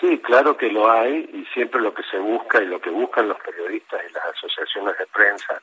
Sí, 0.00 0.18
claro 0.20 0.56
que 0.56 0.70
lo 0.70 0.90
hay 0.90 1.28
y 1.32 1.44
siempre 1.52 1.80
lo 1.80 1.92
que 1.92 2.04
se 2.04 2.18
busca 2.18 2.62
y 2.62 2.66
lo 2.66 2.80
que 2.80 2.90
buscan 2.90 3.28
los 3.28 3.38
periodistas 3.40 4.00
y 4.08 4.12
las 4.12 4.26
asociaciones 4.26 4.96
de 4.96 5.06
prensa 5.08 5.60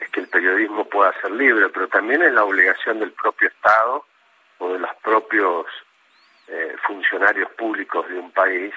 es 0.00 0.08
que 0.08 0.20
el 0.20 0.28
periodismo 0.28 0.84
pueda 0.86 1.12
ser 1.20 1.30
libre, 1.30 1.68
pero 1.68 1.86
también 1.86 2.22
es 2.22 2.32
la 2.32 2.44
obligación 2.44 2.98
del 2.98 3.12
propio 3.12 3.48
Estado 3.48 4.04
o 4.58 4.72
de 4.72 4.78
los 4.80 4.90
propios 4.96 5.66
eh, 6.48 6.74
funcionarios 6.84 7.48
públicos 7.52 8.08
de 8.08 8.18
un 8.18 8.32
país, 8.32 8.74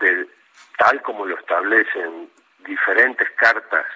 de, 0.00 0.26
tal 0.78 1.00
como 1.02 1.24
lo 1.24 1.38
establecen 1.38 2.28
diferentes 2.66 3.30
cartas 3.36 3.86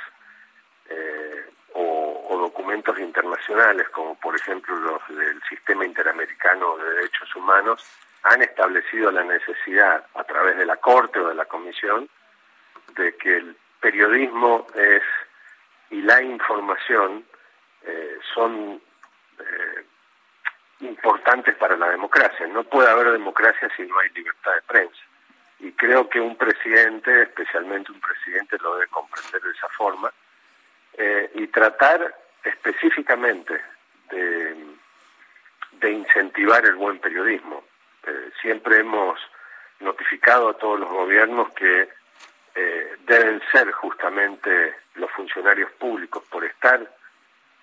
eh, 0.89 1.47
o, 1.73 2.27
o 2.29 2.39
documentos 2.39 2.97
internacionales, 3.01 3.89
como 3.89 4.15
por 4.21 4.37
ejemplo 4.37 4.77
los 4.77 5.17
del 5.17 5.43
Sistema 5.49 5.85
Interamericano 5.85 6.77
de 6.77 6.91
Derechos 6.95 7.35
Humanos, 7.35 7.85
han 8.23 8.43
establecido 8.43 9.11
la 9.11 9.25
necesidad, 9.25 10.07
a 10.15 10.25
través 10.25 10.57
de 10.57 10.67
la 10.67 10.77
Corte 10.77 11.19
o 11.19 11.29
de 11.29 11.35
la 11.35 11.47
Comisión, 11.47 12.09
de 12.95 13.17
que 13.17 13.37
el 13.37 13.57
periodismo 13.81 14.67
es 14.75 15.03
y 15.91 16.01
la 16.03 16.23
información 16.23 17.25
eh, 17.83 18.19
son 18.35 18.81
eh, 19.39 19.85
importantes 20.81 21.55
para 21.57 21.77
la 21.77 21.91
democracia. 21.91 22.47
No 22.47 22.65
puede 22.65 22.89
haber 22.89 23.13
democracia 23.13 23.69
si 23.77 23.83
no 23.83 23.99
hay 23.99 24.09
libertad 24.11 24.55
de 24.55 24.63
prensa. 24.63 25.03
Y 25.59 25.73
creo 25.73 26.09
que 26.09 26.21
un 26.21 26.37
presidente, 26.37 27.23
especialmente 27.23 27.93
un 27.93 28.01
presidente, 28.01 28.57
lo 28.59 28.75
debe 28.77 28.87
comprender 28.89 29.43
de 29.43 29.51
esa 29.51 29.69
forma 29.69 30.13
eh, 30.95 31.31
y 31.35 31.47
tratar 31.49 32.15
específicamente 32.43 33.61
de, 34.11 34.57
de 35.73 35.91
incentivar 35.91 36.65
el 36.65 36.75
buen 36.75 36.99
periodismo 36.99 37.63
eh, 38.07 38.31
siempre 38.41 38.81
hemos 38.81 39.19
notificado 39.81 40.51
a 40.51 40.59
todos 40.59 40.81
los 40.81 40.89
gobiernos 40.89 41.53
que 41.53 41.89
eh, 42.55 42.97
deben 43.07 43.41
ser 43.51 43.71
justamente 43.73 44.75
los 44.95 45.11
funcionarios 45.13 45.71
públicos 45.73 46.23
por 46.31 46.45
estar 46.45 46.81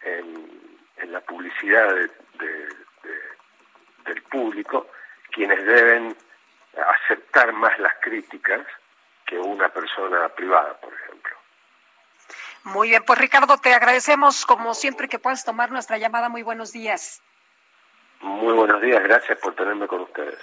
en, 0.02 0.70
la 1.12 1.22
publicidad 1.22 1.96
de, 1.96 2.70
del 4.06 4.22
público 4.24 4.88
quienes 5.32 5.66
deben 5.66 6.16
aceptar 6.76 7.54
más 7.54 7.78
las 7.80 7.94
críticas 8.02 8.66
que 9.26 9.38
una 9.38 9.70
persona 9.70 10.30
privada, 10.30 10.80
por 10.80 10.94
ejemplo. 10.94 11.36
Muy 12.64 12.90
bien, 12.90 13.04
pues 13.06 13.20
Ricardo, 13.20 13.58
te 13.58 13.74
agradecemos 13.74 14.46
como 14.46 14.74
siempre 14.74 15.08
que 15.08 15.20
puedas 15.20 15.46
tomar 15.46 15.72
nuestra 15.72 15.98
llamada. 15.98 16.30
Muy 16.30 16.44
buenos 16.44 16.72
días. 16.72 17.22
Muy 18.22 18.54
buenos 18.54 18.82
días, 18.82 19.02
gracias 19.04 19.38
por 19.40 19.56
tenerme 19.56 19.88
con 19.88 20.02
ustedes. 20.02 20.40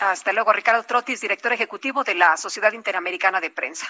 Hasta 0.00 0.32
luego, 0.32 0.52
Ricardo 0.52 0.82
Trotis, 0.82 1.20
director 1.20 1.52
ejecutivo 1.52 2.02
de 2.02 2.14
la 2.14 2.36
Sociedad 2.36 2.72
Interamericana 2.72 3.40
de 3.40 3.50
Prensa. 3.50 3.86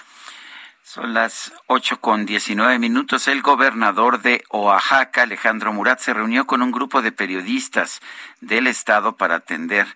Son 0.83 1.13
las 1.13 1.53
ocho 1.67 1.99
con 2.01 2.25
diecinueve 2.25 2.77
minutos. 2.77 3.27
El 3.29 3.41
gobernador 3.41 4.21
de 4.21 4.43
Oaxaca, 4.51 5.23
Alejandro 5.23 5.71
Murat, 5.71 5.99
se 5.99 6.13
reunió 6.13 6.45
con 6.45 6.61
un 6.61 6.71
grupo 6.71 7.01
de 7.01 7.13
periodistas 7.13 8.01
del 8.41 8.67
Estado 8.67 9.15
para 9.15 9.35
atender 9.35 9.87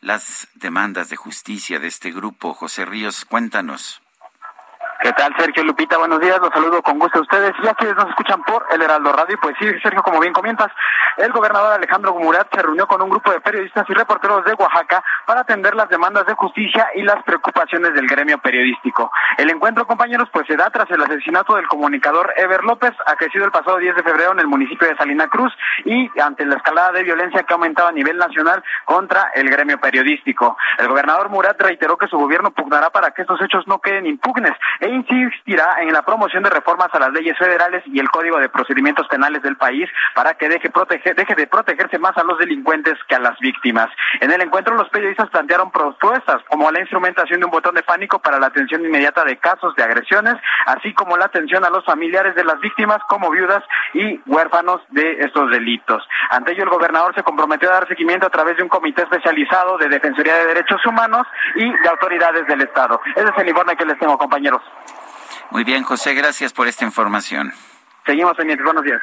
las 0.00 0.48
demandas 0.54 1.10
de 1.10 1.16
justicia 1.16 1.80
de 1.80 1.88
este 1.88 2.12
grupo. 2.12 2.54
José 2.54 2.84
Ríos, 2.84 3.24
cuéntanos. 3.24 4.00
¿Qué 5.02 5.12
tal, 5.12 5.34
Sergio 5.38 5.62
Lupita? 5.62 5.98
Buenos 5.98 6.20
días, 6.20 6.40
los 6.40 6.50
saludo 6.50 6.82
con 6.82 6.98
gusto 6.98 7.18
a 7.18 7.22
ustedes. 7.22 7.52
Ya 7.62 7.74
que 7.74 7.92
nos 7.94 8.08
escuchan 8.08 8.42
por 8.42 8.66
el 8.70 8.80
Heraldo 8.80 9.12
Radio, 9.12 9.36
pues 9.40 9.54
sí, 9.60 9.66
Sergio, 9.82 10.02
como 10.02 10.20
bien 10.20 10.32
comentas, 10.32 10.68
el 11.18 11.30
gobernador 11.32 11.74
Alejandro 11.74 12.14
Murat 12.14 12.48
se 12.54 12.62
reunió 12.62 12.86
con 12.86 13.02
un 13.02 13.10
grupo 13.10 13.30
de 13.30 13.40
periodistas 13.40 13.84
y 13.88 13.92
reporteros 13.92 14.44
de 14.44 14.54
Oaxaca 14.54 15.04
para 15.26 15.40
atender 15.40 15.74
las 15.74 15.88
demandas 15.90 16.24
de 16.26 16.34
justicia 16.34 16.88
y 16.94 17.02
las 17.02 17.22
preocupaciones 17.24 17.92
del 17.94 18.06
gremio 18.06 18.38
periodístico. 18.38 19.10
El 19.36 19.50
encuentro, 19.50 19.86
compañeros, 19.86 20.28
pues 20.32 20.46
se 20.46 20.56
da 20.56 20.70
tras 20.70 20.90
el 20.90 21.02
asesinato 21.02 21.56
del 21.56 21.66
comunicador 21.68 22.32
Ever 22.36 22.64
López, 22.64 22.92
acontecido 23.04 23.44
el 23.44 23.52
pasado 23.52 23.76
10 23.76 23.96
de 23.96 24.02
febrero 24.02 24.32
en 24.32 24.40
el 24.40 24.46
municipio 24.46 24.88
de 24.88 24.96
Salina 24.96 25.28
Cruz 25.28 25.52
y 25.84 26.10
ante 26.20 26.46
la 26.46 26.56
escalada 26.56 26.92
de 26.92 27.02
violencia 27.02 27.42
que 27.42 27.52
ha 27.52 27.56
aumentado 27.56 27.88
a 27.88 27.92
nivel 27.92 28.16
nacional 28.16 28.62
contra 28.84 29.30
el 29.34 29.50
gremio 29.50 29.78
periodístico. 29.78 30.56
El 30.78 30.88
gobernador 30.88 31.28
Murat 31.28 31.60
reiteró 31.60 31.98
que 31.98 32.08
su 32.08 32.16
gobierno 32.16 32.50
pugnará 32.50 32.90
para 32.90 33.10
que 33.10 33.22
estos 33.22 33.40
hechos 33.42 33.66
no 33.66 33.78
queden 33.78 34.06
impugnes 34.06 34.52
e 34.86 34.94
insistirá 34.94 35.78
en 35.80 35.92
la 35.92 36.02
promoción 36.02 36.44
de 36.44 36.50
reformas 36.50 36.88
a 36.92 37.00
las 37.00 37.12
leyes 37.12 37.36
federales 37.36 37.82
y 37.86 37.98
el 37.98 38.08
Código 38.08 38.38
de 38.38 38.48
Procedimientos 38.48 39.08
Penales 39.08 39.42
del 39.42 39.56
país 39.56 39.88
para 40.14 40.34
que 40.34 40.48
deje, 40.48 40.70
proteger, 40.70 41.16
deje 41.16 41.34
de 41.34 41.48
protegerse 41.48 41.98
más 41.98 42.16
a 42.16 42.22
los 42.22 42.38
delincuentes 42.38 42.94
que 43.08 43.16
a 43.16 43.18
las 43.18 43.36
víctimas. 43.40 43.88
En 44.20 44.30
el 44.30 44.40
encuentro, 44.40 44.76
los 44.76 44.88
periodistas 44.90 45.28
plantearon 45.30 45.72
propuestas 45.72 46.42
como 46.48 46.70
la 46.70 46.80
instrumentación 46.80 47.40
de 47.40 47.46
un 47.46 47.50
botón 47.50 47.74
de 47.74 47.82
pánico 47.82 48.20
para 48.20 48.38
la 48.38 48.46
atención 48.46 48.84
inmediata 48.84 49.24
de 49.24 49.36
casos 49.38 49.74
de 49.74 49.82
agresiones, 49.82 50.34
así 50.66 50.94
como 50.94 51.16
la 51.16 51.24
atención 51.24 51.64
a 51.64 51.70
los 51.70 51.84
familiares 51.84 52.34
de 52.36 52.44
las 52.44 52.60
víctimas 52.60 52.98
como 53.08 53.30
viudas 53.30 53.64
y 53.94 54.20
huérfanos 54.26 54.80
de 54.90 55.18
estos 55.20 55.50
delitos. 55.50 56.06
Ante 56.30 56.52
ello, 56.52 56.62
el 56.62 56.70
gobernador 56.70 57.12
se 57.14 57.24
comprometió 57.24 57.70
a 57.70 57.74
dar 57.74 57.88
seguimiento 57.88 58.26
a 58.26 58.30
través 58.30 58.56
de 58.56 58.62
un 58.62 58.68
comité 58.68 59.02
especializado 59.02 59.78
de 59.78 59.88
Defensoría 59.88 60.36
de 60.36 60.46
Derechos 60.46 60.84
Humanos 60.86 61.26
y 61.56 61.68
de 61.68 61.88
autoridades 61.88 62.46
del 62.46 62.62
Estado. 62.62 63.00
Ese 63.16 63.28
es 63.28 63.38
el 63.38 63.48
informe 63.48 63.76
que 63.76 63.84
les 63.84 63.98
tengo, 63.98 64.16
compañeros. 64.16 64.62
Muy 65.50 65.64
bien, 65.64 65.84
José, 65.84 66.14
gracias 66.14 66.52
por 66.52 66.68
esta 66.68 66.84
información. 66.84 67.52
Seguimos 68.04 68.36
pendientes. 68.36 68.64
Buenos 68.64 68.84
días. 68.84 69.02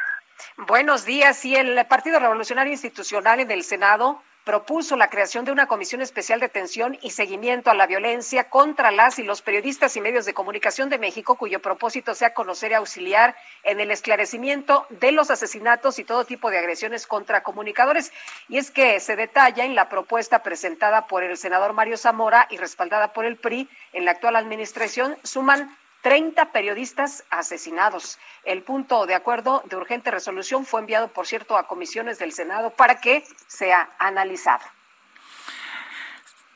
Buenos 0.56 1.04
días. 1.04 1.44
Y 1.44 1.56
el 1.56 1.84
Partido 1.86 2.18
Revolucionario 2.18 2.72
Institucional 2.72 3.40
en 3.40 3.50
el 3.50 3.64
Senado 3.64 4.22
propuso 4.44 4.94
la 4.96 5.08
creación 5.08 5.46
de 5.46 5.52
una 5.52 5.66
comisión 5.66 6.02
especial 6.02 6.38
de 6.38 6.46
atención 6.46 6.98
y 7.00 7.10
seguimiento 7.10 7.70
a 7.70 7.74
la 7.74 7.86
violencia 7.86 8.50
contra 8.50 8.90
las 8.90 9.18
y 9.18 9.22
los 9.22 9.40
periodistas 9.40 9.96
y 9.96 10.02
medios 10.02 10.26
de 10.26 10.34
comunicación 10.34 10.90
de 10.90 10.98
México, 10.98 11.36
cuyo 11.36 11.60
propósito 11.60 12.14
sea 12.14 12.34
conocer 12.34 12.72
y 12.72 12.74
auxiliar 12.74 13.34
en 13.62 13.80
el 13.80 13.90
esclarecimiento 13.90 14.86
de 14.90 15.12
los 15.12 15.30
asesinatos 15.30 15.98
y 15.98 16.04
todo 16.04 16.26
tipo 16.26 16.50
de 16.50 16.58
agresiones 16.58 17.06
contra 17.06 17.42
comunicadores. 17.42 18.12
Y 18.48 18.58
es 18.58 18.70
que 18.70 19.00
se 19.00 19.16
detalla 19.16 19.64
en 19.64 19.74
la 19.74 19.88
propuesta 19.88 20.42
presentada 20.42 21.06
por 21.06 21.22
el 21.22 21.38
senador 21.38 21.72
Mario 21.72 21.96
Zamora 21.96 22.46
y 22.50 22.58
respaldada 22.58 23.14
por 23.14 23.24
el 23.24 23.36
PRI 23.36 23.68
en 23.94 24.04
la 24.04 24.10
actual 24.10 24.36
administración, 24.36 25.16
suman 25.22 25.74
30 26.04 26.52
periodistas 26.52 27.24
asesinados. 27.30 28.18
El 28.44 28.62
punto 28.62 29.06
de 29.06 29.14
acuerdo 29.14 29.62
de 29.64 29.76
urgente 29.76 30.10
resolución 30.10 30.66
fue 30.66 30.80
enviado, 30.80 31.08
por 31.08 31.26
cierto, 31.26 31.56
a 31.56 31.66
comisiones 31.66 32.18
del 32.18 32.32
Senado 32.32 32.68
para 32.68 33.00
que 33.00 33.24
sea 33.46 33.88
analizado. 33.98 34.62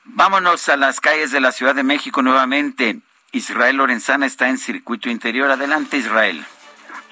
Vámonos 0.05 0.69
a 0.69 0.77
las 0.77 1.01
calles 1.01 1.31
de 1.33 1.41
la 1.41 1.53
Ciudad 1.53 1.75
de 1.75 1.83
México 1.83 2.21
nuevamente. 2.21 3.01
Israel 3.33 3.77
Lorenzana 3.77 4.27
está 4.27 4.51
en 4.51 4.59
circuito 4.59 5.09
interior. 5.09 5.51
Adelante, 5.51 5.97
Israel. 5.97 6.45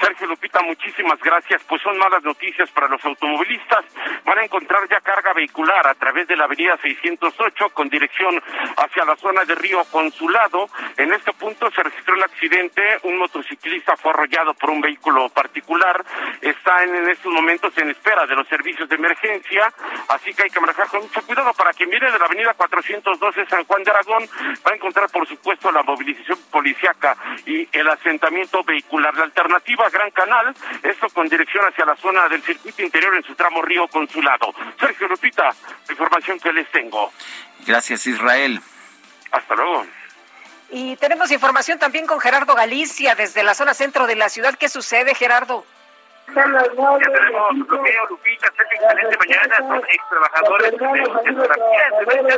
Sergio 0.01 0.27
Lupita, 0.27 0.61
muchísimas 0.63 1.19
gracias. 1.21 1.63
Pues 1.65 1.83
son 1.83 1.97
malas 1.99 2.23
noticias 2.23 2.71
para 2.71 2.89
los 2.89 3.05
automovilistas. 3.05 3.85
Van 4.25 4.39
a 4.39 4.45
encontrar 4.45 4.89
ya 4.89 5.01
carga 5.01 5.33
vehicular 5.33 5.87
a 5.87 5.95
través 5.95 6.29
de 6.29 6.37
la 6.37 6.45
avenida 6.45 6.77
608 6.81 7.71
con 7.71 7.89
dirección 7.89 8.43
hacia 8.77 9.05
la 9.05 9.17
zona 9.17 9.45
de 9.45 9.55
Río 9.55 9.85
Consulado. 9.91 10.69
En 10.97 11.13
este 11.13 11.33
punto 11.33 11.71
se 11.71 11.83
registró 11.83 12.15
el 12.15 12.25
accidente. 12.25 12.83
Un 13.05 13.19
motociclista 13.19 13.97
fue 13.97 14.13
arrollado 14.13 14.55
por 14.55 14.71
un 14.71 14.81
vehículo 14.81 15.29
particular. 15.29 16.05
Está 16.41 16.85
en, 16.85 16.95
en 16.95 17.09
estos 17.11 17.33
momentos 17.33 17.77
en 17.79 17.91
espera 17.91 18.27
de 18.27 18.35
los 18.35 18.47
servicios 18.49 18.89
de 18.89 18.97
emergencia. 18.97 19.73
Así 20.09 20.33
que 20.35 20.45
hay 20.45 20.51
que 20.51 20.61
manejar 20.61 20.89
con 20.89 21.03
mucho 21.03 21.23
cuidado. 21.23 21.53
Para 21.55 21.73
quien 21.73 21.91
viene 21.91 22.11
de 22.11 22.19
la 22.19 22.27
avenida 22.27 22.55
412 22.55 23.47
San 23.47 23.65
Juan 23.65 23.83
de 23.83 23.91
Aragón, 23.91 24.25
va 24.67 24.73
a 24.73 24.75
encontrar, 24.75 25.11
por 25.11 25.27
supuesto, 25.27 25.71
la 25.71 25.83
movilización 25.83 26.39
policiaca 26.51 27.17
y 27.47 27.69
el 27.73 27.89
asentamiento 27.89 28.63
vehicular. 28.63 29.15
La 29.17 29.25
alternativa 29.25 29.86
Gran 29.91 30.11
Canal, 30.11 30.55
esto 30.83 31.09
con 31.11 31.29
dirección 31.29 31.65
hacia 31.65 31.85
la 31.85 31.97
zona 31.97 32.29
del 32.29 32.43
circuito 32.43 32.83
interior 32.83 33.15
en 33.15 33.23
su 33.23 33.35
tramo 33.35 33.63
Río 33.63 33.89
Consulado. 33.89 34.53
Sergio 34.79 35.09
Lupita, 35.09 35.45
la 35.45 35.93
información 35.93 36.39
que 36.39 36.53
les 36.53 36.71
tengo. 36.71 37.13
Gracias, 37.67 38.07
Israel. 38.07 38.61
Hasta 39.31 39.55
luego. 39.55 39.87
Y 40.71 40.97
tenemos 40.97 41.31
información 41.31 41.79
también 41.79 42.07
con 42.07 42.21
Gerardo 42.21 42.55
Galicia 42.55 43.15
desde 43.15 43.43
la 43.43 43.55
zona 43.55 43.75
centro 43.75 44.07
de 44.07 44.17
la 44.17 44.29
ciudad. 44.29 44.55
¿Qué 44.59 44.69
sucede, 44.69 45.15
Gerardo? 45.15 45.65
Ya 46.35 46.43
tenemos 46.43 47.69
bloqueo, 47.69 48.07
Lupita, 48.09 48.53
Sergio, 48.57 48.79
excelente 48.83 49.17
mañana. 49.19 49.57
Son 49.59 49.79
ex 49.89 50.09
trabajadores 50.09 50.73
de 50.73 50.79
fotografía 50.79 51.87
en 52.01 52.07
primera 52.07 52.37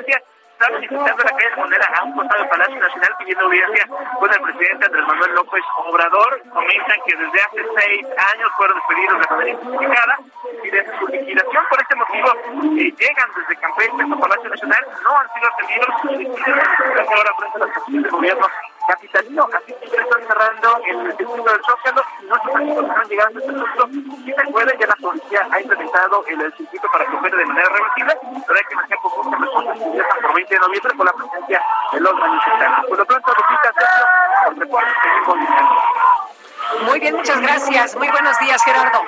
están 0.58 0.80
visitando 0.80 1.22
la 1.22 1.30
calle 1.30 1.56
Monera 1.56 1.86
a 1.94 2.04
un 2.04 2.12
costado 2.14 2.48
Palacio 2.48 2.80
Nacional 2.80 3.14
pidiendo 3.18 3.44
audiencia 3.44 3.86
con 4.18 4.32
el 4.32 4.40
presidente 4.40 4.86
Andrés 4.86 5.06
Manuel 5.06 5.34
López 5.34 5.64
Obrador. 5.86 6.42
Comentan 6.50 6.98
que 7.06 7.16
desde 7.16 7.40
hace 7.40 7.62
seis 7.78 8.06
años 8.34 8.50
fueron 8.56 8.76
despedidos 8.78 9.20
de 9.20 9.26
manera 9.30 9.50
injustificada 9.50 10.18
y 10.64 10.70
desde 10.70 10.98
su 10.98 11.06
liquidación 11.06 11.64
por 11.70 11.80
este 11.80 11.94
motivo 11.94 12.28
eh, 12.74 12.94
llegan 12.98 13.28
desde 13.36 13.60
Campeche 13.60 14.02
hasta 14.02 14.16
Palacio 14.16 14.50
Nacional, 14.50 14.86
no 15.04 15.18
han 15.18 15.28
sido 15.34 15.46
atendidos 15.46 15.94
y 16.04 17.10
ahora 17.14 17.34
frente 17.38 17.56
a 17.56 17.66
las 17.66 17.86
de 17.86 18.10
gobierno 18.10 18.46
capitalino. 18.88 19.48
Así 19.52 19.72
que 19.74 19.88
ya 19.88 20.02
están 20.02 20.26
cerrando 20.26 20.80
el 20.86 21.16
circuito 21.16 21.50
del 21.52 21.60
Zócalo. 21.64 22.02
No 22.22 22.36
se 22.42 22.80
están 22.80 23.08
llegando 23.08 23.38
a 23.38 23.42
este 23.42 23.52
punto. 23.52 23.88
Si 24.24 24.32
se 24.32 24.52
puede, 24.52 24.78
ya 24.78 24.86
la 24.86 24.96
policía 24.96 25.48
ha 25.50 25.60
implementado 25.60 26.24
el, 26.26 26.40
el 26.40 26.52
circuito 26.56 26.88
para 26.90 27.04
que 27.04 27.16
opere 27.16 27.36
de 27.36 27.44
manera 27.44 27.68
reversible, 27.68 28.18
pero 28.46 28.58
hay 28.58 28.64
que 28.64 28.74
mantener 28.74 28.98
con 28.98 29.26
mucha 29.26 29.36
responsabilidad 29.38 30.06
por 30.22 30.34
20 30.34 30.54
de 30.54 30.60
noviembre 30.60 30.96
con 30.96 31.06
la 31.06 31.12
presencia 31.12 31.62
de 31.92 32.00
los 32.00 32.14
manifestantes. 32.14 32.86
Por 32.88 32.98
lo 32.98 33.06
pronto, 33.06 33.28
Lupita, 33.28 33.72
Sergio, 33.78 34.04
por 34.44 34.58
recuerdo, 34.58 34.90
seguimos 35.02 36.88
Muy 36.88 37.00
bien, 37.00 37.16
muchas 37.16 37.40
gracias. 37.40 37.96
Muy 37.96 38.08
buenos 38.08 38.38
días, 38.38 38.64
Gerardo. 38.64 39.02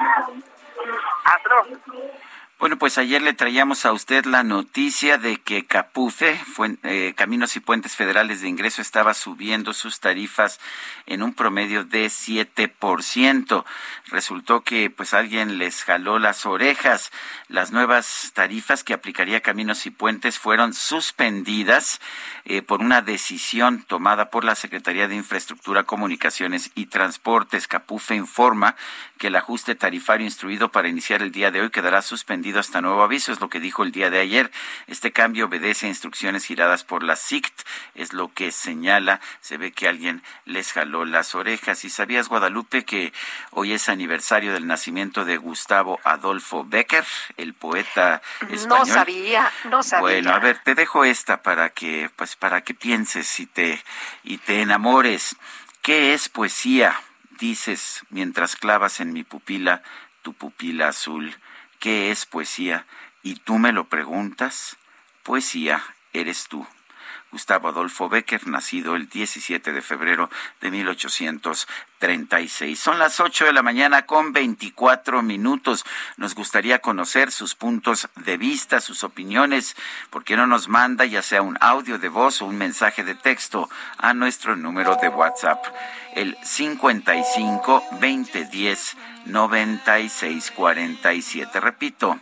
Hasta 1.25 1.49
luego. 1.49 2.21
Bueno, 2.61 2.77
pues 2.77 2.99
ayer 2.99 3.23
le 3.23 3.33
traíamos 3.33 3.87
a 3.87 3.93
usted 3.93 4.27
la 4.27 4.43
noticia 4.43 5.17
de 5.17 5.39
que 5.39 5.65
Capufe, 5.65 6.39
eh, 6.83 7.15
Caminos 7.17 7.57
y 7.57 7.61
Puentes 7.61 7.97
Federales 7.97 8.43
de 8.43 8.51
Ingreso, 8.51 8.83
estaba 8.83 9.15
subiendo 9.15 9.73
sus 9.73 9.99
tarifas 9.99 10.61
en 11.07 11.23
un 11.23 11.33
promedio 11.33 11.85
de 11.85 12.11
7%. 12.11 13.65
Resultó 14.11 14.63
que 14.63 14.91
pues 14.91 15.15
alguien 15.15 15.59
les 15.59 15.85
jaló 15.85 16.19
las 16.19 16.45
orejas. 16.45 17.13
Las 17.49 17.71
nuevas 17.71 18.33
tarifas 18.35 18.83
que 18.83 18.93
aplicaría 18.93 19.41
Caminos 19.41 19.87
y 19.87 19.91
Puentes 19.91 20.39
fueron 20.39 20.75
suspendidas 20.75 22.01
eh, 22.45 22.63
por 22.63 22.81
una 22.81 23.03
decisión 23.03 23.85
tomada 23.85 24.31
por 24.31 24.45
la 24.45 24.57
Secretaría 24.57 25.07
de 25.07 25.15
Infraestructura, 25.15 25.85
Comunicaciones 25.85 26.73
y 26.75 26.87
Transportes. 26.87 27.69
Capufe 27.69 28.17
informa 28.17 28.77
que 29.19 29.29
el 29.29 29.37
ajuste 29.37 29.75
tarifario 29.75 30.27
instruido 30.27 30.73
para 30.73 30.89
iniciar 30.89 31.23
el 31.23 31.31
día 31.31 31.51
de 31.51 31.61
hoy 31.61 31.71
quedará 31.71 32.03
suspendido 32.03 32.59
hasta 32.59 32.81
nuevo 32.81 33.03
aviso, 33.03 33.33
es 33.33 33.41
lo 33.41 33.49
que 33.49 33.61
dijo 33.61 33.83
el 33.83 33.93
día 33.93 34.11
de 34.11 34.19
ayer. 34.19 34.51
Este 34.87 35.13
cambio 35.13 35.47
obedece 35.47 35.87
a 35.87 35.91
instrucciones 35.91 36.45
giradas 36.45 36.85
por 36.85 37.03
la 37.03 37.17
SICT, 37.17 37.61
es 37.95 38.13
lo 38.13 38.33
que 38.33 38.51
señala. 38.51 39.21
Se 39.41 39.57
ve 39.57 39.73
que 39.73 39.89
alguien 39.89 40.23
les 40.47 40.73
jaló 40.73 41.05
las 41.05 41.35
orejas. 41.35 41.85
¿Y 41.85 41.91
sabías, 41.91 42.29
Guadalupe, 42.29 42.85
que 42.85 43.13
hoy 43.51 43.73
es 43.73 43.89
del 44.07 44.67
nacimiento 44.67 45.25
de 45.25 45.37
Gustavo 45.37 46.01
Adolfo 46.05 46.65
Becker, 46.65 47.05
el 47.37 47.55
poeta 47.55 48.23
español? 48.49 48.69
No 48.69 48.87
sabía, 48.87 49.53
no 49.65 49.83
sabía. 49.83 50.01
Bueno, 50.01 50.31
a 50.33 50.39
ver, 50.39 50.59
te 50.63 50.75
dejo 50.75 51.05
esta 51.05 51.43
para 51.43 51.71
que, 51.71 52.11
pues, 52.17 52.37
para 52.37 52.63
que 52.63 52.75
pienses 52.75 53.41
y 53.41 53.47
te, 53.47 53.83
y 54.23 54.39
te 54.39 54.63
enamores. 54.63 55.37
¿Qué 55.83 56.15
es 56.15 56.29
poesía? 56.29 57.01
Dices 57.39 58.03
mientras 58.11 58.57
clavas 58.57 59.01
en 59.01 59.13
mi 59.13 59.25
pupila 59.25 59.83
tu 60.23 60.35
pupila 60.35 60.89
azul. 60.89 61.37
¿Qué 61.79 62.11
es 62.11 62.27
poesía? 62.27 62.87
Y 63.23 63.37
tú 63.37 63.59
me 63.59 63.73
lo 63.73 63.89
preguntas. 63.89 64.77
Poesía 65.23 65.83
eres 66.13 66.49
tú. 66.49 66.67
Gustavo 67.31 67.69
Adolfo 67.69 68.09
Becker, 68.09 68.49
nacido 68.49 68.97
el 68.97 69.09
17 69.09 69.73
de 69.73 69.83
febrero 69.83 70.31
de 70.61 70.71
1836. 70.71 72.79
Son 72.79 72.99
las 72.99 73.21
8 73.21 73.47
de 73.47 73.53
la 73.53 73.63
mañana 73.63 74.07
con 74.07 74.33
24 74.33 75.23
minutos. 75.23 75.85
Nos 76.17 76.35
gustaría 76.35 76.81
conocer 76.81 77.31
sus 77.31 77.55
puntos 77.55 78.09
de 78.17 78.37
vista, 78.37 78.81
sus 78.81 79.05
opiniones. 79.05 79.77
¿Por 80.11 80.25
qué 80.25 80.37
no 80.37 80.49
nos 80.49 80.67
manda 80.69 81.05
ya 81.05 81.23
sea 81.23 81.43
un 81.43 81.57
audio 81.61 81.99
de 81.99 82.09
voz 82.09 82.43
o 82.43 82.47
un 82.47 82.59
mensaje 82.59 83.05
de 83.05 83.15
texto 83.15 83.71
a 83.99 84.13
nuestro 84.13 84.57
número 84.57 84.97
de 84.97 85.09
WhatsApp? 85.09 85.65
El 86.15 86.37
55 86.43 87.85
2010 88.01 88.97
9647. 89.27 91.61
Repito, 91.61 92.19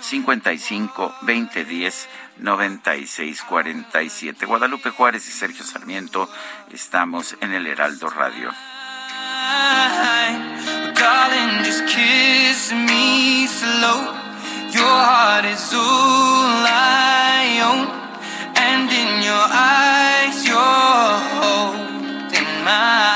55 0.00 1.14
2010 1.22 2.08
9647. 2.38 4.46
Guadalupe 4.46 4.90
Juárez 4.90 5.28
y 5.28 5.32
Sergio 5.32 5.64
Sarmiento 5.64 6.30
estamos 6.72 7.36
en 7.40 7.54
el 7.54 7.66
Heraldo 7.66 8.08
Radio. 8.08 8.52
And 18.58 18.90
in 18.90 19.22
your 19.22 19.34
eyes, 19.34 20.46
you're 20.46 21.18
holding 21.38 22.64
mine. 22.64 23.15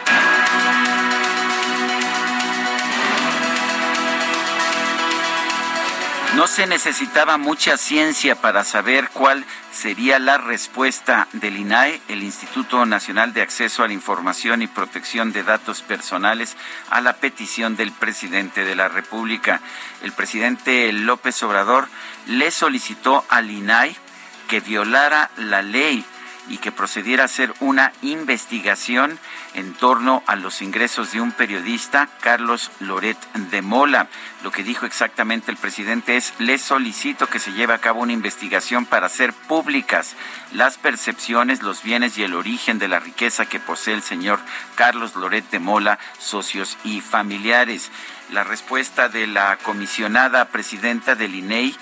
No 6.35 6.47
se 6.47 6.65
necesitaba 6.65 7.37
mucha 7.37 7.75
ciencia 7.75 8.35
para 8.35 8.63
saber 8.63 9.09
cuál 9.09 9.45
sería 9.73 10.17
la 10.17 10.37
respuesta 10.37 11.27
del 11.33 11.57
INAE, 11.57 12.01
el 12.07 12.23
Instituto 12.23 12.85
Nacional 12.85 13.33
de 13.33 13.41
Acceso 13.41 13.83
a 13.83 13.87
la 13.87 13.93
Información 13.93 14.61
y 14.61 14.67
Protección 14.67 15.33
de 15.33 15.43
Datos 15.43 15.81
Personales, 15.81 16.55
a 16.89 17.01
la 17.01 17.17
petición 17.17 17.75
del 17.75 17.91
presidente 17.91 18.63
de 18.63 18.77
la 18.77 18.87
República. 18.87 19.59
El 20.03 20.13
presidente 20.13 20.93
López 20.93 21.43
Obrador 21.43 21.89
le 22.27 22.49
solicitó 22.49 23.25
al 23.27 23.51
INAE 23.51 23.93
que 24.47 24.61
violara 24.61 25.31
la 25.35 25.61
ley 25.61 26.05
y 26.51 26.57
que 26.57 26.73
procediera 26.73 27.23
a 27.23 27.25
hacer 27.25 27.53
una 27.61 27.93
investigación 28.01 29.17
en 29.53 29.73
torno 29.73 30.21
a 30.27 30.35
los 30.35 30.61
ingresos 30.61 31.13
de 31.13 31.21
un 31.21 31.31
periodista, 31.31 32.09
Carlos 32.19 32.71
Loret 32.81 33.17
de 33.33 33.61
Mola. 33.61 34.09
Lo 34.43 34.51
que 34.51 34.63
dijo 34.63 34.85
exactamente 34.85 35.49
el 35.49 35.55
presidente 35.55 36.17
es, 36.17 36.33
le 36.39 36.57
solicito 36.57 37.27
que 37.27 37.39
se 37.39 37.53
lleve 37.53 37.73
a 37.73 37.77
cabo 37.77 38.01
una 38.01 38.11
investigación 38.11 38.85
para 38.85 39.05
hacer 39.05 39.31
públicas 39.31 40.17
las 40.51 40.77
percepciones, 40.77 41.63
los 41.63 41.83
bienes 41.83 42.17
y 42.17 42.23
el 42.23 42.33
origen 42.33 42.79
de 42.79 42.89
la 42.89 42.99
riqueza 42.99 43.45
que 43.45 43.61
posee 43.61 43.93
el 43.93 44.03
señor 44.03 44.41
Carlos 44.75 45.15
Loret 45.15 45.49
de 45.51 45.59
Mola, 45.59 45.99
socios 46.19 46.77
y 46.83 46.99
familiares. 46.99 47.91
La 48.29 48.43
respuesta 48.43 49.07
de 49.07 49.25
la 49.25 49.57
comisionada 49.63 50.49
presidenta 50.49 51.15
del 51.15 51.33
INEI, 51.33 51.77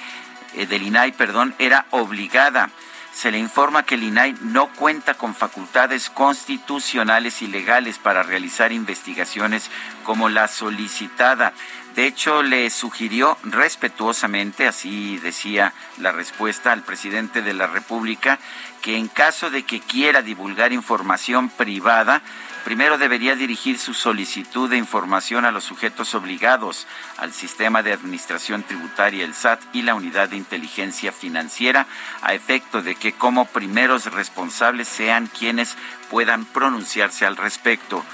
eh, 0.53 0.67
del 0.67 0.83
INAI, 0.83 1.11
perdón, 1.13 1.55
era 1.57 1.87
obligada 1.89 2.69
se 3.13 3.31
le 3.31 3.37
informa 3.37 3.83
que 3.83 3.95
el 3.95 4.03
INAI 4.03 4.35
no 4.41 4.67
cuenta 4.73 5.15
con 5.15 5.35
facultades 5.35 6.09
constitucionales 6.09 7.41
y 7.41 7.47
legales 7.47 7.97
para 7.97 8.23
realizar 8.23 8.71
investigaciones 8.71 9.69
como 10.03 10.29
la 10.29 10.47
solicitada. 10.47 11.53
De 11.95 12.05
hecho, 12.05 12.43
le 12.43 12.69
sugirió 12.69 13.37
respetuosamente, 13.43 14.67
así 14.67 15.17
decía 15.17 15.73
la 15.97 16.11
respuesta 16.11 16.71
al 16.71 16.83
presidente 16.83 17.41
de 17.41 17.53
la 17.53 17.67
República, 17.67 18.39
que 18.81 18.95
en 18.95 19.07
caso 19.07 19.49
de 19.49 19.63
que 19.63 19.81
quiera 19.81 20.21
divulgar 20.21 20.71
información 20.71 21.49
privada, 21.49 22.21
primero 22.69 22.99
debería 22.99 23.35
dirigir 23.35 23.79
su 23.79 23.95
solicitud 23.95 24.69
de 24.69 24.77
información 24.77 25.43
a 25.43 25.49
los 25.49 25.63
sujetos 25.63 26.13
obligados 26.13 26.85
al 27.17 27.33
sistema 27.33 27.81
de 27.81 27.93
administración 27.93 28.61
tributaria, 28.61 29.25
el 29.25 29.33
SAT 29.33 29.59
y 29.73 29.81
la 29.81 29.95
unidad 29.95 30.29
de 30.29 30.37
inteligencia 30.37 31.11
financiera, 31.11 31.87
a 32.21 32.35
efecto 32.35 32.83
de 32.83 32.93
que 32.93 33.13
como 33.13 33.45
primeros 33.45 34.05
responsables 34.13 34.87
sean 34.87 35.25
quienes 35.25 35.77
puedan 36.11 36.45
pronunciarse 36.45 37.25
al 37.25 37.37
respecto. 37.37 38.05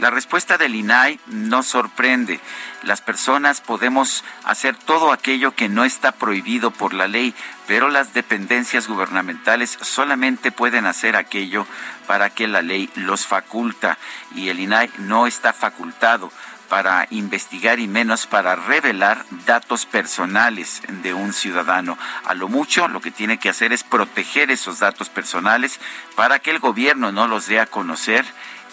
La 0.00 0.08
respuesta 0.08 0.56
del 0.56 0.74
INAI 0.74 1.20
no 1.26 1.62
sorprende. 1.62 2.40
Las 2.82 3.02
personas 3.02 3.60
podemos 3.60 4.24
hacer 4.44 4.74
todo 4.74 5.12
aquello 5.12 5.54
que 5.54 5.68
no 5.68 5.84
está 5.84 6.12
prohibido 6.12 6.70
por 6.70 6.94
la 6.94 7.06
ley, 7.06 7.34
pero 7.66 7.90
las 7.90 8.14
dependencias 8.14 8.88
gubernamentales 8.88 9.76
solamente 9.82 10.52
pueden 10.52 10.86
hacer 10.86 11.16
aquello 11.16 11.66
para 12.06 12.30
que 12.30 12.48
la 12.48 12.62
ley 12.62 12.88
los 12.94 13.26
faculta 13.26 13.98
y 14.34 14.48
el 14.48 14.60
INAI 14.60 14.90
no 14.96 15.26
está 15.26 15.52
facultado 15.52 16.32
para 16.70 17.06
investigar 17.10 17.78
y 17.80 17.88
menos 17.88 18.26
para 18.26 18.54
revelar 18.56 19.26
datos 19.44 19.84
personales 19.84 20.80
de 21.02 21.12
un 21.12 21.34
ciudadano. 21.34 21.98
A 22.24 22.32
lo 22.32 22.48
mucho 22.48 22.88
lo 22.88 23.02
que 23.02 23.10
tiene 23.10 23.38
que 23.38 23.50
hacer 23.50 23.72
es 23.74 23.84
proteger 23.84 24.50
esos 24.50 24.78
datos 24.78 25.10
personales 25.10 25.78
para 26.14 26.38
que 26.38 26.52
el 26.52 26.60
gobierno 26.60 27.12
no 27.12 27.26
los 27.26 27.48
dé 27.48 27.60
a 27.60 27.66
conocer 27.66 28.24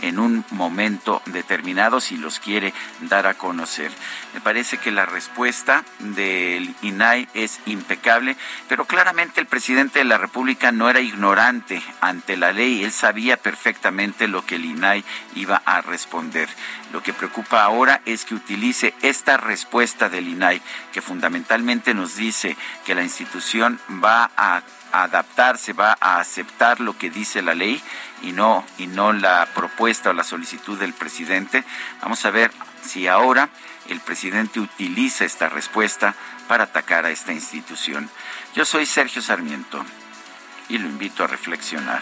en 0.01 0.19
un 0.19 0.45
momento 0.51 1.21
determinado 1.25 1.99
si 1.99 2.17
los 2.17 2.39
quiere 2.39 2.73
dar 3.01 3.27
a 3.27 3.35
conocer. 3.35 3.91
Me 4.33 4.41
parece 4.41 4.77
que 4.77 4.91
la 4.91 5.05
respuesta 5.05 5.83
del 5.99 6.75
INAI 6.81 7.27
es 7.33 7.59
impecable, 7.65 8.35
pero 8.67 8.85
claramente 8.85 9.41
el 9.41 9.47
presidente 9.47 9.99
de 9.99 10.05
la 10.05 10.17
República 10.17 10.71
no 10.71 10.89
era 10.89 10.99
ignorante 10.99 11.81
ante 12.01 12.37
la 12.37 12.51
ley, 12.51 12.83
él 12.83 12.91
sabía 12.91 13.37
perfectamente 13.37 14.27
lo 14.27 14.45
que 14.45 14.55
el 14.55 14.65
INAI 14.65 15.03
iba 15.35 15.61
a 15.65 15.81
responder. 15.81 16.49
Lo 16.91 17.03
que 17.03 17.13
preocupa 17.13 17.63
ahora 17.63 18.01
es 18.05 18.25
que 18.25 18.35
utilice 18.35 18.93
esta 19.01 19.37
respuesta 19.37 20.09
del 20.09 20.27
INAI, 20.27 20.61
que 20.93 21.01
fundamentalmente 21.01 21.93
nos 21.93 22.15
dice 22.15 22.55
que 22.85 22.95
la 22.95 23.03
institución 23.03 23.79
va 24.03 24.31
a 24.37 24.61
adaptarse, 25.03 25.73
va 25.73 25.97
a 25.99 26.19
aceptar 26.19 26.79
lo 26.79 26.97
que 26.97 27.09
dice 27.09 27.41
la 27.41 27.53
ley 27.53 27.81
y 28.21 28.31
no 28.31 28.65
y 28.77 28.87
no 28.87 29.13
la 29.13 29.47
propuesta 29.53 30.09
o 30.09 30.13
la 30.13 30.23
solicitud 30.23 30.77
del 30.79 30.93
presidente. 30.93 31.63
Vamos 32.01 32.25
a 32.25 32.31
ver 32.31 32.51
si 32.83 33.07
ahora 33.07 33.49
el 33.89 33.99
presidente 33.99 34.59
utiliza 34.59 35.25
esta 35.25 35.49
respuesta 35.49 36.15
para 36.47 36.65
atacar 36.65 37.05
a 37.05 37.11
esta 37.11 37.33
institución. 37.33 38.09
Yo 38.55 38.65
soy 38.65 38.85
Sergio 38.85 39.21
Sarmiento 39.21 39.83
y 40.69 40.77
lo 40.77 40.87
invito 40.87 41.23
a 41.23 41.27
reflexionar. 41.27 42.01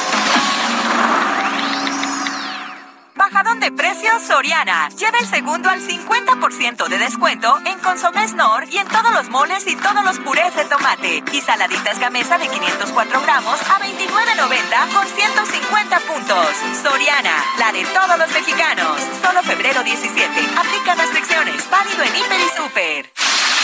Bajadón 3.21 3.59
de 3.59 3.71
precios 3.71 4.23
Soriana. 4.23 4.89
Lleva 4.97 5.19
el 5.19 5.27
segundo 5.27 5.69
al 5.69 5.79
50% 5.79 6.87
de 6.87 6.97
descuento 6.97 7.55
en 7.67 7.77
Consomés 7.77 8.33
Nor 8.33 8.67
y 8.67 8.79
en 8.79 8.87
todos 8.87 9.13
los 9.13 9.29
moles 9.29 9.67
y 9.67 9.75
todos 9.75 10.03
los 10.03 10.17
purés 10.17 10.55
de 10.55 10.65
tomate. 10.65 11.23
Y 11.31 11.39
saladitas 11.39 11.99
gamesa 11.99 12.39
de 12.39 12.47
504 12.47 13.21
gramos 13.21 13.61
a 13.69 13.79
29.90 13.79 14.93
con 14.95 15.05
150 15.05 15.99
puntos. 15.99 16.47
Soriana, 16.81 17.45
la 17.59 17.71
de 17.71 17.85
todos 17.93 18.17
los 18.17 18.31
mexicanos. 18.31 18.97
Solo 19.21 19.43
febrero 19.43 19.83
17. 19.83 20.25
Aplica 20.57 20.95
restricciones. 20.95 21.69
Válido 21.69 22.01
en 22.01 22.15
Hiper 22.15 22.39
y 22.39 22.57
Super. 22.57 23.60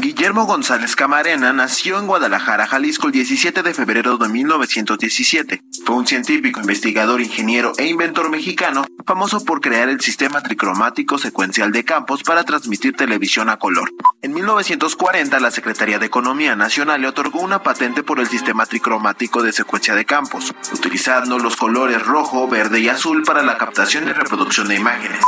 Guillermo 0.00 0.46
González 0.46 0.96
Camarena 0.96 1.52
nació 1.52 1.98
en 1.98 2.06
Guadalajara, 2.06 2.66
Jalisco, 2.66 3.08
el 3.08 3.12
17 3.12 3.62
de 3.62 3.74
febrero 3.74 4.16
de 4.16 4.30
1917. 4.30 5.62
Fue 5.84 5.94
un 5.94 6.06
científico, 6.06 6.58
investigador, 6.58 7.20
ingeniero 7.20 7.72
e 7.76 7.86
inventor 7.86 8.30
mexicano, 8.30 8.86
famoso 9.06 9.44
por 9.44 9.60
crear 9.60 9.90
el 9.90 10.00
sistema 10.00 10.40
tricromático 10.42 11.18
secuencial 11.18 11.70
de 11.70 11.84
campos 11.84 12.22
para 12.22 12.44
transmitir 12.44 12.96
televisión 12.96 13.50
a 13.50 13.58
color. 13.58 13.90
En 14.22 14.32
1940, 14.32 15.38
la 15.38 15.50
Secretaría 15.50 15.98
de 15.98 16.06
Economía 16.06 16.56
Nacional 16.56 17.02
le 17.02 17.08
otorgó 17.08 17.40
una 17.40 17.62
patente 17.62 18.02
por 18.02 18.20
el 18.20 18.26
sistema 18.26 18.64
tricromático 18.64 19.42
de 19.42 19.52
secuencia 19.52 19.94
de 19.94 20.06
campos, 20.06 20.54
utilizando 20.72 21.38
los 21.38 21.56
colores 21.56 22.02
rojo, 22.06 22.48
verde 22.48 22.80
y 22.80 22.88
azul 22.88 23.22
para 23.22 23.42
la 23.42 23.58
captación 23.58 24.08
y 24.08 24.12
reproducción 24.12 24.66
de 24.66 24.76
imágenes. 24.76 25.20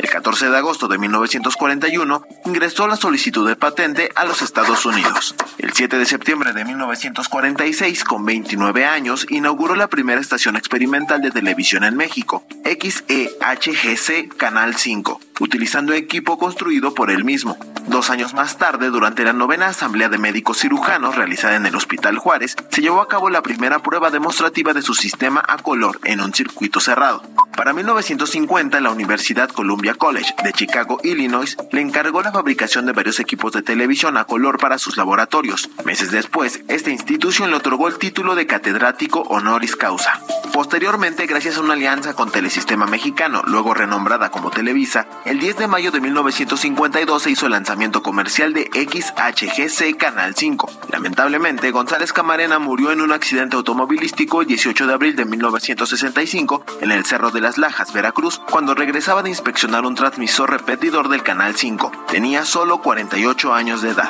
El 0.00 0.08
14 0.08 0.48
de 0.48 0.56
agosto 0.56 0.88
de 0.88 0.96
1941 0.96 2.22
ingresó 2.46 2.88
la 2.88 2.96
solicitud 2.96 3.46
de 3.46 3.54
patente 3.54 4.08
a 4.14 4.24
los 4.24 4.40
Estados 4.40 4.86
Unidos. 4.86 5.34
El 5.58 5.74
7 5.74 5.98
de 5.98 6.06
septiembre 6.06 6.54
de 6.54 6.64
1946, 6.64 8.04
con 8.04 8.24
29 8.24 8.86
años, 8.86 9.26
inauguró 9.28 9.74
la 9.74 9.88
primera 9.88 10.18
estación 10.18 10.56
experimental 10.56 11.20
de 11.20 11.30
televisión 11.30 11.84
en 11.84 11.98
México, 11.98 12.46
XEHGC 12.64 14.34
Canal 14.38 14.74
5, 14.74 15.20
utilizando 15.38 15.92
equipo 15.92 16.38
construido 16.38 16.94
por 16.94 17.10
él 17.10 17.22
mismo. 17.22 17.58
Dos 17.86 18.08
años 18.08 18.32
más 18.32 18.56
tarde, 18.56 18.88
durante 18.88 19.22
la 19.22 19.34
novena 19.34 19.66
Asamblea 19.66 20.08
de 20.08 20.16
Médicos 20.16 20.60
Cirujanos 20.60 21.14
realizada 21.14 21.56
en 21.56 21.66
el 21.66 21.76
Hospital 21.76 22.16
Juárez, 22.16 22.56
se 22.70 22.80
llevó 22.80 23.02
a 23.02 23.08
cabo 23.08 23.28
la 23.28 23.42
primera 23.42 23.80
prueba 23.80 24.10
demostrativa 24.10 24.72
de 24.72 24.80
su 24.80 24.94
sistema 24.94 25.44
a 25.46 25.58
color 25.58 26.00
en 26.04 26.22
un 26.22 26.32
circuito 26.32 26.80
cerrado. 26.80 27.22
Para 27.60 27.74
1950, 27.74 28.80
la 28.80 28.90
Universidad 28.90 29.50
Columbia 29.50 29.92
College 29.92 30.34
de 30.42 30.54
Chicago, 30.54 30.98
Illinois, 31.02 31.58
le 31.72 31.82
encargó 31.82 32.22
la 32.22 32.32
fabricación 32.32 32.86
de 32.86 32.92
varios 32.92 33.20
equipos 33.20 33.52
de 33.52 33.60
televisión 33.60 34.16
a 34.16 34.24
color 34.24 34.56
para 34.56 34.78
sus 34.78 34.96
laboratorios. 34.96 35.68
Meses 35.84 36.10
después, 36.10 36.62
esta 36.68 36.88
institución 36.88 37.50
le 37.50 37.56
otorgó 37.58 37.88
el 37.88 37.98
título 37.98 38.34
de 38.34 38.46
catedrático 38.46 39.20
honoris 39.28 39.76
causa. 39.76 40.22
Posteriormente, 40.54 41.26
gracias 41.26 41.58
a 41.58 41.60
una 41.60 41.74
alianza 41.74 42.14
con 42.14 42.30
Telesistema 42.30 42.86
Mexicano, 42.86 43.42
luego 43.46 43.74
renombrada 43.74 44.30
como 44.30 44.50
Televisa, 44.50 45.06
el 45.26 45.38
10 45.38 45.58
de 45.58 45.68
mayo 45.68 45.90
de 45.90 46.00
1952 46.00 47.22
se 47.22 47.30
hizo 47.30 47.44
el 47.44 47.52
lanzamiento 47.52 48.02
comercial 48.02 48.54
de 48.54 48.70
XHGC 48.72 49.98
Canal 49.98 50.34
5. 50.34 50.70
Lamentablemente, 50.90 51.70
González 51.72 52.14
Camarena 52.14 52.58
murió 52.58 52.90
en 52.90 53.02
un 53.02 53.12
accidente 53.12 53.56
automovilístico 53.56 54.40
el 54.40 54.48
18 54.48 54.86
de 54.86 54.94
abril 54.94 55.14
de 55.14 55.26
1965 55.26 56.64
en 56.80 56.90
el 56.90 57.04
Cerro 57.04 57.30
de 57.30 57.49
las 57.50 57.58
Lajas, 57.58 57.92
Veracruz, 57.92 58.40
cuando 58.48 58.76
regresaba 58.76 59.24
de 59.24 59.30
inspeccionar 59.30 59.84
un 59.84 59.96
transmisor 59.96 60.50
repetidor 60.50 61.08
del 61.08 61.24
Canal 61.24 61.56
5. 61.56 61.90
Tenía 62.06 62.44
solo 62.44 62.78
48 62.78 63.52
años 63.52 63.82
de 63.82 63.90
edad. 63.90 64.08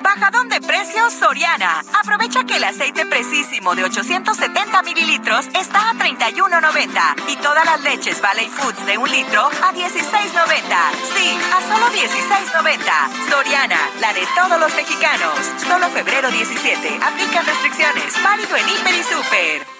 Bajadón 0.00 0.50
de 0.50 0.60
precios 0.60 1.14
Soriana. 1.14 1.82
Aprovecha 1.98 2.44
que 2.44 2.56
el 2.56 2.64
aceite 2.64 3.06
precisísimo 3.06 3.74
de 3.74 3.84
870 3.84 4.82
mililitros 4.82 5.46
está 5.54 5.88
a 5.88 5.94
31.90 5.94 7.30
y 7.32 7.36
todas 7.36 7.64
las 7.64 7.80
leches 7.80 8.20
Valley 8.20 8.48
Foods 8.50 8.84
de 8.84 8.98
un 8.98 9.10
litro 9.10 9.46
a 9.46 9.72
16.90. 9.72 9.86
Sí, 11.14 11.38
a 11.54 11.60
solo 11.72 11.86
16.90. 11.86 13.30
Soriana, 13.30 13.78
la 13.98 14.12
de 14.12 14.26
todos 14.36 14.60
los 14.60 14.74
mexicanos. 14.74 15.38
Solo 15.66 15.88
febrero 15.88 16.30
17. 16.30 17.00
Aplican 17.02 17.46
restricciones. 17.46 18.22
Válido 18.22 18.56
en 18.56 18.68
Hiper 18.68 18.94
y 18.94 19.02
Super. 19.04 19.79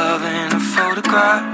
Love 0.00 0.24
in 0.24 0.48
a 0.60 0.62
photograph. 0.76 1.44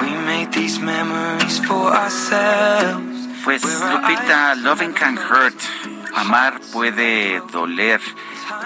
We 0.00 0.10
make 0.32 0.50
these 0.52 0.78
memories 0.78 1.56
for 1.66 1.84
ourselves. 2.02 3.16
Pues 3.44 3.62
Lupita, 3.64 4.54
Loving 4.66 4.92
Can 4.92 5.16
Hurt. 5.16 5.58
Amar 6.14 6.60
puede 6.72 7.40
doler. 7.50 8.00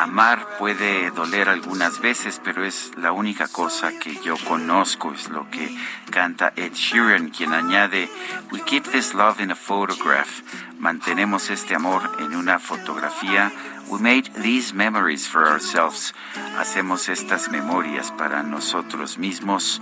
Amar 0.00 0.38
puede 0.58 1.10
doler 1.12 1.48
algunas 1.48 2.00
veces, 2.00 2.40
pero 2.44 2.64
es 2.64 2.90
la 2.96 3.12
única 3.12 3.46
cosa 3.46 3.92
que 4.02 4.12
yo 4.22 4.36
conozco, 4.48 5.12
es 5.12 5.28
lo 5.28 5.48
que 5.48 5.66
canta 6.10 6.52
Ed 6.56 6.72
Sheeran, 6.74 7.30
quien 7.30 7.54
añade, 7.54 8.08
We 8.50 8.60
keep 8.64 8.84
this 8.90 9.14
love 9.14 9.40
in 9.40 9.50
a 9.52 9.56
photograph. 9.56 10.42
Mantenemos 10.78 11.48
este 11.50 11.74
amor 11.76 12.02
en 12.18 12.34
una 12.34 12.58
fotografía. 12.58 13.52
We 13.90 13.98
made 14.00 14.30
these 14.42 14.74
memories 14.74 15.26
for 15.26 15.48
ourselves. 15.48 16.12
Hacemos 16.58 17.08
estas 17.08 17.48
memorias 17.50 18.12
para 18.12 18.42
nosotros 18.42 19.16
mismos 19.16 19.80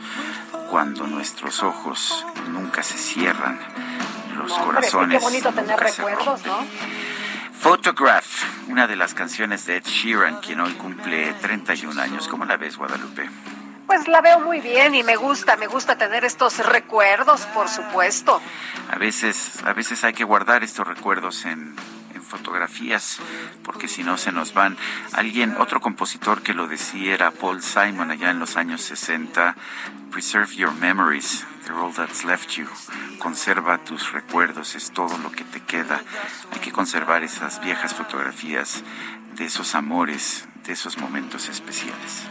cuando 0.71 1.07
nuestros 1.07 1.63
ojos 1.63 2.25
nunca 2.51 2.83
se 2.85 2.99
cierran, 2.99 3.59
los 4.37 4.53
corazones. 4.53 5.19
Qué 5.19 5.25
bonito 5.25 5.53
tener 5.53 5.79
recuerdos, 5.79 6.47
¿no? 6.47 6.65
Photograph, 7.53 8.45
una 8.69 8.87
de 8.87 8.95
las 8.95 9.13
canciones 9.13 9.67
de 9.67 9.79
Ed 9.79 9.85
Sheeran, 9.85 10.41
quien 10.41 10.61
hoy 10.61 10.73
cumple 10.75 11.33
31 11.41 12.01
años. 12.01 12.29
¿Cómo 12.29 12.45
la 12.45 12.57
ves, 12.57 12.77
Guadalupe? 12.77 13.29
Pues 13.87 14.07
la 14.07 14.21
veo 14.21 14.41
muy 14.41 14.61
bien 14.61 14.95
y 14.95 15.03
me 15.03 15.17
gusta, 15.17 15.57
me 15.57 15.67
gusta 15.67 15.97
tener 15.97 16.25
estos 16.25 16.59
recuerdos, 16.65 17.41
por 17.47 17.69
supuesto. 17.69 18.41
A 18.91 18.99
veces, 18.99 19.63
a 19.65 19.73
veces 19.73 20.05
hay 20.05 20.13
que 20.13 20.25
guardar 20.25 20.63
estos 20.63 20.87
recuerdos 20.87 21.45
en 21.45 21.75
fotografías, 22.27 23.19
porque 23.63 23.89
si 23.89 24.03
no 24.03 24.19
se 24.19 24.33
nos 24.33 24.53
van. 24.53 24.77
Alguien, 25.13 25.57
otro 25.59 25.81
compositor 25.81 26.43
que 26.43 26.55
lo 26.55 26.67
decía 26.67 27.15
era 27.15 27.31
Paul 27.31 27.63
Simon 27.63 28.11
allá 28.11 28.31
en 28.31 28.39
los 28.39 28.57
años 28.57 28.83
60. 28.83 29.57
Preserve 30.11 30.55
your 30.55 30.73
memories, 30.73 31.47
they're 31.65 31.79
all 31.79 31.93
that's 31.93 32.25
left 32.25 32.51
you. 32.57 32.67
Conserva 33.19 33.79
tus 33.79 34.13
recuerdos, 34.13 34.75
es 34.75 34.91
todo 34.93 35.17
lo 35.19 35.31
que 35.31 35.45
te 35.45 35.61
queda. 35.61 36.01
Hay 36.53 36.61
que 36.61 36.73
conservar 36.73 37.23
esas 37.23 37.61
viejas 37.61 37.95
fotografías 37.95 38.83
de 39.35 39.45
esos 39.45 39.75
amores, 39.75 40.47
de 40.65 40.73
esos 40.73 40.99
momentos 40.99 41.49
especiales. 41.49 42.27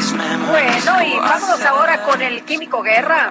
Bueno, 0.00 1.02
y 1.02 1.16
vámonos 1.18 1.62
ahora 1.62 2.02
con 2.02 2.22
el 2.22 2.42
Químico 2.44 2.82
Guerra. 2.82 3.30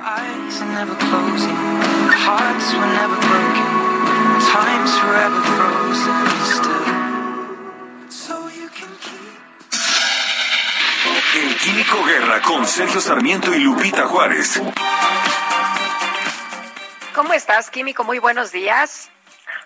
El 11.36 11.56
Químico 11.58 12.04
Guerra 12.06 12.42
con 12.42 12.68
Sergio 12.68 13.02
Sarmiento 13.02 13.54
y 13.56 13.60
Lupita 13.60 14.06
Juárez. 14.08 14.62
¿Cómo 17.16 17.34
estás, 17.34 17.72
Químico? 17.72 18.04
Muy 18.04 18.20
buenos 18.20 18.52
días. 18.52 19.10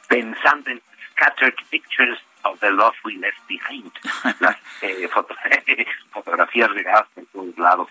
Pensando 0.08 0.72
en 0.72 0.82
Scattered 1.12 1.56
Pictures 1.70 2.20
of 2.44 2.60
the 2.60 2.72
Love 2.72 2.94
We 3.06 3.16
Left 3.16 3.40
Behind. 3.48 3.92
Las 4.40 4.58
eh, 4.82 5.08
foto- 5.12 5.36
fotografías 6.12 6.70
regadas 6.72 7.08
en 7.16 7.26
todos 7.28 7.58
lados 7.58 7.90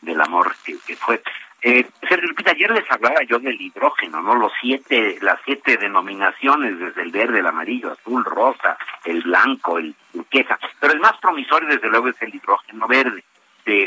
del 0.00 0.20
amor 0.20 0.54
que, 0.64 0.76
que 0.86 0.96
fue. 0.96 1.22
Eh, 1.62 1.86
Sergio 2.08 2.28
Lupita, 2.28 2.52
ayer 2.52 2.70
les 2.70 2.90
hablaba 2.90 3.22
yo 3.24 3.38
del 3.38 3.60
hidrógeno, 3.60 4.22
¿no? 4.22 4.34
Los 4.34 4.50
siete, 4.62 5.18
las 5.20 5.38
siete 5.44 5.76
denominaciones, 5.76 6.78
desde 6.78 7.02
el 7.02 7.10
verde, 7.12 7.40
el 7.40 7.46
amarillo, 7.46 7.92
azul, 7.92 8.24
rosa, 8.24 8.78
el 9.04 9.20
blanco, 9.22 9.76
el 9.76 9.94
turquesa. 10.10 10.58
Pero 10.80 10.94
el 10.94 11.00
más 11.00 11.18
promisorio, 11.18 11.68
desde 11.68 11.88
luego, 11.90 12.08
es 12.08 12.22
el 12.22 12.34
hidrógeno 12.34 12.88
verde, 12.88 13.22
de, 13.66 13.82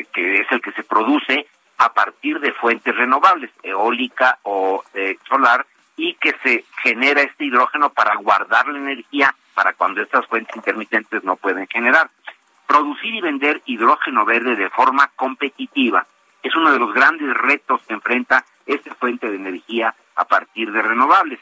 eh, 0.00 0.06
que 0.10 0.36
es 0.40 0.46
el 0.50 0.62
que 0.62 0.72
se 0.72 0.84
produce 0.84 1.46
a 1.76 1.92
partir 1.92 2.40
de 2.40 2.52
fuentes 2.54 2.96
renovables, 2.96 3.50
eólica 3.62 4.38
o 4.44 4.82
eh, 4.94 5.18
solar, 5.28 5.66
y 5.98 6.14
que 6.14 6.34
se 6.42 6.64
genera 6.82 7.20
este 7.20 7.44
hidrógeno 7.44 7.90
para 7.90 8.14
guardar 8.16 8.68
la 8.68 8.78
energía 8.78 9.34
para 9.58 9.72
cuando 9.72 10.00
estas 10.00 10.24
fuentes 10.26 10.54
intermitentes 10.54 11.24
no 11.24 11.34
pueden 11.34 11.66
generar. 11.66 12.08
Producir 12.68 13.12
y 13.12 13.20
vender 13.20 13.60
hidrógeno 13.66 14.24
verde 14.24 14.54
de 14.54 14.70
forma 14.70 15.10
competitiva 15.16 16.06
es 16.44 16.54
uno 16.54 16.70
de 16.70 16.78
los 16.78 16.94
grandes 16.94 17.36
retos 17.36 17.82
que 17.82 17.94
enfrenta 17.94 18.44
esta 18.66 18.94
fuente 18.94 19.28
de 19.28 19.34
energía 19.34 19.92
a 20.14 20.24
partir 20.26 20.70
de 20.70 20.80
renovables. 20.80 21.40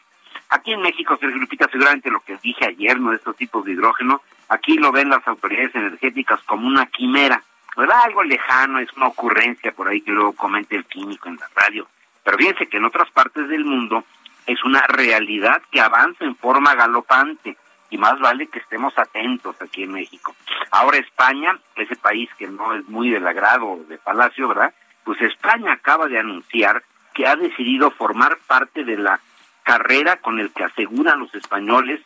Aquí 0.48 0.72
en 0.72 0.80
México, 0.80 1.18
Sergio 1.20 1.36
Lupita, 1.36 1.68
seguramente 1.70 2.10
lo 2.10 2.20
que 2.20 2.38
dije 2.38 2.64
ayer, 2.64 2.98
¿no? 2.98 3.10
De 3.10 3.16
estos 3.16 3.36
tipos 3.36 3.66
de 3.66 3.72
hidrógeno, 3.72 4.22
aquí 4.48 4.78
lo 4.78 4.92
ven 4.92 5.10
las 5.10 5.28
autoridades 5.28 5.74
energéticas 5.74 6.40
como 6.44 6.66
una 6.66 6.86
quimera, 6.86 7.42
¿verdad? 7.76 8.00
Algo 8.02 8.22
lejano, 8.22 8.78
es 8.78 8.90
una 8.94 9.08
ocurrencia 9.08 9.72
por 9.72 9.88
ahí 9.88 10.00
que 10.00 10.12
luego 10.12 10.32
comente 10.32 10.74
el 10.74 10.86
químico 10.86 11.28
en 11.28 11.36
la 11.36 11.50
radio. 11.54 11.86
Pero 12.24 12.38
fíjense 12.38 12.66
que 12.66 12.78
en 12.78 12.86
otras 12.86 13.10
partes 13.10 13.46
del 13.50 13.66
mundo 13.66 14.04
es 14.46 14.64
una 14.64 14.86
realidad 14.86 15.60
que 15.70 15.82
avanza 15.82 16.24
en 16.24 16.34
forma 16.34 16.74
galopante 16.74 17.58
y 17.90 17.98
más 17.98 18.18
vale 18.18 18.48
que 18.48 18.58
estemos 18.58 18.96
atentos 18.98 19.56
aquí 19.60 19.84
en 19.84 19.92
México. 19.92 20.34
Ahora 20.70 20.98
España, 20.98 21.58
ese 21.76 21.96
país 21.96 22.28
que 22.38 22.48
no 22.48 22.74
es 22.74 22.88
muy 22.88 23.10
del 23.10 23.26
agrado 23.26 23.80
de 23.88 23.98
Palacio, 23.98 24.48
¿verdad? 24.48 24.74
Pues 25.04 25.20
España 25.20 25.72
acaba 25.72 26.06
de 26.06 26.18
anunciar 26.18 26.82
que 27.14 27.26
ha 27.26 27.36
decidido 27.36 27.90
formar 27.92 28.38
parte 28.46 28.84
de 28.84 28.98
la 28.98 29.20
carrera 29.62 30.16
con 30.16 30.38
el 30.38 30.52
que 30.52 30.64
aseguran 30.64 31.20
los 31.20 31.34
españoles 31.34 32.00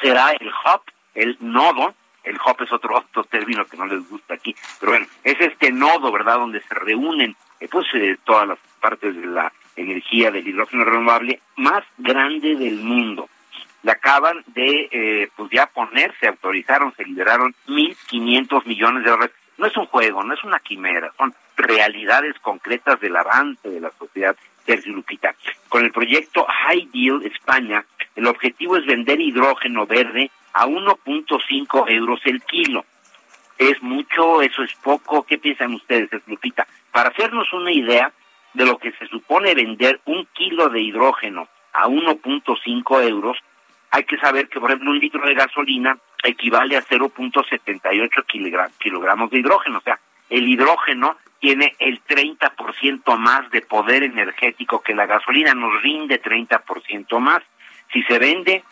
será 0.00 0.30
el 0.32 0.48
hub, 0.48 0.82
el 1.14 1.36
nodo, 1.40 1.94
el 2.22 2.36
hub 2.36 2.62
es 2.62 2.72
otro, 2.72 2.98
otro 2.98 3.24
término 3.24 3.64
que 3.64 3.76
no 3.76 3.86
les 3.86 4.08
gusta 4.08 4.34
aquí, 4.34 4.54
pero 4.78 4.92
bueno, 4.92 5.06
es 5.24 5.40
este 5.40 5.72
nodo, 5.72 6.12
¿verdad?, 6.12 6.36
donde 6.36 6.60
se 6.60 6.74
reúnen 6.74 7.36
eh, 7.60 7.68
pues 7.70 7.86
eh, 7.94 8.18
todas 8.24 8.46
las 8.46 8.58
partes 8.80 9.16
de 9.16 9.26
la 9.26 9.52
energía 9.76 10.30
del 10.30 10.46
hidrógeno 10.46 10.84
renovable 10.84 11.40
más 11.56 11.84
grande 11.98 12.56
del 12.56 12.76
mundo. 12.76 13.28
Le 13.86 13.92
acaban 13.92 14.42
de, 14.48 14.88
eh, 14.90 15.28
pues 15.36 15.48
ya 15.52 15.66
poner, 15.68 16.12
se 16.18 16.26
autorizaron, 16.26 16.92
se 16.96 17.04
liberaron 17.04 17.54
1.500 17.68 18.66
millones 18.66 19.04
de 19.04 19.10
dólares. 19.10 19.36
No 19.58 19.66
es 19.68 19.76
un 19.76 19.86
juego, 19.86 20.24
no 20.24 20.34
es 20.34 20.42
una 20.42 20.58
quimera, 20.58 21.12
son 21.16 21.32
realidades 21.56 22.34
concretas 22.40 22.98
del 22.98 23.14
avance 23.14 23.70
de 23.70 23.80
la 23.80 23.92
sociedad 23.96 24.34
Sergio 24.64 24.92
Lupita. 24.92 25.36
Con 25.68 25.84
el 25.84 25.92
proyecto 25.92 26.44
High 26.48 26.88
Deal 26.92 27.22
España, 27.26 27.84
el 28.16 28.26
objetivo 28.26 28.76
es 28.76 28.84
vender 28.86 29.20
hidrógeno 29.20 29.86
verde 29.86 30.32
a 30.52 30.66
1.5 30.66 31.88
euros 31.88 32.20
el 32.24 32.42
kilo. 32.42 32.84
¿Es 33.56 33.80
mucho? 33.84 34.42
¿Eso 34.42 34.64
es 34.64 34.74
poco? 34.82 35.22
¿Qué 35.22 35.38
piensan 35.38 35.74
ustedes, 35.74 36.10
Lupita? 36.26 36.66
Para 36.90 37.10
hacernos 37.10 37.52
una 37.52 37.70
idea 37.70 38.12
de 38.52 38.66
lo 38.66 38.78
que 38.78 38.90
se 38.98 39.06
supone 39.06 39.54
vender 39.54 40.00
un 40.06 40.26
kilo 40.32 40.70
de 40.70 40.80
hidrógeno 40.80 41.46
a 41.72 41.86
1.5 41.86 43.08
euros, 43.08 43.36
hay 43.96 44.04
que 44.04 44.18
saber 44.18 44.48
que, 44.50 44.60
por 44.60 44.70
ejemplo, 44.70 44.90
un 44.90 44.98
litro 44.98 45.26
de 45.26 45.32
gasolina 45.34 45.96
equivale 46.22 46.76
a 46.76 46.82
0.78 46.82 48.24
kilogra- 48.26 48.70
kilogramos 48.78 49.30
de 49.30 49.38
hidrógeno. 49.38 49.78
O 49.78 49.80
sea, 49.80 49.98
el 50.28 50.46
hidrógeno 50.46 51.16
tiene 51.40 51.74
el 51.78 52.02
30% 52.04 53.16
más 53.16 53.50
de 53.50 53.62
poder 53.62 54.02
energético 54.02 54.82
que 54.82 54.94
la 54.94 55.06
gasolina, 55.06 55.54
nos 55.54 55.80
rinde 55.82 56.20
30% 56.20 57.18
más. 57.20 57.42
Si 57.92 58.02
se 58.02 58.18
vende 58.18 58.64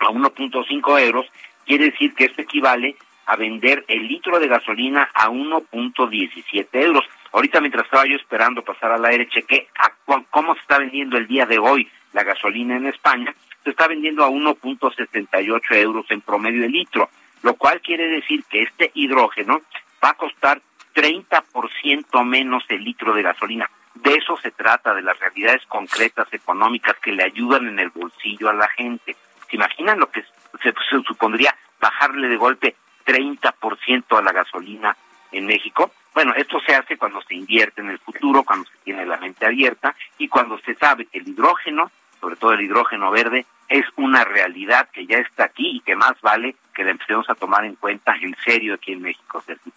a 0.00 0.06
1.5 0.08 0.98
euros, 1.00 1.26
quiere 1.64 1.86
decir 1.86 2.14
que 2.14 2.24
esto 2.26 2.42
equivale 2.42 2.96
a 3.26 3.36
vender 3.36 3.84
el 3.88 4.06
litro 4.08 4.38
de 4.38 4.48
gasolina 4.48 5.08
a 5.14 5.30
1.17 5.30 6.66
euros. 6.72 7.04
Ahorita 7.32 7.60
mientras 7.60 7.84
estaba 7.86 8.06
yo 8.06 8.16
esperando 8.16 8.60
pasar 8.62 8.92
al 8.92 9.04
aire, 9.06 9.26
chequé 9.28 9.68
a 9.78 9.92
cómo 10.30 10.54
se 10.54 10.60
está 10.60 10.78
vendiendo 10.78 11.16
el 11.16 11.26
día 11.28 11.46
de 11.46 11.58
hoy 11.58 11.88
la 12.12 12.24
gasolina 12.24 12.76
en 12.76 12.86
España. 12.88 13.32
Se 13.64 13.70
está 13.70 13.88
vendiendo 13.88 14.24
a 14.24 14.30
1.78 14.30 15.76
euros 15.76 16.06
en 16.10 16.20
promedio 16.20 16.64
el 16.64 16.72
litro, 16.72 17.10
lo 17.42 17.54
cual 17.54 17.80
quiere 17.80 18.08
decir 18.08 18.44
que 18.44 18.62
este 18.62 18.90
hidrógeno 18.94 19.60
va 20.02 20.10
a 20.10 20.14
costar 20.14 20.60
30% 20.94 22.24
menos 22.24 22.64
el 22.68 22.84
litro 22.84 23.14
de 23.14 23.22
gasolina. 23.22 23.70
De 23.94 24.14
eso 24.14 24.36
se 24.36 24.50
trata, 24.50 24.94
de 24.94 25.02
las 25.02 25.18
realidades 25.18 25.64
concretas 25.66 26.32
económicas 26.32 26.96
que 27.02 27.12
le 27.12 27.24
ayudan 27.24 27.66
en 27.68 27.78
el 27.78 27.90
bolsillo 27.90 28.48
a 28.48 28.54
la 28.54 28.68
gente. 28.68 29.16
¿Se 29.48 29.56
imaginan 29.56 29.98
lo 29.98 30.10
que 30.10 30.22
se, 30.62 30.72
se 30.72 31.02
supondría 31.06 31.54
bajarle 31.80 32.28
de 32.28 32.36
golpe 32.36 32.76
30% 33.04 34.18
a 34.18 34.22
la 34.22 34.32
gasolina 34.32 34.96
en 35.32 35.46
México? 35.46 35.92
Bueno, 36.14 36.34
esto 36.36 36.60
se 36.60 36.74
hace 36.74 36.96
cuando 36.96 37.20
se 37.22 37.34
invierte 37.34 37.80
en 37.80 37.90
el 37.90 37.98
futuro, 37.98 38.42
cuando 38.42 38.68
se 38.68 38.78
tiene 38.84 39.06
la 39.06 39.16
mente 39.16 39.46
abierta 39.46 39.94
y 40.18 40.28
cuando 40.28 40.58
se 40.58 40.74
sabe 40.74 41.06
que 41.06 41.18
el 41.18 41.28
hidrógeno, 41.28 41.90
sobre 42.20 42.36
todo 42.36 42.52
el 42.52 42.60
hidrógeno 42.60 43.10
verde, 43.10 43.46
es 43.68 43.84
una 43.96 44.24
realidad 44.24 44.88
que 44.92 45.06
ya 45.06 45.18
está 45.18 45.44
aquí 45.44 45.76
y 45.76 45.80
que 45.80 45.96
más 45.96 46.20
vale 46.20 46.56
que 46.74 46.84
la 46.84 46.90
empecemos 46.90 47.28
a 47.30 47.34
tomar 47.34 47.64
en 47.64 47.76
cuenta 47.76 48.14
en 48.20 48.36
serio 48.44 48.74
aquí 48.74 48.92
en 48.92 49.02
México. 49.02 49.42
Sergio. 49.46 49.72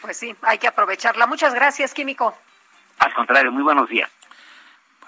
Pues 0.00 0.16
sí, 0.16 0.34
hay 0.42 0.58
que 0.58 0.68
aprovecharla. 0.68 1.26
Muchas 1.26 1.54
gracias, 1.54 1.94
Químico. 1.94 2.36
Al 2.98 3.14
contrario, 3.14 3.50
muy 3.52 3.62
buenos 3.62 3.88
días. 3.88 4.10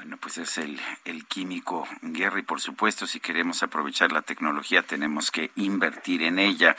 Bueno, 0.02 0.16
pues 0.16 0.36
es 0.38 0.58
el, 0.58 0.80
el 1.04 1.26
químico 1.26 1.86
guerra 2.00 2.40
y 2.40 2.42
por 2.42 2.60
supuesto 2.60 3.06
si 3.06 3.20
queremos 3.20 3.62
aprovechar 3.62 4.10
la 4.10 4.22
tecnología 4.22 4.82
tenemos 4.82 5.30
que 5.30 5.52
invertir 5.54 6.24
en 6.24 6.40
ella. 6.40 6.74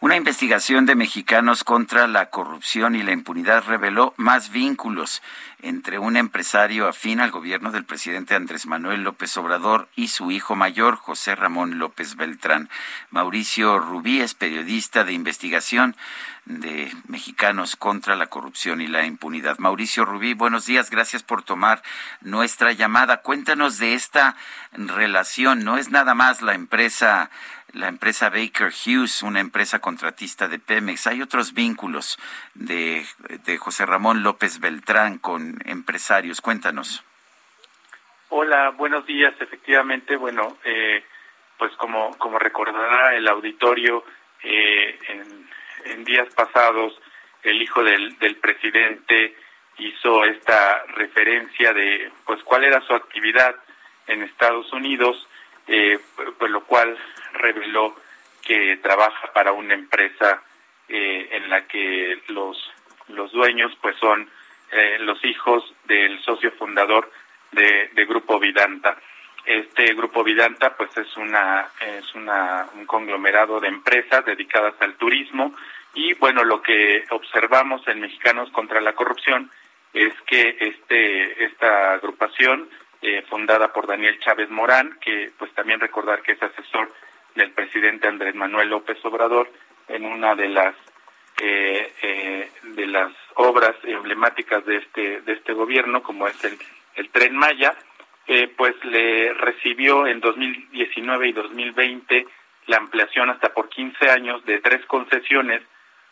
Una 0.00 0.16
investigación 0.16 0.84
de 0.84 0.96
mexicanos 0.96 1.62
contra 1.62 2.08
la 2.08 2.30
corrupción 2.30 2.96
y 2.96 3.04
la 3.04 3.12
impunidad 3.12 3.62
reveló 3.64 4.12
más 4.16 4.50
vínculos 4.50 5.22
entre 5.60 5.98
un 5.98 6.16
empresario 6.16 6.86
afín 6.86 7.20
al 7.20 7.30
gobierno 7.30 7.72
del 7.72 7.84
presidente 7.84 8.34
Andrés 8.34 8.66
Manuel 8.66 9.02
López 9.02 9.36
Obrador 9.36 9.88
y 9.96 10.08
su 10.08 10.30
hijo 10.30 10.54
mayor, 10.54 10.96
José 10.96 11.34
Ramón 11.34 11.78
López 11.78 12.16
Beltrán. 12.16 12.68
Mauricio 13.10 13.78
Rubí 13.78 14.20
es 14.20 14.34
periodista 14.34 15.04
de 15.04 15.12
investigación 15.12 15.96
de 16.44 16.90
Mexicanos 17.08 17.76
contra 17.76 18.16
la 18.16 18.28
Corrupción 18.28 18.80
y 18.80 18.86
la 18.86 19.04
Impunidad. 19.04 19.58
Mauricio 19.58 20.04
Rubí, 20.04 20.32
buenos 20.32 20.64
días, 20.64 20.90
gracias 20.90 21.22
por 21.22 21.42
tomar 21.42 21.82
nuestra 22.20 22.72
llamada. 22.72 23.18
Cuéntanos 23.22 23.78
de 23.78 23.94
esta 23.94 24.36
relación, 24.72 25.64
no 25.64 25.76
es 25.76 25.90
nada 25.90 26.14
más 26.14 26.40
la 26.40 26.54
empresa 26.54 27.30
la 27.72 27.88
empresa 27.88 28.30
Baker 28.30 28.72
Hughes, 28.72 29.22
una 29.22 29.40
empresa 29.40 29.78
contratista 29.80 30.48
de 30.48 30.58
Pemex. 30.58 31.06
Hay 31.06 31.22
otros 31.22 31.52
vínculos 31.54 32.18
de, 32.54 33.04
de 33.44 33.58
José 33.58 33.86
Ramón 33.86 34.22
López 34.22 34.60
Beltrán 34.60 35.18
con 35.18 35.58
empresarios. 35.64 36.40
Cuéntanos. 36.40 37.04
Hola, 38.30 38.70
buenos 38.70 39.06
días. 39.06 39.34
Efectivamente, 39.40 40.16
bueno, 40.16 40.58
eh, 40.64 41.02
pues 41.58 41.72
como, 41.76 42.16
como 42.18 42.38
recordará 42.38 43.14
el 43.14 43.26
auditorio, 43.26 44.04
eh, 44.42 44.98
en, 45.08 46.04
días 46.04 46.32
pasados 46.34 46.92
el 47.42 47.60
hijo 47.60 47.82
del, 47.82 48.18
del 48.18 48.36
presidente 48.36 49.34
hizo 49.78 50.24
esta 50.24 50.84
referencia 50.94 51.72
de 51.72 52.10
pues 52.24 52.42
cuál 52.44 52.64
era 52.64 52.80
su 52.82 52.94
actividad 52.94 53.56
en 54.06 54.22
Estados 54.22 54.72
Unidos, 54.72 55.26
eh, 55.66 55.98
pues 56.38 56.50
lo 56.50 56.64
cual 56.64 56.96
reveló 57.34 57.96
que 58.42 58.78
trabaja 58.82 59.32
para 59.32 59.52
una 59.52 59.74
empresa 59.74 60.42
eh, 60.88 61.28
en 61.32 61.50
la 61.50 61.66
que 61.66 62.22
los 62.28 62.56
los 63.08 63.32
dueños 63.32 63.72
pues 63.80 63.96
son 63.96 64.28
eh, 64.70 64.98
los 65.00 65.22
hijos 65.24 65.64
del 65.84 66.20
socio 66.22 66.52
fundador 66.52 67.10
de, 67.52 67.90
de, 67.94 68.04
Grupo 68.04 68.38
Vidanta. 68.38 68.98
Este 69.44 69.94
Grupo 69.94 70.22
Vidanta 70.22 70.76
pues 70.76 70.94
es 70.96 71.16
una 71.16 71.68
es 71.80 72.14
una 72.14 72.66
un 72.74 72.84
conglomerado 72.84 73.60
de 73.60 73.68
empresas 73.68 74.24
dedicadas 74.24 74.74
al 74.80 74.94
turismo 74.96 75.54
y 75.94 76.12
bueno 76.14 76.44
lo 76.44 76.60
que 76.62 77.04
observamos 77.10 77.86
en 77.88 78.00
Mexicanos 78.00 78.50
contra 78.50 78.80
la 78.80 78.94
corrupción 78.94 79.50
es 79.94 80.12
que 80.26 80.56
este 80.60 81.44
esta 81.44 81.94
agrupación 81.94 82.68
eh, 83.00 83.24
fundada 83.30 83.72
por 83.72 83.86
Daniel 83.86 84.18
Chávez 84.20 84.50
Morán 84.50 84.98
que 85.00 85.32
pues 85.38 85.52
también 85.54 85.80
recordar 85.80 86.20
que 86.22 86.32
es 86.32 86.42
asesor 86.42 86.92
del 87.38 87.52
presidente 87.52 88.08
Andrés 88.08 88.34
Manuel 88.34 88.68
López 88.68 88.98
Obrador 89.04 89.50
en 89.86 90.04
una 90.04 90.34
de 90.34 90.48
las 90.48 90.74
eh, 91.40 91.92
eh, 92.02 92.50
de 92.74 92.86
las 92.86 93.12
obras 93.36 93.76
emblemáticas 93.84 94.66
de 94.66 94.78
este 94.78 95.20
de 95.22 95.32
este 95.32 95.52
gobierno 95.52 96.02
como 96.02 96.26
es 96.26 96.44
el, 96.44 96.58
el 96.96 97.08
tren 97.10 97.36
Maya 97.36 97.74
eh, 98.26 98.52
pues 98.56 98.74
le 98.84 99.32
recibió 99.34 100.06
en 100.06 100.20
2019 100.20 101.28
y 101.28 101.32
2020 101.32 102.26
la 102.66 102.76
ampliación 102.76 103.30
hasta 103.30 103.54
por 103.54 103.68
15 103.68 104.10
años 104.10 104.44
de 104.44 104.60
tres 104.60 104.84
concesiones 104.86 105.62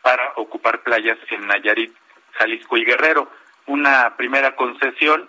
para 0.01 0.33
ocupar 0.37 0.83
playas 0.83 1.19
en 1.31 1.47
Nayarit, 1.47 1.93
Jalisco 2.33 2.79
y 2.79 2.85
Guerrero. 2.87 3.31
Una 3.67 4.17
primera 4.17 4.57
concesión 4.57 5.29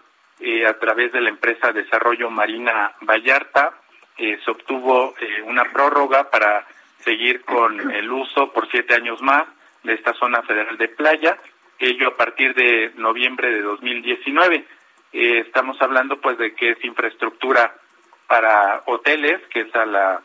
a 0.65 0.73
través 0.73 1.11
de 1.11 1.19
la 1.19 1.29
empresa 1.29 1.73
Desarrollo 1.73 2.29
Marina 2.29 2.93
Vallarta 3.01 3.73
eh, 4.17 4.39
se 4.43 4.51
obtuvo 4.51 5.15
eh, 5.19 5.41
una 5.43 5.65
prórroga 5.65 6.29
para 6.29 6.65
seguir 6.99 7.41
con 7.41 7.91
el 7.91 8.11
uso 8.11 8.51
por 8.51 8.69
siete 8.69 8.95
años 8.95 9.21
más 9.21 9.45
de 9.83 9.93
esta 9.93 10.13
zona 10.13 10.41
federal 10.41 10.77
de 10.77 10.89
playa, 10.89 11.37
ello 11.79 12.09
a 12.09 12.17
partir 12.17 12.53
de 12.53 12.91
noviembre 12.95 13.51
de 13.51 13.61
2019. 13.61 14.65
Eh, 15.13 15.39
estamos 15.39 15.81
hablando 15.81 16.19
pues 16.19 16.37
de 16.37 16.53
que 16.53 16.71
es 16.71 16.83
infraestructura 16.83 17.75
para 18.27 18.83
hoteles, 18.85 19.41
que 19.49 19.61
es 19.61 19.75
a 19.75 19.85
la, 19.85 20.21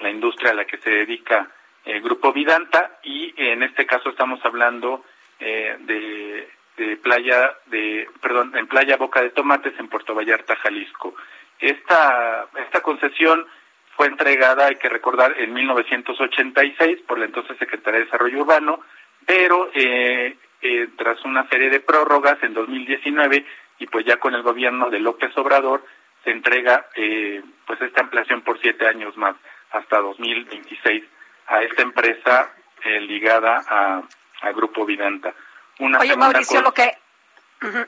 la 0.00 0.10
industria 0.10 0.52
a 0.52 0.54
la 0.54 0.64
que 0.64 0.78
se 0.78 0.90
dedica 0.90 1.50
el 1.84 2.00
Grupo 2.00 2.32
Vidanta, 2.32 2.98
y 3.02 3.34
en 3.36 3.62
este 3.62 3.86
caso 3.86 4.10
estamos 4.10 4.42
hablando 4.44 5.04
eh, 5.38 5.76
de, 5.80 6.48
de 6.76 6.96
playa, 6.96 7.54
de, 7.66 8.08
perdón, 8.20 8.56
en 8.56 8.66
playa 8.66 8.96
Boca 8.96 9.20
de 9.20 9.30
Tomates 9.30 9.78
en 9.78 9.88
Puerto 9.88 10.14
Vallarta, 10.14 10.56
Jalisco. 10.56 11.14
Esta, 11.60 12.46
esta 12.56 12.80
concesión 12.80 13.46
fue 13.96 14.06
entregada, 14.06 14.66
hay 14.66 14.76
que 14.76 14.88
recordar, 14.88 15.34
en 15.38 15.52
1986 15.52 17.00
por 17.06 17.18
la 17.18 17.26
entonces 17.26 17.58
Secretaría 17.58 18.00
de 18.00 18.06
Desarrollo 18.06 18.40
Urbano, 18.40 18.80
pero 19.26 19.70
eh, 19.74 20.36
eh, 20.62 20.88
tras 20.96 21.24
una 21.24 21.48
serie 21.48 21.70
de 21.70 21.80
prórrogas 21.80 22.42
en 22.42 22.54
2019 22.54 23.44
y 23.78 23.86
pues 23.86 24.04
ya 24.06 24.18
con 24.18 24.34
el 24.34 24.42
gobierno 24.42 24.90
de 24.90 25.00
López 25.00 25.36
Obrador 25.36 25.84
se 26.24 26.30
entrega 26.30 26.86
eh, 26.96 27.42
pues 27.66 27.80
esta 27.80 28.02
ampliación 28.02 28.42
por 28.42 28.60
siete 28.60 28.86
años 28.86 29.16
más 29.16 29.36
hasta 29.72 29.98
2026 29.98 31.04
a 31.46 31.62
esta 31.62 31.82
empresa 31.82 32.52
eh, 32.84 33.00
ligada 33.00 33.62
a, 33.68 34.02
a 34.42 34.52
Grupo 34.52 34.84
Vidanta. 34.84 35.34
Una 35.78 35.98
Oye 35.98 36.16
Mauricio, 36.16 36.60
lo 36.62 36.72
que 36.72 36.90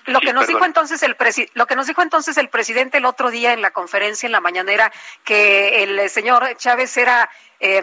lo 0.07 0.21
que 0.21 0.33
nos 0.33 0.47
dijo 0.47 0.65
entonces 0.65 1.03
el 1.03 1.17
lo 1.55 1.67
que 1.67 1.77
nos 1.77 1.87
dijo 1.87 2.03
entonces 2.03 2.37
el 2.37 2.49
presidente 2.49 2.99
el 2.99 3.07
otro 3.07 3.31
día 3.31 3.53
en 3.53 3.63
la 3.63 3.71
conferencia 3.71 4.27
en 4.27 4.33
la 4.33 4.41
mañanera 4.41 4.93
que 5.25 5.83
el 5.83 6.11
señor 6.11 6.57
Chávez 6.57 6.97
era 6.97 7.31
eh, 7.65 7.81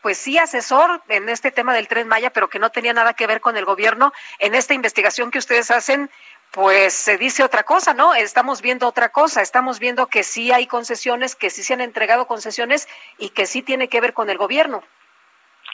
pues 0.00 0.16
sí 0.16 0.38
asesor 0.38 1.02
en 1.08 1.28
este 1.28 1.50
tema 1.50 1.74
del 1.74 1.86
tren 1.86 2.08
Maya, 2.08 2.30
pero 2.30 2.48
que 2.48 2.58
no 2.58 2.70
tenía 2.70 2.94
nada 2.94 3.12
que 3.12 3.26
ver 3.26 3.42
con 3.42 3.58
el 3.58 3.66
gobierno. 3.66 4.14
En 4.38 4.54
esta 4.54 4.72
investigación 4.72 5.30
que 5.30 5.38
ustedes 5.38 5.70
hacen, 5.70 6.08
pues 6.50 6.94
se 6.94 7.18
dice 7.18 7.44
otra 7.44 7.62
cosa, 7.62 7.92
¿no? 7.92 8.14
Estamos 8.14 8.62
viendo 8.62 8.88
otra 8.88 9.10
cosa, 9.10 9.42
estamos 9.42 9.80
viendo 9.80 10.06
que 10.06 10.22
sí 10.22 10.50
hay 10.50 10.66
concesiones, 10.66 11.36
que 11.36 11.50
sí 11.50 11.62
se 11.62 11.74
han 11.74 11.82
entregado 11.82 12.26
concesiones 12.26 12.88
y 13.18 13.28
que 13.28 13.44
sí 13.44 13.60
tiene 13.60 13.88
que 13.88 14.00
ver 14.00 14.14
con 14.14 14.30
el 14.30 14.38
gobierno. 14.38 14.82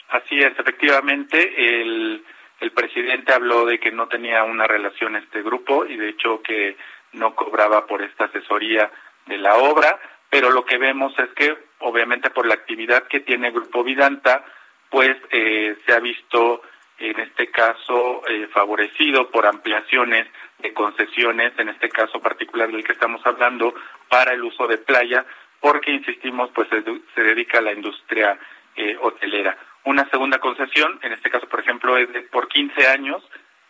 Así 0.09 0.37
es, 0.37 0.59
efectivamente, 0.59 1.81
el 1.81 2.25
el 2.59 2.71
presidente 2.71 3.33
habló 3.33 3.65
de 3.65 3.79
que 3.79 3.91
no 3.91 4.07
tenía 4.07 4.43
una 4.43 4.67
relación 4.67 5.15
este 5.15 5.41
grupo 5.41 5.85
y 5.85 5.97
de 5.97 6.09
hecho 6.09 6.41
que 6.41 6.77
no 7.13 7.35
cobraba 7.35 7.85
por 7.85 8.01
esta 8.01 8.25
asesoría 8.25 8.91
de 9.25 9.37
la 9.37 9.55
obra, 9.55 9.99
pero 10.29 10.51
lo 10.51 10.65
que 10.65 10.77
vemos 10.77 11.17
es 11.19 11.29
que 11.29 11.57
obviamente 11.79 12.29
por 12.29 12.45
la 12.45 12.55
actividad 12.55 13.07
que 13.07 13.21
tiene 13.21 13.51
Grupo 13.51 13.83
Vidanta, 13.83 14.45
pues 14.89 15.15
eh, 15.31 15.77
se 15.85 15.93
ha 15.93 15.99
visto 15.99 16.61
en 16.97 17.19
este 17.19 17.51
caso 17.51 18.23
eh, 18.27 18.47
favorecido 18.53 19.29
por 19.29 19.45
ampliaciones 19.45 20.27
de 20.59 20.73
concesiones, 20.73 21.53
en 21.57 21.69
este 21.69 21.89
caso 21.89 22.19
particular 22.21 22.71
del 22.71 22.83
que 22.83 22.93
estamos 22.93 23.25
hablando, 23.25 23.73
para 24.09 24.33
el 24.33 24.43
uso 24.43 24.67
de 24.67 24.77
playa, 24.77 25.25
porque 25.59 25.91
insistimos, 25.91 26.49
pues 26.53 26.69
se, 26.69 26.83
se 27.13 27.21
dedica 27.21 27.57
a 27.57 27.61
la 27.61 27.73
industria 27.73 28.39
eh, 28.75 28.97
hotelera. 29.01 29.57
Una 29.85 30.09
segunda 30.09 30.39
concesión, 30.39 30.99
en 31.03 31.13
este 31.13 31.29
caso, 31.29 31.47
por 31.47 31.59
ejemplo, 31.59 31.97
es 31.97 32.11
de, 32.11 32.21
por 32.21 32.47
15 32.47 32.87
años 32.87 33.23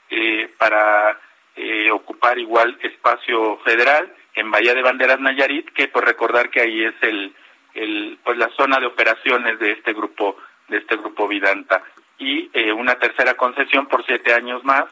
eh, 0.10 0.50
para 0.58 1.20
eh, 1.56 1.92
ocupar 1.92 2.40
igual 2.40 2.78
espacio 2.82 3.58
federal 3.60 4.14
en 4.34 4.52
Bahía 4.52 4.74
de 4.74 4.82
Banderas 4.82 5.20
Nayarit, 5.20 5.70
que 5.74 5.88
por 5.88 6.06
recordar 6.06 6.50
que 6.50 6.62
ahí 6.62 6.84
es 6.84 6.96
el, 7.02 7.34
el 7.74 8.18
pues 8.24 8.38
la 8.38 8.50
zona 8.50 8.80
de 8.80 8.88
operaciones 8.88 9.60
de 9.60 9.72
este 9.72 9.94
grupo 9.94 10.38
de 10.68 10.78
este 10.78 10.96
grupo 10.98 11.28
Vidanta 11.28 11.84
y 12.18 12.50
eh, 12.54 12.72
una 12.72 12.96
tercera 12.96 13.36
concesión 13.36 13.88
por 13.88 14.06
siete 14.06 14.34
años 14.34 14.64
más 14.64 14.86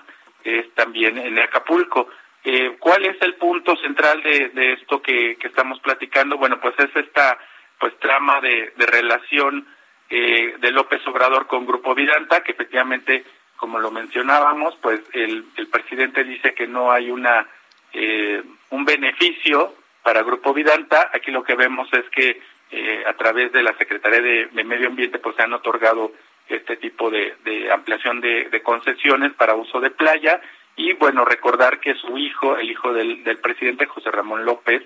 es 0.44 0.72
también 0.74 1.18
en 1.18 1.40
Acapulco. 1.40 2.10
Eh, 2.44 2.76
¿Cuál 2.80 3.06
es 3.06 3.22
el 3.22 3.36
punto 3.36 3.76
central 3.78 4.22
de, 4.22 4.50
de 4.50 4.74
esto 4.74 5.02
que, 5.02 5.38
que, 5.38 5.48
estamos 5.48 5.80
platicando? 5.80 6.38
Bueno, 6.38 6.60
pues 6.60 6.76
es 6.80 6.94
esta 6.96 7.38
pues 7.80 7.98
trama 8.00 8.42
de, 8.42 8.74
de 8.76 8.86
relación 8.86 9.66
eh, 10.10 10.56
de 10.60 10.72
López 10.72 11.06
Obrador 11.08 11.48
con 11.48 11.66
Grupo 11.66 11.96
Vidanta, 11.96 12.44
que 12.44 12.52
efectivamente, 12.52 13.26
como 13.56 13.80
lo 13.80 13.92
mencionábamos, 13.92 14.76
pues 14.82 15.02
el, 15.14 15.46
el 15.56 15.68
presidente 15.68 16.24
dice 16.24 16.54
que 16.54 16.68
no 16.68 16.92
hay 16.92 17.10
una 17.10 17.48
eh, 17.94 18.44
un 18.72 18.86
beneficio 18.86 19.76
para 20.02 20.24
Grupo 20.24 20.54
Vidanta. 20.54 21.12
Aquí 21.14 21.32
lo 21.32 21.44
que 21.44 21.56
vemos 21.56 21.88
es 21.94 22.10
que 22.10 22.42
eh, 22.72 23.04
a 23.06 23.14
través 23.14 23.52
de 23.52 23.62
la 23.62 23.78
Secretaría 23.78 24.20
de, 24.20 24.64
Medio 24.64 24.88
Ambiente 24.88 25.20
pues 25.20 25.36
se 25.36 25.44
han 25.44 25.54
otorgado 25.54 26.12
este 26.50 26.76
tipo 26.78 27.12
de, 27.12 27.36
de 27.44 27.72
ampliación 27.72 28.20
de, 28.20 28.50
de, 28.50 28.64
concesiones 28.64 29.32
para 29.34 29.54
uso 29.54 29.80
de 29.80 29.92
playa 29.92 30.42
y 30.76 30.94
bueno 30.94 31.24
recordar 31.24 31.80
que 31.80 31.94
su 31.94 32.18
hijo 32.18 32.58
el 32.58 32.70
hijo 32.70 32.92
del, 32.92 33.24
del 33.24 33.38
presidente 33.38 33.86
José 33.86 34.10
Ramón 34.10 34.44
López 34.44 34.82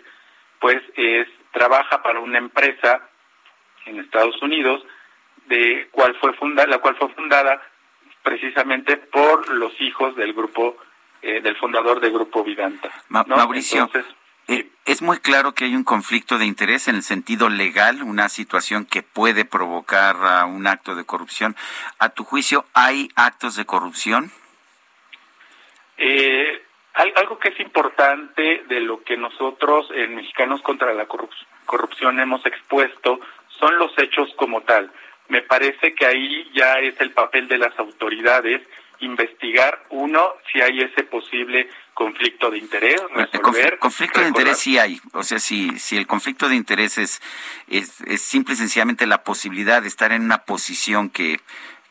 pues 0.60 0.84
es 0.96 1.28
trabaja 1.52 2.04
para 2.04 2.20
una 2.20 2.38
empresa 2.38 3.10
en 3.86 4.00
Estados 4.00 4.40
Unidos 4.42 4.86
de 5.48 5.88
cuál 5.92 6.16
fue 6.16 6.34
fundada, 6.34 6.68
la 6.68 6.80
cual 6.80 6.96
fue 6.96 7.10
fundada 7.10 7.62
precisamente 8.24 8.98
por 8.98 9.50
los 9.54 9.80
hijos 9.82 10.16
del 10.16 10.34
grupo, 10.34 10.78
eh, 11.22 11.42
del 11.42 11.56
fundador 11.56 12.00
del 12.00 12.12
grupo 12.12 12.44
Vidanta. 12.44 12.90
¿no? 13.10 13.24
Mauricio, 13.26 13.84
Entonces, 13.84 14.14
eh, 14.50 14.70
es 14.86 15.02
muy 15.02 15.18
claro 15.20 15.54
que 15.54 15.66
hay 15.66 15.76
un 15.76 15.84
conflicto 15.84 16.38
de 16.38 16.46
interés 16.46 16.88
en 16.88 16.96
el 16.96 17.04
sentido 17.04 17.50
legal, 17.50 18.02
una 18.04 18.30
situación 18.30 18.86
que 18.86 19.04
puede 19.04 19.44
provocar 19.44 20.16
uh, 20.16 20.50
un 20.50 20.68
acto 20.68 20.96
de 20.96 21.06
corrupción. 21.06 21.56
¿A 22.00 22.10
tu 22.10 22.24
juicio 22.24 22.66
hay 22.74 23.10
actos 23.16 23.56
de 23.56 23.66
corrupción? 23.66 24.32
Eh, 25.98 26.64
algo 26.94 27.38
que 27.40 27.50
es 27.50 27.60
importante 27.60 28.64
de 28.68 28.80
lo 28.80 29.04
que 29.04 29.18
nosotros 29.18 29.90
en 29.94 30.16
Mexicanos 30.16 30.62
contra 30.62 30.94
la 30.94 31.08
corrupción 31.66 32.20
hemos 32.20 32.46
expuesto 32.46 33.20
son 33.50 33.78
los 33.78 33.92
hechos 33.98 34.34
como 34.36 34.62
tal. 34.62 34.92
Me 35.30 35.42
parece 35.42 35.94
que 35.94 36.06
ahí 36.06 36.50
ya 36.54 36.76
es 36.76 37.00
el 37.02 37.12
papel 37.12 37.48
de 37.48 37.58
las 37.58 37.78
autoridades 37.80 38.62
investigar, 39.00 39.86
uno, 39.90 40.34
si 40.52 40.62
hay 40.62 40.80
ese 40.82 41.04
posible 41.04 41.70
conflicto 41.94 42.50
de 42.50 42.58
interés, 42.58 43.02
resolver. 43.14 43.78
conflicto 43.80 44.22
de 44.22 44.28
interés 44.28 44.58
sí 44.58 44.78
hay. 44.78 45.00
O 45.14 45.24
sea, 45.24 45.40
si, 45.40 45.78
si 45.80 45.98
el 45.98 46.08
conflicto 46.08 46.50
de 46.50 46.56
interés 46.56 46.98
es, 46.98 47.22
es, 47.68 48.02
es 48.02 48.22
simple 48.22 48.54
y 48.54 48.58
sencillamente 48.58 49.06
la 49.06 49.24
posibilidad 49.24 49.82
de 49.82 49.88
estar 49.88 50.12
en 50.12 50.24
una 50.24 50.40
posición 50.40 51.10
que 51.10 51.40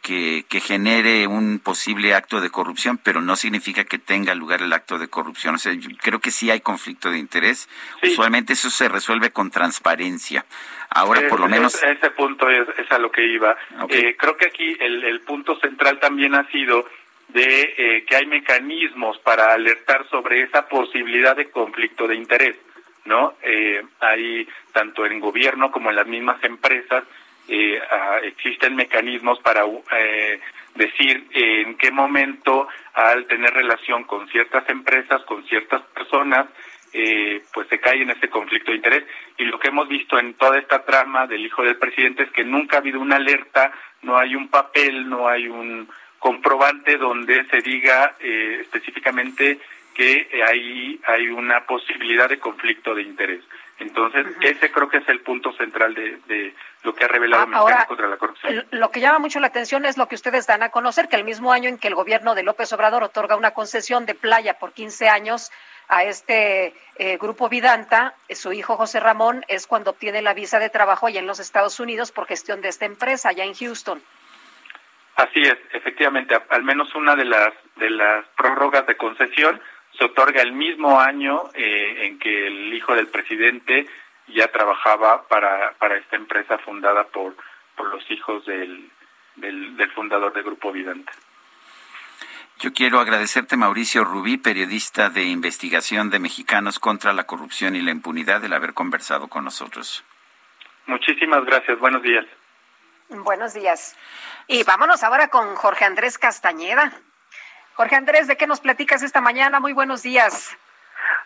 que, 0.07 0.61
genere 0.61 1.27
un 1.27 1.59
posible 1.59 2.15
acto 2.15 2.41
de 2.41 2.51
corrupción, 2.51 2.99
pero 3.03 3.21
no 3.21 3.35
significa 3.35 3.85
que 3.85 3.99
tenga 3.99 4.35
lugar 4.35 4.63
el 4.63 4.73
acto 4.73 4.99
de 4.99 5.09
corrupción. 5.09 5.57
O 5.57 5.59
sea, 5.59 5.73
creo 6.01 6.21
que 6.21 6.31
sí 6.31 6.51
hay 6.51 6.61
conflicto 6.61 7.11
de 7.11 7.19
interés. 7.19 7.69
Usualmente 8.03 8.53
eso 8.53 8.71
se 8.71 8.89
resuelve 8.89 9.31
con 9.31 9.51
transparencia. 9.51 10.47
Ahora, 10.91 11.23
por 11.29 11.41
lo 11.41 11.49
menos. 11.49 11.75
Ese, 11.83 12.11
punto 12.11 12.49
es, 12.49 12.69
a 12.91 12.99
lo 12.99 13.11
que 13.11 13.27
iba. 13.27 13.57
Eh, 13.89 14.17
creo 14.17 14.37
que 14.37 14.47
aquí 14.47 14.77
el, 14.79 15.21
punto 15.23 15.59
central 15.59 15.99
también 15.99 16.37
ha 16.37 16.49
sido 16.51 16.87
de 17.29 17.75
eh, 17.77 18.05
que 18.07 18.15
hay 18.15 18.27
mecanismos 18.27 19.19
para 19.19 19.53
alertar 19.53 20.09
sobre 20.09 20.43
esa 20.43 20.69
posibilidad 20.69 21.35
de 21.35 21.51
conflicto 21.51 22.07
de 22.07 22.15
interés. 22.15 22.57
¿no? 23.05 23.35
Eh, 23.43 23.83
hay 24.01 24.49
tanto 24.73 25.05
en 25.07 25.21
gobierno 25.21 25.71
como 25.71 25.91
en 25.91 25.97
las 25.97 26.07
mismas 26.07 26.43
empresas 26.45 27.05
eh, 27.49 27.81
existen 28.25 28.77
mecanismos 28.77 29.39
para 29.41 29.65
eh, 29.65 30.41
decir 30.75 31.27
en 31.33 31.77
qué 31.77 31.91
momento 31.91 32.69
al 32.95 33.27
tener 33.27 33.53
relación 33.55 34.05
con 34.05 34.29
ciertas 34.29 34.69
empresas, 34.69 35.23
con 35.25 35.45
ciertas 35.47 35.83
personas, 35.95 36.47
eh, 36.93 37.43
pues 37.53 37.69
se 37.69 37.79
cae 37.79 38.03
en 38.03 38.11
ese 38.11 38.29
conflicto 38.29 38.71
de 38.71 38.79
interés. 38.79 39.05
Y 39.37 39.45
lo 39.45 39.59
que 39.59 39.69
hemos 39.69 39.89
visto 39.89 40.19
en 40.19 40.35
toda 40.35 40.59
esta 40.59 40.85
trama 40.85 41.27
del 41.27 41.45
hijo 41.45 41.63
del 41.63 41.77
presidente 41.77 42.25
es 42.25 42.31
que 42.31 42.45
nunca 42.45 42.77
ha 42.77 42.81
habido 42.81 43.01
una 43.01 43.17
alerta, 43.17 43.73
no 44.03 44.17
hay 44.17 44.35
un 44.35 44.49
papel, 44.49 45.09
no 45.09 45.29
hay 45.29 45.49
un 45.49 45.89
comprobante 46.19 46.97
donde 46.97 47.45
se 47.51 47.59
diga 47.59 48.17
eh, 48.21 48.59
específicamente 48.63 49.59
que 49.95 50.29
ahí 50.47 51.01
hay 51.07 51.29
una 51.29 51.65
posibilidad 51.67 52.29
de 52.29 52.39
conflicto 52.39 52.95
de 52.95 53.03
interés. 53.03 53.43
Entonces, 53.79 54.27
ese 54.41 54.71
creo 54.73 54.89
que 54.89 54.99
es 54.99 55.09
el 55.09 55.21
punto 55.21 55.53
central 55.53 55.95
de, 55.95 56.55
lo 56.83 56.95
que 56.95 57.05
ha 57.05 57.09
revelado 57.09 57.47
ah, 57.53 57.85
contra 57.87 58.09
la 58.09 58.17
corrupción. 58.17 58.67
Lo 58.71 58.91
que 58.91 59.01
llama 59.01 59.19
mucho 59.19 59.39
la 59.39 59.49
atención 59.49 59.85
es 59.85 59.99
lo 59.99 60.09
que 60.09 60.15
ustedes 60.15 60.47
dan 60.47 60.63
a 60.63 60.71
conocer, 60.71 61.09
que 61.09 61.17
el 61.17 61.25
mismo 61.25 61.53
año 61.53 61.69
en 61.69 61.79
que 61.79 61.89
el 61.89 61.95
gobierno 61.95 62.35
de 62.35 62.43
López 62.43 62.73
Obrador 62.73 63.03
otorga 63.03 63.37
una 63.37 63.51
concesión 63.51 64.07
de 64.07 64.15
playa 64.15 64.59
por 64.59 64.73
15 64.73 65.09
años 65.09 65.51
a 65.89 66.05
este 66.05 66.75
eh, 66.97 67.19
grupo 67.19 67.49
Vidanta, 67.49 68.15
su 68.31 68.53
hijo 68.53 68.77
José 68.77 68.99
Ramón 68.99 69.45
es 69.49 69.67
cuando 69.67 69.91
obtiene 69.91 70.23
la 70.23 70.35
visa 70.35 70.59
de 70.59 70.71
trabajo 70.71 71.07
allá 71.07 71.21
en 71.21 71.27
los 71.27 71.39
Estados 71.39 71.79
Unidos 71.79 72.13
por 72.13 72.27
gestión 72.27 72.61
de 72.61 72.69
esta 72.69 72.87
empresa, 72.87 73.29
allá 73.29 73.45
en 73.45 73.55
Houston. 73.55 74.03
Así 75.17 75.41
es, 75.41 75.57
efectivamente, 75.73 76.37
al 76.51 76.63
menos 76.63 76.95
una 76.95 77.15
de 77.15 77.25
las 77.25 77.53
de 77.77 77.91
las 77.91 78.27
prórrogas 78.37 78.87
de 78.87 78.97
concesión 78.97 79.61
se 79.99 80.05
otorga 80.05 80.43
el 80.43 80.53
mismo 80.53 81.01
año 81.01 81.45
eh, 81.55 82.07
en 82.07 82.19
que 82.19 82.47
el 82.47 82.75
hijo 82.75 82.95
del 82.95 83.09
presidente 83.09 83.87
ya 84.29 84.49
trabajaba 84.49 85.27
para, 85.29 85.73
para 85.79 85.97
esta 85.97 86.17
empresa 86.17 86.59
fundada 86.59 87.05
por, 87.05 87.37
por 87.77 87.89
los 87.89 88.11
hijos 88.11 88.45
del, 88.47 88.91
del, 89.37 89.91
fundador 89.93 90.33
del 90.33 90.43
Grupo 90.43 90.73
Vidante. 90.73 91.13
Yo 92.59 92.73
quiero 92.73 93.01
agradecerte, 93.01 93.57
Mauricio 93.57 94.03
Rubí, 94.05 94.39
periodista 94.39 95.11
de 95.11 95.25
investigación 95.25 96.09
de 96.11 96.19
Mexicanos 96.19 96.79
contra 96.79 97.13
la 97.13 97.25
Corrupción 97.25 97.77
y 97.77 97.83
la 97.83 97.91
Impunidad, 97.91 98.43
el 98.45 98.55
haber 98.55 98.73
conversado 98.73 99.29
con 99.29 99.45
nosotros. 99.45 100.05
Muchísimas 100.87 101.45
gracias. 101.45 101.79
Buenos 101.79 102.03
días. 102.03 102.25
Buenos 103.11 103.53
días. 103.53 103.95
Y 104.49 104.65
vámonos 104.65 105.03
ahora 105.03 105.29
con 105.29 105.55
Jorge 105.55 105.85
Andrés 105.85 106.19
Castañeda. 106.19 106.93
Jorge 107.77 107.95
Andrés, 107.95 108.27
¿de 108.27 108.39
qué 108.39 108.47
nos 108.47 108.61
platicas 108.61 109.03
esta 109.03 109.21
mañana? 109.21 109.61
Muy 109.61 109.75
buenos 109.75 110.03
días. 110.03 110.57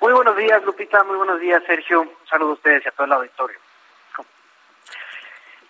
Muy 0.01 0.13
buenos 0.13 0.37
días, 0.37 0.61
Lupita. 0.65 1.05
Muy 1.05 1.17
buenos 1.17 1.39
días, 1.41 1.63
Sergio. 1.65 2.01
Un 2.01 2.11
saludo 2.29 2.51
a 2.51 2.55
ustedes 2.55 2.85
y 2.85 2.89
a 2.89 2.91
todo 2.91 3.05
el 3.05 3.13
auditorio. 3.13 3.59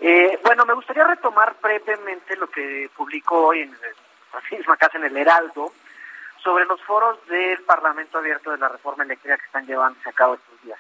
Eh, 0.01 0.39
bueno, 0.43 0.65
me 0.65 0.73
gustaría 0.73 1.05
retomar 1.05 1.55
brevemente 1.63 2.35
lo 2.37 2.49
que 2.51 2.89
publicó 2.97 3.49
hoy 3.49 3.61
en 3.61 3.73
la 3.73 4.41
misma 4.51 4.79
casa 4.79 4.97
en 4.97 5.05
el 5.05 5.17
Heraldo 5.19 5.71
sobre 6.43 6.65
los 6.65 6.83
foros 6.85 7.19
del 7.27 7.61
Parlamento 7.65 8.17
Abierto 8.17 8.51
de 8.51 8.57
la 8.57 8.71
Reforma 8.71 9.05
Eléctrica 9.05 9.37
que 9.37 9.45
están 9.45 9.67
llevándose 9.67 10.09
a 10.09 10.15
cabo 10.15 10.37
estos 10.37 10.63
días. 10.63 10.79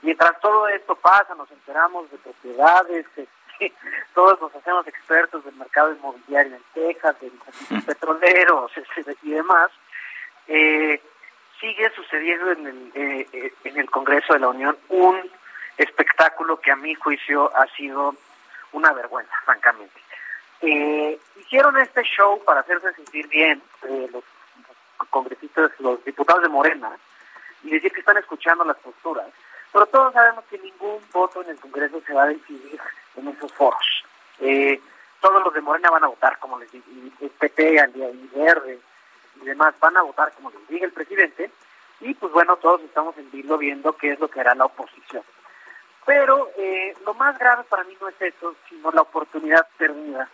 Mientras 0.00 0.40
todo 0.40 0.66
esto 0.68 0.94
pasa, 0.94 1.34
nos 1.34 1.50
enteramos 1.50 2.10
de 2.10 2.16
propiedades, 2.16 3.04
todos 4.14 4.40
nos 4.40 4.54
hacemos 4.54 4.86
expertos 4.86 5.44
del 5.44 5.54
mercado 5.54 5.92
inmobiliario 5.92 6.56
en 6.56 6.62
Texas, 6.74 7.20
de 7.20 7.30
los 7.70 7.84
petroleros 7.84 8.72
y 9.22 9.30
demás, 9.30 9.70
eh, 10.48 11.00
sigue 11.60 11.90
sucediendo 11.94 12.52
en 12.52 12.66
el, 12.66 12.92
eh, 12.94 13.28
eh, 13.32 13.52
en 13.64 13.78
el 13.78 13.90
Congreso 13.90 14.34
de 14.34 14.40
la 14.40 14.48
Unión 14.48 14.76
un 14.88 15.18
espectáculo 15.76 16.60
que 16.60 16.70
a 16.70 16.76
mi 16.76 16.94
juicio 16.94 17.54
ha 17.56 17.66
sido 17.74 18.14
una 18.72 18.92
vergüenza, 18.92 19.32
francamente. 19.44 20.00
hicieron 20.60 21.78
este 21.78 22.02
show 22.02 22.42
para 22.44 22.60
hacerse 22.60 22.92
sentir 22.94 23.26
bien 23.28 23.62
los 24.12 24.24
congresistas, 25.10 25.70
los 25.78 26.02
diputados 26.04 26.42
de 26.42 26.48
Morena, 26.48 26.96
y 27.62 27.70
decir 27.70 27.92
que 27.92 28.00
están 28.00 28.16
escuchando 28.16 28.64
las 28.64 28.76
posturas, 28.78 29.26
pero 29.72 29.86
todos 29.86 30.12
sabemos 30.12 30.44
que 30.48 30.58
ningún 30.58 31.00
voto 31.12 31.42
en 31.42 31.50
el 31.50 31.60
Congreso 31.60 32.00
se 32.06 32.14
va 32.14 32.24
a 32.24 32.28
decidir 32.28 32.80
en 33.16 33.28
esos 33.28 33.52
foros. 33.52 34.04
Eh, 34.40 34.80
todos 35.20 35.42
los 35.42 35.54
de 35.54 35.60
Morena 35.60 35.90
van 35.90 36.04
a 36.04 36.08
votar, 36.08 36.38
como 36.38 36.58
les 36.58 36.70
digo, 36.70 36.84
el 37.20 37.30
PP, 37.30 37.90
y 37.94 38.38
Verde 38.38 38.78
y 39.40 39.44
demás 39.44 39.74
van 39.80 39.96
a 39.96 40.02
votar 40.02 40.32
como 40.32 40.50
les 40.50 40.68
diga 40.68 40.86
el 40.86 40.92
presidente, 40.92 41.50
y 42.00 42.14
pues 42.14 42.32
bueno, 42.32 42.56
todos 42.56 42.82
estamos 42.82 43.16
en 43.18 43.30
vilo 43.30 43.58
viendo 43.58 43.94
qué 43.94 44.12
es 44.12 44.20
lo 44.20 44.28
que 44.28 44.40
hará 44.40 44.54
la 44.54 44.66
oposición. 44.66 45.22
Pero 46.04 46.50
eh, 46.56 46.94
lo 47.04 47.14
más 47.14 47.38
grave 47.38 47.64
para 47.64 47.84
mí 47.84 47.96
no 48.00 48.08
es 48.08 48.20
eso, 48.20 48.54
sino 48.68 48.92
la 48.92 49.02
oportunidad 49.02 49.66
perdida 49.76 50.28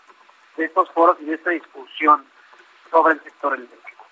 de 0.57 0.67
estos 0.67 0.91
foros 0.91 1.17
y 1.21 1.25
de 1.25 1.35
esta 1.35 1.51
discusión 1.51 2.25
sobre 2.91 3.15
el 3.15 3.23
sector 3.23 3.55
eléctrico. 3.55 4.05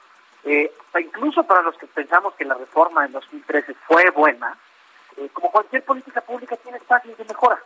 Eh, 0.45 0.73
incluso 0.99 1.43
para 1.43 1.63
los 1.63 1.77
que 1.77 1.87
pensamos 1.87 2.35
que 2.35 2.47
la 2.47 2.55
reforma 2.55 3.05
en 3.05 3.13
2013 3.13 3.75
fue 3.87 4.09
buena, 4.11 4.57
eh, 5.19 5.29
como 5.35 5.51
cualquier 5.51 5.85
política 5.85 6.23
pública 6.23 6.57
tiene 6.57 6.79
espacios 6.79 7.19
de 7.19 7.25
mejora. 7.25 7.61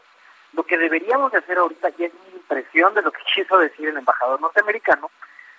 Lo 0.55 0.65
que 0.65 0.79
deberíamos 0.79 1.33
de 1.33 1.39
hacer 1.39 1.59
ahorita, 1.59 1.91
y 1.99 2.05
es 2.05 2.13
mi 2.15 2.37
impresión 2.37 2.95
de 2.95 3.03
lo 3.03 3.13
que 3.13 3.23
quiso 3.35 3.59
decir 3.59 3.89
el 3.89 3.97
embajador 3.97 4.41
norteamericano, 4.41 5.11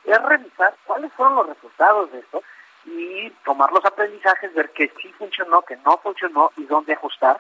es 0.04 0.22
revisar 0.22 0.76
cuáles 0.86 1.12
fueron 1.14 1.36
los 1.36 1.48
resultados 1.48 2.12
de 2.12 2.20
esto 2.20 2.44
y 2.86 3.30
tomar 3.44 3.72
los 3.72 3.84
aprendizajes, 3.84 4.54
ver 4.54 4.70
que 4.72 4.92
sí 5.02 5.12
funcionó, 5.18 5.64
que 5.64 5.78
no 5.78 5.98
funcionó 5.98 6.52
y 6.58 6.66
dónde 6.66 6.94
ajustar. 6.94 7.40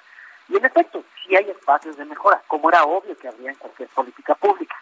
Y 0.49 0.57
en 0.57 0.65
efecto, 0.65 1.03
sí 1.23 1.35
hay 1.35 1.49
espacios 1.49 1.97
de 1.97 2.05
mejora, 2.05 2.41
como 2.47 2.69
era 2.69 2.83
obvio 2.83 3.17
que 3.17 3.27
había 3.27 3.51
en 3.51 3.57
cualquier 3.57 3.89
política 3.89 4.35
pública. 4.35 4.75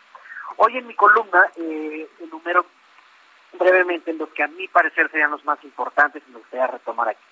Hoy 0.57 0.77
en 0.77 0.87
mi 0.87 0.93
columna 0.93 1.51
eh, 1.57 2.07
enumero 2.21 2.65
brevemente 3.53 4.13
los 4.13 4.29
que 4.29 4.43
a 4.43 4.47
mi 4.47 4.67
parecer 4.67 5.09
serían 5.09 5.31
los 5.31 5.43
más 5.45 5.63
importantes 5.63 6.23
y 6.27 6.31
me 6.31 6.39
gustaría 6.39 6.67
retomar 6.67 7.09
aquí. 7.09 7.23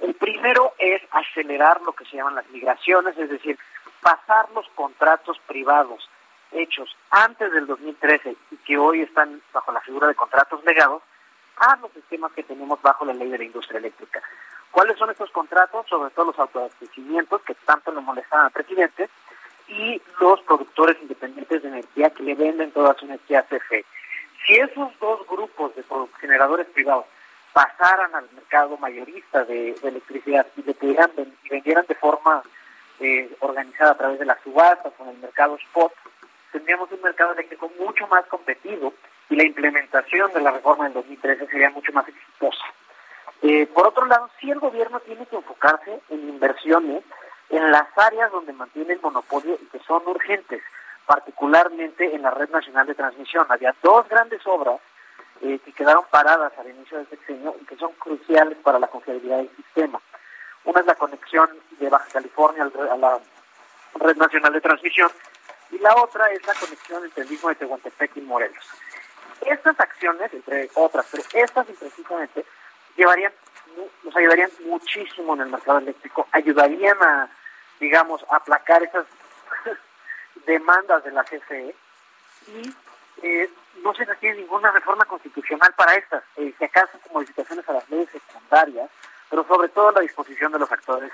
El 0.00 0.14
primero 0.14 0.74
es 0.78 1.02
acelerar 1.10 1.80
lo 1.82 1.92
que 1.92 2.04
se 2.04 2.16
llaman 2.16 2.36
las 2.36 2.48
migraciones, 2.50 3.18
es 3.18 3.30
decir, 3.30 3.58
pasar 4.02 4.50
los 4.54 4.68
contratos 4.70 5.38
privados 5.46 6.08
hechos 6.52 6.96
antes 7.10 7.52
del 7.52 7.66
2013 7.66 8.36
y 8.50 8.56
que 8.58 8.78
hoy 8.78 9.02
están 9.02 9.42
bajo 9.52 9.72
la 9.72 9.80
figura 9.80 10.08
de 10.08 10.14
contratos 10.14 10.64
legados 10.64 11.02
a 11.58 11.76
los 11.76 11.92
sistemas 11.92 12.32
que 12.32 12.42
tenemos 12.42 12.80
bajo 12.82 13.04
la 13.04 13.12
ley 13.12 13.28
de 13.28 13.38
la 13.38 13.44
industria 13.44 13.78
eléctrica. 13.78 14.22
¿Cuáles 14.70 14.98
son 14.98 15.10
estos 15.10 15.30
contratos? 15.30 15.86
Sobre 15.88 16.10
todo 16.10 16.26
los 16.26 16.38
autoabastecimientos 16.38 17.42
que 17.42 17.54
tanto 17.54 17.92
le 17.92 18.00
molestaban 18.00 18.46
al 18.46 18.52
presidente 18.52 19.08
y 19.66 20.00
los 20.20 20.40
productores 20.42 20.96
independientes 21.02 21.62
de 21.62 21.68
energía 21.68 22.10
que 22.10 22.22
le 22.22 22.34
venden 22.34 22.70
toda 22.70 22.94
su 22.94 23.04
energía 23.04 23.40
a 23.40 23.42
CFE. 23.42 23.84
Si 24.46 24.54
esos 24.54 24.98
dos 25.00 25.26
grupos 25.26 25.74
de 25.74 25.84
generadores 26.20 26.66
privados 26.68 27.04
pasaran 27.52 28.14
al 28.14 28.28
mercado 28.34 28.76
mayorista 28.78 29.44
de, 29.44 29.74
electricidad 29.82 30.46
y 30.56 30.62
le 30.62 30.74
pudieran 30.74 31.10
y 31.42 31.48
vendieran 31.48 31.84
de 31.86 31.94
forma 31.96 32.42
eh, 33.00 33.30
organizada 33.40 33.92
a 33.92 33.96
través 33.96 34.18
de 34.18 34.26
las 34.26 34.40
subastas 34.42 34.92
o 34.98 35.04
en 35.04 35.10
el 35.10 35.18
mercado 35.18 35.56
spot, 35.56 35.92
tendríamos 36.52 36.90
un 36.90 37.02
mercado 37.02 37.32
eléctrico 37.32 37.70
mucho 37.78 38.06
más 38.08 38.24
competitivo 38.26 38.94
y 39.30 39.36
la 39.36 39.44
implementación 39.44 40.32
de 40.32 40.40
la 40.40 40.50
reforma 40.50 40.84
del 40.84 40.94
2013 40.94 41.46
sería 41.46 41.70
mucho 41.70 41.92
más 41.92 42.08
exitosa. 42.08 42.64
Eh, 43.42 43.66
por 43.66 43.86
otro 43.86 44.06
lado, 44.06 44.28
sí 44.40 44.50
el 44.50 44.58
gobierno 44.58 45.00
tiene 45.00 45.26
que 45.26 45.36
enfocarse 45.36 46.00
en 46.08 46.28
inversiones 46.28 47.04
en 47.50 47.70
las 47.70 47.86
áreas 47.96 48.30
donde 48.32 48.52
mantiene 48.52 48.94
el 48.94 49.00
monopolio 49.00 49.58
y 49.60 49.66
que 49.66 49.78
son 49.80 50.02
urgentes, 50.06 50.62
particularmente 51.06 52.14
en 52.14 52.22
la 52.22 52.30
red 52.30 52.50
nacional 52.50 52.86
de 52.86 52.94
transmisión. 52.94 53.46
Había 53.48 53.74
dos 53.82 54.08
grandes 54.08 54.44
obras 54.46 54.80
eh, 55.40 55.58
que 55.64 55.72
quedaron 55.72 56.04
paradas 56.10 56.52
al 56.58 56.68
inicio 56.68 56.98
del 56.98 57.08
sexenio 57.08 57.54
y 57.60 57.64
que 57.64 57.76
son 57.76 57.92
cruciales 57.92 58.58
para 58.58 58.78
la 58.78 58.88
confiabilidad 58.88 59.38
del 59.38 59.50
sistema. 59.56 60.00
Una 60.64 60.80
es 60.80 60.86
la 60.86 60.94
conexión 60.94 61.50
de 61.78 61.88
Baja 61.88 62.06
California 62.12 62.64
a 62.64 62.96
la 62.96 63.20
Red 63.94 64.16
Nacional 64.16 64.52
de 64.52 64.60
Transmisión 64.60 65.10
y 65.70 65.78
la 65.78 65.94
otra 65.96 66.30
es 66.32 66.44
la 66.46 66.54
conexión 66.54 67.04
entre 67.04 67.22
el 67.22 67.30
mismo 67.30 67.48
de 67.48 67.54
Tehuantepec 67.56 68.16
y 68.16 68.20
Morelos. 68.20 68.64
Estas 69.42 69.78
acciones, 69.78 70.32
entre 70.32 70.70
otras, 70.74 71.06
pero 71.10 71.22
estas 71.32 71.66
precisamente, 71.66 72.44
llevarían, 72.96 73.32
nos 74.02 74.16
ayudarían 74.16 74.50
muchísimo 74.64 75.34
en 75.34 75.42
el 75.42 75.48
mercado 75.48 75.78
eléctrico, 75.78 76.26
ayudarían 76.32 77.00
a, 77.02 77.30
digamos, 77.78 78.24
aplacar 78.30 78.82
esas 78.82 79.06
demandas 80.46 81.04
de 81.04 81.12
la 81.12 81.24
CFE 81.24 81.74
y 82.48 82.74
eh, 83.22 83.50
no 83.82 83.94
se 83.94 84.04
requiere 84.04 84.38
ninguna 84.38 84.70
reforma 84.70 85.04
constitucional 85.04 85.72
para 85.76 85.94
estas, 85.94 86.24
eh, 86.36 86.52
si 86.58 86.64
acaso 86.64 86.98
como 87.02 87.16
modificaciones 87.16 87.68
a 87.68 87.74
las 87.74 87.88
leyes 87.90 88.08
secundarias, 88.10 88.90
pero 89.30 89.46
sobre 89.46 89.68
todo 89.68 89.92
la 89.92 90.00
disposición 90.00 90.52
de 90.52 90.58
los 90.58 90.70
actores 90.70 91.12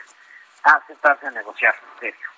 a 0.63 0.81
sentarse 0.87 1.27
a 1.27 1.31
negociar, 1.31 1.75
en 1.95 2.01
serio. 2.01 2.29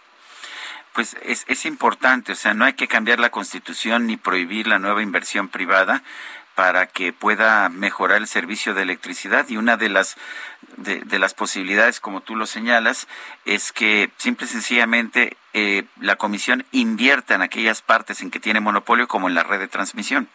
Pues 0.93 1.17
es, 1.23 1.45
es 1.47 1.67
importante, 1.67 2.33
o 2.33 2.35
sea, 2.35 2.55
no 2.55 2.65
hay 2.65 2.73
que 2.73 2.89
cambiar 2.89 3.19
la 3.19 3.31
constitución 3.31 4.07
ni 4.07 4.17
prohibir 4.17 4.67
la 4.67 4.79
nueva 4.79 5.03
inversión 5.03 5.49
privada 5.49 6.03
para 6.57 6.87
que 6.87 7.13
pueda 7.13 7.69
mejorar 7.69 8.17
el 8.17 8.27
servicio 8.27 8.73
de 8.73 8.83
electricidad 8.83 9.47
y 9.51 9.59
una 9.59 9.77
de 9.77 9.91
las 9.91 10.17
de, 10.79 11.19
las 11.19 11.35
posibilidades 11.35 12.01
como 12.01 12.23
tú 12.23 12.35
lo 12.35 12.47
señalas 12.47 13.07
es 13.45 13.73
que 13.73 14.11
simple 14.17 14.47
y 14.47 14.49
sencillamente 14.49 15.37
eh, 15.53 15.85
la 16.01 16.17
comisión 16.17 16.65
invierta 16.73 17.35
en 17.35 17.43
aquellas 17.43 17.83
partes 17.83 18.23
en 18.23 18.31
que 18.31 18.41
tiene 18.41 18.61
monopolio 18.61 19.07
como 19.07 19.29
en 19.29 19.35
la 19.35 19.43
red 19.43 19.59
de 19.59 19.69
transmisión. 19.69 20.29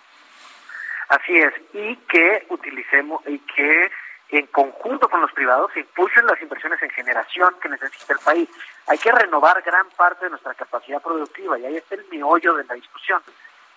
Así 1.10 1.36
es 1.36 1.54
y 1.74 1.96
que 2.08 2.46
utilicemos 2.50 3.22
y 3.28 3.40
que 3.40 3.92
en 4.38 4.48
conjunto 4.48 5.10
con 5.10 5.22
los 5.22 5.32
privados 5.34 5.76
impulsen 5.76 6.26
las 6.26 6.42
inversiones 6.42 6.82
en 6.82 6.90
generación 6.92 7.54
que 7.62 7.70
necesita 7.70 8.14
el 8.14 8.20
país. 8.20 8.50
Hay 8.88 8.98
que 8.98 9.12
renovar 9.12 9.62
gran 9.62 9.88
parte 9.90 10.26
de 10.26 10.32
nuestra 10.32 10.54
capacidad 10.54 11.02
productiva 11.02 11.60
y 11.60 11.66
ahí 11.66 11.78
está 11.78 11.96
el 11.96 12.06
miollo 12.10 12.54
de 12.54 12.64
la 12.64 12.76
discusión. 12.76 13.22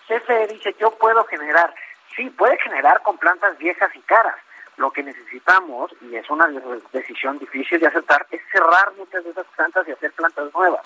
CFE 0.07 0.47
dice, 0.49 0.75
yo 0.79 0.93
puedo 0.93 1.25
generar, 1.25 1.75
sí, 2.15 2.31
puede 2.31 2.57
generar 2.59 3.03
con 3.03 3.19
plantas 3.19 3.59
viejas 3.59 3.91
y 3.95 4.01
caras. 4.01 4.37
Lo 4.77 4.91
que 4.91 5.03
necesitamos, 5.03 5.93
y 6.01 6.17
es 6.17 6.29
una 6.31 6.49
decisión 6.93 7.39
difícil 7.39 7.79
de 7.81 7.87
aceptar, 7.87 8.27
es 8.31 8.41
cerrar 8.51 8.93
muchas 8.97 9.23
de 9.25 9.31
esas 9.31 9.47
plantas 9.57 9.87
y 9.89 9.93
hacer 9.93 10.13
plantas 10.13 10.53
nuevas. 10.53 10.85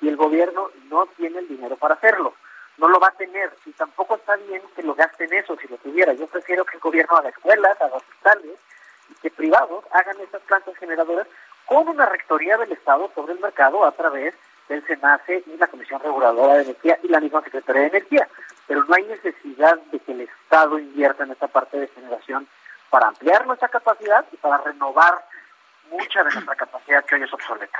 Y 0.00 0.08
el 0.08 0.16
gobierno 0.16 0.70
no 0.88 1.06
tiene 1.16 1.38
el 1.38 1.48
dinero 1.48 1.76
para 1.76 1.94
hacerlo 1.94 2.34
no 2.80 2.88
lo 2.88 2.98
va 2.98 3.08
a 3.08 3.12
tener 3.12 3.52
y 3.66 3.72
tampoco 3.72 4.16
está 4.16 4.36
bien 4.36 4.62
que 4.74 4.82
lo 4.82 4.94
gaste 4.94 5.24
en 5.24 5.34
eso 5.34 5.54
si 5.60 5.68
lo 5.68 5.76
tuviera. 5.76 6.14
Yo 6.14 6.26
prefiero 6.26 6.64
que 6.64 6.76
el 6.76 6.80
gobierno 6.80 7.18
haga 7.18 7.28
escuelas, 7.28 7.78
haga 7.80 7.96
hospitales 7.96 8.58
que 9.22 9.30
privados 9.30 9.84
hagan 9.92 10.20
estas 10.20 10.42
plantas 10.42 10.76
generadoras 10.76 11.26
con 11.66 11.88
una 11.88 12.06
rectoría 12.06 12.56
del 12.58 12.72
Estado 12.72 13.10
sobre 13.14 13.34
el 13.34 13.40
mercado 13.40 13.84
a 13.84 13.92
través 13.92 14.34
del 14.68 14.84
SENACE 14.86 15.44
y 15.46 15.56
la 15.56 15.66
Comisión 15.66 16.00
Reguladora 16.00 16.54
de 16.54 16.62
Energía 16.62 16.98
y 17.02 17.08
la 17.08 17.20
misma 17.20 17.42
Secretaría 17.42 17.82
de 17.82 17.88
Energía. 17.88 18.28
Pero 18.66 18.84
no 18.84 18.94
hay 18.94 19.04
necesidad 19.04 19.78
de 19.92 19.98
que 19.98 20.12
el 20.12 20.20
Estado 20.22 20.78
invierta 20.78 21.24
en 21.24 21.32
esta 21.32 21.48
parte 21.48 21.78
de 21.78 21.88
generación 21.88 22.46
para 22.88 23.08
ampliar 23.08 23.46
nuestra 23.46 23.68
capacidad 23.68 24.24
y 24.32 24.36
para 24.36 24.58
renovar 24.58 25.24
mucha 25.90 26.22
de 26.22 26.30
nuestra 26.32 26.54
capacidad 26.54 27.04
que 27.04 27.16
hoy 27.16 27.22
es 27.22 27.32
obsoleta. 27.32 27.78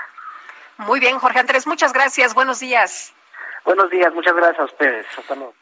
Muy 0.79 0.99
bien, 0.99 1.19
Jorge 1.19 1.41
Andrés, 1.41 1.67
muchas 1.67 1.93
gracias. 1.93 2.35
Buenos 2.35 2.61
días. 2.61 3.13
Buenos 3.65 3.91
días, 3.91 4.13
muchas 4.15 4.35
gracias 4.35 4.61
a 4.61 4.65
ustedes. 4.65 5.07
Hasta 5.19 5.35
luego. 5.35 5.55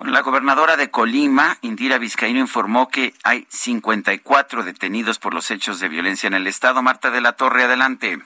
La 0.00 0.22
gobernadora 0.22 0.76
de 0.76 0.90
Colima, 0.90 1.56
Indira 1.62 1.98
Vizcaíno, 1.98 2.40
informó 2.40 2.88
que 2.88 3.14
hay 3.22 3.46
54 3.48 4.64
detenidos 4.64 5.18
por 5.18 5.34
los 5.34 5.50
hechos 5.50 5.80
de 5.80 5.88
violencia 5.88 6.26
en 6.26 6.34
el 6.34 6.46
estado. 6.46 6.82
Marta 6.82 7.10
de 7.10 7.20
la 7.20 7.32
Torre, 7.32 7.62
adelante. 7.62 8.20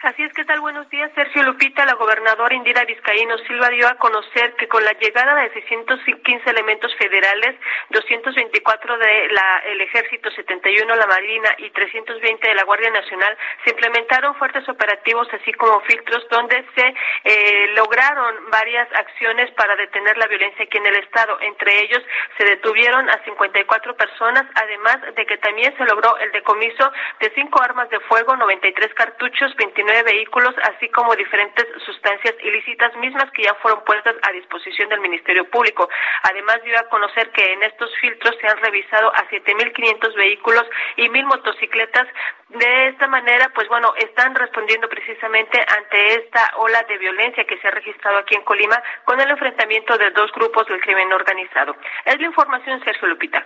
Así 0.00 0.22
es, 0.22 0.32
que 0.32 0.44
tal? 0.44 0.60
Buenos 0.60 0.88
días, 0.90 1.10
Sergio 1.16 1.42
Lupita. 1.42 1.84
La 1.84 1.94
gobernadora 1.94 2.54
Indira 2.54 2.84
Vizcaíno 2.84 3.36
Silva 3.38 3.68
dio 3.68 3.88
a 3.88 3.96
conocer 3.96 4.54
que 4.54 4.68
con 4.68 4.84
la 4.84 4.92
llegada 4.92 5.34
de 5.34 5.50
615 5.50 6.48
elementos 6.50 6.94
federales, 6.94 7.56
224 7.90 8.96
del 8.96 9.80
Ejército, 9.80 10.30
71 10.30 10.94
la 10.94 11.06
Marina 11.08 11.48
y 11.58 11.70
320 11.70 12.46
de 12.46 12.54
la 12.54 12.62
Guardia 12.62 12.90
Nacional, 12.90 13.36
se 13.64 13.70
implementaron 13.70 14.36
fuertes 14.36 14.68
operativos, 14.68 15.26
así 15.32 15.52
como 15.54 15.80
filtros, 15.80 16.28
donde 16.30 16.64
se 16.76 16.94
eh, 17.24 17.72
lograron 17.74 18.50
varias 18.52 18.86
acciones 18.92 19.50
para 19.56 19.74
detener 19.74 20.16
la 20.16 20.28
violencia 20.28 20.64
aquí 20.64 20.78
en 20.78 20.86
el 20.86 20.96
Estado. 20.98 21.40
Entre 21.40 21.82
ellos, 21.82 22.04
se 22.36 22.44
detuvieron 22.44 23.10
a 23.10 23.18
54 23.24 23.96
personas, 23.96 24.44
además 24.54 24.98
de 25.16 25.26
que 25.26 25.38
también 25.38 25.76
se 25.76 25.84
logró 25.86 26.16
el 26.18 26.30
decomiso 26.30 26.92
de 27.18 27.32
cinco 27.34 27.60
armas 27.60 27.90
de 27.90 27.98
fuego, 27.98 28.36
93 28.36 28.94
cartuchos, 28.94 29.56
29 29.56 29.87
vehículos, 30.04 30.54
así 30.62 30.88
como 30.90 31.14
diferentes 31.16 31.66
sustancias 31.84 32.34
ilícitas 32.42 32.94
mismas 32.96 33.30
que 33.32 33.44
ya 33.44 33.54
fueron 33.56 33.84
puestas 33.84 34.14
a 34.22 34.32
disposición 34.32 34.88
del 34.88 35.00
Ministerio 35.00 35.48
Público. 35.50 35.88
Además, 36.22 36.62
dio 36.64 36.78
a 36.78 36.88
conocer 36.88 37.30
que 37.30 37.52
en 37.52 37.62
estos 37.62 37.90
filtros 38.00 38.36
se 38.40 38.46
han 38.46 38.58
revisado 38.58 39.12
a 39.14 39.28
7.500 39.28 40.14
vehículos 40.14 40.64
y 40.96 41.08
1.000 41.08 41.24
motocicletas. 41.24 42.06
De 42.48 42.88
esta 42.88 43.06
manera, 43.08 43.50
pues 43.54 43.68
bueno, 43.68 43.92
están 43.96 44.34
respondiendo 44.34 44.88
precisamente 44.88 45.60
ante 45.60 46.14
esta 46.14 46.52
ola 46.56 46.82
de 46.88 46.96
violencia 46.96 47.44
que 47.44 47.58
se 47.58 47.68
ha 47.68 47.70
registrado 47.70 48.18
aquí 48.18 48.34
en 48.34 48.42
Colima 48.42 48.82
con 49.04 49.20
el 49.20 49.28
enfrentamiento 49.28 49.98
de 49.98 50.10
dos 50.12 50.32
grupos 50.32 50.66
del 50.66 50.80
crimen 50.80 51.12
organizado. 51.12 51.76
Es 52.06 52.18
la 52.18 52.26
información, 52.26 52.82
Sergio 52.84 53.08
Lupita. 53.08 53.44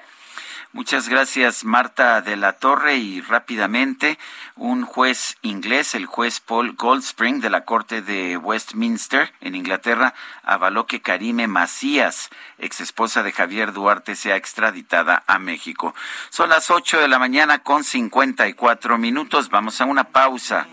Muchas 0.74 1.10
gracias, 1.10 1.66
Marta 1.66 2.22
de 2.22 2.34
la 2.34 2.54
Torre. 2.54 2.94
Y 2.94 3.20
rápidamente, 3.20 4.18
un 4.56 4.86
juez 4.86 5.36
inglés, 5.42 5.94
el 5.94 6.06
juez 6.06 6.40
Paul 6.40 6.76
Goldspring 6.76 7.42
de 7.42 7.50
la 7.50 7.66
Corte 7.66 8.00
de 8.00 8.38
Westminster, 8.38 9.34
en 9.42 9.54
Inglaterra, 9.54 10.14
avaló 10.42 10.86
que 10.86 11.02
Karime 11.02 11.46
Macías, 11.46 12.30
ex 12.56 12.80
esposa 12.80 13.22
de 13.22 13.32
Javier 13.32 13.74
Duarte, 13.74 14.14
sea 14.14 14.36
extraditada 14.36 15.22
a 15.26 15.38
México. 15.38 15.94
Son 16.30 16.48
las 16.48 16.70
ocho 16.70 16.98
de 16.98 17.08
la 17.08 17.18
mañana 17.18 17.58
con 17.58 17.84
cincuenta 17.84 18.48
y 18.48 18.54
minutos. 18.98 19.48
Vamos 19.50 19.80
a 19.80 19.84
una 19.84 20.04
pausa 20.04 20.66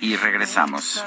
y 0.00 0.16
regresamos. 0.16 1.02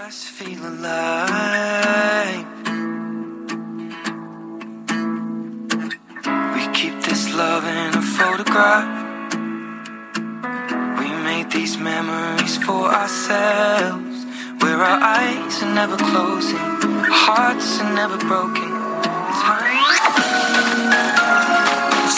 these 11.56 11.78
memories 11.78 12.58
for 12.58 12.86
ourselves, 12.94 14.26
where 14.62 14.78
our 14.78 15.00
eyes 15.02 15.64
are 15.64 15.74
never 15.74 15.98
closing, 15.98 16.58
hearts 17.26 17.80
are 17.82 17.94
never 17.94 18.18
broken. 18.18 18.76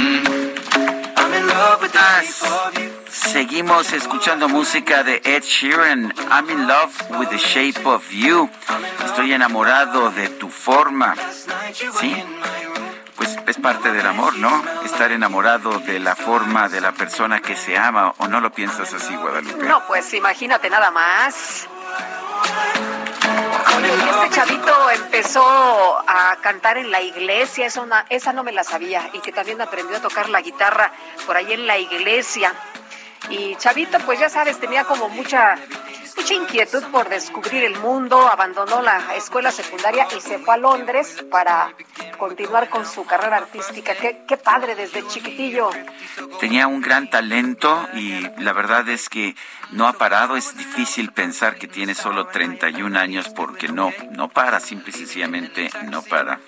I'm 0.00 1.34
in 1.34 1.46
love 1.46 1.82
with 1.82 1.92
the 1.92 1.98
of 2.46 2.78
you. 2.78 2.90
seguimos 3.10 3.92
escuchando 3.92 4.48
música 4.48 5.02
de 5.02 5.20
Ed 5.24 5.42
Sheeran. 5.42 6.12
I'm 6.30 6.48
in 6.48 6.66
love 6.66 6.92
with 7.18 7.28
the 7.28 7.38
shape 7.38 7.86
of 7.86 8.02
you. 8.10 8.48
Estoy 9.04 9.32
enamorado 9.32 10.10
de 10.10 10.28
tu 10.30 10.48
forma. 10.48 11.14
Sí, 12.00 12.24
pues 13.16 13.36
es 13.46 13.56
parte 13.58 13.92
del 13.92 14.06
amor, 14.06 14.36
¿no? 14.36 14.62
Estar 14.84 15.12
enamorado 15.12 15.78
de 15.80 16.00
la 16.00 16.16
forma 16.16 16.68
de 16.68 16.80
la 16.80 16.92
persona 16.92 17.40
que 17.40 17.56
se 17.56 17.76
ama, 17.76 18.14
¿o 18.18 18.26
no 18.26 18.40
lo 18.40 18.50
piensas 18.50 18.92
así, 18.94 19.14
Guadalupe? 19.14 19.64
No, 19.64 19.86
pues 19.86 20.14
imagínate 20.14 20.70
nada 20.70 20.90
más. 20.90 21.68
Este 24.22 24.30
chavito 24.30 24.90
empezó 24.90 25.44
a 26.06 26.36
cantar 26.40 26.78
en 26.78 26.90
la 26.90 27.00
iglesia, 27.00 27.66
esa, 27.66 28.06
esa 28.08 28.32
no 28.32 28.44
me 28.44 28.52
la 28.52 28.64
sabía, 28.64 29.08
y 29.12 29.20
que 29.20 29.32
también 29.32 29.60
aprendió 29.60 29.96
a 29.96 30.00
tocar 30.00 30.28
la 30.28 30.40
guitarra 30.40 30.92
por 31.26 31.36
ahí 31.36 31.52
en 31.52 31.66
la 31.66 31.78
iglesia. 31.78 32.54
Y 33.28 33.54
Chavito, 33.56 33.98
pues 34.00 34.18
ya 34.18 34.28
sabes, 34.28 34.58
tenía 34.58 34.84
como 34.84 35.08
mucha 35.08 35.56
mucha 36.20 36.34
inquietud 36.34 36.84
por 36.92 37.08
descubrir 37.08 37.64
el 37.64 37.78
mundo, 37.78 38.28
abandonó 38.28 38.82
la 38.82 39.14
escuela 39.16 39.50
secundaria 39.50 40.06
y 40.14 40.20
se 40.20 40.38
fue 40.38 40.52
a 40.52 40.56
Londres 40.58 41.24
para 41.30 41.72
continuar 42.18 42.68
con 42.68 42.84
su 42.84 43.06
carrera 43.06 43.38
artística. 43.38 43.94
Qué, 43.94 44.24
qué 44.28 44.36
padre 44.36 44.74
desde 44.74 45.06
chiquitillo. 45.06 45.70
Tenía 46.38 46.66
un 46.66 46.82
gran 46.82 47.08
talento 47.08 47.88
y 47.94 48.20
la 48.38 48.52
verdad 48.52 48.86
es 48.90 49.08
que 49.08 49.34
no 49.70 49.88
ha 49.88 49.94
parado. 49.94 50.36
Es 50.36 50.54
difícil 50.58 51.10
pensar 51.10 51.56
que 51.56 51.68
tiene 51.68 51.94
solo 51.94 52.26
31 52.26 52.98
años 52.98 53.30
porque 53.30 53.68
no, 53.68 53.90
no 54.10 54.28
para, 54.28 54.60
simple 54.60 54.90
y 54.90 54.98
sencillamente 54.98 55.70
no 55.84 56.02
para. 56.02 56.38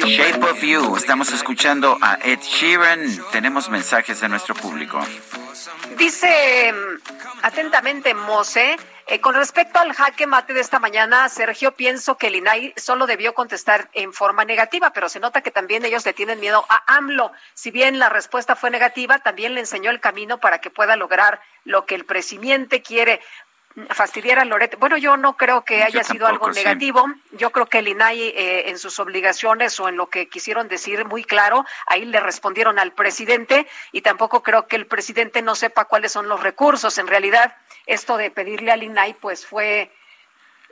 Shape 0.00 0.44
of 0.44 0.60
You. 0.60 0.96
Estamos 0.96 1.32
escuchando 1.32 1.98
a 2.00 2.18
Ed 2.20 2.40
Sheeran. 2.40 3.00
Tenemos 3.30 3.70
mensajes 3.70 4.20
de 4.20 4.28
nuestro 4.28 4.56
público. 4.56 5.00
Dice 5.96 6.74
atentamente 7.44 8.14
Mose, 8.14 8.76
eh, 9.06 9.20
con 9.20 9.34
respecto 9.34 9.78
al 9.78 9.92
jaque 9.92 10.26
mate 10.26 10.54
de 10.54 10.60
esta 10.60 10.78
mañana, 10.78 11.28
Sergio, 11.28 11.72
pienso 11.72 12.16
que 12.16 12.28
el 12.28 12.36
INAI 12.36 12.72
solo 12.74 13.06
debió 13.06 13.34
contestar 13.34 13.90
en 13.92 14.14
forma 14.14 14.46
negativa, 14.46 14.94
pero 14.94 15.10
se 15.10 15.20
nota 15.20 15.42
que 15.42 15.50
también 15.50 15.84
ellos 15.84 16.06
le 16.06 16.14
tienen 16.14 16.40
miedo 16.40 16.64
a 16.70 16.96
AMLO. 16.96 17.32
Si 17.52 17.70
bien 17.70 17.98
la 17.98 18.08
respuesta 18.08 18.56
fue 18.56 18.70
negativa, 18.70 19.18
también 19.18 19.52
le 19.52 19.60
enseñó 19.60 19.90
el 19.90 20.00
camino 20.00 20.40
para 20.40 20.62
que 20.62 20.70
pueda 20.70 20.96
lograr 20.96 21.42
lo 21.64 21.84
que 21.84 21.94
el 21.94 22.06
presidente 22.06 22.80
quiere 22.80 23.20
fastidiar 23.90 24.38
a 24.38 24.44
Loret. 24.44 24.78
Bueno, 24.78 24.96
yo 24.96 25.16
no 25.16 25.36
creo 25.36 25.64
que 25.64 25.82
haya 25.82 26.04
sido 26.04 26.26
algo 26.26 26.50
negativo. 26.50 27.06
Yo 27.32 27.50
creo 27.50 27.66
que 27.66 27.78
el 27.78 27.88
INAI 27.88 28.20
eh, 28.20 28.68
en 28.70 28.78
sus 28.78 28.98
obligaciones 29.00 29.78
o 29.80 29.88
en 29.88 29.96
lo 29.96 30.08
que 30.08 30.28
quisieron 30.28 30.68
decir 30.68 31.04
muy 31.04 31.24
claro, 31.24 31.64
ahí 31.86 32.04
le 32.04 32.20
respondieron 32.20 32.78
al 32.78 32.92
presidente 32.92 33.66
y 33.92 34.02
tampoco 34.02 34.42
creo 34.42 34.66
que 34.68 34.76
el 34.76 34.86
presidente 34.86 35.42
no 35.42 35.54
sepa 35.54 35.86
cuáles 35.86 36.12
son 36.12 36.28
los 36.28 36.40
recursos. 36.42 36.98
En 36.98 37.06
realidad, 37.06 37.56
esto 37.86 38.16
de 38.16 38.30
pedirle 38.30 38.70
al 38.70 38.82
INAI 38.82 39.14
pues 39.14 39.44
fue 39.44 39.90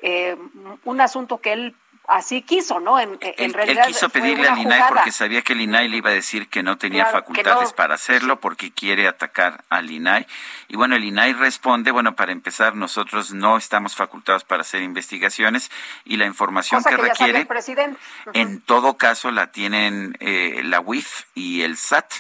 eh, 0.01 0.37
un 0.85 1.01
asunto 1.01 1.41
que 1.41 1.53
él 1.53 1.77
así 2.09 2.43
quiso, 2.43 2.81
¿no? 2.81 2.99
En, 2.99 3.19
él, 3.21 3.53
realidad. 3.53 3.87
quiso 3.87 4.09
pedirle 4.09 4.49
al 4.49 4.59
INAI 4.59 4.83
porque 4.89 5.13
sabía 5.13 5.43
que 5.43 5.53
el 5.53 5.61
INAI 5.63 5.89
le 5.89 5.99
iba 5.99 6.11
a 6.11 6.15
decir 6.15 6.49
que 6.49 6.63
no 6.63 6.77
tenía 6.79 7.07
facultades 7.07 7.73
para 7.73 7.95
hacerlo 7.95 8.41
porque 8.41 8.73
quiere 8.73 9.09
atacar 9.09 9.65
al 9.69 9.91
INAI. 9.91 10.27
Y 10.69 10.77
bueno, 10.77 10.97
el 10.97 11.05
INAI 11.05 11.33
responde, 11.35 11.91
bueno, 11.91 12.15
para 12.15 12.33
empezar, 12.33 12.75
nosotros 12.75 13.33
no 13.33 13.57
estamos 13.57 13.95
facultados 13.95 14.45
para 14.45 14.63
hacer 14.63 14.83
investigaciones 14.83 15.71
y 16.05 16.17
la 16.17 16.27
información 16.27 16.83
que, 16.83 16.97
requiere, 16.97 17.47
en 18.33 18.61
todo 18.61 18.97
caso, 18.97 19.31
la 19.31 19.53
tienen 19.53 20.17
eh, 20.21 20.63
la 20.65 20.81
UIF 20.81 21.25
y 21.35 21.63
el 21.63 21.77
SAT. 21.77 22.13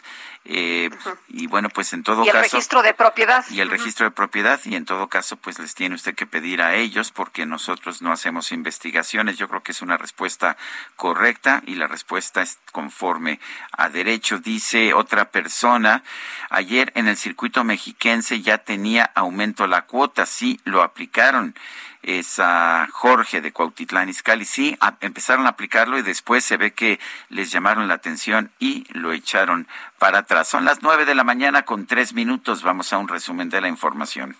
Eh, 0.44 0.90
y 1.28 1.46
bueno, 1.46 1.68
pues 1.68 1.92
en 1.92 2.02
todo 2.02 2.24
y 2.24 2.28
el 2.28 2.32
caso. 2.32 2.56
registro 2.56 2.82
de 2.82 2.94
propiedad. 2.94 3.44
Y 3.50 3.60
el 3.60 3.70
registro 3.70 4.04
de 4.04 4.10
propiedad, 4.10 4.60
y 4.64 4.74
en 4.74 4.84
todo 4.84 5.08
caso, 5.08 5.36
pues 5.36 5.58
les 5.58 5.74
tiene 5.74 5.94
usted 5.94 6.14
que 6.14 6.26
pedir 6.26 6.62
a 6.62 6.74
ellos, 6.74 7.12
porque 7.12 7.46
nosotros 7.46 8.02
no 8.02 8.12
hacemos 8.12 8.50
investigaciones. 8.50 9.38
Yo 9.38 9.48
creo 9.48 9.62
que 9.62 9.72
es 9.72 9.82
una 9.82 9.96
respuesta 9.96 10.56
correcta 10.96 11.62
y 11.66 11.76
la 11.76 11.86
respuesta 11.86 12.42
es 12.42 12.58
conforme 12.72 13.38
a 13.72 13.88
derecho. 13.88 14.38
Dice 14.38 14.94
otra 14.94 15.30
persona, 15.30 16.02
ayer 16.50 16.92
en 16.96 17.08
el 17.08 17.16
circuito 17.16 17.62
mexiquense 17.62 18.42
ya 18.42 18.58
tenía 18.58 19.10
aumento 19.14 19.66
la 19.66 19.82
cuota, 19.82 20.26
sí, 20.26 20.60
lo 20.64 20.82
aplicaron 20.82 21.54
es 22.02 22.38
a 22.38 22.88
Jorge 22.90 23.40
de 23.40 23.52
Cuautitlán 23.52 24.08
Izcalli. 24.08 24.44
Sí, 24.44 24.76
empezaron 25.00 25.46
a 25.46 25.50
aplicarlo 25.50 25.98
y 25.98 26.02
después 26.02 26.44
se 26.44 26.56
ve 26.56 26.72
que 26.72 26.98
les 27.28 27.50
llamaron 27.50 27.88
la 27.88 27.94
atención 27.94 28.50
y 28.58 28.84
lo 28.92 29.12
echaron 29.12 29.68
para 29.98 30.18
atrás. 30.18 30.48
Son 30.48 30.64
las 30.64 30.82
nueve 30.82 31.04
de 31.04 31.14
la 31.14 31.24
mañana 31.24 31.62
con 31.62 31.86
tres 31.86 32.12
minutos. 32.12 32.62
Vamos 32.62 32.92
a 32.92 32.98
un 32.98 33.08
resumen 33.08 33.48
de 33.48 33.60
la 33.60 33.68
información. 33.68 34.36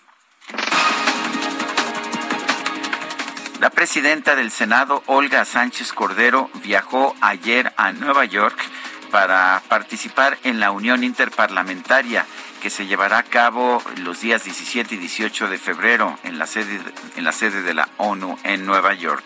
La 3.59 3.69
presidenta 3.69 4.35
del 4.35 4.51
Senado, 4.51 5.03
Olga 5.05 5.45
Sánchez 5.45 5.93
Cordero, 5.93 6.49
viajó 6.63 7.15
ayer 7.21 7.73
a 7.77 7.93
Nueva 7.93 8.25
York 8.25 8.57
para 9.09 9.61
participar 9.69 10.37
en 10.43 10.59
la 10.59 10.71
Unión 10.71 11.03
Interparlamentaria 11.03 12.25
que 12.63 12.69
se 12.69 12.85
llevará 12.85 13.17
a 13.17 13.23
cabo 13.23 13.83
los 13.97 14.21
días 14.21 14.45
17 14.45 14.95
y 14.95 14.97
18 14.97 15.49
de 15.49 15.57
febrero 15.57 16.17
en 16.23 16.39
la 16.39 16.47
sede, 16.47 16.79
en 17.17 17.25
la 17.25 17.33
sede 17.33 17.61
de 17.61 17.73
la 17.73 17.89
ONU 17.97 18.39
en 18.45 18.65
Nueva 18.65 18.93
York. 18.93 19.25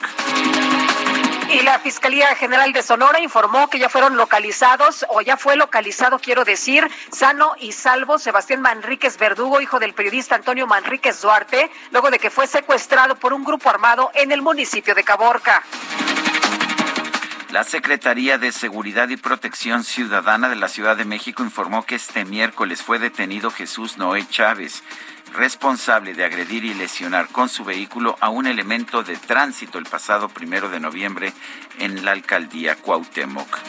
Y 1.51 1.61
la 1.61 1.77
Fiscalía 1.77 2.35
General 2.35 2.73
de 2.73 2.81
Sonora 2.81 3.19
informó 3.19 3.69
que 3.69 3.77
ya 3.77 3.89
fueron 3.89 4.17
localizados, 4.17 5.05
o 5.09 5.21
ya 5.21 5.37
fue 5.37 5.55
localizado, 5.55 6.17
quiero 6.17 6.45
decir, 6.45 6.89
sano 7.11 7.51
y 7.59 7.73
salvo 7.73 8.17
Sebastián 8.17 8.61
Manríquez 8.61 9.19
Verdugo, 9.19 9.61
hijo 9.61 9.77
del 9.77 9.93
periodista 9.93 10.33
Antonio 10.33 10.65
Manríquez 10.65 11.21
Duarte, 11.21 11.69
luego 11.91 12.09
de 12.09 12.17
que 12.17 12.31
fue 12.31 12.47
secuestrado 12.47 13.17
por 13.17 13.33
un 13.33 13.43
grupo 13.43 13.69
armado 13.69 14.09
en 14.15 14.31
el 14.31 14.41
municipio 14.41 14.95
de 14.95 15.03
Caborca. 15.03 15.63
La 17.51 17.63
Secretaría 17.63 18.37
de 18.37 18.51
Seguridad 18.51 19.07
y 19.07 19.15
Protección 19.15 19.85
Ciudadana 19.85 20.49
de 20.49 20.57
la 20.57 20.67
Ciudad 20.67 20.97
de 20.97 21.05
México 21.05 21.43
informó 21.43 21.85
que 21.85 21.95
este 21.95 22.25
miércoles 22.25 22.83
fue 22.83 22.99
detenido 22.99 23.51
Jesús 23.51 23.97
Noé 23.97 24.27
Chávez, 24.27 24.83
responsable 25.33 26.13
de 26.13 26.25
agredir 26.25 26.65
y 26.65 26.73
lesionar 26.73 27.29
con 27.29 27.47
su 27.47 27.63
vehículo 27.63 28.17
a 28.19 28.27
un 28.29 28.47
elemento 28.47 29.01
de 29.01 29.15
tránsito 29.15 29.77
el 29.77 29.85
pasado 29.85 30.27
primero 30.27 30.69
de 30.69 30.81
noviembre 30.81 31.31
en 31.79 32.03
la 32.03 32.11
alcaldía 32.11 32.75
Cuauhtémoc. 32.75 33.59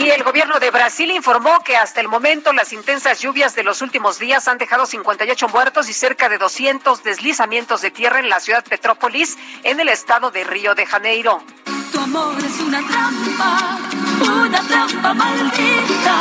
Y 0.00 0.08
el 0.10 0.24
gobierno 0.24 0.58
de 0.58 0.72
Brasil 0.72 1.10
informó 1.12 1.62
que 1.62 1.76
hasta 1.76 2.00
el 2.00 2.08
momento 2.08 2.52
las 2.52 2.72
intensas 2.72 3.20
lluvias 3.20 3.54
de 3.54 3.62
los 3.62 3.80
últimos 3.80 4.18
días 4.18 4.48
han 4.48 4.58
dejado 4.58 4.86
58 4.86 5.48
muertos 5.48 5.88
y 5.88 5.92
cerca 5.92 6.28
de 6.28 6.38
200 6.38 7.04
deslizamientos 7.04 7.80
de 7.80 7.92
tierra 7.92 8.18
en 8.18 8.28
la 8.28 8.40
ciudad 8.40 8.64
Petrópolis, 8.64 9.38
en 9.62 9.78
el 9.78 9.88
estado 9.88 10.32
de 10.32 10.42
Río 10.42 10.74
de 10.74 10.86
Janeiro. 10.86 11.44
Tu 11.92 11.98
amor 11.98 12.36
es 12.44 12.60
una 12.60 12.80
trampa, 12.86 13.78
una 14.22 14.60
trampa 14.60 15.14
maldita, 15.14 16.20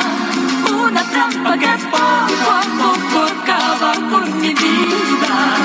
una 0.84 1.04
trampa 1.04 1.58
que 1.58 1.68
poco 1.92 2.52
a 2.52 2.62
poco 2.78 3.42
acaba 3.42 3.94
con 3.94 4.42
mi 4.42 4.54
vida. 4.54 5.58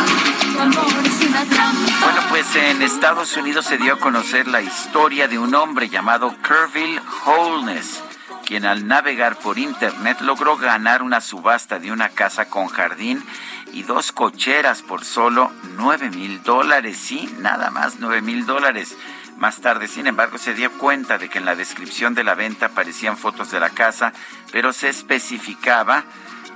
Tu 0.53 0.61
amor 0.61 1.07
es 1.07 1.27
una 1.27 1.45
trampa. 1.45 2.05
Bueno, 2.05 2.21
pues 2.29 2.57
en 2.57 2.83
Estados 2.83 3.37
Unidos 3.37 3.65
se 3.65 3.79
dio 3.79 3.95
a 3.95 3.99
conocer 3.99 4.47
la 4.47 4.61
historia 4.61 5.27
de 5.27 5.39
un 5.39 5.55
hombre 5.55 5.89
llamado 5.89 6.35
Kerville 6.43 7.01
Holness, 7.25 8.03
quien 8.45 8.67
al 8.67 8.87
navegar 8.87 9.37
por 9.39 9.59
internet 9.59 10.21
logró 10.21 10.57
ganar 10.59 11.03
una 11.03 11.23
subasta 11.23 11.79
de 11.79 11.93
una 11.93 12.11
casa 12.11 12.47
con 12.51 12.69
jardín 12.69 13.25
y 13.73 13.85
dos 13.85 14.13
cocheras 14.13 14.83
por 14.83 15.05
solo 15.05 15.51
nueve 15.77 16.11
mil 16.11 16.43
dólares, 16.43 16.99
sí, 16.99 17.35
nada 17.39 17.71
más 17.71 17.95
nueve 17.99 18.21
mil 18.21 18.45
dólares. 18.45 18.97
Más 19.39 19.61
tarde, 19.61 19.89
sin 19.89 20.07
embargo, 20.07 20.39
se 20.39 20.55
dio 20.55 20.71
cuenta 20.73 21.19
de 21.19 21.29
que 21.29 21.39
en 21.39 21.45
la 21.45 21.57
descripción 21.57 22.15
de 22.15 22.25
la 22.25 22.35
venta 22.35 22.67
aparecían 22.67 23.17
fotos 23.17 23.51
de 23.51 23.61
la 23.61 23.71
casa, 23.71 24.13
pero 24.53 24.73
se 24.73 24.89
especificaba 24.89 26.05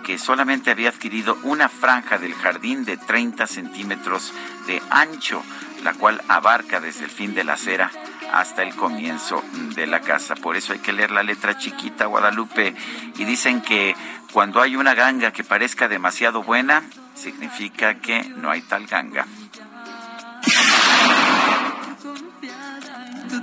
que 0.05 0.17
solamente 0.17 0.71
había 0.71 0.89
adquirido 0.89 1.39
una 1.43 1.69
franja 1.69 2.19
del 2.19 2.35
jardín 2.35 2.85
de 2.85 2.97
30 2.97 3.47
centímetros 3.47 4.33
de 4.67 4.81
ancho, 4.91 5.43
la 5.83 5.93
cual 5.95 6.23
abarca 6.29 6.81
desde 6.81 7.05
el 7.05 7.11
fin 7.11 7.35
de 7.35 7.45
la 7.45 7.55
acera 7.55 7.91
hasta 8.33 8.63
el 8.63 8.75
comienzo 8.75 9.45
de 9.75 9.87
la 9.87 10.01
casa. 10.01 10.35
Por 10.35 10.57
eso 10.57 10.73
hay 10.73 10.79
que 10.79 10.93
leer 10.93 11.11
la 11.11 11.23
letra 11.23 11.59
chiquita, 11.59 12.07
Guadalupe. 12.07 12.75
Y 13.17 13.25
dicen 13.25 13.61
que 13.61 13.95
cuando 14.33 14.61
hay 14.61 14.77
una 14.77 14.95
ganga 14.95 15.33
que 15.33 15.45
parezca 15.45 15.89
demasiado 15.89 16.43
buena, 16.43 16.83
significa 17.15 17.95
que 17.97 18.23
no 18.25 18.51
hay 18.51 18.63
tal 18.63 18.87
ganga. 18.87 19.27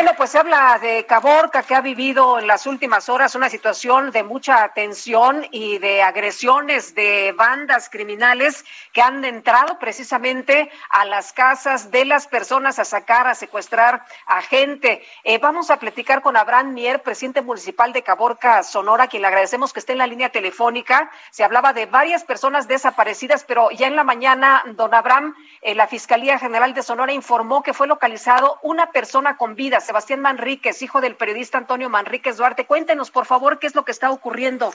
Bueno, 0.00 0.14
pues 0.16 0.30
se 0.30 0.38
habla 0.38 0.78
de 0.80 1.04
Caborca, 1.04 1.62
que 1.62 1.74
ha 1.74 1.82
vivido 1.82 2.38
en 2.38 2.46
las 2.46 2.66
últimas 2.66 3.10
horas 3.10 3.34
una 3.34 3.50
situación 3.50 4.10
de 4.12 4.22
mucha 4.22 4.70
tensión 4.70 5.46
y 5.50 5.76
de 5.76 6.00
agresiones 6.00 6.94
de 6.94 7.34
bandas 7.36 7.90
criminales 7.90 8.64
que 8.94 9.02
han 9.02 9.22
entrado 9.26 9.78
precisamente 9.78 10.70
a 10.88 11.04
las 11.04 11.34
casas 11.34 11.90
de 11.90 12.06
las 12.06 12.26
personas 12.26 12.78
a 12.78 12.86
sacar, 12.86 13.26
a 13.26 13.34
secuestrar 13.34 14.06
a 14.24 14.40
gente. 14.40 15.04
Eh, 15.22 15.36
vamos 15.36 15.70
a 15.70 15.78
platicar 15.78 16.22
con 16.22 16.34
Abraham 16.34 16.72
Mier, 16.72 17.02
presidente 17.02 17.42
municipal 17.42 17.92
de 17.92 18.02
Caborca, 18.02 18.62
Sonora, 18.62 19.06
quien 19.06 19.20
le 19.20 19.28
agradecemos 19.28 19.74
que 19.74 19.80
esté 19.80 19.92
en 19.92 19.98
la 19.98 20.06
línea 20.06 20.30
telefónica. 20.30 21.10
Se 21.30 21.44
hablaba 21.44 21.74
de 21.74 21.84
varias 21.84 22.24
personas 22.24 22.66
desaparecidas, 22.68 23.44
pero 23.44 23.70
ya 23.70 23.86
en 23.86 23.96
la 23.96 24.04
mañana, 24.04 24.62
don 24.64 24.94
Abraham, 24.94 25.34
eh, 25.62 25.74
la 25.74 25.86
Fiscalía 25.86 26.38
General 26.38 26.72
de 26.74 26.82
Sonora 26.82 27.12
informó 27.12 27.62
que 27.62 27.74
fue 27.74 27.86
localizado 27.86 28.58
una 28.62 28.90
persona 28.92 29.36
con 29.36 29.54
vida 29.54 29.80
Sebastián 29.80 30.20
Manríquez, 30.20 30.80
hijo 30.82 31.00
del 31.00 31.16
periodista 31.16 31.58
Antonio 31.58 31.90
Manríquez 31.90 32.36
Duarte. 32.38 32.66
Cuéntenos, 32.66 33.10
por 33.10 33.26
favor, 33.26 33.58
qué 33.58 33.66
es 33.66 33.74
lo 33.74 33.84
que 33.84 33.92
está 33.92 34.10
ocurriendo. 34.10 34.72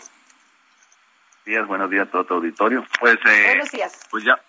Días, 1.46 1.68
buenos 1.68 1.90
días 1.90 2.08
a 2.08 2.12
todo 2.12 2.24
tu 2.26 2.34
auditorio. 2.36 2.86
Pues, 3.00 3.18
eh, 3.26 3.46
Buenos 3.48 3.72
días. 3.72 4.00
pues 4.10 4.24
ya, 4.24 4.40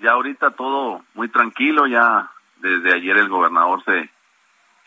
ya 0.00 0.12
ahorita 0.12 0.50
todo 0.52 1.02
muy 1.14 1.28
tranquilo, 1.28 1.86
ya 1.86 2.30
desde 2.56 2.94
ayer 2.94 3.16
el 3.18 3.28
gobernador 3.28 3.82
se, 3.84 4.10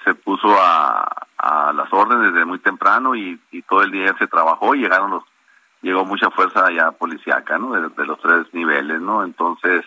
se 0.03 0.14
puso 0.15 0.48
a, 0.60 1.28
a 1.38 1.73
las 1.73 1.91
órdenes 1.94 2.34
desde 2.34 2.45
muy 2.45 2.60
temprano 2.60 3.15
y, 3.15 3.40
y 3.52 3.61
todo 3.64 3.84
el 3.84 3.91
día 3.91 4.15
se 4.18 4.28
trabajó 4.28 4.73
y 4.76 4.80
llegaron 4.82 5.11
los, 5.11 5.23
llegó 5.82 6.03
mucha 6.06 6.30
fuerza 6.32 6.72
ya 6.72 6.91
policíaca, 6.91 7.57
¿no? 7.60 7.72
De, 7.73 7.90
de 7.90 8.06
los 8.06 8.19
tres 8.22 8.52
niveles, 8.53 8.99
¿no? 8.99 9.23
Entonces, 9.23 9.86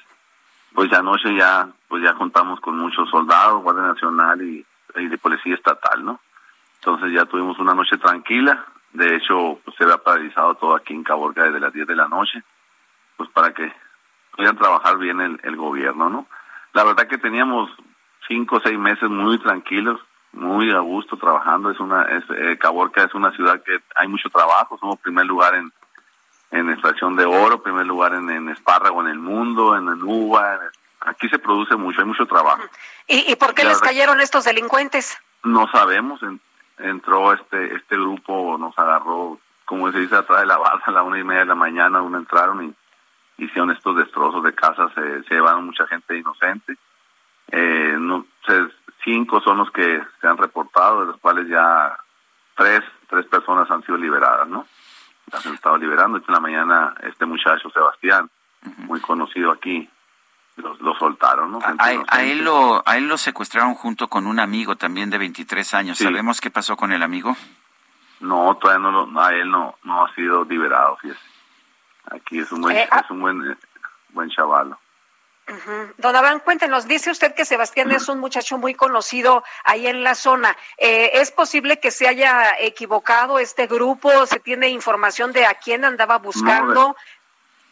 pues 0.74 0.92
anoche 0.92 1.34
ya, 1.36 1.68
pues 1.88 2.02
ya 2.02 2.14
contamos 2.14 2.60
con 2.60 2.76
muchos 2.76 3.08
soldados, 3.08 3.62
Guardia 3.62 3.84
Nacional 3.84 4.42
y, 4.42 4.66
y 4.96 5.06
de 5.06 5.18
Policía 5.18 5.54
Estatal, 5.54 6.04
¿no? 6.04 6.20
Entonces 6.76 7.12
ya 7.12 7.24
tuvimos 7.24 7.58
una 7.58 7.74
noche 7.74 7.96
tranquila, 7.96 8.66
de 8.92 9.16
hecho, 9.16 9.58
pues 9.64 9.76
se 9.76 9.84
había 9.84 9.98
paralizado 9.98 10.54
todo 10.56 10.76
aquí 10.76 10.92
en 10.92 11.02
Caborca 11.02 11.44
desde 11.44 11.60
las 11.60 11.72
10 11.72 11.86
de 11.86 11.96
la 11.96 12.08
noche, 12.08 12.42
pues 13.16 13.30
para 13.30 13.52
que 13.54 13.72
pudieran 14.32 14.56
trabajar 14.56 14.98
bien 14.98 15.20
el, 15.20 15.40
el 15.42 15.56
gobierno, 15.56 16.10
¿no? 16.10 16.26
La 16.72 16.84
verdad 16.84 17.06
que 17.06 17.18
teníamos 17.18 17.70
cinco 18.26 18.56
o 18.56 18.60
seis 18.60 18.78
meses 18.78 19.08
muy 19.08 19.38
tranquilos, 19.38 20.00
muy 20.32 20.70
a 20.72 20.80
gusto 20.80 21.16
trabajando. 21.16 21.70
Es 21.70 21.80
una, 21.80 22.02
es, 22.02 22.24
eh, 22.30 22.58
Caborca 22.58 23.04
es 23.04 23.14
una 23.14 23.30
ciudad 23.32 23.62
que 23.62 23.80
hay 23.94 24.08
mucho 24.08 24.28
trabajo. 24.28 24.78
Somos 24.78 24.98
primer 24.98 25.26
lugar 25.26 25.54
en, 25.54 25.72
en 26.58 26.70
extracción 26.70 27.16
de 27.16 27.24
oro, 27.24 27.62
primer 27.62 27.86
lugar 27.86 28.14
en, 28.14 28.30
en 28.30 28.48
espárrago 28.48 29.00
en 29.02 29.08
el 29.08 29.18
mundo, 29.18 29.76
en, 29.76 29.88
en 29.88 30.02
uva. 30.02 30.58
aquí 31.00 31.28
se 31.28 31.38
produce 31.38 31.76
mucho, 31.76 32.00
hay 32.00 32.06
mucho 32.06 32.26
trabajo. 32.26 32.62
¿Y, 33.06 33.30
y 33.32 33.36
por 33.36 33.54
qué 33.54 33.64
les 33.64 33.80
cayeron 33.80 34.20
estos 34.20 34.44
delincuentes? 34.44 35.18
No 35.42 35.66
sabemos, 35.70 36.22
en- 36.22 36.40
entró 36.78 37.32
este 37.32 37.74
este 37.74 37.96
grupo, 37.96 38.56
nos 38.58 38.78
agarró, 38.78 39.38
como 39.64 39.90
se 39.92 39.98
dice, 39.98 40.16
atrás 40.16 40.40
de 40.40 40.46
la 40.46 40.56
barra 40.58 40.82
a 40.86 40.90
la 40.92 41.02
una 41.02 41.18
y 41.18 41.24
media 41.24 41.40
de 41.40 41.46
la 41.46 41.54
mañana, 41.54 42.02
uno 42.02 42.18
entraron 42.18 42.64
y 42.64 43.44
hicieron 43.44 43.70
estos 43.72 43.96
destrozos 43.96 44.42
de 44.44 44.54
casas, 44.54 44.92
se, 44.94 45.22
se 45.24 45.34
llevaron 45.34 45.66
mucha 45.66 45.86
gente 45.88 46.16
inocente. 46.16 46.76
Eh, 47.50 47.96
no, 47.98 48.26
se- 48.46 48.68
cinco 49.04 49.40
son 49.40 49.58
los 49.58 49.70
que 49.70 50.02
se 50.20 50.26
han 50.26 50.38
reportado, 50.38 51.00
de 51.00 51.06
los 51.06 51.16
cuales 51.18 51.46
ya 51.48 51.98
tres, 52.56 52.82
tres 53.08 53.26
personas 53.26 53.70
han 53.70 53.82
sido 53.82 53.98
liberadas, 53.98 54.48
¿no? 54.48 54.66
Las 55.32 55.46
han 55.46 55.54
estado 55.54 55.76
liberando. 55.76 56.18
En 56.18 56.24
la 56.28 56.40
mañana 56.40 56.94
este 57.02 57.26
muchacho, 57.26 57.70
Sebastián, 57.70 58.30
muy 58.78 59.00
conocido 59.00 59.50
aquí, 59.52 59.88
los, 60.56 60.80
lo 60.80 60.94
soltaron, 60.96 61.52
¿no? 61.52 61.58
A, 61.62 61.74
a 62.08 62.22
él 62.22 62.44
lo, 62.44 62.82
a 62.86 62.96
él 62.96 63.08
lo 63.08 63.18
secuestraron 63.18 63.74
junto 63.74 64.08
con 64.08 64.26
un 64.26 64.38
amigo 64.40 64.76
también 64.76 65.10
de 65.10 65.18
23 65.18 65.74
años. 65.74 65.98
Sí. 65.98 66.04
¿Sabemos 66.04 66.40
qué 66.40 66.50
pasó 66.50 66.76
con 66.76 66.92
el 66.92 67.02
amigo? 67.02 67.36
No, 68.20 68.56
todavía 68.56 68.82
no, 68.90 69.06
lo- 69.06 69.20
a 69.20 69.32
él 69.34 69.50
no, 69.50 69.74
no 69.82 70.04
ha 70.04 70.14
sido 70.14 70.44
liberado, 70.44 70.96
fíjese. 70.98 71.20
Aquí 72.10 72.38
es 72.38 72.52
un 72.52 72.60
buen, 72.60 72.76
Eh, 72.76 72.88
ah. 72.90 73.00
es 73.04 73.10
un 73.10 73.20
buen, 73.20 73.50
eh, 73.50 73.56
buen 74.10 74.30
Ujú. 75.46 75.92
Don 75.98 76.16
Abraham, 76.16 76.40
cuéntenos, 76.40 76.88
dice 76.88 77.10
usted 77.10 77.34
que 77.34 77.44
Sebastián 77.44 77.90
es 77.90 78.08
un 78.08 78.18
muchacho 78.18 78.56
muy 78.56 78.74
conocido 78.74 79.44
ahí 79.64 79.86
en 79.86 80.02
la 80.02 80.14
zona. 80.14 80.56
Eh, 80.78 81.10
¿Es 81.14 81.30
posible 81.30 81.78
que 81.80 81.90
se 81.90 82.08
haya 82.08 82.58
equivocado 82.58 83.38
este 83.38 83.66
grupo? 83.66 84.26
¿Se 84.26 84.40
tiene 84.40 84.68
información 84.70 85.32
de 85.32 85.44
a 85.44 85.54
quién 85.54 85.84
andaba 85.84 86.16
buscando? 86.18 86.96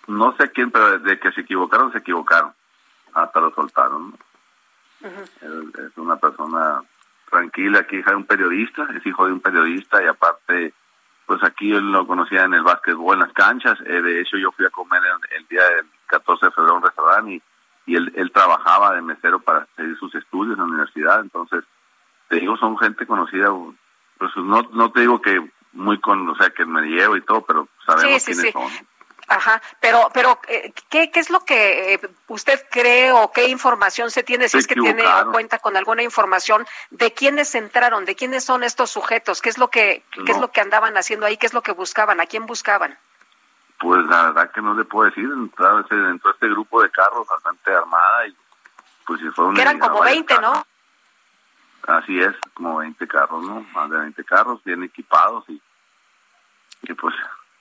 No 0.07 0.36
sé 0.36 0.51
quién, 0.51 0.70
pero 0.70 0.99
de 0.99 1.19
que 1.19 1.32
se 1.32 1.43
equivocaron, 1.43 1.93
se 1.93 1.99
equivocaron. 1.99 2.53
Hasta 3.15 3.40
lo 3.40 3.55
soltaron. 3.55 4.19
Él 5.40 5.73
Es 5.78 5.97
una 5.97 6.16
persona 6.16 6.82
tranquila, 7.31 7.81
aquí 7.81 7.97
hija 7.97 8.11
de 8.11 8.16
un 8.16 8.27
periodista, 8.27 8.86
es 8.94 9.07
hijo 9.07 9.27
de 9.27 9.32
un 9.32 9.40
periodista 9.40 10.03
y 10.03 10.07
aparte, 10.07 10.74
pues 11.24 11.43
aquí 11.43 11.70
yo 11.70 11.81
lo 11.81 12.07
conocía 12.07 12.44
en 12.44 12.53
el 12.53 12.62
básquetbol, 12.62 13.15
en 13.15 13.20
las 13.20 13.32
canchas. 13.32 13.78
Eh, 13.86 14.03
de 14.03 14.20
hecho, 14.20 14.36
yo 14.36 14.53
fui 14.53 14.66
a 14.66 14.70
comer 14.70 15.01
el, 15.03 15.39
el 15.39 15.49
día 15.49 15.62
del 15.70 15.86
14 16.07 16.47
de 16.47 16.53
febrero 16.53 16.74
a 16.74 16.77
un 16.77 16.82
restaurante 16.82 17.32
y, 17.32 17.43
y 17.86 17.96
él, 17.96 18.12
él 18.16 18.30
trabajaba 18.32 18.94
de 18.94 19.02
mesero 19.02 19.40
para 19.40 19.66
seguir 19.76 19.96
sus 19.98 20.14
estudios 20.14 20.54
en 20.54 20.64
la 20.64 20.68
universidad. 20.70 21.20
Entonces, 21.20 21.64
te 22.28 22.36
digo, 22.36 22.56
son 22.56 22.78
gente 22.78 23.06
conocida. 23.06 23.48
Pues 24.18 24.30
no, 24.36 24.62
no 24.72 24.92
te 24.92 25.00
digo 25.00 25.20
que 25.20 25.50
muy 25.72 26.00
con, 26.00 26.28
o 26.28 26.36
sea, 26.36 26.50
que 26.50 26.64
me 26.64 26.82
llevo 26.82 27.16
y 27.16 27.22
todo, 27.22 27.42
pero 27.42 27.68
sabemos 27.86 28.22
Sí, 28.22 28.34
sí, 28.34 28.40
quiénes 28.40 28.52
sí. 28.52 28.52
son. 28.52 28.86
Ajá, 29.28 29.62
pero, 29.80 30.10
pero 30.12 30.38
eh, 30.48 30.72
¿qué, 30.90 31.10
¿qué 31.10 31.20
es 31.20 31.30
lo 31.30 31.44
que 31.44 31.94
eh, 31.94 32.00
usted 32.26 32.66
cree 32.70 33.12
o 33.12 33.32
qué 33.32 33.48
información 33.48 34.10
se 34.10 34.22
tiene, 34.22 34.46
si 34.48 34.52
Se 34.52 34.59
es 34.59 34.66
que 34.66 34.74
tiene 34.74 35.04
o 35.06 35.30
cuenta 35.30 35.59
con 35.59 35.76
alguna 35.76 36.02
información 36.02 36.66
de 36.90 37.14
quiénes 37.14 37.54
entraron, 37.54 38.04
de 38.04 38.14
quiénes 38.14 38.44
son 38.44 38.62
estos 38.64 38.90
sujetos, 38.90 39.40
qué 39.40 39.48
es 39.48 39.59
lo 39.59 39.68
que, 39.68 40.02
qué 40.26 40.32
es 40.32 40.38
lo 40.38 40.50
que 40.50 40.60
andaban 40.60 40.96
haciendo 40.96 41.24
ahí, 41.24 41.36
qué 41.36 41.46
es 41.46 41.54
lo 41.54 41.62
que 41.62 41.72
buscaban, 41.72 42.20
a 42.20 42.26
quién 42.26 42.46
buscaban? 42.46 42.98
Pues 43.82 44.06
la 44.06 44.26
verdad 44.26 44.50
que 44.52 44.62
no 44.62 44.74
le 44.74 44.84
puedo 44.84 45.10
decir, 45.10 45.24
entró, 45.24 45.80
ese- 45.80 45.94
entró 46.09 46.30
este 46.30 46.48
grupo 46.48 46.80
de 46.82 46.90
carros 46.90 47.26
bastante 47.28 47.74
armada 47.74 48.28
y 48.28 48.36
pues 49.04 49.20
si 49.20 49.28
fueron... 49.30 49.54
Que 49.56 49.62
eran 49.62 49.78
como 49.80 49.98
varios 49.98 50.24
20, 50.24 50.34
carros. 50.36 50.52
¿no? 51.88 51.94
Así 51.96 52.20
es, 52.20 52.32
como 52.54 52.76
20 52.78 53.09
carros, 53.09 53.42
¿no? 53.44 53.66
Más 53.74 53.90
de 53.90 53.98
20 53.98 54.24
carros, 54.24 54.62
bien 54.62 54.84
equipados 54.84 55.44
y, 55.48 55.60
y 56.82 56.94
pues 56.94 57.12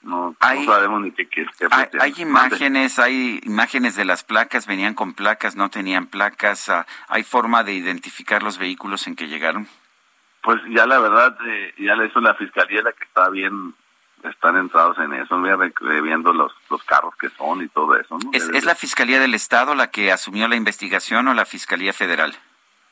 no, 0.02 0.36
Hay- 0.38 0.64
no 0.64 0.72
sabemos 0.72 1.00
ni 1.02 1.10
qué 1.10 1.28
qué- 1.28 1.44
qué 1.58 1.64
Hay, 1.64 1.86
pretenden. 1.86 2.00
hay 2.02 2.14
imágenes, 2.22 2.98
hay 3.00 3.40
imágenes 3.42 3.96
de 3.96 4.04
las 4.04 4.22
placas, 4.22 4.66
venían 4.68 4.94
con 4.94 5.14
placas, 5.14 5.56
no 5.56 5.70
tenían 5.70 6.06
placas. 6.06 6.68
ah, 6.68 6.86
¿Hay 7.08 7.24
forma 7.24 7.64
de 7.64 7.72
identificar 7.74 8.44
los 8.44 8.58
vehículos 8.58 9.08
en 9.08 9.16
que 9.16 9.26
llegaron? 9.26 9.66
Pues 10.42 10.60
ya 10.70 10.86
la 10.86 11.00
verdad, 11.00 11.36
eh, 11.46 11.74
ya 11.78 11.96
le 11.96 12.06
hizo 12.06 12.20
la 12.20 12.34
fiscalía 12.34 12.82
la 12.82 12.92
que 12.92 13.02
está 13.04 13.28
bien, 13.28 13.74
están 14.24 14.56
entrados 14.56 14.98
en 14.98 15.12
eso, 15.14 15.40
viendo 15.40 16.32
los, 16.32 16.52
los 16.70 16.82
carros 16.84 17.14
que 17.16 17.28
son 17.30 17.62
y 17.62 17.68
todo 17.68 17.96
eso, 17.96 18.18
¿no? 18.18 18.30
¿Es, 18.32 18.48
es 18.50 18.64
la 18.64 18.74
Fiscalía 18.74 19.20
del 19.20 19.34
Estado 19.34 19.74
la 19.74 19.90
que 19.90 20.12
asumió 20.12 20.48
la 20.48 20.56
investigación 20.56 21.28
o 21.28 21.34
la 21.34 21.44
Fiscalía 21.44 21.92
Federal? 21.92 22.34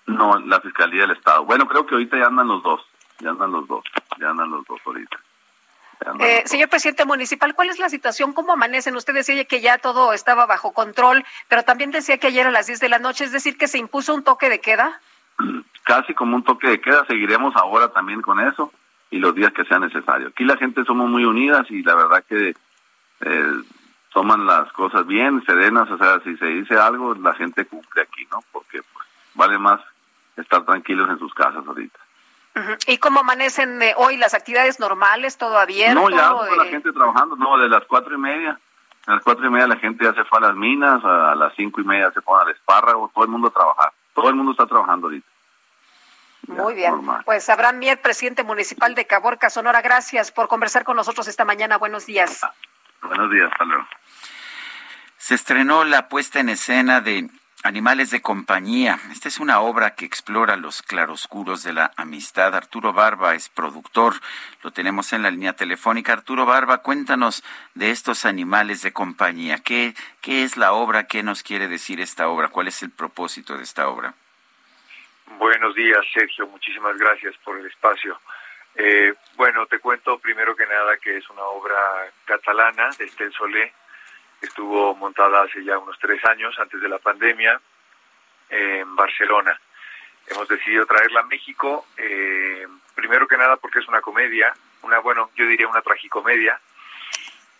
No, 0.06 0.38
la 0.40 0.60
Fiscalía 0.60 1.02
del 1.02 1.12
Estado. 1.12 1.44
Bueno, 1.44 1.68
creo 1.68 1.86
que 1.86 1.94
ahorita 1.94 2.18
ya 2.18 2.26
andan 2.26 2.48
los 2.48 2.62
dos, 2.62 2.80
ya 3.20 3.30
andan 3.30 3.52
los 3.52 3.66
dos, 3.68 3.84
ya 4.18 4.30
andan 4.30 4.50
los 4.50 4.64
dos 4.66 4.80
ahorita. 4.84 5.18
Eh, 6.18 6.42
señor 6.46 6.70
presidente 6.70 7.04
municipal, 7.04 7.54
¿cuál 7.54 7.68
es 7.68 7.78
la 7.78 7.90
situación? 7.90 8.32
¿Cómo 8.32 8.54
amanecen? 8.54 8.96
Usted 8.96 9.12
decía 9.12 9.44
que 9.44 9.60
ya 9.60 9.76
todo 9.76 10.14
estaba 10.14 10.46
bajo 10.46 10.72
control, 10.72 11.24
pero 11.48 11.62
también 11.62 11.90
decía 11.90 12.16
que 12.16 12.28
ayer 12.28 12.46
a 12.46 12.50
las 12.50 12.66
10 12.66 12.80
de 12.80 12.88
la 12.88 12.98
noche, 12.98 13.24
es 13.24 13.32
decir, 13.32 13.58
que 13.58 13.68
se 13.68 13.76
impuso 13.76 14.14
un 14.14 14.24
toque 14.24 14.48
de 14.48 14.60
queda. 14.60 15.00
casi 15.84 16.14
como 16.14 16.36
un 16.36 16.42
toque 16.42 16.68
de 16.68 16.80
queda, 16.80 17.04
seguiremos 17.06 17.54
ahora 17.56 17.92
también 17.92 18.22
con 18.22 18.40
eso 18.40 18.72
y 19.10 19.18
los 19.18 19.34
días 19.34 19.52
que 19.52 19.64
sea 19.64 19.78
necesario. 19.78 20.28
Aquí 20.28 20.44
la 20.44 20.56
gente 20.56 20.84
somos 20.84 21.08
muy 21.08 21.24
unidas 21.24 21.68
y 21.70 21.82
la 21.82 21.94
verdad 21.94 22.24
que 22.28 22.54
eh, 23.20 23.52
toman 24.12 24.46
las 24.46 24.72
cosas 24.72 25.06
bien, 25.06 25.42
serenas, 25.44 25.90
o 25.90 25.98
sea, 25.98 26.20
si 26.20 26.36
se 26.36 26.46
dice 26.46 26.76
algo, 26.76 27.14
la 27.14 27.34
gente 27.34 27.66
cumple 27.66 28.02
aquí, 28.02 28.26
¿no? 28.30 28.38
Porque 28.52 28.82
pues, 28.92 29.06
vale 29.34 29.58
más 29.58 29.80
estar 30.36 30.64
tranquilos 30.64 31.08
en 31.10 31.18
sus 31.18 31.34
casas 31.34 31.66
ahorita. 31.66 31.98
¿Y 32.86 32.98
cómo 32.98 33.20
amanecen 33.20 33.80
eh, 33.80 33.94
hoy 33.96 34.16
las 34.16 34.34
actividades 34.34 34.80
normales? 34.80 35.38
¿Todo 35.38 35.56
abierto? 35.56 35.94
No, 35.94 36.10
ya 36.10 36.32
la 36.56 36.64
gente 36.64 36.92
trabajando, 36.92 37.36
no, 37.36 37.56
de 37.58 37.68
las 37.68 37.84
cuatro 37.84 38.14
y 38.14 38.18
media. 38.18 38.58
A 39.06 39.14
las 39.14 39.22
cuatro 39.22 39.46
y 39.46 39.50
media 39.50 39.66
la 39.66 39.76
gente 39.76 40.04
ya 40.04 40.12
se 40.12 40.24
fue 40.24 40.38
a 40.38 40.42
las 40.42 40.56
minas, 40.56 41.02
a 41.04 41.34
las 41.34 41.54
cinco 41.56 41.80
y 41.80 41.84
media 41.84 42.10
se 42.12 42.20
fue 42.20 42.40
al 42.40 42.50
espárrago, 42.50 43.10
todo 43.14 43.24
el 43.24 43.30
mundo 43.30 43.48
a 43.48 43.52
trabajar. 43.52 43.92
Todo 44.14 44.28
el 44.28 44.34
mundo 44.34 44.52
está 44.52 44.66
trabajando 44.66 45.06
ahorita. 45.06 45.29
Muy 46.46 46.74
bien. 46.74 46.90
normal. 46.90 47.22
Pues 47.24 47.48
Abraham 47.48 47.78
Mier, 47.78 48.00
presidente 48.00 48.42
municipal 48.42 48.94
de 48.94 49.06
Caborca, 49.06 49.50
Sonora, 49.50 49.82
gracias 49.82 50.32
por 50.32 50.48
conversar 50.48 50.84
con 50.84 50.96
nosotros 50.96 51.28
esta 51.28 51.44
mañana. 51.44 51.78
Buenos 51.78 52.06
días. 52.06 52.40
Buenos 53.02 53.30
días, 53.30 53.50
hasta 53.52 53.64
luego. 53.64 53.86
Se 55.16 55.34
estrenó 55.34 55.84
la 55.84 56.08
puesta 56.08 56.40
en 56.40 56.48
escena 56.48 57.00
de 57.00 57.28
Animales 57.62 58.10
de 58.10 58.22
Compañía. 58.22 58.98
Esta 59.12 59.28
es 59.28 59.38
una 59.38 59.60
obra 59.60 59.94
que 59.94 60.06
explora 60.06 60.56
los 60.56 60.80
claroscuros 60.80 61.62
de 61.62 61.74
la 61.74 61.92
amistad. 61.96 62.54
Arturo 62.54 62.94
Barba 62.94 63.34
es 63.34 63.50
productor. 63.50 64.14
Lo 64.62 64.70
tenemos 64.70 65.12
en 65.12 65.22
la 65.22 65.30
línea 65.30 65.52
telefónica. 65.52 66.14
Arturo 66.14 66.46
Barba, 66.46 66.78
cuéntanos 66.78 67.44
de 67.74 67.90
estos 67.90 68.24
animales 68.24 68.80
de 68.80 68.94
compañía. 68.94 69.58
¿Qué, 69.58 69.94
qué 70.22 70.42
es 70.42 70.56
la 70.56 70.72
obra? 70.72 71.06
¿Qué 71.06 71.22
nos 71.22 71.42
quiere 71.42 71.68
decir 71.68 72.00
esta 72.00 72.28
obra? 72.28 72.48
¿Cuál 72.48 72.68
es 72.68 72.82
el 72.82 72.90
propósito 72.90 73.58
de 73.58 73.64
esta 73.64 73.88
obra? 73.88 74.14
Buenos 75.38 75.74
días, 75.74 76.04
Sergio. 76.12 76.46
Muchísimas 76.48 76.96
gracias 76.98 77.36
por 77.44 77.56
el 77.56 77.66
espacio. 77.66 78.18
Eh, 78.74 79.14
bueno, 79.36 79.66
te 79.66 79.78
cuento 79.78 80.18
primero 80.18 80.56
que 80.56 80.66
nada 80.66 80.96
que 80.96 81.16
es 81.16 81.30
una 81.30 81.42
obra 81.44 81.78
catalana 82.24 82.90
de 82.98 83.04
Estel 83.04 83.32
Solé. 83.32 83.72
Estuvo 84.42 84.94
montada 84.96 85.42
hace 85.42 85.62
ya 85.62 85.78
unos 85.78 85.98
tres 86.00 86.24
años, 86.24 86.58
antes 86.58 86.80
de 86.80 86.88
la 86.88 86.98
pandemia, 86.98 87.60
en 88.48 88.96
Barcelona. 88.96 89.58
Hemos 90.26 90.48
decidido 90.48 90.84
traerla 90.84 91.20
a 91.20 91.26
México, 91.26 91.86
eh, 91.96 92.66
primero 92.94 93.28
que 93.28 93.36
nada 93.36 93.56
porque 93.56 93.78
es 93.78 93.88
una 93.88 94.00
comedia, 94.00 94.52
una, 94.82 94.98
bueno, 94.98 95.30
yo 95.36 95.46
diría 95.46 95.68
una 95.68 95.82
tragicomedia, 95.82 96.58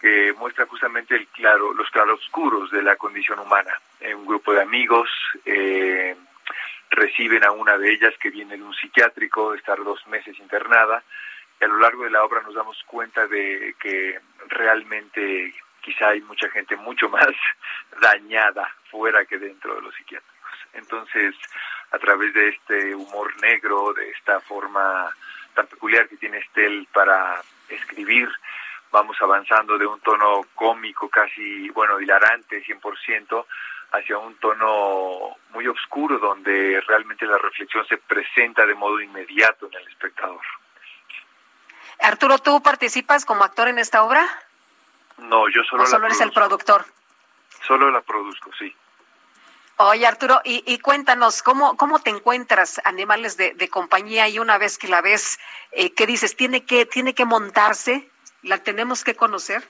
que 0.01 0.32
muestra 0.38 0.66
justamente 0.66 1.14
el 1.14 1.28
claro, 1.28 1.72
los 1.72 1.88
claroscuros 1.90 2.70
de 2.70 2.82
la 2.82 2.97
condición 2.97 3.38
humana. 3.38 3.78
Eh, 4.01 4.14
un 4.14 4.26
grupo 4.26 4.52
de 4.52 4.62
amigos 4.62 5.09
eh, 5.44 6.16
reciben 6.91 7.45
a 7.45 7.53
una 7.53 7.79
de 7.79 7.93
ellas 7.93 8.15
que 8.21 8.31
viene 8.31 8.57
de 8.57 8.62
un 8.62 8.75
psiquiátrico, 8.75 9.55
estar 9.55 9.83
dos 9.83 10.07
meses 10.09 10.39
internada, 10.39 11.03
y 11.61 11.65
a 11.65 11.69
lo 11.69 11.79
largo 11.79 12.05
de 12.05 12.11
la 12.11 12.25
obra 12.25 12.43
nos 12.43 12.55
damos 12.55 12.83
cuenta 12.85 13.27
de 13.27 13.75
que 13.81 14.19
realmente 14.49 15.55
quizá 15.81 16.09
hay 16.09 16.21
mucha 16.23 16.49
gente 16.51 16.77
mucho 16.77 17.09
más 17.09 17.29
dañada 18.01 18.75
fuera 18.91 19.25
que 19.25 19.39
dentro 19.39 19.75
de 19.75 19.83
los 19.83 19.95
psiquiátricos. 19.95 20.51
Entonces, 20.73 21.35
a 21.93 21.99
través 21.99 22.33
de 22.35 22.49
este 22.49 22.95
humor 22.95 23.33
negro, 23.41 23.93
de 23.93 24.11
esta 24.11 24.41
forma 24.41 25.15
tan 25.55 25.67
peculiar 25.67 26.09
que 26.09 26.17
tiene 26.17 26.39
Estel 26.39 26.87
para 26.93 27.41
escribir, 27.69 28.29
vamos 28.93 29.17
avanzando 29.21 29.79
de 29.79 29.87
un 29.87 30.01
tono 30.01 30.43
cómico 30.55 31.09
casi, 31.09 31.69
bueno, 31.71 32.01
hilarante, 32.01 32.65
100%, 32.65 33.47
hacia 33.93 34.19
un 34.19 34.35
tono 34.37 35.37
muy 35.51 35.67
oscuro 35.67 36.19
donde 36.19 36.81
realmente 36.87 37.27
la 37.27 37.39
reflexión 37.39 37.87
se 37.87 37.97
presenta 37.99 38.65
de 38.65 38.75
modo 38.75 39.01
inmediato 39.01 39.67
en 39.67 39.75
el 39.75 39.89
espectador. 39.89 40.41
Arturo, 42.01 42.39
¿tú 42.39 42.62
participas 42.62 43.25
como 43.25 43.45
actor 43.45 43.69
en 43.69 43.79
esta 43.79 44.03
obra? 44.05 44.27
No, 45.19 45.49
yo 45.49 45.62
solo 45.65 45.83
¿O 45.83 45.87
solo 45.87 46.01
la 46.03 46.07
eres 46.07 46.21
el 46.21 46.33
productor? 46.33 46.87
Solo 47.67 47.91
la 47.91 48.01
produzco, 48.01 48.51
sí. 48.59 48.75
Oye, 49.77 50.07
Arturo, 50.07 50.41
y, 50.45 50.62
y 50.67 50.79
cuéntanos, 50.79 51.43
¿cómo, 51.43 51.77
¿cómo 51.77 52.01
te 52.01 52.11
encuentras 52.11 52.81
animales 52.85 53.37
de, 53.37 53.55
de 53.55 53.69
compañía 53.69 54.29
y 54.29 54.39
una 54.39 54.59
vez 54.59 54.77
que 54.77 54.89
la 54.89 55.01
ves, 55.01 55.39
eh, 55.73 55.93
qué 55.95 56.07
dices? 56.07 56.37
¿Tiene 56.37 56.65
que, 56.65 56.85
¿Tiene 56.85 57.15
que 57.15 57.25
montarse? 57.25 58.11
¿La 58.43 58.59
tenemos 58.59 59.05
que 59.05 59.15
conocer? 59.15 59.67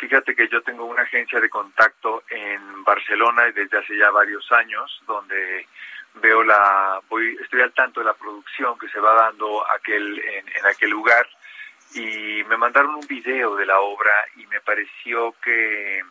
Fíjate 0.00 0.34
que 0.34 0.48
yo 0.48 0.62
tengo 0.62 0.86
una 0.86 1.02
agencia 1.02 1.38
de 1.40 1.50
contacto 1.50 2.22
en 2.30 2.82
Barcelona 2.84 3.46
y 3.48 3.52
desde 3.52 3.76
hace 3.76 3.98
ya 3.98 4.10
varios 4.10 4.50
años, 4.50 5.02
donde 5.06 5.66
veo 6.14 6.42
la, 6.42 7.00
voy, 7.10 7.36
estoy 7.42 7.60
al 7.60 7.74
tanto 7.74 8.00
de 8.00 8.06
la 8.06 8.14
producción 8.14 8.78
que 8.78 8.88
se 8.88 8.98
va 8.98 9.12
dando 9.12 9.62
aquel, 9.70 10.18
en, 10.18 10.48
en 10.48 10.66
aquel 10.66 10.88
lugar 10.88 11.28
y 11.94 12.42
me 12.48 12.56
mandaron 12.56 12.94
un 12.94 13.06
video 13.06 13.56
de 13.56 13.66
la 13.66 13.78
obra 13.80 14.10
y 14.36 14.46
me 14.46 14.62
pareció 14.62 15.34
que, 15.42 16.02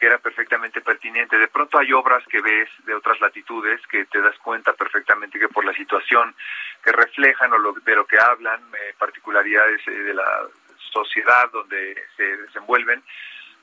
que 0.00 0.06
era 0.06 0.16
perfectamente 0.16 0.80
pertinente. 0.80 1.36
De 1.36 1.48
pronto 1.48 1.78
hay 1.78 1.92
obras 1.92 2.24
que 2.28 2.40
ves 2.40 2.68
de 2.86 2.94
otras 2.94 3.20
latitudes 3.20 3.80
que 3.88 4.06
te 4.06 4.22
das 4.22 4.38
cuenta 4.38 4.72
perfectamente 4.72 5.38
que 5.38 5.48
por 5.48 5.66
la 5.66 5.74
situación 5.74 6.34
que 6.82 6.92
reflejan 6.92 7.52
o 7.52 7.58
lo, 7.58 7.72
de 7.72 7.94
lo 7.94 8.06
que 8.06 8.18
hablan, 8.18 8.62
eh, 8.74 8.94
particularidades 8.98 9.86
eh, 9.86 9.90
de 9.90 10.14
la 10.14 10.48
sociedad 10.92 11.50
donde 11.50 11.96
se 12.16 12.36
desenvuelven, 12.36 13.02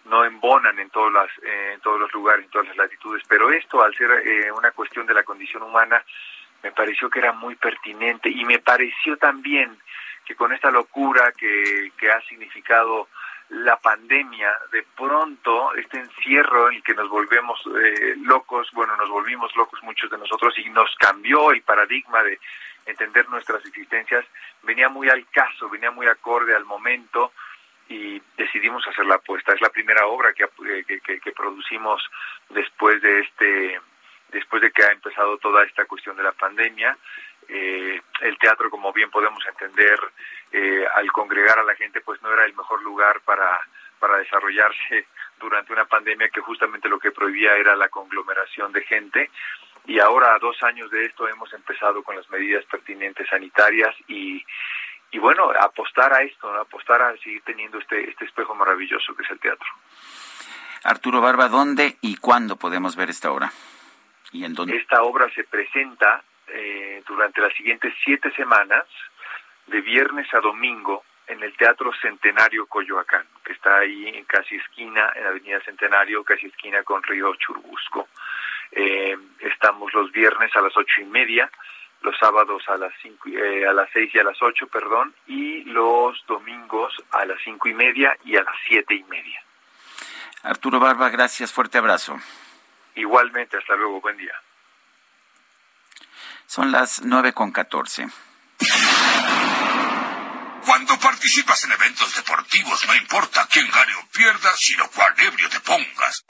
no 0.06 0.26
embonan 0.26 0.80
en 0.80 0.90
todas 0.90 1.14
las 1.14 1.30
eh, 1.44 1.74
en 1.74 1.82
todos 1.82 2.00
los 2.00 2.12
lugares, 2.14 2.46
en 2.46 2.52
todas 2.52 2.68
las 2.68 2.78
latitudes, 2.78 3.24
pero 3.28 3.52
esto 3.52 3.84
al 3.84 3.94
ser 3.96 4.12
eh, 4.26 4.52
una 4.52 4.72
cuestión 4.72 5.06
de 5.06 5.14
la 5.14 5.24
condición 5.24 5.64
humana 5.64 6.04
me 6.64 6.72
pareció 6.72 7.10
que 7.10 7.20
era 7.20 7.34
muy 7.34 7.56
pertinente. 7.56 8.30
Y 8.30 8.44
me 8.46 8.60
pareció 8.60 9.18
también 9.18 9.78
que 10.26 10.36
con 10.36 10.52
esta 10.52 10.72
locura 10.72 11.32
que, 11.38 11.92
que 11.98 12.12
ha 12.12 12.22
significado 12.22 13.08
la 13.50 13.78
pandemia, 13.78 14.52
de 14.72 14.86
pronto 14.96 15.74
este 15.74 16.00
encierro 16.00 16.70
en 16.70 16.78
el 16.78 16.84
que 16.84 16.94
nos 16.94 17.10
volvemos 17.10 17.60
eh, 17.84 18.16
locos, 18.22 18.70
bueno, 18.74 18.96
nos 18.98 19.10
volvimos 19.10 19.56
locos 19.56 19.82
muchos 19.82 20.10
de 20.12 20.20
nosotros 20.20 20.54
y 20.60 20.70
nos 20.70 20.94
cambió 20.98 21.52
el 21.52 21.64
paradigma 21.64 22.22
de 22.22 22.40
entender 22.90 23.30
nuestras 23.30 23.66
existencias, 23.66 24.26
venía 24.64 24.90
muy 24.90 25.10
al 25.10 25.28
caso, 25.30 25.70
venía 25.70 25.92
muy 25.92 26.08
acorde 26.08 26.56
al 26.56 26.66
momento 26.66 27.32
y 27.88 28.22
decidimos 28.38 28.88
hacer 28.88 29.06
la 29.06 29.16
apuesta. 29.16 29.54
Es 29.54 29.62
la 29.62 29.70
primera 29.70 30.06
obra 30.08 30.34
que, 30.34 30.48
que, 30.86 31.00
que, 31.02 31.20
que 31.20 31.32
producimos 31.32 32.02
después 32.50 33.02
de 33.02 33.22
este 33.22 33.80
después 34.32 34.62
de 34.62 34.72
que 34.72 34.84
ha 34.84 34.92
empezado 34.92 35.38
toda 35.38 35.64
esta 35.64 35.86
cuestión 35.86 36.16
de 36.16 36.24
la 36.24 36.32
pandemia. 36.32 36.98
Eh, 37.48 38.00
el 38.22 38.38
teatro, 38.38 38.70
como 38.70 38.94
bien 38.94 39.10
podemos 39.10 39.44
entender, 39.48 40.00
eh, 40.52 40.86
al 40.94 41.12
congregar 41.12 41.58
a 41.60 41.64
la 41.64 41.76
gente, 41.76 42.02
pues 42.02 42.22
no 42.22 42.32
era 42.32 42.46
el 42.46 42.54
mejor 42.54 42.82
lugar 42.84 43.22
para, 43.22 43.60
para 44.00 44.18
desarrollarse 44.18 45.08
durante 45.40 45.74
una 45.74 45.86
pandemia 45.86 46.30
que 46.30 46.42
justamente 46.42 46.90
lo 46.90 47.00
que 47.00 47.12
prohibía 47.12 47.56
era 47.56 47.76
la 47.76 47.90
conglomeración 47.90 48.72
de 48.72 48.84
gente. 48.84 49.32
Y 49.90 50.00
ahora, 50.00 50.36
a 50.36 50.38
dos 50.38 50.62
años 50.62 50.92
de 50.92 51.04
esto, 51.04 51.28
hemos 51.28 51.52
empezado 51.52 52.04
con 52.04 52.16
las 52.16 52.30
medidas 52.30 52.64
pertinentes 52.66 53.28
sanitarias 53.28 53.96
y, 54.08 54.46
y 55.10 55.18
bueno, 55.18 55.52
apostar 55.60 56.14
a 56.14 56.22
esto, 56.22 56.54
¿no? 56.54 56.60
apostar 56.60 57.02
a 57.02 57.18
seguir 57.18 57.42
teniendo 57.42 57.80
este, 57.80 58.08
este 58.08 58.26
espejo 58.26 58.54
maravilloso 58.54 59.16
que 59.16 59.24
es 59.24 59.32
el 59.32 59.40
teatro. 59.40 59.68
Arturo 60.84 61.22
Barba, 61.22 61.50
¿dónde 61.50 61.98
y 62.02 62.18
cuándo 62.18 62.56
podemos 62.56 62.96
ver 62.96 63.10
esta 63.10 63.32
obra? 63.32 63.52
¿Y 64.32 64.46
en 64.46 64.54
dónde? 64.54 64.78
Esta 64.78 65.02
obra 65.02 65.28
se 65.34 65.44
presenta 65.46 66.24
eh, 66.50 67.02
durante 67.08 67.42
las 67.42 67.54
siguientes 67.56 67.92
siete 68.04 68.32
semanas, 68.36 68.86
de 69.66 69.82
viernes 69.82 70.32
a 70.36 70.40
domingo, 70.40 71.04
en 71.26 71.42
el 71.42 71.58
Teatro 71.58 71.92
Centenario 72.00 72.68
Coyoacán, 72.68 73.26
que 73.44 73.54
está 73.54 73.80
ahí 73.80 74.08
en 74.08 74.26
casi 74.26 74.56
esquina, 74.56 75.12
en 75.16 75.26
Avenida 75.26 75.60
Centenario, 75.62 76.24
casi 76.24 76.46
esquina 76.46 76.84
con 76.84 77.02
Río 77.02 77.34
Churubusco. 77.36 78.08
Eh, 78.72 79.18
estamos 79.40 79.94
los 79.94 80.12
viernes 80.12 80.56
a 80.56 80.62
las 80.62 80.76
ocho 80.78 81.02
y 81.02 81.06
media, 81.06 81.50
los 82.02 82.18
sábados 82.18 82.64
a 82.68 82.78
las 82.78 82.94
cinco, 83.02 83.30
eh, 83.30 83.68
a 83.68 83.74
las 83.74 83.90
seis 83.92 84.14
y 84.14 84.20
a 84.20 84.24
las 84.24 84.42
ocho, 84.42 84.68
perdón, 84.68 85.14
y 85.28 85.64
los 85.66 86.24
domingos 86.28 86.94
a 87.12 87.26
las 87.26 87.38
cinco 87.44 87.68
y 87.68 87.74
media 87.74 88.18
y 88.24 88.38
a 88.38 88.44
las 88.44 88.56
siete 88.68 88.96
y 88.96 89.04
media. 89.04 89.42
Arturo 90.44 90.80
Barba, 90.80 91.10
gracias, 91.10 91.52
fuerte 91.52 91.78
abrazo. 91.78 92.18
Igualmente, 92.96 93.58
hasta 93.58 93.76
luego, 93.76 94.00
buen 94.02 94.18
día. 94.18 94.34
Son 96.46 96.72
las 96.72 97.02
nueve 97.04 97.34
con 97.34 97.52
catorce. 97.52 98.08
Cuando 100.70 101.00
participas 101.00 101.64
en 101.64 101.72
eventos 101.72 102.16
deportivos, 102.16 102.86
no 102.86 102.94
importa 102.94 103.48
quién 103.52 103.68
gane 103.72 103.92
o 103.96 104.06
pierda, 104.14 104.52
sino 104.56 104.88
cuán 104.92 105.12
ebrio 105.18 105.50
te 105.50 105.60
pongas. 105.62 106.24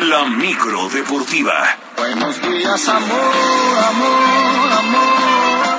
La 0.00 0.24
micro 0.24 0.88
deportiva. 0.88 1.76
Buenos 1.94 2.40
días, 2.40 2.88
amor, 2.88 3.78
amor, 3.86 4.72
amor. 4.78 5.78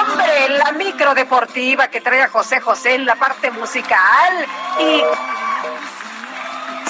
Hombre, 0.00 0.48
la 0.48 0.72
micro 0.72 1.14
deportiva 1.14 1.88
que 1.88 2.00
trae 2.00 2.22
a 2.22 2.30
José 2.30 2.62
José 2.62 2.94
en 2.94 3.04
la 3.04 3.16
parte 3.16 3.50
musical. 3.50 4.46
Y. 4.80 5.02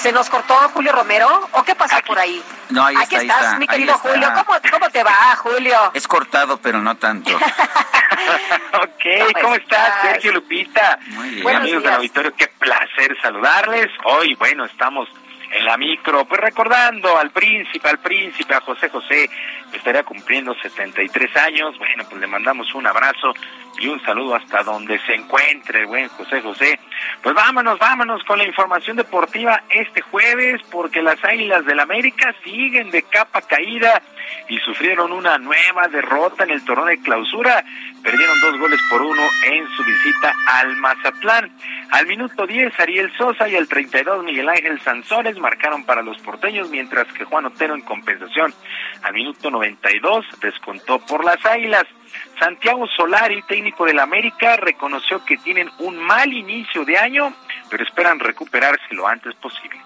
¿Se 0.01 0.11
nos 0.11 0.29
cortó 0.29 0.55
Julio 0.73 0.91
Romero? 0.93 1.47
¿O 1.53 1.63
qué 1.63 1.75
pasó 1.75 1.95
por 2.07 2.17
ahí? 2.17 2.41
No, 2.69 2.83
ahí 2.85 2.95
Aquí 2.95 3.15
está, 3.15 3.19
ahí 3.19 3.27
estás, 3.27 3.43
está, 3.43 3.59
mi 3.59 3.67
querido 3.67 3.95
está. 3.95 4.09
Julio. 4.09 4.27
¿Cómo, 4.33 4.59
¿Cómo 4.71 4.89
te 4.89 5.03
va, 5.03 5.35
Julio? 5.37 5.77
Es 5.93 6.07
cortado, 6.07 6.57
pero 6.57 6.79
no 6.81 6.95
tanto. 6.97 7.31
Ok, 8.73 9.33
¿cómo 9.41 9.55
estás, 9.55 10.01
Sergio 10.01 10.33
Lupita? 10.33 10.99
Muy 11.07 11.29
bien. 11.29 11.41
Amigos 11.41 11.43
Buenos 11.43 11.71
del 11.71 11.81
días. 11.81 11.95
auditorio, 11.95 12.35
qué 12.35 12.47
placer 12.47 13.17
saludarles. 13.21 13.87
Hoy, 14.05 14.35
bueno, 14.35 14.65
estamos 14.65 15.09
en 15.51 15.65
la 15.65 15.75
micro, 15.77 16.25
pues 16.25 16.39
recordando 16.39 17.17
al 17.17 17.31
príncipe, 17.31 17.89
al 17.89 17.99
príncipe, 17.99 18.53
a 18.53 18.61
José 18.61 18.89
José, 18.89 19.29
que 19.71 19.77
estaría 19.77 20.03
cumpliendo 20.03 20.53
73 20.61 21.35
años. 21.37 21.77
Bueno, 21.77 22.03
pues 22.07 22.21
le 22.21 22.27
mandamos 22.27 22.73
un 22.75 22.85
abrazo 22.85 23.33
y 23.79 23.87
un 23.87 24.01
saludo 24.03 24.35
hasta 24.35 24.63
donde 24.63 24.99
se 24.99 25.15
encuentre 25.15 25.85
buen 25.85 26.07
José 26.09 26.41
José. 26.41 26.79
Pues 27.23 27.35
vámonos, 27.35 27.79
vámonos 27.79 28.23
con 28.23 28.37
la 28.37 28.45
información 28.45 28.97
deportiva 28.97 29.63
este 29.69 30.01
jueves, 30.01 30.61
porque 30.71 31.01
las 31.01 31.23
Águilas 31.23 31.65
del 31.65 31.79
América 31.79 32.33
siguen 32.43 32.91
de 32.91 33.03
capa 33.03 33.41
caída 33.41 34.01
y 34.49 34.59
sufrieron 34.59 35.11
una 35.11 35.37
nueva 35.37 35.87
derrota 35.87 36.43
en 36.43 36.51
el 36.51 36.63
torneo 36.63 36.85
de 36.85 37.01
clausura. 37.01 37.63
Perdieron 38.03 38.39
dos 38.41 38.59
goles 38.59 38.79
por 38.89 39.01
uno 39.01 39.21
en 39.45 39.67
su 39.75 39.83
visita 39.83 40.33
al 40.47 40.75
Mazatlán. 40.77 41.51
Al 41.91 42.07
minuto 42.07 42.47
10, 42.47 42.79
Ariel 42.79 43.11
Sosa 43.17 43.47
y 43.49 43.55
al 43.55 43.67
32, 43.67 44.23
Miguel 44.23 44.49
Ángel 44.49 44.79
Sansores 44.81 45.37
marcaron 45.37 45.83
para 45.85 46.01
los 46.01 46.17
porteños, 46.19 46.69
mientras 46.69 47.11
que 47.13 47.25
Juan 47.25 47.45
Otero 47.45 47.75
en 47.75 47.81
compensación 47.81 48.53
al 49.03 49.13
minuto 49.13 49.51
92 49.51 50.25
descontó 50.41 50.99
por 50.99 51.23
las 51.23 51.43
Águilas. 51.45 51.85
Santiago 52.39 52.87
Solari, 52.87 53.41
técnico 53.43 53.85
del 53.85 53.99
América, 53.99 54.57
reconoció 54.57 55.23
que 55.23 55.37
tienen 55.37 55.69
un 55.79 55.97
mal 55.97 56.31
inicio 56.33 56.83
de 56.85 56.97
año, 56.97 57.33
pero 57.69 57.83
esperan 57.83 58.19
recuperarse 58.19 58.93
lo 58.93 59.07
antes 59.07 59.35
posible. 59.35 59.79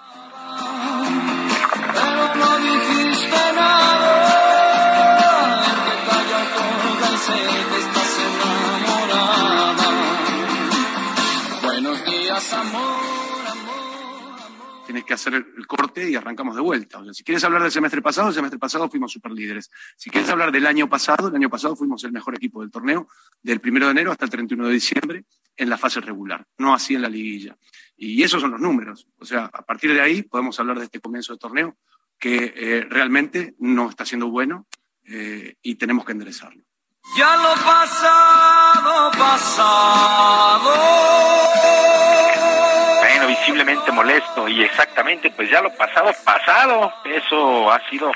Tienes 14.86 15.04
que 15.04 15.12
hacer 15.14 15.34
el 15.34 15.66
corte 15.66 16.08
y 16.08 16.14
arrancamos 16.14 16.54
de 16.54 16.62
vuelta. 16.62 16.98
O 16.98 17.04
sea, 17.04 17.12
si 17.12 17.24
quieres 17.24 17.44
hablar 17.44 17.62
del 17.62 17.72
semestre 17.72 18.00
pasado, 18.00 18.28
el 18.28 18.34
semestre 18.34 18.58
pasado 18.58 18.88
fuimos 18.88 19.12
superlíderes. 19.12 19.70
Si 19.96 20.08
quieres 20.08 20.30
hablar 20.30 20.52
del 20.52 20.66
año 20.66 20.88
pasado, 20.88 21.28
el 21.28 21.34
año 21.34 21.50
pasado 21.50 21.76
fuimos 21.76 22.02
el 22.04 22.12
mejor 22.12 22.36
equipo 22.36 22.62
del 22.62 22.70
torneo, 22.70 23.08
del 23.42 23.60
primero 23.60 23.86
de 23.86 23.92
enero 23.92 24.12
hasta 24.12 24.24
el 24.24 24.30
31 24.30 24.68
de 24.68 24.72
diciembre, 24.72 25.24
en 25.56 25.68
la 25.68 25.76
fase 25.76 26.00
regular, 26.00 26.46
no 26.58 26.74
así 26.74 26.94
en 26.94 27.02
la 27.02 27.08
liguilla. 27.08 27.56
Y 27.96 28.22
esos 28.22 28.40
son 28.40 28.52
los 28.52 28.60
números. 28.60 29.08
O 29.18 29.24
sea, 29.24 29.50
a 29.52 29.62
partir 29.62 29.92
de 29.92 30.00
ahí 30.00 30.22
podemos 30.22 30.58
hablar 30.60 30.78
de 30.78 30.84
este 30.84 31.00
comienzo 31.00 31.32
de 31.32 31.38
torneo 31.38 31.76
que 32.18 32.54
eh, 32.56 32.86
realmente 32.88 33.54
no 33.58 33.90
está 33.90 34.06
siendo 34.06 34.28
bueno 34.28 34.66
eh, 35.04 35.56
y 35.62 35.74
tenemos 35.74 36.04
que 36.04 36.12
enderezarlo. 36.12 36.62
Ya 37.16 37.36
lo 37.36 37.54
pasado, 37.62 39.10
pasado. 39.12 40.74
Visiblemente 43.46 43.92
molesto 43.92 44.48
y 44.48 44.64
exactamente, 44.64 45.30
pues 45.30 45.48
ya 45.48 45.62
lo 45.62 45.72
pasado, 45.76 46.10
pasado. 46.24 46.92
Eso 47.04 47.70
ha 47.70 47.78
sido 47.88 48.10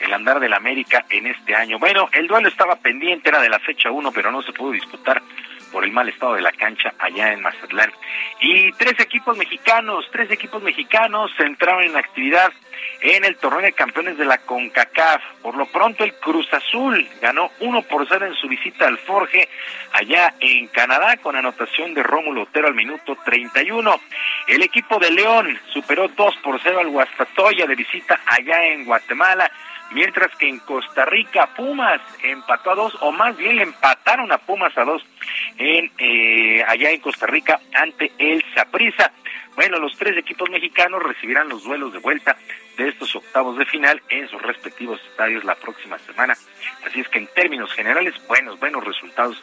el 0.00 0.10
andar 0.14 0.40
del 0.40 0.54
América 0.54 1.04
en 1.10 1.26
este 1.26 1.54
año. 1.54 1.78
Bueno, 1.78 2.08
el 2.12 2.26
duelo 2.26 2.48
estaba 2.48 2.76
pendiente, 2.76 3.28
era 3.28 3.42
de 3.42 3.50
la 3.50 3.58
fecha 3.58 3.90
1, 3.90 4.10
pero 4.10 4.32
no 4.32 4.40
se 4.40 4.54
pudo 4.54 4.72
disputar 4.72 5.20
por 5.70 5.84
el 5.84 5.92
mal 5.92 6.08
estado 6.08 6.34
de 6.34 6.42
la 6.42 6.52
cancha 6.52 6.94
allá 6.98 7.32
en 7.32 7.42
Mazatlán. 7.42 7.92
Y 8.40 8.72
tres 8.72 8.98
equipos 9.00 9.36
mexicanos, 9.36 10.08
tres 10.12 10.30
equipos 10.30 10.62
mexicanos 10.62 11.32
entraron 11.38 11.84
en 11.84 11.96
actividad 11.96 12.52
en 13.02 13.24
el 13.24 13.36
torneo 13.36 13.62
de 13.62 13.72
campeones 13.72 14.18
de 14.18 14.24
la 14.24 14.38
CONCACAF. 14.38 15.22
Por 15.42 15.56
lo 15.56 15.66
pronto 15.66 16.04
el 16.04 16.14
Cruz 16.14 16.52
Azul 16.52 17.08
ganó 17.20 17.50
1 17.60 17.82
por 17.82 18.06
0 18.06 18.26
en 18.26 18.34
su 18.34 18.48
visita 18.48 18.86
al 18.86 18.98
Forge 18.98 19.48
allá 19.92 20.34
en 20.40 20.66
Canadá 20.68 21.16
con 21.16 21.36
anotación 21.36 21.94
de 21.94 22.02
Rómulo 22.02 22.42
Otero 22.42 22.68
al 22.68 22.74
minuto 22.74 23.16
31. 23.24 24.00
El 24.48 24.62
equipo 24.62 24.98
de 24.98 25.10
León 25.10 25.58
superó 25.72 26.08
2 26.08 26.36
por 26.38 26.60
0 26.62 26.80
al 26.80 26.88
Guastatoya 26.88 27.66
de 27.66 27.74
visita 27.74 28.20
allá 28.26 28.66
en 28.66 28.84
Guatemala 28.84 29.50
mientras 29.90 30.34
que 30.36 30.48
en 30.48 30.58
Costa 30.60 31.04
Rica 31.04 31.48
Pumas 31.54 32.00
empató 32.22 32.70
a 32.70 32.74
dos, 32.74 32.96
o 33.00 33.12
más 33.12 33.36
bien 33.36 33.56
le 33.56 33.62
empataron 33.62 34.30
a 34.32 34.38
Pumas 34.38 34.76
a 34.76 34.84
dos 34.84 35.04
en 35.58 35.90
eh, 35.98 36.64
allá 36.66 36.90
en 36.90 37.00
Costa 37.00 37.26
Rica 37.26 37.60
ante 37.74 38.12
el 38.18 38.44
Saprissa. 38.54 39.12
Bueno, 39.56 39.78
los 39.78 39.96
tres 39.98 40.16
equipos 40.16 40.48
mexicanos 40.48 41.02
recibirán 41.02 41.48
los 41.48 41.64
duelos 41.64 41.92
de 41.92 41.98
vuelta 41.98 42.36
de 42.76 42.88
estos 42.88 43.14
octavos 43.14 43.58
de 43.58 43.66
final 43.66 44.00
en 44.08 44.28
sus 44.28 44.40
respectivos 44.40 45.00
estadios 45.10 45.44
la 45.44 45.54
próxima 45.54 45.98
semana. 45.98 46.34
Así 46.86 47.00
es 47.00 47.08
que 47.08 47.18
en 47.18 47.26
términos 47.34 47.72
generales, 47.72 48.14
buenos, 48.26 48.58
buenos 48.58 48.84
resultados 48.84 49.42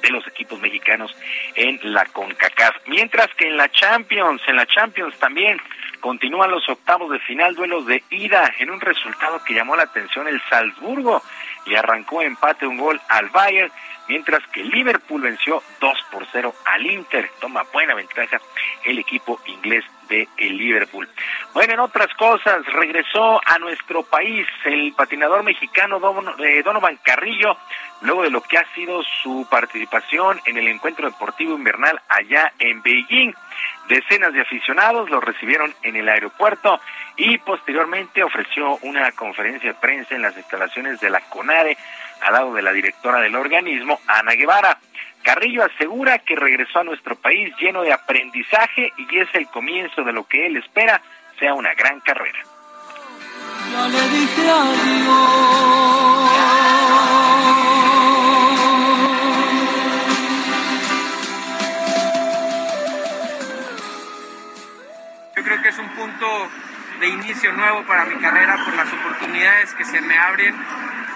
de 0.00 0.10
los 0.10 0.26
equipos 0.26 0.60
mexicanos 0.60 1.14
en 1.54 1.78
la 1.92 2.04
CONCACAF. 2.06 2.76
Mientras 2.86 3.28
que 3.34 3.46
en 3.46 3.56
la 3.56 3.70
Champions, 3.70 4.42
en 4.46 4.56
la 4.56 4.66
Champions 4.66 5.16
también 5.18 5.58
continúan 6.02 6.50
los 6.50 6.68
octavos 6.68 7.10
de 7.10 7.20
final, 7.20 7.54
duelos 7.54 7.86
de 7.86 8.02
ida, 8.10 8.52
en 8.58 8.70
un 8.70 8.80
resultado 8.80 9.42
que 9.44 9.54
llamó 9.54 9.76
la 9.76 9.84
atención 9.84 10.26
el 10.26 10.42
Salzburgo 10.50 11.22
y 11.64 11.76
arrancó 11.76 12.20
empate 12.20 12.66
un 12.66 12.76
gol 12.76 13.00
al 13.08 13.30
Bayern, 13.30 13.72
mientras 14.08 14.42
que 14.48 14.64
Liverpool 14.64 15.22
venció 15.22 15.62
2 15.80 15.98
por 16.10 16.26
0 16.32 16.52
al 16.66 16.84
Inter. 16.84 17.30
Toma 17.40 17.62
buena 17.72 17.94
ventaja 17.94 18.40
el 18.84 18.98
equipo 18.98 19.40
inglés 19.46 19.84
de 20.08 20.28
el 20.38 20.56
Liverpool. 20.56 21.08
Bueno, 21.54 21.74
en 21.74 21.80
otras 21.80 22.12
cosas, 22.14 22.64
regresó 22.66 23.40
a 23.44 23.58
nuestro 23.58 24.02
país 24.02 24.46
el 24.64 24.92
patinador 24.94 25.42
mexicano 25.42 26.00
eh, 26.38 26.62
Donovan 26.62 26.98
Carrillo, 27.02 27.56
luego 28.02 28.22
de 28.22 28.30
lo 28.30 28.42
que 28.42 28.58
ha 28.58 28.74
sido 28.74 29.02
su 29.22 29.46
participación 29.50 30.40
en 30.46 30.56
el 30.56 30.68
encuentro 30.68 31.08
deportivo 31.08 31.54
invernal 31.54 32.00
allá 32.08 32.52
en 32.58 32.82
Beijing. 32.82 33.32
Decenas 33.88 34.32
de 34.32 34.40
aficionados 34.40 35.10
lo 35.10 35.20
recibieron 35.20 35.74
en 35.82 35.96
el 35.96 36.08
aeropuerto 36.08 36.80
y 37.16 37.36
posteriormente 37.38 38.22
ofreció 38.22 38.76
una 38.82 39.12
conferencia 39.12 39.72
de 39.72 39.78
prensa 39.78 40.14
en 40.14 40.22
las 40.22 40.36
instalaciones 40.36 41.00
de 41.00 41.10
la 41.10 41.20
CONADE 41.20 41.76
al 42.22 42.32
lado 42.32 42.54
de 42.54 42.62
la 42.62 42.72
directora 42.72 43.20
del 43.20 43.34
organismo, 43.34 44.00
Ana 44.06 44.32
Guevara. 44.32 44.78
Carrillo 45.22 45.64
asegura 45.64 46.18
que 46.18 46.36
regresó 46.36 46.80
a 46.80 46.84
nuestro 46.84 47.16
país 47.16 47.54
lleno 47.58 47.82
de 47.82 47.92
aprendizaje 47.92 48.92
y 48.96 49.18
es 49.18 49.28
el 49.34 49.46
comienzo 49.48 50.02
de 50.02 50.12
lo 50.12 50.24
que 50.24 50.46
él 50.46 50.56
espera 50.56 51.00
sea 51.38 51.54
una 51.54 51.74
gran 51.74 52.00
carrera. 52.00 52.38
Ya 53.72 53.88
le 53.88 54.08
dije. 54.10 54.42
Yo 65.36 65.42
creo 65.42 65.62
que 65.62 65.68
es 65.68 65.78
un 65.78 65.88
punto 65.90 66.26
de 67.00 67.08
inicio 67.08 67.52
nuevo 67.52 67.82
para 67.84 68.04
mi 68.04 68.16
carrera 68.16 68.56
por 68.64 68.74
las 68.74 68.92
oportunidades 68.92 69.74
que 69.74 69.84
se 69.84 70.00
me 70.00 70.16
abren. 70.16 70.54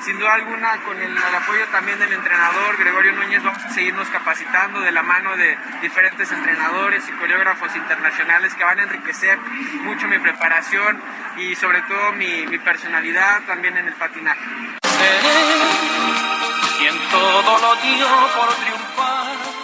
Sin 0.05 0.19
duda 0.19 0.35
alguna, 0.35 0.77
con 0.83 0.97
el, 1.01 1.11
el 1.11 1.35
apoyo 1.35 1.67
también 1.73 1.99
del 1.99 2.13
entrenador 2.13 2.77
Gregorio 2.77 3.13
Núñez, 3.13 3.43
vamos 3.43 3.65
a 3.65 3.71
seguirnos 3.71 4.09
capacitando 4.09 4.81
de 4.81 4.93
la 4.93 5.03
mano 5.03 5.37
de 5.37 5.57
diferentes 5.83 6.31
entrenadores 6.31 7.09
y 7.09 7.13
coreógrafos 7.13 7.75
internacionales 7.75 8.55
que 8.55 8.65
van 8.65 8.79
a 8.79 8.83
enriquecer 8.85 9.39
mucho 9.83 10.07
mi 10.07 10.19
preparación 10.19 11.01
y 11.37 11.55
sobre 11.57 11.83
todo 11.83 12.13
mi, 12.13 12.47
mi 12.47 12.59
personalidad 12.59 13.43
también 13.47 13.77
en 13.77 13.89
el 13.89 13.95
patinaje. 13.95 14.45
Quien 16.79 16.95
todo 17.11 17.59
lo 17.59 17.75
dio 17.77 18.07
por 18.37 18.55
triunfar. 18.55 19.57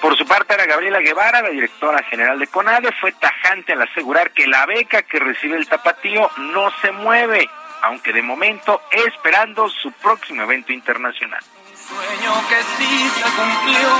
Por 0.00 0.16
su 0.16 0.26
parte, 0.26 0.54
Ana 0.54 0.66
Gabriela 0.66 1.00
Guevara, 1.00 1.42
la 1.42 1.48
directora 1.48 2.02
general 2.04 2.38
de 2.38 2.46
CONADE, 2.46 2.92
fue 3.00 3.12
tajante 3.12 3.72
al 3.72 3.82
asegurar 3.82 4.30
que 4.30 4.46
la 4.46 4.66
beca 4.66 5.02
que 5.02 5.18
recibe 5.18 5.56
el 5.56 5.66
tapatío 5.66 6.30
no 6.36 6.70
se 6.82 6.92
mueve, 6.92 7.48
aunque 7.86 8.12
de 8.12 8.20
momento 8.22 8.80
esperando 8.90 9.68
su 9.68 9.92
próximo 9.92 10.42
evento 10.42 10.72
internacional. 10.72 11.40
Sueño 11.72 12.32
que 12.48 12.62
sí 12.76 13.10
se 13.10 13.22
cumplió. 13.22 13.90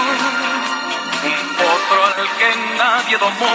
Un 1.22 1.48
potro 1.56 2.04
al 2.04 2.28
que 2.36 2.50
nadie 2.76 3.16
domó. 3.16 3.54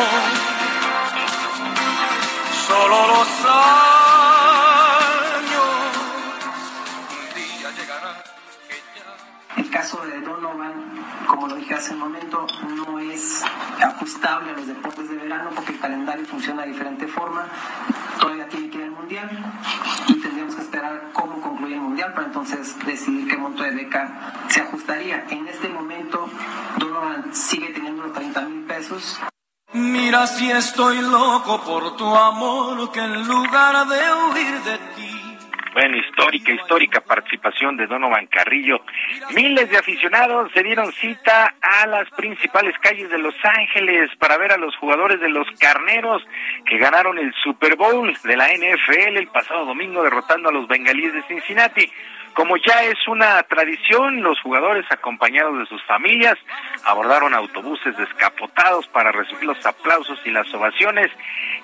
Solo 2.65 3.07
los 3.07 3.27
años. 5.25 5.69
Un 7.11 7.25
día 7.35 7.69
llegará. 7.71 8.23
El 9.57 9.69
caso 9.69 9.97
de 10.05 10.21
Donovan, 10.21 10.90
como 11.27 11.47
lo 11.47 11.55
dije 11.55 11.73
hace 11.73 11.93
un 11.93 11.99
momento, 11.99 12.45
no 12.63 12.99
es 12.99 13.43
ajustable 13.81 14.51
a 14.51 14.53
los 14.53 14.67
deportes 14.67 15.09
de 15.09 15.15
verano 15.15 15.49
porque 15.55 15.73
el 15.73 15.79
calendario 15.79 16.25
funciona 16.25 16.63
de 16.63 16.69
diferente 16.69 17.07
forma. 17.07 17.45
Todavía 18.19 18.47
tiene 18.47 18.69
que 18.69 18.77
ir 18.77 18.83
al 18.83 18.91
mundial 18.91 19.29
y 20.07 20.13
tendríamos 20.15 20.55
que 20.55 20.61
esperar 20.61 21.09
cómo 21.13 21.41
concluye 21.41 21.75
el 21.75 21.81
mundial 21.81 22.13
para 22.13 22.27
entonces 22.27 22.75
decidir 22.85 23.27
qué 23.27 23.37
monto 23.37 23.63
de 23.63 23.71
beca 23.71 24.33
se 24.47 24.61
ajustaría. 24.61 25.25
En 25.29 25.47
este 25.47 25.69
momento, 25.69 26.29
Donovan 26.77 27.33
sigue 27.33 27.69
teniendo 27.69 28.03
los 28.03 28.13
30 28.13 28.41
mil 28.41 28.63
pesos. 28.63 29.19
Mira 29.73 30.27
si 30.27 30.51
estoy 30.51 31.01
loco 31.01 31.61
por 31.61 31.95
tu 31.95 32.13
amor, 32.13 32.91
que 32.91 32.99
en 32.99 33.25
lugar 33.25 33.87
de 33.87 33.99
huir 34.13 34.61
de 34.63 34.77
ti. 34.95 35.20
Bueno, 35.73 35.95
histórica, 35.97 36.51
histórica 36.51 36.99
participación 36.99 37.77
de 37.77 37.87
Donovan 37.87 38.27
Carrillo. 38.27 38.81
Miles 39.33 39.69
de 39.69 39.77
aficionados 39.77 40.51
se 40.53 40.63
dieron 40.63 40.91
cita 40.91 41.55
a 41.61 41.87
las 41.87 42.09
principales 42.09 42.75
calles 42.79 43.09
de 43.09 43.17
Los 43.17 43.35
Ángeles 43.43 44.09
para 44.19 44.37
ver 44.37 44.51
a 44.51 44.57
los 44.57 44.75
jugadores 44.75 45.21
de 45.21 45.29
los 45.29 45.47
Carneros 45.59 46.23
que 46.65 46.77
ganaron 46.77 47.17
el 47.17 47.33
Super 47.41 47.77
Bowl 47.77 48.13
de 48.23 48.35
la 48.35 48.49
NFL 48.49 49.15
el 49.15 49.27
pasado 49.27 49.65
domingo 49.65 50.03
derrotando 50.03 50.49
a 50.49 50.51
los 50.51 50.67
Bengalíes 50.67 51.13
de 51.13 51.23
Cincinnati. 51.23 51.89
Como 52.33 52.55
ya 52.57 52.83
es 52.83 52.97
una 53.07 53.43
tradición, 53.43 54.21
los 54.23 54.39
jugadores 54.41 54.85
acompañados 54.89 55.59
de 55.59 55.65
sus 55.65 55.83
familias 55.83 56.37
abordaron 56.85 57.33
autobuses 57.33 57.95
descapotados 57.97 58.87
para 58.87 59.11
recibir 59.11 59.43
los 59.43 59.65
aplausos 59.65 60.19
y 60.25 60.31
las 60.31 60.51
ovaciones. 60.53 61.11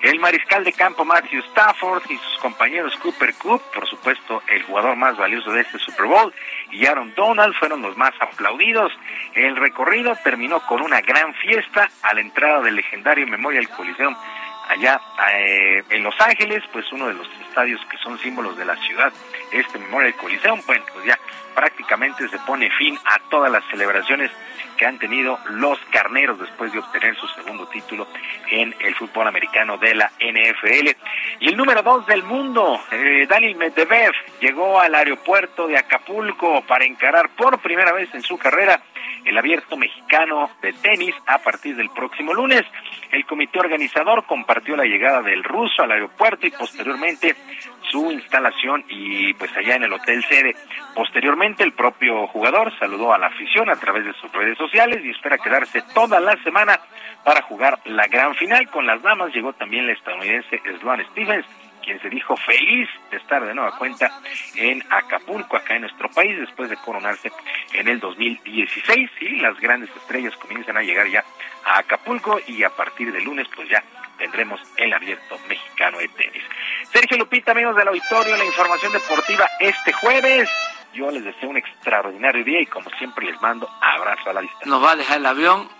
El 0.02 0.20
mariscal 0.20 0.64
de 0.64 0.72
campo 0.72 1.04
Matthew 1.04 1.40
Stafford 1.50 2.02
y 2.10 2.16
sus 2.16 2.38
compañeros 2.38 2.94
Cooper 2.96 3.34
Coop, 3.34 3.62
por 3.72 3.88
supuesto 3.88 4.42
el 4.48 4.62
jugador 4.64 4.94
más 4.96 5.16
valioso 5.16 5.50
de 5.52 5.62
este 5.62 5.78
Super 5.78 6.06
Bowl, 6.06 6.32
y 6.70 6.86
Aaron 6.86 7.14
Donald 7.14 7.54
fueron 7.54 7.80
los 7.80 7.96
más 7.96 8.12
aplaudidos. 8.20 8.92
El 9.34 9.56
recorrido 9.56 10.14
terminó 10.22 10.60
con 10.60 10.82
una 10.82 11.00
gran 11.00 11.34
fiesta 11.34 11.88
a 12.02 12.14
la 12.14 12.20
entrada 12.20 12.60
del 12.60 12.76
legendario 12.76 13.26
Memorial 13.26 13.68
Coliseum 13.70 14.14
allá 14.68 15.00
eh, 15.32 15.82
en 15.90 16.02
Los 16.02 16.14
Ángeles, 16.20 16.62
pues 16.72 16.84
uno 16.92 17.08
de 17.08 17.14
los 17.14 17.26
estadios 17.48 17.80
que 17.90 17.96
son 17.98 18.18
símbolos 18.18 18.56
de 18.56 18.64
la 18.64 18.76
ciudad, 18.76 19.12
este 19.52 19.78
Memorial 19.78 20.14
Coliseum, 20.14 20.60
bueno, 20.66 20.84
pues 20.92 21.06
ya 21.06 21.18
prácticamente 21.54 22.28
se 22.28 22.38
pone 22.40 22.70
fin 22.70 22.96
a 23.04 23.18
todas 23.30 23.50
las 23.50 23.64
celebraciones 23.70 24.30
que 24.76 24.86
han 24.86 24.98
tenido 24.98 25.38
los 25.50 25.78
carneros 25.90 26.38
después 26.38 26.72
de 26.72 26.78
obtener 26.78 27.16
su 27.16 27.26
segundo 27.28 27.66
título 27.66 28.06
en 28.50 28.74
el 28.78 28.94
fútbol 28.94 29.26
americano 29.26 29.76
de 29.76 29.94
la 29.94 30.10
NFL. 30.20 30.90
Y 31.40 31.48
el 31.48 31.56
número 31.56 31.82
dos 31.82 32.06
del 32.06 32.22
mundo, 32.22 32.80
eh, 32.92 33.26
Dani 33.28 33.54
Medvedev, 33.56 34.12
llegó 34.40 34.80
al 34.80 34.94
aeropuerto 34.94 35.66
de 35.66 35.76
Acapulco 35.76 36.62
para 36.62 36.84
encarar 36.84 37.28
por 37.30 37.58
primera 37.58 37.92
vez 37.92 38.08
en 38.14 38.22
su 38.22 38.38
carrera 38.38 38.80
el 39.24 39.36
abierto 39.36 39.76
mexicano 39.76 40.50
de 40.62 40.72
tenis 40.72 41.14
a 41.26 41.38
partir 41.38 41.76
del 41.76 41.90
próximo 41.90 42.32
lunes. 42.34 42.62
El 43.12 43.24
comité 43.26 43.58
organizador 43.58 44.24
compartió 44.26 44.76
la 44.76 44.84
llegada 44.84 45.22
del 45.22 45.44
ruso 45.44 45.82
al 45.82 45.92
aeropuerto 45.92 46.46
y 46.46 46.50
posteriormente 46.50 47.36
su 47.90 48.10
instalación 48.10 48.84
y 48.88 49.32
pues 49.34 49.54
allá 49.56 49.76
en 49.76 49.84
el 49.84 49.92
hotel 49.92 50.24
sede. 50.24 50.54
Posteriormente 50.94 51.62
el 51.62 51.72
propio 51.72 52.26
jugador 52.28 52.72
saludó 52.78 53.12
a 53.12 53.18
la 53.18 53.28
afición 53.28 53.70
a 53.70 53.76
través 53.76 54.04
de 54.04 54.12
sus 54.14 54.30
redes 54.32 54.58
sociales 54.58 55.04
y 55.04 55.10
espera 55.10 55.38
quedarse 55.38 55.82
toda 55.94 56.20
la 56.20 56.36
semana 56.42 56.80
para 57.24 57.42
jugar 57.42 57.78
la 57.84 58.06
gran 58.06 58.34
final. 58.34 58.68
Con 58.70 58.86
las 58.86 59.02
damas 59.02 59.32
llegó 59.32 59.52
también 59.52 59.86
la 59.86 59.92
estadounidense 59.92 60.60
Sloane 60.80 61.04
Stevens 61.12 61.46
quien 61.88 62.02
se 62.02 62.10
dijo 62.10 62.36
feliz 62.36 62.86
de 63.10 63.16
estar 63.16 63.42
de 63.42 63.54
nueva 63.54 63.78
cuenta 63.78 64.20
en 64.56 64.84
Acapulco, 64.90 65.56
acá 65.56 65.74
en 65.74 65.82
nuestro 65.82 66.10
país, 66.10 66.38
después 66.38 66.68
de 66.68 66.76
coronarse 66.76 67.32
en 67.72 67.88
el 67.88 67.98
2016. 67.98 69.10
Y 69.22 69.36
las 69.36 69.58
grandes 69.58 69.88
estrellas 69.96 70.36
comienzan 70.36 70.76
a 70.76 70.82
llegar 70.82 71.08
ya 71.08 71.24
a 71.64 71.78
Acapulco 71.78 72.40
y 72.46 72.62
a 72.62 72.68
partir 72.68 73.10
de 73.10 73.22
lunes, 73.22 73.48
pues 73.56 73.70
ya 73.70 73.82
tendremos 74.18 74.60
el 74.76 74.92
abierto 74.92 75.38
mexicano 75.48 75.96
de 75.96 76.08
tenis. 76.08 76.42
Sergio 76.92 77.16
Lupita, 77.16 77.52
amigos 77.52 77.74
del 77.74 77.88
auditorio, 77.88 78.36
la 78.36 78.44
información 78.44 78.92
deportiva 78.92 79.48
este 79.58 79.90
jueves. 79.94 80.50
Yo 80.92 81.10
les 81.10 81.24
deseo 81.24 81.48
un 81.48 81.56
extraordinario 81.56 82.44
día 82.44 82.60
y 82.60 82.66
como 82.66 82.90
siempre 82.98 83.24
les 83.24 83.40
mando 83.40 83.66
abrazo 83.80 84.28
a 84.28 84.34
la 84.34 84.42
distancia. 84.42 84.70
¿Nos 84.70 84.84
va 84.84 84.92
a 84.92 84.96
dejar 84.96 85.16
el 85.16 85.26
avión? 85.26 85.70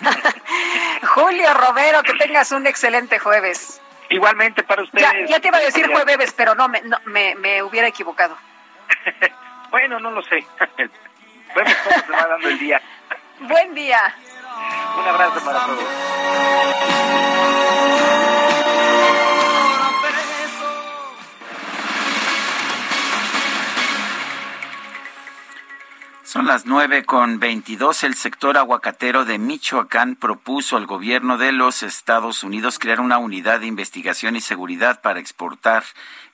Julio 1.14 1.54
Romero, 1.54 2.04
que 2.04 2.14
tengas 2.14 2.52
un 2.52 2.68
excelente 2.68 3.18
jueves. 3.18 3.80
Igualmente 4.10 4.62
para 4.62 4.82
ustedes. 4.82 5.28
Ya, 5.28 5.40
te 5.40 5.48
iba 5.48 5.58
a 5.58 5.62
decir 5.62 5.86
jueves, 5.88 6.34
pero 6.36 6.54
no, 6.54 6.68
me, 6.68 6.82
no, 6.82 6.98
me, 7.06 7.34
me 7.36 7.62
hubiera 7.62 7.88
equivocado. 7.88 8.36
bueno, 9.70 9.98
no 9.98 10.10
lo 10.10 10.22
sé. 10.22 10.36
Vemos 11.54 11.74
cómo 11.84 12.00
se 12.06 12.12
va 12.12 12.26
dando 12.28 12.48
el 12.48 12.58
día. 12.58 12.80
Buen 13.40 13.74
día. 13.74 14.14
Un 14.98 15.08
abrazo 15.08 15.44
para 15.44 15.60
todos. 15.66 15.84
Son 26.34 26.48
las 26.48 26.66
nueve 26.66 27.04
con 27.04 27.38
veintidós. 27.38 28.02
El 28.02 28.14
sector 28.14 28.58
aguacatero 28.58 29.24
de 29.24 29.38
Michoacán 29.38 30.16
propuso 30.16 30.76
al 30.76 30.84
gobierno 30.84 31.38
de 31.38 31.52
los 31.52 31.84
Estados 31.84 32.42
Unidos 32.42 32.80
crear 32.80 32.98
una 32.98 33.18
unidad 33.18 33.60
de 33.60 33.66
investigación 33.66 34.34
y 34.34 34.40
seguridad 34.40 35.00
para 35.00 35.20
exportar 35.20 35.84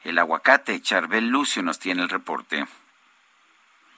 el 0.02 0.18
aguacate. 0.18 0.80
Charbel 0.80 1.28
Lucio 1.28 1.62
nos 1.62 1.78
tiene 1.78 2.00
el 2.00 2.08
reporte. 2.08 2.64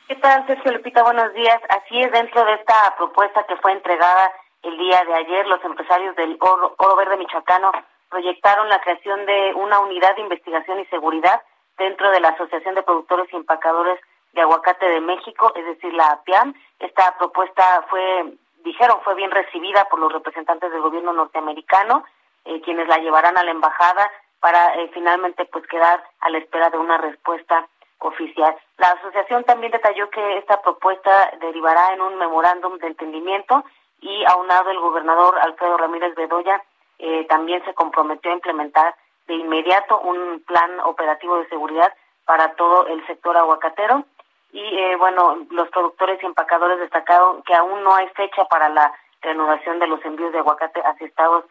¿Qué 0.09 0.17
tal, 0.17 0.45
Sergio 0.49 0.73
Lupita? 0.73 1.05
Buenos 1.05 1.33
días. 1.35 1.61
Así 1.69 2.01
es, 2.01 2.11
dentro 2.11 2.45
de 2.47 2.55
esta 2.55 2.97
propuesta 2.97 3.47
que 3.47 3.55
fue 3.59 3.71
entregada 3.71 4.33
el 4.65 4.77
día 4.77 5.05
de 5.05 5.15
ayer, 5.15 5.47
los 5.47 5.63
empresarios 5.63 6.17
del 6.17 6.37
Oro, 6.41 6.75
Oro 6.79 6.97
Verde 6.97 7.17
Michoacano 7.17 7.71
proyectaron 8.11 8.69
la 8.69 8.81
creación 8.81 9.25
de 9.25 9.55
una 9.55 9.79
unidad 9.79 10.17
de 10.17 10.23
investigación 10.23 10.81
y 10.81 10.87
seguridad 10.87 11.41
dentro 11.79 12.11
de 12.11 12.19
la 12.19 12.31
Asociación 12.31 12.75
de 12.75 12.83
Productores 12.83 13.33
y 13.33 13.37
Empacadores 13.37 14.01
de 14.33 14.41
Aguacate 14.41 14.87
de 14.87 15.01
México, 15.01 15.53
es 15.55 15.65
decir, 15.65 15.93
la 15.95 16.07
APIAM. 16.07 16.55
Esta 16.79 17.17
propuesta 17.19 17.85
fue, 17.89 18.35
dijeron, 18.65 18.99
fue 19.05 19.15
bien 19.15 19.31
recibida 19.31 19.85
por 19.89 19.99
los 19.99 20.13
representantes 20.13 20.71
del 20.71 20.81
gobierno 20.81 21.13
norteamericano, 21.13 22.05
eh, 22.45 22.61
quienes 22.63 22.89
la 22.89 22.99
llevarán 22.99 23.37
a 23.39 23.45
la 23.45 23.51
embajada 23.51 24.11
para 24.41 24.75
eh, 24.75 24.91
finalmente 24.93 25.45
pues 25.47 25.67
quedar 25.69 26.03
a 26.21 26.31
la 26.31 26.39
espera 26.39 26.71
de 26.71 26.79
una 26.79 26.99
respuesta 26.99 27.67
oficial. 27.99 28.57
La 28.79 28.91
asociación 28.91 29.45
también 29.45 29.71
detalló 29.71 30.11
que 30.11 30.39
esta 30.39 30.61
propuesta 30.61 31.33
derivará 31.41 31.93
en 31.93 32.01
un 32.01 32.19
memorándum 32.19 32.79
de 32.79 32.89
entendimiento 32.89 33.65
y 34.01 34.25
aunado 34.27 34.71
el 34.71 34.81
gobernador 34.81 35.39
Alfredo 35.39 35.77
Ramírez 35.77 36.15
Bedoya 36.17 36.61
eh, 36.99 37.25
también 37.29 37.65
se 37.65 37.75
comprometió 37.75 38.31
a 38.31 38.35
implementar 38.35 38.97
de 39.29 39.35
inmediato 39.35 40.01
un 40.01 40.43
plan 40.45 40.81
operativo 40.81 41.37
de 41.37 41.49
seguridad 41.49 41.93
para 42.25 42.55
todo 42.55 42.87
el 42.87 43.07
sector 43.07 43.37
aguacatero 43.37 44.05
y 44.53 44.61
eh, 44.61 44.97
bueno, 44.97 45.39
los 45.51 45.69
productores 45.71 46.23
y 46.23 46.27
empacadores 46.27 46.79
destacaron 46.79 47.43
que 47.43 47.55
aún 47.55 47.83
no 47.83 47.95
hay 47.95 48.07
fecha 48.09 48.45
para 48.45 48.69
la 48.69 48.93
reanudación 49.23 49.79
de 49.79 49.87
los 49.87 50.05
envíos 50.05 50.33
de 50.33 50.41
aguacate 50.41 50.81
hacia 50.81 51.07
Estados 51.07 51.45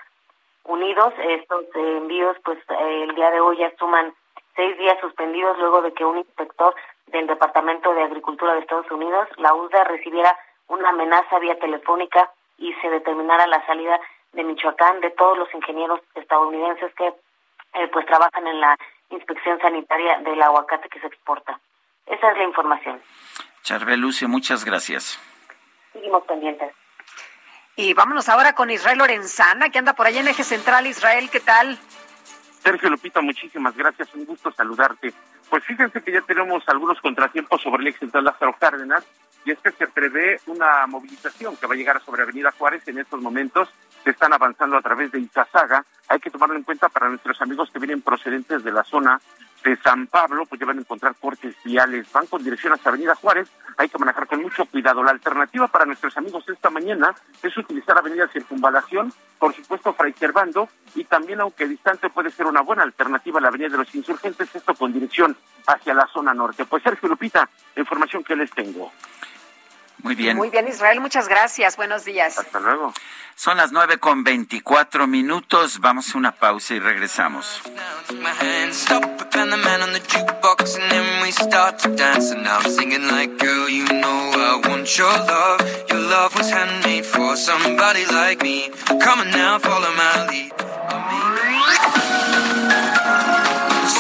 Unidos. 0.66 1.12
Estos 1.18 1.64
eh, 1.76 1.98
envíos, 1.98 2.38
pues 2.46 2.60
eh, 2.70 3.04
el 3.10 3.16
día 3.16 3.32
de 3.32 3.42
hoy 3.42 3.58
ya 3.58 3.74
suman 3.80 4.14
seis 4.56 4.78
días 4.78 5.00
suspendidos 5.02 5.58
luego 5.58 5.82
de 5.82 5.94
que 5.94 6.06
un 6.06 6.20
inspector 6.20 6.76
del 7.08 7.26
Departamento 7.26 7.94
de 7.96 8.04
Agricultura 8.04 8.54
de 8.54 8.60
Estados 8.60 8.90
Unidos, 8.92 9.28
la 9.38 9.56
USDA, 9.56 9.84
recibiera 9.86 10.38
una 10.68 10.90
amenaza 10.90 11.40
vía 11.40 11.58
telefónica 11.58 12.32
y 12.60 12.72
se 12.76 12.90
determinara 12.90 13.48
la 13.48 13.66
salida 13.66 14.00
de 14.34 14.44
Michoacán 14.44 15.02
de 15.02 15.10
todos 15.10 15.38
los 15.40 15.54
ingenieros 15.56 16.00
estadounidenses 16.14 16.94
que 16.94 17.14
pues 17.92 18.06
trabajan 18.06 18.48
en 18.48 18.60
la 18.60 18.78
inspección 19.10 19.60
sanitaria 19.60 20.20
del 20.20 20.42
aguacate 20.42 20.88
que 20.90 21.00
se 21.00 21.08
exporta. 21.08 21.60
Esa 22.12 22.32
es 22.32 22.38
la 22.38 22.44
información. 22.44 23.02
Charbel 23.64 24.00
Lucio, 24.00 24.28
muchas 24.28 24.66
gracias. 24.66 25.18
Seguimos 25.94 26.24
pendientes. 26.26 26.74
Y 27.78 27.94
vámonos 27.94 28.28
ahora 28.28 28.54
con 28.54 28.70
Israel 28.70 28.98
Lorenzana, 28.98 29.70
que 29.70 29.80
anda 29.80 29.94
por 29.94 30.06
allá 30.06 30.20
en 30.20 30.28
Eje 30.28 30.44
Central. 30.44 30.88
Israel, 30.88 31.30
¿qué 31.32 31.40
tal? 31.40 31.80
Sergio 32.60 32.90
Lupita, 32.90 33.22
muchísimas 33.22 33.76
gracias, 33.76 34.14
un 34.14 34.26
gusto 34.26 34.52
saludarte. 34.52 35.14
Pues 35.50 35.64
fíjense 35.64 36.04
que 36.04 36.12
ya 36.12 36.22
tenemos 36.22 36.68
algunos 36.68 37.00
contratiempos 37.02 37.62
sobre 37.62 37.82
el 37.82 37.88
ex 37.88 38.00
central 38.00 38.26
Lázaro 38.26 38.56
Cárdenas, 38.60 39.06
y 39.46 39.52
es 39.52 39.60
que 39.60 39.72
se 39.72 39.88
prevé 39.88 40.40
una 40.48 40.86
movilización 40.88 41.56
que 41.58 41.66
va 41.66 41.74
a 41.74 41.78
llegar 41.78 42.02
sobre 42.04 42.24
Avenida 42.24 42.52
Juárez 42.52 42.88
en 42.88 43.00
estos 43.00 43.22
momentos. 43.22 43.70
Se 44.04 44.12
están 44.12 44.34
avanzando 44.34 44.78
a 44.78 44.82
través 44.82 45.12
de 45.12 45.20
Izazaga. 45.20 45.86
Hay 46.08 46.20
que 46.20 46.30
tomarlo 46.30 46.56
en 46.56 46.64
cuenta 46.64 46.90
para 46.90 47.10
nuestros 47.10 47.42
amigos 47.42 47.70
que 47.72 47.80
vienen 47.80 48.02
procedentes 48.02 48.64
de 48.64 48.72
la 48.72 48.84
zona 48.84 49.20
de 49.64 49.78
San 49.78 50.08
Pablo, 50.08 50.46
pues 50.46 50.60
ya 50.60 50.66
van 50.66 50.78
a 50.78 50.82
encontrar 50.82 51.16
cortes 51.20 51.56
viales, 51.64 52.12
van 52.12 52.26
con 52.26 52.44
dirección 52.44 52.74
hacia 52.74 52.90
Avenida 52.90 53.16
Juárez, 53.16 53.50
hay 53.78 53.90
que 53.90 53.98
manejar 53.98 54.28
con 54.28 54.42
mucho 54.42 54.66
cuidado. 54.66 55.04
La 55.04 55.12
alternativa 55.12 55.68
para 55.68 55.86
nuestros 55.86 56.18
amigos 56.18 56.48
esta 56.50 56.70
mañana 56.70 57.14
es 57.44 57.56
utilizar 57.56 57.98
Avenida 57.98 58.28
Circunvalación, 58.28 59.14
por 59.38 59.54
supuesto 59.54 59.94
Fray 59.94 60.14
Servando, 60.14 60.70
y 60.96 61.04
también 61.04 61.42
aunque 61.42 61.68
distante 61.68 62.10
puede 62.10 62.32
ser 62.32 62.48
una 62.48 62.62
buena 62.62 62.84
alternativa 62.84 63.40
la 63.40 63.50
Avenida 63.50 63.70
de 63.70 63.78
los 63.78 63.94
Insurgentes, 63.94 64.54
esto 64.54 64.74
con 64.74 64.92
dirección 64.94 65.38
hacia 65.68 65.94
la 65.94 66.08
zona 66.08 66.34
norte. 66.34 66.66
Pues 66.66 66.84
Sergio 66.84 67.10
Lupita, 67.10 67.48
información 67.76 68.24
que 68.24 68.36
les 68.36 68.52
tengo. 68.52 68.92
Muy 70.04 70.16
bien. 70.16 70.38
Muy 70.38 70.50
bien, 70.50 70.68
Israel, 70.68 71.00
muchas 71.00 71.28
gracias. 71.28 71.78
Buenos 71.78 72.06
días. 72.06 72.38
Hasta 72.38 72.60
luego. 72.60 72.94
Son 73.36 73.58
las 73.58 73.72
nueve 73.72 73.98
con 73.98 74.24
veinticuatro 74.24 75.08
minutos. 75.08 75.80
Vamos 75.80 76.14
a 76.14 76.18
una 76.18 76.32
pausa 76.32 76.76
y 76.76 76.80
regresamos. 76.80 77.62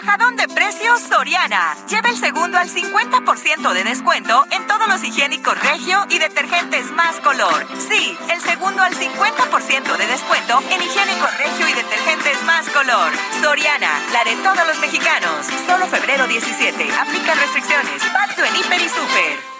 Bajadón 0.00 0.36
de 0.36 0.46
precios 0.46 1.00
Soriana. 1.00 1.74
Lleva 1.88 2.10
el 2.10 2.16
segundo 2.16 2.56
al 2.56 2.68
50% 2.68 3.72
de 3.72 3.82
descuento 3.82 4.46
en 4.52 4.64
todos 4.68 4.86
los 4.86 5.02
higiénicos 5.02 5.60
Regio 5.60 6.06
y 6.08 6.20
detergentes 6.20 6.92
más 6.92 7.18
color. 7.18 7.66
Sí, 7.88 8.16
el 8.30 8.40
segundo 8.40 8.80
al 8.80 8.94
50% 8.94 9.96
de 9.96 10.06
descuento 10.06 10.62
en 10.70 10.82
higiénicos 10.82 11.36
Regio 11.38 11.68
y 11.68 11.72
detergentes 11.72 12.40
más 12.44 12.68
color. 12.68 13.10
Soriana, 13.42 13.90
la 14.12 14.22
de 14.22 14.36
todos 14.36 14.64
los 14.68 14.78
mexicanos. 14.78 15.46
Solo 15.66 15.88
febrero 15.88 16.28
17. 16.28 16.92
Aplica 16.92 17.34
restricciones. 17.34 18.00
Válido 18.12 18.44
en 18.44 18.54
Hiper 18.54 18.80
y 18.80 18.88
Super. 18.88 19.58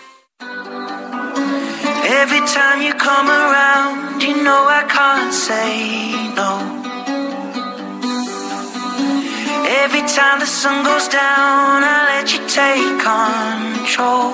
Every 2.22 2.42
time 2.46 2.80
you 2.86 2.94
come 2.94 3.28
around, 3.28 4.22
you 4.22 4.34
know 4.44 4.68
I 4.68 4.84
can't 4.86 5.32
say 5.32 6.30
no. 6.36 6.77
Every 9.66 10.02
time 10.02 10.38
the 10.40 10.46
sun 10.46 10.84
goes 10.84 11.08
down, 11.08 11.82
I 11.84 11.98
let 12.10 12.32
you 12.32 12.40
take 12.48 12.98
control. 13.00 14.32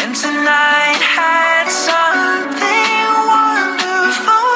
And 0.00 0.12
tonight 0.14 1.00
had 1.18 1.66
something 1.68 3.06
wonderful. 3.34 4.48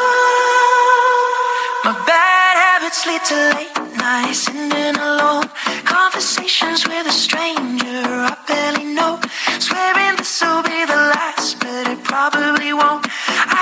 My 1.86 1.94
bad 2.10 2.54
habits 2.66 3.00
lead 3.06 3.22
to 3.30 3.38
late 3.56 3.76
nights 3.98 4.38
sitting 4.44 4.96
alone. 4.96 5.48
Conversations 5.84 6.86
with 6.86 7.06
a 7.06 7.12
stranger 7.12 8.02
I 8.30 8.36
barely 8.46 8.86
know. 8.94 9.20
Swearing 9.58 10.16
will 10.42 10.62
be 10.62 10.84
the 10.84 11.02
last, 11.14 11.58
but 11.60 11.88
it 11.88 12.02
probably 12.04 12.72
won't. 12.72 13.06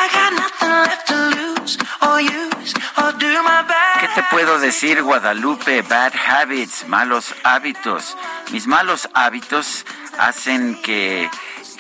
I 0.01 0.03
got 0.17 0.31
nothing 0.43 0.75
left 0.89 1.07
to 1.09 1.19
lose 1.39 1.79
or 2.03 2.21
use 2.21 2.75
or 2.99 3.13
do 3.19 3.33
my 3.43 3.63
best. 3.63 4.01
¿Qué 4.01 4.09
te 4.15 4.23
puedo 4.31 4.59
decir, 4.59 5.03
Guadalupe? 5.03 5.83
Bad 5.83 6.15
habits, 6.15 6.87
malos 6.89 7.35
hábitos. 7.45 8.17
Mis 8.51 8.67
malos 8.67 9.09
hábitos 9.15 9.85
hacen 10.19 10.81
que, 10.83 11.31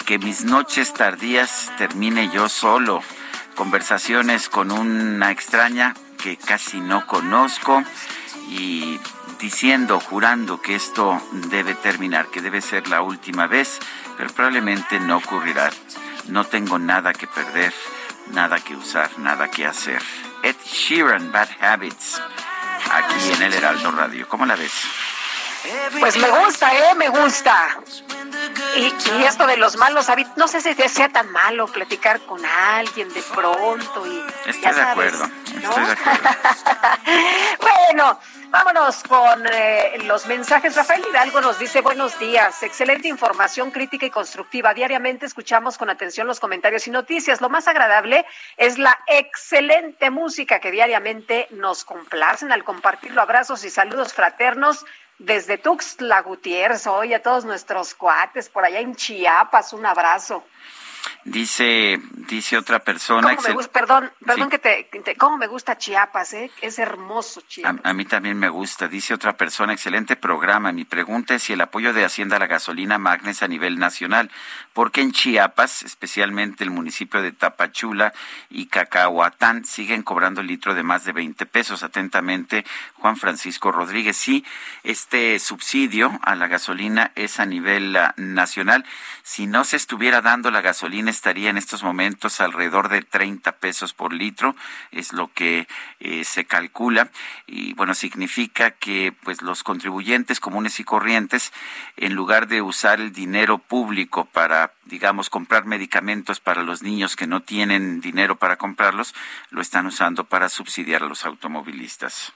que 0.07 0.19
mis 0.19 0.45
noches 0.45 0.93
tardías 0.93 1.73
termine 1.79 2.31
yo 2.31 2.49
solo. 2.49 3.03
Conversaciones 3.55 4.49
con 4.49 4.71
una 4.71 5.31
extraña 5.31 5.95
que 6.23 6.37
casi 6.37 6.81
no 6.81 7.07
conozco 7.07 7.85
y 8.49 8.99
diciendo, 9.39 10.01
jurando 10.01 10.61
que 10.61 10.75
esto 10.75 11.21
debe 11.51 11.75
terminar, 11.75 12.29
que 12.29 12.41
debe 12.41 12.61
ser 12.61 12.89
la 12.89 13.03
última 13.03 13.47
vez, 13.47 13.79
pero 14.16 14.31
probablemente 14.31 15.01
no 15.01 15.19
ocurrirá. 15.19 15.70
No 16.28 16.45
tengo 16.45 16.78
nada 16.78 17.12
que 17.12 17.27
perder, 17.27 17.73
nada 18.32 18.59
que 18.59 18.74
usar, 18.74 19.11
nada 19.19 19.51
que 19.51 19.66
hacer. 19.66 20.01
Ed 20.43 20.57
Sheeran, 20.65 21.32
Bad 21.32 21.49
Habits, 21.61 22.20
aquí 22.93 23.32
en 23.36 23.43
el 23.43 23.53
Heraldo 23.53 23.91
Radio. 23.91 24.28
¿Cómo 24.28 24.47
la 24.47 24.57
ves? 24.57 24.73
Pues 26.01 26.16
me 26.19 26.28
gusta, 26.31 26.74
¿eh? 26.74 26.95
Me 26.95 27.09
gusta. 27.09 27.78
Y, 28.77 28.93
y 29.19 29.24
esto 29.24 29.47
de 29.47 29.57
los 29.57 29.77
malos 29.77 30.09
hábitos, 30.11 30.36
no 30.36 30.49
sé 30.49 30.61
si 30.61 30.74
sea 30.89 31.09
tan 31.09 31.31
malo 31.31 31.66
platicar 31.66 32.20
con 32.23 32.45
alguien 32.45 33.12
de 33.15 33.23
pronto 33.23 34.07
y 34.07 34.23
Estoy 34.47 34.61
ya 34.61 34.73
de 34.73 34.74
sabes, 34.81 35.15
acuerdo, 35.15 35.27
¿no? 35.62 35.70
estoy 35.70 35.85
de 35.86 35.93
acuerdo. 35.93 36.31
bueno, 37.61 38.20
vámonos 38.51 39.03
con 39.05 39.47
eh, 39.51 39.99
los 40.05 40.27
mensajes. 40.27 40.74
Rafael 40.77 41.05
Hidalgo 41.09 41.41
nos 41.41 41.59
dice 41.59 41.81
buenos 41.81 42.19
días, 42.19 42.62
excelente 42.62 43.09
información 43.09 43.70
crítica 43.70 44.07
y 44.07 44.11
constructiva. 44.11 44.74
Diariamente 44.74 45.24
escuchamos 45.27 45.78
con 45.78 45.89
atención 45.89 46.27
los 46.27 46.41
comentarios 46.41 46.86
y 46.86 46.91
noticias. 46.91 47.41
Lo 47.41 47.49
más 47.49 47.69
agradable 47.69 48.27
es 48.57 48.78
la 48.78 48.99
excelente 49.07 50.11
música 50.11 50.59
que 50.59 50.70
diariamente 50.70 51.47
nos 51.51 51.85
complacen 51.85 52.53
al 52.53 52.65
compartirlo. 52.65 53.23
Abrazos 53.23 53.65
y 53.65 53.70
saludos 53.70 54.12
fraternos 54.12 54.85
desde 55.19 55.59
Tuxtla 55.59 56.23
Gutiérrez. 56.23 56.86
Hoy 56.86 57.15
a 57.15 57.23
todos 57.23 57.45
nuestros 57.45 57.95
cuates 57.95 58.49
por 58.49 58.65
allá 58.65 58.81
en 58.81 58.95
Chiapas, 58.95 59.73
un 59.73 59.86
abrazo. 59.86 60.45
Dice, 61.25 61.99
dice 62.29 62.59
otra 62.59 62.81
persona. 62.81 63.23
¿Cómo 63.23 63.41
me 63.43 63.49
excel- 63.49 63.55
gusta- 63.55 63.73
perdón, 63.73 64.13
perdón 64.27 64.45
Sí. 64.45 64.51
que 64.51 64.59
te, 64.59 64.89
que 64.89 65.01
te- 65.01 65.17
cómo 65.17 65.39
me 65.39 65.47
gusta 65.47 65.79
Chiapas, 65.79 66.35
¿eh? 66.35 66.51
Es 66.61 66.79
hermoso 66.79 67.41
Chiapas. 67.49 67.81
A, 67.83 67.89
a 67.91 67.93
mí 67.95 68.05
también 68.05 68.39
me 68.39 68.51
gusta, 68.51 68.89
dice 68.89 69.15
otra 69.15 69.33
persona, 69.35 69.73
excelente 69.73 70.17
programa. 70.17 70.71
Mi 70.73 70.85
pregunta 70.85 71.35
es 71.35 71.43
si 71.45 71.55
el 71.55 71.63
apoyo 71.63 71.95
de 71.95 72.05
Hacienda 72.05 72.37
a 72.37 72.41
la 72.41 72.47
gasolina 72.47 72.99
magna 72.99 73.31
es 73.31 73.43
a 73.43 73.49
nivel 73.49 73.79
nacional, 73.79 74.31
porque 74.75 75.01
en 75.01 75.13
Chiapas, 75.13 75.83
especialmente 75.83 76.63
el 76.63 76.71
municipio 76.71 77.23
de 77.23 77.33
Tapachula 77.33 78.13
y 78.51 78.67
Cacahuatán, 78.67 79.65
siguen 79.65 80.03
cobrando 80.03 80.43
el 80.43 80.47
litro 80.47 80.75
de 80.75 80.83
más 80.83 81.05
de 81.07 81.13
20 81.13 81.47
pesos. 81.47 81.83
Atentamente, 81.83 82.67
Juan 82.97 83.17
Francisco 83.17 83.73
Rodríguez. 83.73 84.17
Sí, 84.19 84.45
este 84.83 85.39
subsidio 85.39 86.19
a 86.23 86.35
la 86.35 86.49
gasolina 86.49 87.13
es 87.15 87.41
a 87.41 87.47
nivel 87.47 87.97
ah, 87.97 88.13
nacional. 88.19 88.85
Si 89.23 89.47
no 89.47 89.65
se 89.65 89.77
estuviera 89.77 90.21
dando 90.21 90.51
la 90.51 90.61
gasolina, 90.61 91.14
estaría 91.15 91.51
en 91.51 91.57
estos 91.57 91.82
momentos 91.82 92.41
alrededor 92.41 92.89
de 92.89 93.03
30 93.03 93.53
pesos 93.53 93.95
por 93.95 94.12
litro, 94.12 94.55
es 94.91 95.12
lo 95.12 95.32
que 95.32 95.66
eh, 96.01 96.24
se 96.24 96.45
calcula. 96.45 97.11
Y 97.47 97.73
bueno, 97.74 97.95
significa 97.95 98.73
que 98.73 99.15
pues 99.23 99.43
los 99.43 99.62
contribuyentes 99.62 100.41
comunes 100.41 100.81
y 100.81 100.85
corrientes, 100.85 101.53
en 101.97 102.15
lugar 102.15 102.49
de 102.49 102.62
usar 102.62 103.01
el 103.01 103.12
dinero 103.12 103.59
público 103.59 104.27
para, 104.27 104.73
digamos, 104.85 105.31
comprar 105.31 105.65
medicamentos 105.65 106.41
para 106.41 106.62
los 106.62 106.82
niños 106.82 107.16
que 107.16 107.27
no 107.27 107.41
tienen 107.41 108.01
dinero 108.01 108.36
para 108.36 108.57
comprarlos, 108.57 109.15
lo 109.51 109.61
están 109.61 109.86
usando 109.86 110.24
para 110.24 110.49
subsidiar 110.49 111.03
a 111.03 111.09
los 111.09 111.24
automovilistas. 111.24 112.32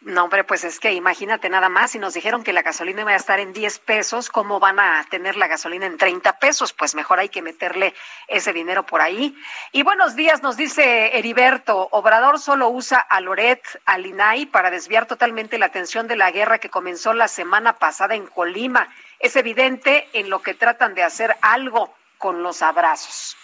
No, 0.00 0.24
hombre, 0.24 0.44
pues 0.44 0.62
es 0.62 0.78
que 0.78 0.92
imagínate 0.92 1.48
nada 1.48 1.68
más, 1.68 1.90
si 1.90 1.98
nos 1.98 2.14
dijeron 2.14 2.44
que 2.44 2.52
la 2.52 2.62
gasolina 2.62 3.02
iba 3.02 3.10
a 3.10 3.16
estar 3.16 3.40
en 3.40 3.52
10 3.52 3.80
pesos, 3.80 4.30
¿cómo 4.30 4.60
van 4.60 4.78
a 4.78 5.04
tener 5.10 5.36
la 5.36 5.48
gasolina 5.48 5.86
en 5.86 5.98
30 5.98 6.38
pesos? 6.38 6.72
Pues 6.72 6.94
mejor 6.94 7.18
hay 7.18 7.28
que 7.28 7.42
meterle 7.42 7.94
ese 8.28 8.52
dinero 8.52 8.86
por 8.86 9.00
ahí. 9.00 9.36
Y 9.72 9.82
buenos 9.82 10.14
días, 10.14 10.40
nos 10.40 10.56
dice 10.56 11.18
Heriberto, 11.18 11.88
Obrador 11.90 12.38
solo 12.38 12.68
usa 12.68 13.00
a 13.00 13.20
Loret, 13.20 13.60
al 13.86 14.06
INAI, 14.06 14.46
para 14.46 14.70
desviar 14.70 15.06
totalmente 15.06 15.58
la 15.58 15.66
atención 15.66 16.06
de 16.06 16.14
la 16.14 16.30
guerra 16.30 16.58
que 16.58 16.70
comenzó 16.70 17.12
la 17.12 17.26
semana 17.26 17.72
pasada 17.72 18.14
en 18.14 18.28
Colima. 18.28 18.88
Es 19.18 19.34
evidente 19.34 20.08
en 20.12 20.30
lo 20.30 20.42
que 20.42 20.54
tratan 20.54 20.94
de 20.94 21.02
hacer 21.02 21.36
algo 21.42 21.92
con 22.18 22.44
los 22.44 22.62
abrazos. 22.62 23.36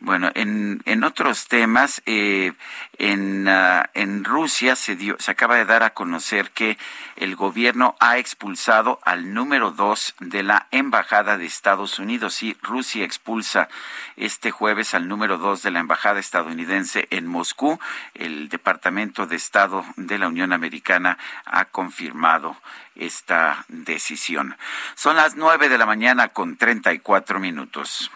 Bueno, 0.00 0.30
en, 0.34 0.82
en 0.84 1.02
otros 1.02 1.48
temas, 1.48 2.02
eh, 2.04 2.52
en, 2.98 3.48
ah, 3.48 3.88
en 3.94 4.24
Rusia 4.24 4.76
se, 4.76 4.96
dio, 4.96 5.16
se 5.18 5.30
acaba 5.30 5.56
de 5.56 5.64
dar 5.64 5.82
a 5.82 5.94
conocer 5.94 6.50
que 6.50 6.76
el 7.16 7.36
gobierno 7.36 7.96
ha 8.00 8.18
expulsado 8.18 8.98
al 9.04 9.32
número 9.32 9.70
dos 9.70 10.14
de 10.20 10.42
la 10.42 10.66
Embajada 10.72 11.38
de 11.38 11.46
Estados 11.46 11.98
Unidos. 11.98 12.34
Sí, 12.34 12.56
Rusia 12.60 13.04
expulsa 13.04 13.68
este 14.16 14.50
jueves 14.50 14.92
al 14.94 15.08
número 15.08 15.38
dos 15.38 15.62
de 15.62 15.70
la 15.70 15.80
Embajada 15.80 16.20
estadounidense 16.20 17.06
en 17.10 17.26
Moscú. 17.26 17.78
El 18.14 18.48
Departamento 18.50 19.26
de 19.26 19.36
Estado 19.36 19.86
de 19.96 20.18
la 20.18 20.28
Unión 20.28 20.52
Americana 20.52 21.16
ha 21.46 21.64
confirmado 21.66 22.56
esta 22.94 23.64
decisión. 23.68 24.56
Son 24.96 25.16
las 25.16 25.34
nueve 25.34 25.68
de 25.68 25.78
la 25.78 25.86
mañana 25.86 26.28
con 26.28 26.56
treinta 26.56 26.92
y 26.92 26.98
cuatro 26.98 27.40
minutos. 27.40 28.10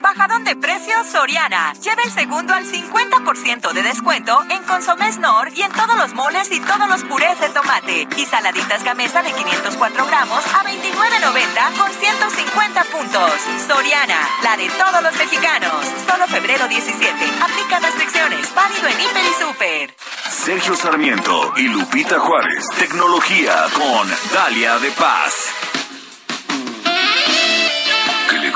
Bajadón 0.00 0.44
de 0.44 0.54
precios 0.54 1.08
Soriana. 1.08 1.72
Lleva 1.82 2.02
el 2.04 2.12
segundo 2.12 2.54
al 2.54 2.64
50% 2.64 3.72
de 3.72 3.82
descuento 3.82 4.38
en 4.48 4.62
Consomés 4.62 5.18
Nor 5.18 5.48
y 5.56 5.62
en 5.62 5.72
todos 5.72 5.96
los 5.96 6.14
moles 6.14 6.52
y 6.52 6.60
todos 6.60 6.88
los 6.88 7.02
purés 7.02 7.40
de 7.40 7.48
tomate. 7.48 8.06
Y 8.16 8.24
saladitas 8.24 8.84
Gamesa 8.84 9.22
de 9.22 9.32
504 9.32 10.06
gramos 10.06 10.46
a 10.54 10.62
29.90 10.64 11.78
con 11.78 11.90
150 11.90 12.84
puntos. 12.84 13.32
Soriana, 13.66 14.20
la 14.44 14.56
de 14.56 14.70
todos 14.70 15.02
los 15.02 15.16
mexicanos. 15.16 15.84
Solo 16.08 16.28
febrero 16.28 16.68
17. 16.68 17.12
Aplica 17.42 17.80
restricciones. 17.80 18.54
Válido 18.54 18.86
en 18.86 19.00
Hiper 19.00 19.24
y 19.24 19.42
Super. 19.42 19.96
Sergio 20.30 20.76
Sarmiento 20.76 21.52
y 21.56 21.62
Lupita 21.62 22.20
Juárez. 22.20 22.68
Tecnología 22.78 23.66
con 23.74 24.08
Dalia 24.32 24.78
de 24.78 24.92
Paz. 24.92 25.77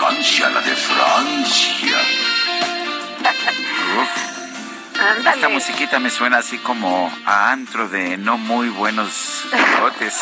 ¡Qué 0.02 0.08
elegancia 0.08 0.50
la 0.50 0.60
de 0.60 0.74
Francia! 0.74 1.98
Esta 5.32 5.48
musiquita 5.48 6.00
me 6.00 6.10
suena 6.10 6.38
así 6.38 6.58
como 6.58 7.08
a 7.24 7.52
antro 7.52 7.88
de 7.88 8.16
no 8.16 8.36
muy 8.36 8.68
buenos 8.68 9.44
bigotes. 9.52 10.18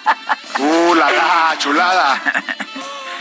¡Uh, 0.58 0.94
la, 0.94 1.10
la 1.12 1.54
chulada! 1.58 2.22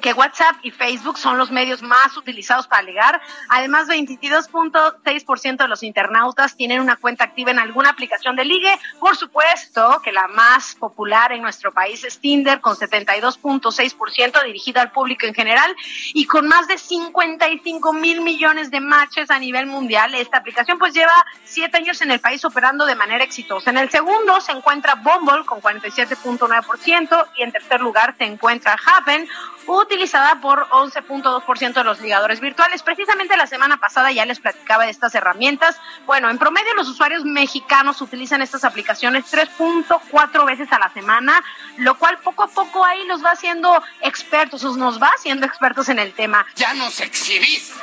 que 0.00 0.12
WhatsApp 0.12 0.56
y 0.62 0.70
Facebook 0.70 1.18
son 1.18 1.38
los 1.38 1.50
medios 1.50 1.82
más 1.82 2.16
utilizados 2.16 2.66
para 2.66 2.82
ligar. 2.82 3.20
Además, 3.48 3.88
22.6% 3.88 5.56
de 5.56 5.68
los 5.68 5.82
internautas 5.82 6.56
tienen 6.56 6.80
una 6.80 6.96
cuenta 6.96 7.24
activa 7.24 7.50
en 7.50 7.58
alguna 7.58 7.90
aplicación 7.90 8.36
de 8.36 8.44
ligue. 8.44 8.72
Por 9.00 9.16
supuesto 9.16 10.00
que 10.02 10.12
la 10.12 10.28
más 10.28 10.74
popular 10.74 11.32
en 11.32 11.42
nuestro 11.42 11.72
país 11.72 12.04
es 12.04 12.18
Tinder, 12.18 12.60
con 12.60 12.76
72.6% 12.76 14.44
dirigida 14.44 14.82
al 14.82 14.92
público 14.92 15.26
en 15.26 15.34
general 15.34 15.74
y 16.14 16.26
con 16.26 16.46
más 16.46 16.68
de 16.68 16.78
55 16.78 17.92
mil 17.92 18.20
millones 18.20 18.70
de 18.70 18.80
matches 18.80 19.30
a 19.30 19.38
nivel 19.38 19.66
mundial. 19.66 20.14
Esta 20.14 20.38
aplicación 20.38 20.78
pues 20.78 20.94
lleva 20.94 21.24
siete 21.44 21.78
años 21.78 22.00
en 22.02 22.10
el 22.10 22.20
país 22.20 22.44
operando 22.44 22.86
de 22.86 22.94
manera 22.94 23.24
exitosa. 23.24 23.70
En 23.70 23.78
el 23.78 23.90
segundo 23.90 24.40
se 24.40 24.52
encuentra 24.52 24.94
Bumble 24.94 25.44
con 25.44 25.60
47.9% 25.60 27.26
y 27.36 27.42
en 27.42 27.52
tercer 27.52 27.80
lugar 27.80 28.14
se 28.18 28.24
encuentra 28.24 28.76
Happen 28.84 29.28
utilizada 29.76 30.40
por 30.40 30.68
11.2% 30.70 31.72
de 31.74 31.84
los 31.84 32.00
ligadores 32.00 32.40
virtuales. 32.40 32.82
Precisamente 32.82 33.36
la 33.36 33.46
semana 33.46 33.76
pasada 33.76 34.10
ya 34.12 34.24
les 34.24 34.40
platicaba 34.40 34.84
de 34.84 34.90
estas 34.90 35.14
herramientas. 35.14 35.76
Bueno, 36.06 36.30
en 36.30 36.38
promedio 36.38 36.74
los 36.74 36.88
usuarios 36.88 37.24
mexicanos 37.24 38.00
utilizan 38.00 38.42
estas 38.42 38.64
aplicaciones 38.64 39.24
3.4 39.32 40.46
veces 40.46 40.72
a 40.72 40.78
la 40.78 40.90
semana, 40.92 41.42
lo 41.76 41.98
cual 41.98 42.18
poco 42.18 42.44
a 42.44 42.48
poco 42.48 42.84
ahí 42.84 43.04
los 43.06 43.24
va 43.24 43.32
haciendo 43.32 43.82
expertos, 44.00 44.62
nos 44.76 45.00
va 45.00 45.10
haciendo 45.16 45.46
expertos 45.46 45.88
en 45.88 45.98
el 45.98 46.12
tema. 46.14 46.46
Ya 46.56 46.74
nos 46.74 47.00
exhibiste. 47.00 47.74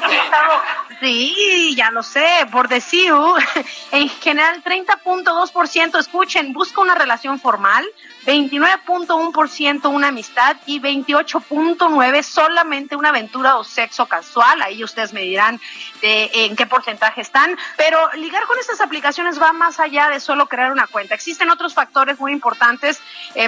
Sí, 1.00 1.76
ya 1.76 1.92
lo 1.92 2.04
sé, 2.04 2.48
por 2.52 2.68
decir, 2.68 3.12
en 3.92 4.10
general 4.10 4.64
30.2% 4.64 6.00
escuchen, 6.00 6.54
busca 6.54 6.82
una 6.82 6.96
relación 6.96 7.40
formal, 7.40 7.86
29.1% 8.26 9.90
una 9.90 10.08
amistad 10.08 10.58
y 10.66 10.80
28.9% 10.80 12.24
solamente 12.24 12.96
una 12.96 13.10
aventura 13.10 13.58
o 13.58 13.64
sexo 13.64 14.06
casual. 14.08 14.62
Ahí 14.62 14.84
ustedes 14.84 15.14
me 15.14 15.22
dirán 15.22 15.60
de 16.02 16.30
en 16.34 16.56
qué 16.56 16.66
porcentaje 16.66 17.22
están. 17.22 17.58
Pero 17.78 18.00
ligar 18.14 18.46
con 18.46 18.58
estas 18.60 18.82
aplicaciones 18.82 19.42
va 19.42 19.54
más 19.54 19.80
allá 19.80 20.10
de 20.10 20.20
solo 20.20 20.48
crear 20.48 20.72
una 20.72 20.88
cuenta. 20.88 21.16
Existen 21.16 21.50
otros 21.50 21.74
factores 21.74 22.20
muy 22.20 22.32
importantes. 22.32 23.02
Eh, 23.36 23.48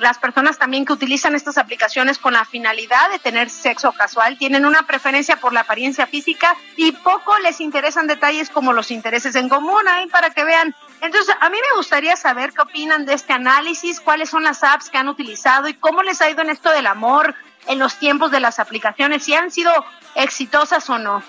las 0.00 0.18
personas 0.18 0.58
también 0.58 0.84
que 0.84 0.92
utilizan 0.92 1.34
estas 1.34 1.58
aplicaciones 1.58 2.18
con 2.18 2.32
la 2.32 2.44
finalidad 2.44 3.10
de 3.10 3.18
tener 3.18 3.50
sexo 3.50 3.92
casual 3.92 4.38
tienen 4.38 4.66
una 4.66 4.82
preferencia 4.82 5.36
por 5.36 5.52
la 5.52 5.60
apariencia 5.60 6.06
física 6.06 6.56
y 6.76 6.92
poco 6.92 7.38
les 7.40 7.60
interesan 7.60 8.06
detalles 8.06 8.50
como 8.50 8.72
los 8.72 8.90
intereses 8.90 9.34
en 9.34 9.48
común. 9.48 9.86
Ahí 9.88 10.06
para 10.08 10.30
que 10.30 10.44
vean. 10.44 10.74
Entonces, 11.00 11.34
a 11.40 11.50
mí 11.50 11.58
me 11.70 11.76
gustaría 11.76 12.16
saber 12.16 12.52
qué 12.52 12.62
opinan 12.62 13.04
de 13.06 13.14
este 13.14 13.32
análisis, 13.32 14.00
cuáles 14.00 14.30
son 14.30 14.44
las 14.44 14.64
apps 14.64 14.90
que 14.90 14.98
han 14.98 15.08
utilizado 15.08 15.68
y 15.68 15.74
cómo 15.74 16.02
les 16.02 16.20
ha 16.20 16.30
ido 16.30 16.42
en 16.42 16.50
esto 16.50 16.70
del 16.70 16.86
amor 16.86 17.34
en 17.66 17.78
los 17.78 17.98
tiempos 17.98 18.30
de 18.30 18.40
las 18.40 18.58
aplicaciones, 18.58 19.24
si 19.24 19.34
han 19.34 19.50
sido 19.50 19.72
exitosas 20.14 20.88
o 20.88 20.98
no. 20.98 21.22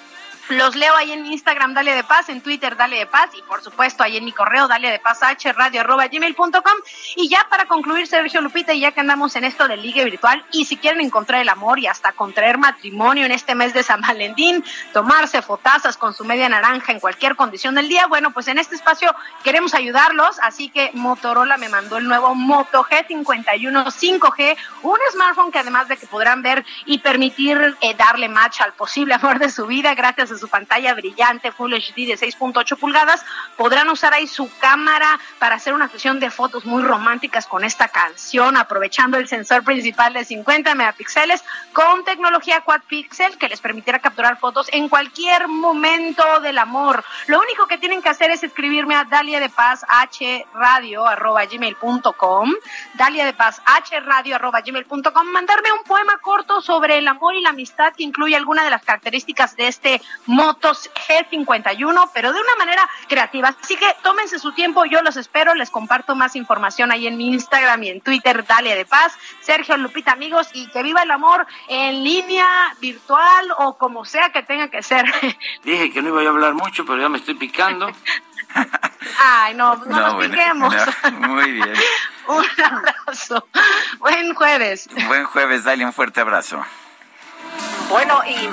Los 0.49 0.75
leo 0.75 0.95
ahí 0.95 1.11
en 1.11 1.25
Instagram, 1.25 1.73
Dale 1.73 1.93
de 1.93 2.03
Paz, 2.03 2.29
en 2.29 2.41
Twitter, 2.41 2.77
Dale 2.77 2.97
de 2.97 3.05
Paz, 3.05 3.31
y 3.37 3.41
por 3.41 3.61
supuesto 3.61 4.03
ahí 4.03 4.15
en 4.15 4.23
mi 4.23 4.31
correo, 4.31 4.67
Dale 4.67 4.89
de 4.89 4.99
Paz, 4.99 5.19
radio 5.55 5.81
arroba 5.81 6.07
gmail.com. 6.07 6.77
Y 7.17 7.27
ya 7.27 7.45
para 7.49 7.65
concluir, 7.65 8.07
Sergio 8.07 8.39
Lupita, 8.39 8.73
y 8.73 8.79
ya 8.79 8.91
que 8.91 9.01
andamos 9.01 9.35
en 9.35 9.43
esto 9.43 9.67
del 9.67 9.81
ligue 9.81 10.05
virtual, 10.05 10.45
y 10.51 10.65
si 10.65 10.77
quieren 10.77 11.01
encontrar 11.01 11.41
el 11.41 11.49
amor 11.49 11.79
y 11.79 11.87
hasta 11.87 12.13
contraer 12.13 12.57
matrimonio 12.57 13.25
en 13.25 13.31
este 13.31 13.55
mes 13.55 13.73
de 13.73 13.83
San 13.83 14.01
Valentín, 14.01 14.63
tomarse 14.93 15.41
fotazas 15.41 15.97
con 15.97 16.13
su 16.13 16.23
media 16.23 16.47
naranja 16.47 16.93
en 16.93 16.99
cualquier 16.99 17.35
condición 17.35 17.75
del 17.75 17.89
día, 17.89 18.07
bueno, 18.07 18.31
pues 18.31 18.47
en 18.47 18.57
este 18.57 18.75
espacio 18.75 19.13
queremos 19.43 19.73
ayudarlos, 19.73 20.39
así 20.41 20.69
que 20.69 20.91
Motorola 20.93 21.57
me 21.57 21.67
mandó 21.67 21.97
el 21.97 22.07
nuevo 22.07 22.35
Moto 22.35 22.85
G51 22.85 23.85
5G, 23.85 24.57
un 24.83 24.97
smartphone 25.11 25.51
que 25.51 25.59
además 25.59 25.87
de 25.87 25.97
que 25.97 26.07
podrán 26.07 26.41
ver 26.41 26.65
y 26.85 26.99
permitir 26.99 27.75
eh, 27.81 27.95
darle 27.95 28.29
match 28.29 28.61
al 28.61 28.73
posible 28.73 29.13
amor 29.13 29.39
de 29.39 29.51
su 29.51 29.65
vida 29.65 29.93
gracias 29.95 30.31
a 30.31 30.36
su 30.37 30.47
pantalla 30.47 30.93
brillante 30.93 31.51
Full 31.51 31.73
HD 31.73 32.07
de 32.07 32.17
6.8 32.17 32.77
pulgadas, 32.77 33.25
podrán 33.55 33.89
usar 33.89 34.13
ahí 34.13 34.27
su 34.27 34.49
cámara 34.59 35.19
para 35.39 35.55
hacer 35.55 35.73
una 35.73 35.87
sesión 35.89 36.19
de 36.19 36.29
fotos 36.29 36.65
muy 36.65 36.83
románticas 36.83 37.47
con 37.47 37.63
esta 37.63 37.87
canción, 37.87 38.57
aprovechando 38.57 39.17
el 39.17 39.27
sensor 39.27 39.63
principal 39.63 40.13
de 40.13 40.25
50 40.25 40.75
megapíxeles 40.75 41.43
con 41.73 42.03
tecnología 42.03 42.61
quad 42.61 42.81
pixel 42.87 43.37
que 43.37 43.49
les 43.49 43.61
permitirá 43.61 43.99
capturar 43.99 44.37
fotos 44.39 44.67
en 44.71 44.89
cualquier 44.89 45.47
momento 45.47 46.39
del 46.41 46.57
amor. 46.57 47.03
Lo 47.27 47.39
único 47.39 47.67
que 47.67 47.77
tienen 47.77 48.01
que 48.01 48.09
hacer 48.09 48.31
es 48.31 48.43
escribirme 48.43 48.95
a 48.95 49.03
Dalia 49.03 49.39
de 49.39 49.49
Paz 49.49 49.85
H 49.87 50.45
radio 50.53 51.05
arroba 51.05 51.45
gmail.com, 51.45 52.53
Dalia 52.95 53.25
de 53.25 53.33
Paz 53.33 53.61
H 53.65 53.99
radio 54.01 54.35
arroba 54.35 54.61
gmail.com, 54.61 55.27
mandarme 55.27 55.71
un 55.71 55.83
poema 55.83 56.17
corto 56.19 56.61
sobre 56.61 56.97
el 56.97 57.07
amor 57.07 57.35
y 57.35 57.41
la 57.41 57.49
amistad 57.49 57.93
que 57.95 58.03
incluye 58.03 58.35
alguna 58.35 58.63
de 58.63 58.69
las 58.69 58.83
características 58.83 59.55
de 59.55 59.67
este 59.67 60.01
Motos 60.27 60.89
G51, 61.07 62.11
pero 62.13 62.31
de 62.31 62.39
una 62.39 62.55
manera 62.57 62.87
creativa. 63.07 63.55
Así 63.61 63.75
que 63.75 63.87
tómense 64.03 64.39
su 64.39 64.51
tiempo, 64.53 64.85
yo 64.85 65.01
los 65.01 65.17
espero, 65.17 65.55
les 65.55 65.69
comparto 65.69 66.15
más 66.15 66.35
información 66.35 66.91
ahí 66.91 67.07
en 67.07 67.17
mi 67.17 67.29
Instagram 67.33 67.83
y 67.83 67.89
en 67.89 68.01
Twitter, 68.01 68.45
Dalia 68.45 68.75
de 68.75 68.85
Paz, 68.85 69.17
Sergio 69.41 69.77
Lupita, 69.77 70.11
amigos, 70.11 70.49
y 70.53 70.67
que 70.69 70.83
viva 70.83 71.01
el 71.03 71.11
amor 71.11 71.47
en 71.67 72.03
línea, 72.03 72.45
virtual 72.79 73.51
o 73.57 73.77
como 73.77 74.05
sea 74.05 74.31
que 74.31 74.43
tenga 74.43 74.69
que 74.69 74.83
ser. 74.83 75.05
Dije 75.63 75.91
que 75.91 76.01
no 76.01 76.09
iba 76.09 76.21
a 76.21 76.29
hablar 76.29 76.53
mucho, 76.53 76.85
pero 76.85 77.01
ya 77.01 77.09
me 77.09 77.17
estoy 77.17 77.35
picando. 77.35 77.91
Ay, 79.19 79.53
no, 79.55 79.75
no, 79.75 79.85
No, 79.85 79.99
nos 79.99 80.13
bueno, 80.15 80.35
piquemos. 80.35 80.75
no, 81.19 81.27
muy 81.29 81.51
bien. 81.51 81.73
un 82.27 82.45
abrazo. 82.63 83.47
Buen 83.99 84.33
jueves. 84.33 84.89
Buen 85.07 85.25
jueves, 85.25 85.63
dale 85.63 85.85
un 85.85 85.93
fuerte 85.93 86.21
abrazo. 86.21 86.63
Bueno, 87.89 88.21
y 88.25 88.49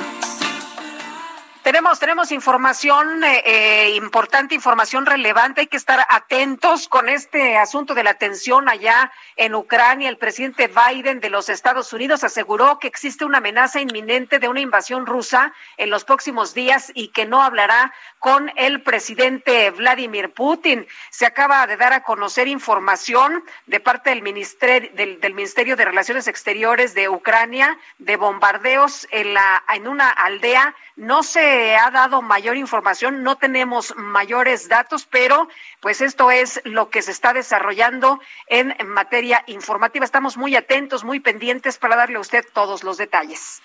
tenemos, 1.65 1.99
tenemos 1.99 2.31
información 2.31 3.24
eh, 3.24 3.43
eh, 3.47 3.97
importante, 3.97 4.55
información 4.55 5.07
relevante. 5.07 5.62
Hay 5.62 5.66
que 5.66 5.78
estar 5.78 6.07
atentos 6.11 6.89
con 6.89 7.09
este 7.09 7.57
asunto 7.57 7.95
de 7.95 8.05
la 8.05 8.15
tensión 8.15 8.69
allá 8.69 9.11
en 9.36 9.55
Ucrania. 9.55 10.11
El 10.11 10.19
presidente 10.19 10.69
Biden 10.69 11.20
de 11.20 11.31
los 11.31 11.49
Estados 11.49 11.91
Unidos 11.95 12.23
aseguró 12.23 12.78
que 12.78 12.86
existe 12.86 13.24
una 13.24 13.39
amenaza 13.39 13.81
inminente 13.81 14.39
de 14.39 14.49
una 14.49 14.61
invasión 14.61 15.07
rusa 15.07 15.55
en 15.78 15.89
los 15.89 16.05
próximos 16.05 16.53
días 16.53 16.93
y 16.95 17.09
que 17.09 17.24
no 17.24 17.43
hablará 17.43 17.95
con 18.24 18.51
el 18.56 18.80
presidente 18.80 19.70
Vladimir 19.70 20.32
Putin. 20.32 20.86
Se 21.10 21.26
acaba 21.26 21.66
de 21.66 21.76
dar 21.76 21.92
a 21.92 22.02
conocer 22.02 22.48
información 22.48 23.44
de 23.66 23.80
parte 23.80 24.08
del 24.08 24.23
Ministerio, 24.23 24.90
del, 24.94 25.34
Ministerio 25.34 25.76
de 25.76 25.84
Relaciones 25.84 26.26
Exteriores 26.26 26.94
de 26.94 27.10
Ucrania 27.10 27.76
de 27.99 28.16
bombardeos 28.16 29.07
en, 29.10 29.34
la, 29.34 29.62
en 29.74 29.86
una 29.86 30.08
aldea. 30.08 30.74
No 30.97 31.23
se 31.23 31.76
ha 31.76 31.90
dado 31.90 32.23
mayor 32.23 32.57
información, 32.57 33.23
no 33.23 33.36
tenemos 33.36 33.94
mayores 33.94 34.70
datos, 34.70 35.05
pero 35.05 35.47
pues 35.81 36.00
esto 36.00 36.31
es 36.31 36.62
lo 36.65 36.89
que 36.89 37.02
se 37.02 37.10
está 37.10 37.34
desarrollando 37.34 38.20
en 38.47 38.74
materia 38.89 39.44
informativa. 39.49 40.07
Estamos 40.07 40.39
muy 40.39 40.57
atentos, 40.57 41.05
muy 41.05 41.20
pendientes 41.20 41.76
para 41.76 41.94
darle 41.94 42.16
a 42.16 42.20
usted 42.20 42.42
todos 42.55 42.84
los 42.84 42.97
detalles. 42.97 43.60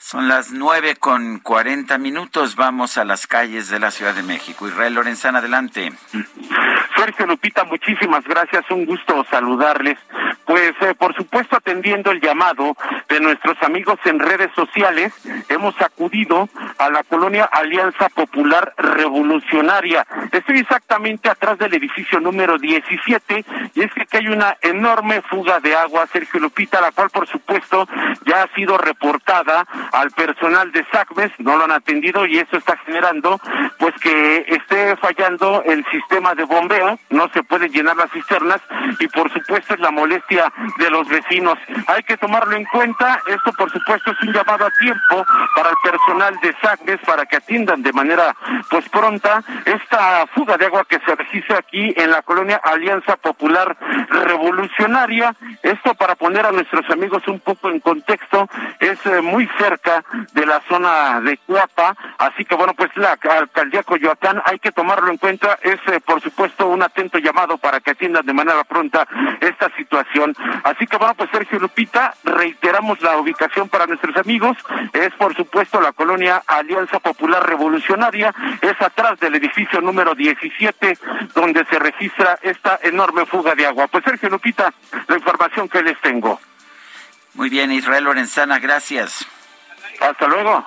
Son 0.00 0.28
las 0.28 0.52
nueve 0.52 0.94
con 0.94 1.40
cuarenta 1.40 1.98
minutos. 1.98 2.54
Vamos 2.54 2.96
a 2.98 3.04
las 3.04 3.26
calles 3.26 3.68
de 3.68 3.80
la 3.80 3.90
Ciudad 3.90 4.14
de 4.14 4.22
México. 4.22 4.68
Israel 4.68 4.94
Lorenzana, 4.94 5.40
adelante. 5.40 5.92
Sergio 6.96 7.26
Lupita, 7.26 7.64
muchísimas 7.64 8.24
gracias. 8.24 8.64
Un 8.70 8.86
gusto 8.86 9.26
saludarles. 9.28 9.98
pues 10.46 10.72
eh, 10.80 10.94
por 10.94 11.14
supuesto 11.14 11.56
atendiendo 11.56 12.10
el 12.10 12.20
llamado 12.20 12.74
de 13.08 13.20
nuestros 13.20 13.62
amigos 13.62 13.98
en 14.04 14.18
redes 14.18 14.50
sociales, 14.54 15.12
hemos 15.50 15.78
acudido 15.82 16.48
a 16.78 16.88
la 16.88 17.02
colonia 17.02 17.44
Alianza 17.44 18.08
Popular 18.08 18.72
Revolucionaria. 18.78 20.06
Estoy 20.32 20.60
exactamente 20.60 21.28
atrás 21.28 21.58
del 21.58 21.74
edificio 21.74 22.18
número 22.20 22.56
17 22.56 23.44
y 23.74 23.82
es 23.82 23.92
que 23.92 24.02
aquí 24.02 24.16
hay 24.16 24.28
una 24.28 24.56
enorme 24.62 25.20
fuga 25.22 25.60
de 25.60 25.76
agua, 25.76 26.06
Sergio 26.06 26.40
Lupita, 26.40 26.80
la 26.80 26.92
cual 26.92 27.10
por 27.10 27.28
supuesto 27.28 27.86
ya 28.24 28.44
ha 28.44 28.54
sido 28.54 28.78
reportada 28.78 29.66
al 29.92 30.10
personal 30.10 30.70
de 30.72 30.84
SACMES, 30.90 31.32
no 31.38 31.56
lo 31.56 31.64
han 31.64 31.72
atendido 31.72 32.26
y 32.26 32.38
eso 32.38 32.56
está 32.56 32.76
generando 32.78 33.40
pues 33.78 33.94
que 34.00 34.44
esté 34.48 34.96
fallando 34.96 35.62
el 35.64 35.84
sistema 35.90 36.34
de 36.34 36.44
bombeo, 36.44 36.98
no 37.10 37.28
se 37.32 37.42
pueden 37.42 37.72
llenar 37.72 37.96
las 37.96 38.10
cisternas 38.10 38.60
y 38.98 39.06
por 39.08 39.32
supuesto 39.32 39.74
es 39.74 39.80
la 39.80 39.90
molestia 39.90 40.52
de 40.78 40.90
los 40.90 41.08
vecinos. 41.08 41.58
Hay 41.86 42.02
que 42.02 42.16
tomarlo 42.16 42.56
en 42.56 42.64
cuenta, 42.66 43.20
esto 43.26 43.52
por 43.52 43.70
supuesto 43.70 44.10
es 44.10 44.20
un 44.22 44.32
llamado 44.32 44.66
a 44.66 44.70
tiempo 44.70 45.24
para 45.54 45.70
el 45.70 45.76
personal 45.82 46.38
de 46.40 46.54
SACMES 46.60 47.00
para 47.06 47.26
que 47.26 47.36
atiendan 47.36 47.82
de 47.82 47.92
manera 47.92 48.34
pues 48.70 48.88
pronta 48.88 49.42
esta 49.64 50.26
fuga 50.34 50.56
de 50.56 50.66
agua 50.66 50.84
que 50.88 50.98
se 51.00 51.14
registra 51.14 51.58
aquí 51.58 51.94
en 51.96 52.10
la 52.10 52.22
colonia 52.22 52.60
Alianza 52.62 53.16
Popular 53.16 53.76
Revolucionaria. 54.10 55.34
Esto 55.62 55.94
para 55.94 56.14
poner 56.14 56.46
a 56.46 56.52
nuestros 56.52 56.88
amigos 56.90 57.26
un 57.28 57.40
poco 57.40 57.70
en 57.70 57.80
contexto, 57.80 58.48
es 58.80 59.04
eh, 59.06 59.20
muy 59.20 59.48
cerca 59.58 59.77
de 60.32 60.46
la 60.46 60.60
zona 60.68 61.20
de 61.20 61.36
Cuapa, 61.38 61.96
así 62.18 62.44
que 62.44 62.54
bueno, 62.54 62.74
pues 62.74 62.90
la 62.96 63.12
alcaldía 63.12 63.82
Coyoacán 63.82 64.42
hay 64.44 64.58
que 64.58 64.72
tomarlo 64.72 65.10
en 65.10 65.18
cuenta, 65.18 65.58
es 65.62 65.80
eh, 65.86 66.00
por 66.00 66.20
supuesto 66.20 66.68
un 66.68 66.82
atento 66.82 67.18
llamado 67.18 67.58
para 67.58 67.80
que 67.80 67.92
atiendan 67.92 68.26
de 68.26 68.32
manera 68.32 68.64
pronta 68.64 69.06
esta 69.40 69.70
situación. 69.76 70.34
Así 70.64 70.86
que 70.86 70.96
bueno, 70.96 71.14
pues 71.14 71.30
Sergio 71.30 71.58
Lupita, 71.58 72.14
reiteramos 72.24 73.00
la 73.02 73.16
ubicación 73.18 73.68
para 73.68 73.86
nuestros 73.86 74.16
amigos, 74.16 74.56
es 74.92 75.12
por 75.14 75.34
supuesto 75.34 75.80
la 75.80 75.92
colonia 75.92 76.42
Alianza 76.46 76.98
Popular 76.98 77.46
Revolucionaria, 77.46 78.34
es 78.60 78.80
atrás 78.80 79.18
del 79.20 79.34
edificio 79.36 79.80
número 79.80 80.14
17 80.14 80.98
donde 81.34 81.64
se 81.66 81.78
registra 81.78 82.38
esta 82.42 82.78
enorme 82.82 83.26
fuga 83.26 83.54
de 83.54 83.66
agua. 83.66 83.88
Pues 83.88 84.04
Sergio 84.04 84.28
Lupita, 84.28 84.72
la 85.06 85.16
información 85.16 85.68
que 85.68 85.82
les 85.82 86.00
tengo. 86.00 86.40
Muy 87.34 87.50
bien, 87.50 87.70
Israel 87.70 88.04
Lorenzana, 88.04 88.58
gracias. 88.58 89.26
Hasta 90.00 90.26
luego. 90.26 90.64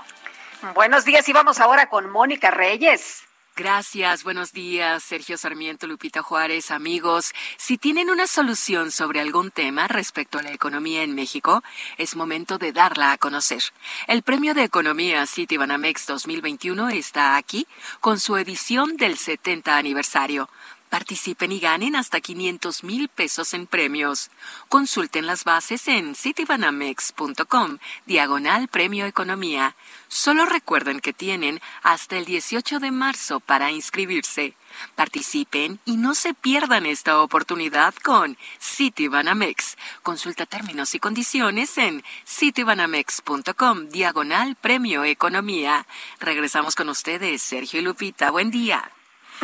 Buenos 0.75 1.05
días 1.05 1.27
y 1.27 1.33
vamos 1.33 1.59
ahora 1.59 1.89
con 1.89 2.09
Mónica 2.09 2.51
Reyes. 2.51 3.23
Gracias, 3.55 4.23
buenos 4.23 4.53
días, 4.53 5.03
Sergio 5.03 5.37
Sarmiento, 5.37 5.85
Lupita 5.85 6.21
Juárez, 6.21 6.71
amigos. 6.71 7.33
Si 7.57 7.77
tienen 7.77 8.09
una 8.09 8.25
solución 8.25 8.91
sobre 8.91 9.19
algún 9.19 9.51
tema 9.51 9.89
respecto 9.89 10.39
a 10.39 10.41
la 10.41 10.53
economía 10.53 11.03
en 11.03 11.13
México, 11.13 11.61
es 11.97 12.15
momento 12.15 12.57
de 12.57 12.71
darla 12.71 13.11
a 13.11 13.17
conocer. 13.17 13.61
El 14.07 14.23
Premio 14.23 14.53
de 14.53 14.63
Economía 14.63 15.27
Citibanamex 15.27 16.07
2021 16.07 16.89
está 16.89 17.35
aquí 17.35 17.67
con 17.99 18.19
su 18.19 18.37
edición 18.37 18.95
del 18.95 19.17
70 19.17 19.75
aniversario. 19.75 20.49
Participen 20.91 21.53
y 21.53 21.61
ganen 21.61 21.95
hasta 21.95 22.19
500 22.19 22.83
mil 22.83 23.07
pesos 23.07 23.53
en 23.53 23.65
premios. 23.65 24.29
Consulten 24.67 25.25
las 25.25 25.45
bases 25.45 25.87
en 25.87 26.15
citibanamex.com, 26.15 27.77
diagonal 28.05 28.67
Premio 28.67 29.05
Economía. 29.05 29.77
Solo 30.09 30.45
recuerden 30.45 30.99
que 30.99 31.13
tienen 31.13 31.61
hasta 31.81 32.17
el 32.17 32.25
18 32.25 32.79
de 32.79 32.91
marzo 32.91 33.39
para 33.39 33.71
inscribirse. 33.71 34.53
Participen 34.95 35.79
y 35.85 35.95
no 35.95 36.13
se 36.13 36.33
pierdan 36.33 36.85
esta 36.85 37.21
oportunidad 37.21 37.95
con 37.95 38.37
Citibanamex. 38.59 39.77
Consulta 40.03 40.45
términos 40.45 40.93
y 40.93 40.99
condiciones 40.99 41.77
en 41.77 42.03
citibanamex.com, 42.27 43.87
diagonal 43.87 44.57
Premio 44.57 45.05
Economía. 45.05 45.87
Regresamos 46.19 46.75
con 46.75 46.89
ustedes, 46.89 47.41
Sergio 47.41 47.79
y 47.79 47.83
Lupita. 47.83 48.29
Buen 48.29 48.51
día. 48.51 48.91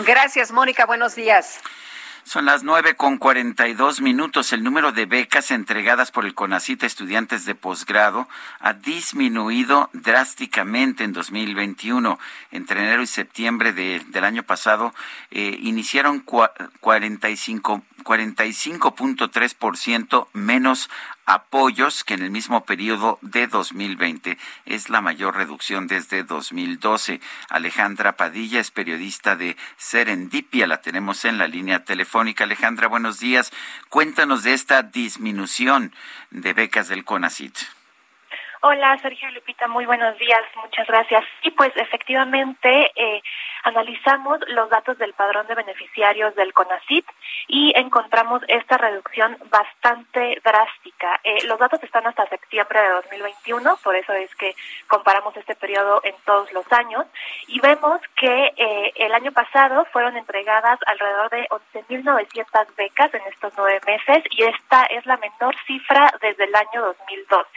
Gracias, 0.06 0.52
Mónica. 0.52 0.86
Buenos 0.86 1.16
días. 1.16 1.60
Son 2.28 2.46
las 2.46 2.62
nueve 2.62 2.96
con 2.96 3.18
cuarenta 3.18 3.68
y 3.70 3.74
dos 3.74 4.02
minutos. 4.02 4.52
El 4.52 4.62
número 4.62 4.92
de 4.92 5.06
becas 5.06 5.50
entregadas 5.50 6.12
por 6.12 6.26
el 6.26 6.34
CONACIT 6.34 6.84
a 6.84 6.86
estudiantes 6.86 7.46
de 7.46 7.56
posgrado 7.56 8.28
ha 8.60 8.74
disminuido 8.74 9.90
drásticamente 9.94 11.06
en 11.06 11.14
2021. 11.14 12.20
Entre 12.52 12.82
enero 12.82 13.02
y 13.02 13.08
septiembre 13.08 13.72
de, 13.72 14.04
del 14.10 14.26
año 14.26 14.44
pasado 14.44 14.94
eh, 15.32 15.58
iniciaron 15.62 16.22
cuarenta 16.82 17.30
y 17.30 17.38
cinco 17.38 17.82
45.3% 18.04 20.28
menos 20.34 20.90
apoyos 21.28 22.06
que 22.06 22.16
en 22.16 22.24
el 22.24 22.32
mismo 22.32 22.66
periodo 22.66 23.20
de 23.22 23.46
2020. 23.48 24.40
Es 24.66 24.90
la 24.90 25.02
mayor 25.02 25.36
reducción 25.36 25.86
desde 25.86 26.24
2012. 26.24 27.22
Alejandra 27.50 28.16
Padilla 28.16 28.60
es 28.60 28.72
periodista 28.72 29.36
de 29.36 29.56
Serendipia. 29.78 30.66
La 30.66 30.82
tenemos 30.82 31.26
en 31.26 31.38
la 31.38 31.48
línea 31.48 31.84
telefónica. 31.84 32.46
Alejandra, 32.46 32.88
buenos 32.88 33.20
días. 33.20 33.52
Cuéntanos 33.90 34.44
de 34.44 34.54
esta 34.54 34.82
disminución 34.82 35.94
de 36.32 36.54
becas 36.54 36.88
del 36.88 37.04
CONACIT. 37.04 37.77
Hola, 38.62 38.98
Sergio 39.04 39.30
Lupita, 39.30 39.68
muy 39.68 39.86
buenos 39.86 40.18
días, 40.18 40.42
muchas 40.56 40.88
gracias. 40.88 41.24
Y 41.44 41.52
pues 41.52 41.72
efectivamente 41.76 42.92
eh, 42.96 43.22
analizamos 43.64 44.40
los 44.48 44.68
datos 44.72 44.98
del 44.98 45.14
padrón 45.14 45.46
de 45.46 45.54
beneficiarios 45.54 46.34
del 46.34 46.54
CONACIT 46.54 47.06
y 47.48 47.72
encontramos 47.76 48.42
esta 48.48 48.80
reducción 48.80 49.38
bastante 49.52 50.42
drástica. 50.44 51.20
Eh, 51.24 51.46
los 51.46 51.60
datos 51.60 51.84
están 51.84 52.08
hasta 52.08 52.28
septiembre 52.30 52.82
de 52.82 52.90
2021, 52.90 53.78
por 53.84 53.96
eso 53.96 54.14
es 54.14 54.34
que 54.36 54.56
comparamos 54.88 55.38
este 55.38 55.54
periodo 55.54 56.02
en 56.04 56.16
todos 56.26 56.52
los 56.52 56.66
años 56.74 57.06
y 57.48 57.60
vemos 57.60 58.02
que 58.16 58.54
eh, 58.58 58.92
el 58.96 59.14
año 59.14 59.34
pasado 59.34 59.86
fueron 59.94 60.18
entregadas 60.18 60.80
alrededor 60.88 61.30
de 61.30 61.48
11.900 61.76 62.76
becas 62.76 63.14
en 63.14 63.22
estos 63.32 63.54
nueve 63.56 63.82
meses 63.86 64.24
y 64.32 64.46
esta 64.46 64.84
es 64.86 65.06
la 65.06 65.18
menor 65.18 65.56
cifra 65.68 66.12
desde 66.22 66.46
el 66.46 66.56
año 66.56 66.82
2012. 66.82 67.48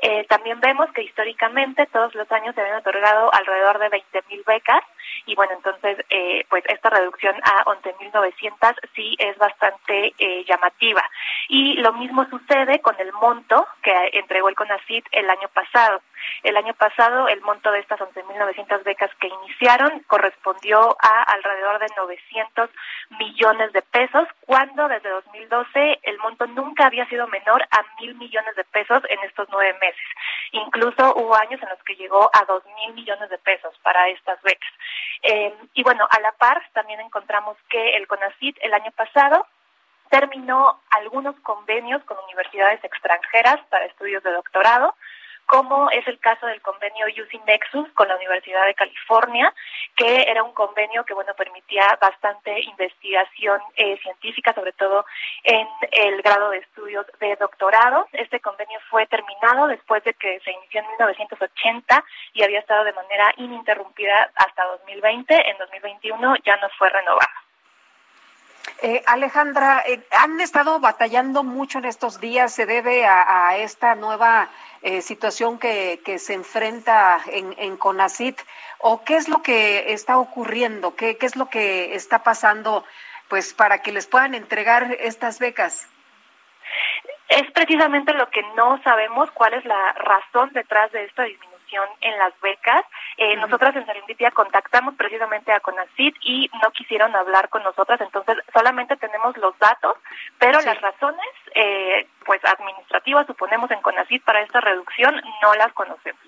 Eh, 0.00 0.24
también 0.28 0.60
vemos 0.60 0.90
que 0.92 1.02
históricamente 1.02 1.86
todos 1.86 2.14
los 2.14 2.30
años 2.30 2.54
se 2.54 2.60
habían 2.60 2.78
otorgado 2.78 3.32
alrededor 3.34 3.78
de 3.80 3.90
20.000 3.90 4.44
becas 4.44 4.82
y 5.26 5.34
bueno, 5.34 5.52
entonces 5.54 5.98
eh, 6.10 6.44
pues 6.48 6.62
esta 6.68 6.90
reducción 6.90 7.34
a 7.42 7.64
11.900 7.64 8.76
sí 8.94 9.16
es 9.18 9.36
bastante 9.38 10.14
eh, 10.18 10.44
llamativa. 10.48 11.02
Y 11.48 11.74
lo 11.74 11.92
mismo 11.94 12.26
sucede 12.30 12.80
con 12.80 12.94
el 13.00 13.12
monto 13.14 13.66
que 13.82 13.92
entregó 14.12 14.48
el 14.48 14.54
CONACIT 14.54 15.06
el 15.12 15.28
año 15.28 15.48
pasado. 15.52 16.00
El 16.42 16.56
año 16.56 16.74
pasado 16.74 17.28
el 17.28 17.40
monto 17.42 17.70
de 17.70 17.80
estas 17.80 18.00
11.900 18.00 18.84
becas 18.84 19.10
que 19.20 19.28
iniciaron 19.28 20.00
correspondió 20.06 20.96
a 21.00 21.22
alrededor 21.22 21.78
de 21.78 21.86
900 21.96 22.70
millones 23.18 23.72
de 23.72 23.82
pesos, 23.82 24.28
cuando 24.46 24.88
desde 24.88 25.08
2012 25.08 26.00
el 26.02 26.18
monto 26.18 26.46
nunca 26.46 26.86
había 26.86 27.08
sido 27.08 27.26
menor 27.28 27.62
a 27.70 27.84
mil 28.00 28.14
millones 28.16 28.54
de 28.56 28.64
pesos 28.64 29.02
en 29.08 29.18
estos 29.20 29.48
nueve 29.50 29.76
meses. 29.80 30.06
Incluso 30.52 31.14
hubo 31.16 31.36
años 31.36 31.62
en 31.62 31.68
los 31.68 31.82
que 31.84 31.96
llegó 31.96 32.30
a 32.32 32.44
dos 32.44 32.62
mil 32.76 32.94
millones 32.94 33.28
de 33.30 33.38
pesos 33.38 33.74
para 33.82 34.08
estas 34.08 34.40
becas. 34.42 34.72
Eh, 35.22 35.54
y 35.74 35.82
bueno, 35.82 36.06
a 36.10 36.20
la 36.20 36.32
par 36.32 36.62
también 36.72 37.00
encontramos 37.00 37.56
que 37.68 37.96
el 37.96 38.06
CONACIT 38.06 38.58
el 38.60 38.74
año 38.74 38.90
pasado 38.92 39.46
terminó 40.10 40.80
algunos 40.90 41.36
convenios 41.40 42.02
con 42.04 42.16
universidades 42.24 42.82
extranjeras 42.82 43.60
para 43.68 43.86
estudios 43.86 44.22
de 44.22 44.32
doctorado, 44.32 44.94
como 45.48 45.90
es 45.90 46.06
el 46.06 46.18
caso 46.20 46.46
del 46.46 46.60
convenio 46.60 47.06
UC 47.06 47.42
Nexus 47.46 47.88
con 47.94 48.06
la 48.06 48.16
Universidad 48.16 48.66
de 48.66 48.74
California, 48.74 49.52
que 49.96 50.26
era 50.28 50.42
un 50.42 50.52
convenio 50.52 51.04
que 51.04 51.14
bueno 51.14 51.32
permitía 51.34 51.98
bastante 51.98 52.60
investigación 52.60 53.58
eh, 53.74 53.98
científica, 54.02 54.52
sobre 54.52 54.72
todo 54.72 55.06
en 55.44 55.66
el 55.92 56.20
grado 56.20 56.50
de 56.50 56.58
estudios 56.58 57.06
de 57.18 57.34
doctorado. 57.36 58.06
Este 58.12 58.40
convenio 58.40 58.78
fue 58.90 59.06
terminado 59.06 59.68
después 59.68 60.04
de 60.04 60.12
que 60.12 60.38
se 60.40 60.52
inició 60.52 60.80
en 60.80 60.88
1980 60.88 62.04
y 62.34 62.42
había 62.42 62.60
estado 62.60 62.84
de 62.84 62.92
manera 62.92 63.32
ininterrumpida 63.38 64.30
hasta 64.34 64.64
2020. 64.66 65.50
En 65.50 65.56
2021 65.56 66.36
ya 66.44 66.56
no 66.58 66.68
fue 66.76 66.90
renovado. 66.90 67.47
Eh, 68.82 69.02
Alejandra, 69.06 69.82
eh, 69.86 70.00
han 70.16 70.40
estado 70.40 70.78
batallando 70.80 71.42
mucho 71.42 71.78
en 71.78 71.84
estos 71.84 72.20
días, 72.20 72.54
se 72.54 72.66
debe 72.66 73.06
a, 73.06 73.56
esta 73.56 73.94
nueva 73.94 74.48
eh, 74.82 75.00
situación 75.00 75.58
que, 75.58 76.00
se 76.18 76.34
enfrenta 76.34 77.20
en, 77.26 77.76
CONACIT, 77.76 78.40
o 78.78 79.02
qué 79.04 79.16
es 79.16 79.28
lo 79.28 79.42
que 79.42 79.92
está 79.92 80.18
ocurriendo, 80.18 80.94
qué, 80.94 81.16
qué 81.16 81.26
es 81.26 81.36
lo 81.36 81.48
que 81.50 81.94
está 81.94 82.22
pasando, 82.22 82.84
pues 83.28 83.52
para 83.52 83.82
que 83.82 83.92
les 83.92 84.06
puedan 84.06 84.34
entregar 84.34 84.96
estas 85.00 85.38
becas. 85.38 85.88
Es 87.28 87.50
precisamente 87.52 88.14
lo 88.14 88.30
que 88.30 88.42
no 88.56 88.80
sabemos, 88.82 89.30
cuál 89.32 89.54
es 89.54 89.64
la 89.64 89.92
razón 89.92 90.50
detrás 90.52 90.90
de 90.92 91.04
esta 91.04 91.24
disminución 91.24 91.47
en 92.00 92.18
las 92.18 92.38
becas. 92.40 92.84
Eh, 93.16 93.36
Nosotras 93.36 93.74
en 93.76 93.86
Serendipia 93.86 94.30
contactamos 94.30 94.94
precisamente 94.94 95.52
a 95.52 95.60
CONACIT 95.60 96.16
y 96.22 96.50
no 96.62 96.70
quisieron 96.70 97.14
hablar 97.14 97.48
con 97.48 97.62
nosotras, 97.62 98.00
entonces 98.00 98.36
solamente 98.52 98.96
tenemos 98.96 99.36
los 99.36 99.58
datos, 99.58 99.96
pero 100.38 100.60
las 100.60 100.80
razones 100.80 101.26
eh, 101.54 102.06
pues 102.24 102.44
administrativas, 102.44 103.26
suponemos 103.26 103.70
en 103.70 103.80
CONACYT 103.80 104.24
para 104.24 104.42
esta 104.42 104.60
reducción, 104.60 105.20
no 105.42 105.54
las 105.54 105.72
conocemos. 105.72 106.20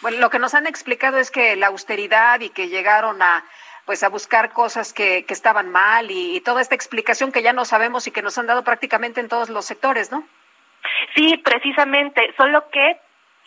Bueno, 0.00 0.18
lo 0.18 0.30
que 0.30 0.38
nos 0.38 0.54
han 0.54 0.66
explicado 0.66 1.18
es 1.18 1.30
que 1.30 1.56
la 1.56 1.68
austeridad 1.68 2.40
y 2.40 2.50
que 2.50 2.68
llegaron 2.68 3.22
a 3.22 3.44
pues 3.84 4.04
a 4.04 4.08
buscar 4.08 4.52
cosas 4.52 4.92
que, 4.92 5.24
que 5.26 5.34
estaban 5.34 5.68
mal 5.70 6.10
y, 6.10 6.36
y 6.36 6.40
toda 6.40 6.60
esta 6.60 6.76
explicación 6.76 7.32
que 7.32 7.42
ya 7.42 7.52
no 7.52 7.64
sabemos 7.64 8.06
y 8.06 8.12
que 8.12 8.22
nos 8.22 8.38
han 8.38 8.46
dado 8.46 8.62
prácticamente 8.62 9.20
en 9.20 9.28
todos 9.28 9.50
los 9.50 9.64
sectores, 9.64 10.12
¿no? 10.12 10.24
Sí, 11.14 11.36
precisamente, 11.38 12.32
solo 12.36 12.68
que 12.70 13.00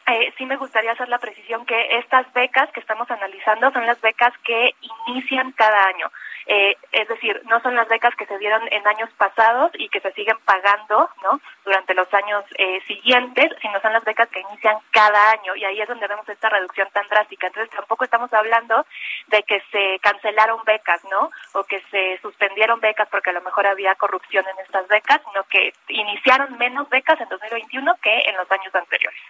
eh, 0.07 0.33
sí 0.37 0.45
me 0.45 0.57
gustaría 0.57 0.91
hacer 0.91 1.09
la 1.09 1.17
precisión 1.17 1.65
que 1.65 1.97
estas 1.97 2.31
becas 2.33 2.69
que 2.71 2.79
estamos 2.79 3.09
analizando 3.09 3.71
son 3.71 3.85
las 3.85 3.99
becas 4.01 4.33
que 4.43 4.75
inician 5.07 5.51
cada 5.53 5.87
año. 5.87 6.11
Eh, 6.47 6.77
es 6.91 7.07
decir, 7.07 7.41
no 7.45 7.59
son 7.61 7.75
las 7.75 7.87
becas 7.87 8.15
que 8.15 8.27
se 8.27 8.37
dieron 8.37 8.61
en 8.71 8.85
años 8.85 9.09
pasados 9.17 9.71
y 9.73 9.89
que 9.89 9.99
se 9.99 10.11
siguen 10.11 10.37
pagando 10.45 11.09
¿no? 11.23 11.41
durante 11.63 11.95
los 11.95 12.13
años 12.13 12.45
eh, 12.59 12.81
siguientes, 12.85 13.51
sino 13.61 13.81
son 13.81 13.93
las 13.93 14.03
becas 14.03 14.29
que 14.29 14.41
inician 14.41 14.77
cada 14.91 15.31
año 15.31 15.55
y 15.55 15.65
ahí 15.65 15.81
es 15.81 15.87
donde 15.87 16.07
vemos 16.07 16.29
esta 16.29 16.49
reducción 16.49 16.87
tan 16.93 17.07
drástica. 17.07 17.47
Entonces 17.47 17.75
tampoco 17.75 18.03
estamos 18.03 18.31
hablando 18.31 18.85
de 19.27 19.41
que 19.41 19.59
se 19.71 19.97
cancelaron 20.03 20.63
becas, 20.65 21.03
¿no? 21.05 21.31
O 21.53 21.63
que 21.63 21.81
se 21.89 22.19
suspendieron 22.21 22.79
becas 22.79 23.09
porque 23.09 23.31
a 23.31 23.33
lo 23.33 23.41
mejor 23.41 23.65
había 23.65 23.95
corrupción 23.95 24.45
en 24.47 24.63
estas 24.63 24.87
becas, 24.87 25.21
sino 25.27 25.43
que 25.45 25.73
iniciaron 25.87 26.55
menos 26.59 26.87
becas 26.89 27.19
en 27.19 27.29
2021 27.29 27.95
que 28.03 28.19
en 28.29 28.37
los 28.37 28.51
años 28.51 28.75
anteriores. 28.75 29.21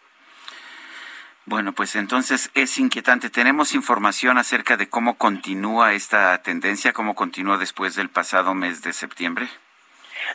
Bueno, 1.48 1.74
pues 1.74 1.96
entonces 1.96 2.50
es 2.56 2.78
inquietante. 2.80 3.30
¿Tenemos 3.30 3.76
información 3.76 4.40
acerca 4.40 4.78
de 4.78 4.90
cómo 4.90 5.16
continúa 5.18 5.94
esta 5.94 6.42
tendencia, 6.42 6.92
cómo 6.92 7.14
continúa 7.14 7.58
después 7.58 7.96
del 7.96 8.10
pasado 8.10 8.56
mes 8.56 8.82
de 8.82 8.94
septiembre? 8.94 9.48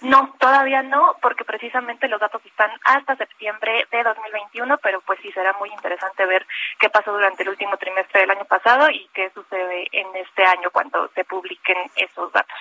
No, 0.02 0.34
todavía 0.38 0.82
no, 0.82 1.16
porque 1.20 1.44
precisamente 1.44 2.06
los 2.06 2.20
datos 2.20 2.40
están 2.46 2.70
hasta 2.84 3.16
septiembre 3.16 3.88
de 3.90 4.04
2021, 4.04 4.78
pero 4.78 5.00
pues 5.00 5.18
sí 5.20 5.32
será 5.32 5.52
muy 5.54 5.70
interesante 5.70 6.24
ver 6.26 6.46
qué 6.78 6.88
pasó 6.88 7.12
durante 7.12 7.42
el 7.42 7.48
último 7.48 7.76
trimestre 7.76 8.20
del 8.20 8.30
año 8.30 8.44
pasado 8.44 8.88
y 8.88 9.08
qué 9.12 9.30
sucede 9.34 9.88
en 9.90 10.06
este 10.14 10.44
año 10.44 10.70
cuando 10.70 11.10
se 11.14 11.24
publiquen 11.24 11.76
esos 11.96 12.32
datos. 12.32 12.58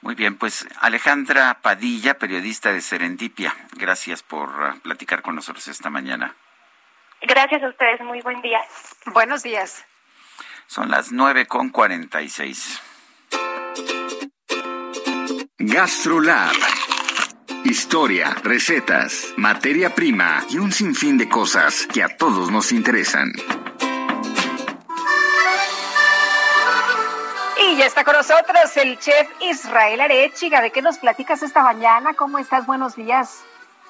Muy 0.00 0.14
bien, 0.14 0.38
pues 0.38 0.68
Alejandra 0.80 1.58
Padilla, 1.60 2.18
periodista 2.18 2.72
de 2.72 2.80
Serendipia, 2.80 3.52
gracias 3.72 4.22
por 4.22 4.48
uh, 4.50 4.78
platicar 4.80 5.22
con 5.22 5.34
nosotros 5.34 5.66
esta 5.66 5.90
mañana. 5.90 6.36
Gracias 7.26 7.62
a 7.62 7.68
ustedes, 7.68 8.00
muy 8.02 8.20
buen 8.20 8.40
día. 8.40 8.60
Buenos 9.06 9.42
días. 9.42 9.84
Son 10.68 10.90
las 10.90 11.10
nueve 11.10 11.46
con 11.46 11.70
cuarenta 11.70 12.22
y 12.22 12.28
seis. 12.28 12.80
GastroLab. 15.58 16.54
Historia, 17.64 18.36
recetas, 18.44 19.34
materia 19.36 19.92
prima 19.92 20.44
y 20.50 20.58
un 20.58 20.70
sinfín 20.70 21.18
de 21.18 21.28
cosas 21.28 21.88
que 21.92 22.04
a 22.04 22.16
todos 22.16 22.52
nos 22.52 22.70
interesan. 22.70 23.32
Y 27.58 27.76
ya 27.76 27.86
está 27.86 28.04
con 28.04 28.14
nosotros 28.14 28.76
el 28.76 29.00
chef 29.00 29.28
Israel 29.40 30.00
Arechiga. 30.00 30.60
¿De 30.60 30.70
qué 30.70 30.80
nos 30.80 30.98
platicas 30.98 31.42
esta 31.42 31.64
mañana? 31.64 32.14
¿Cómo 32.14 32.38
estás? 32.38 32.66
Buenos 32.66 32.94
días. 32.94 33.42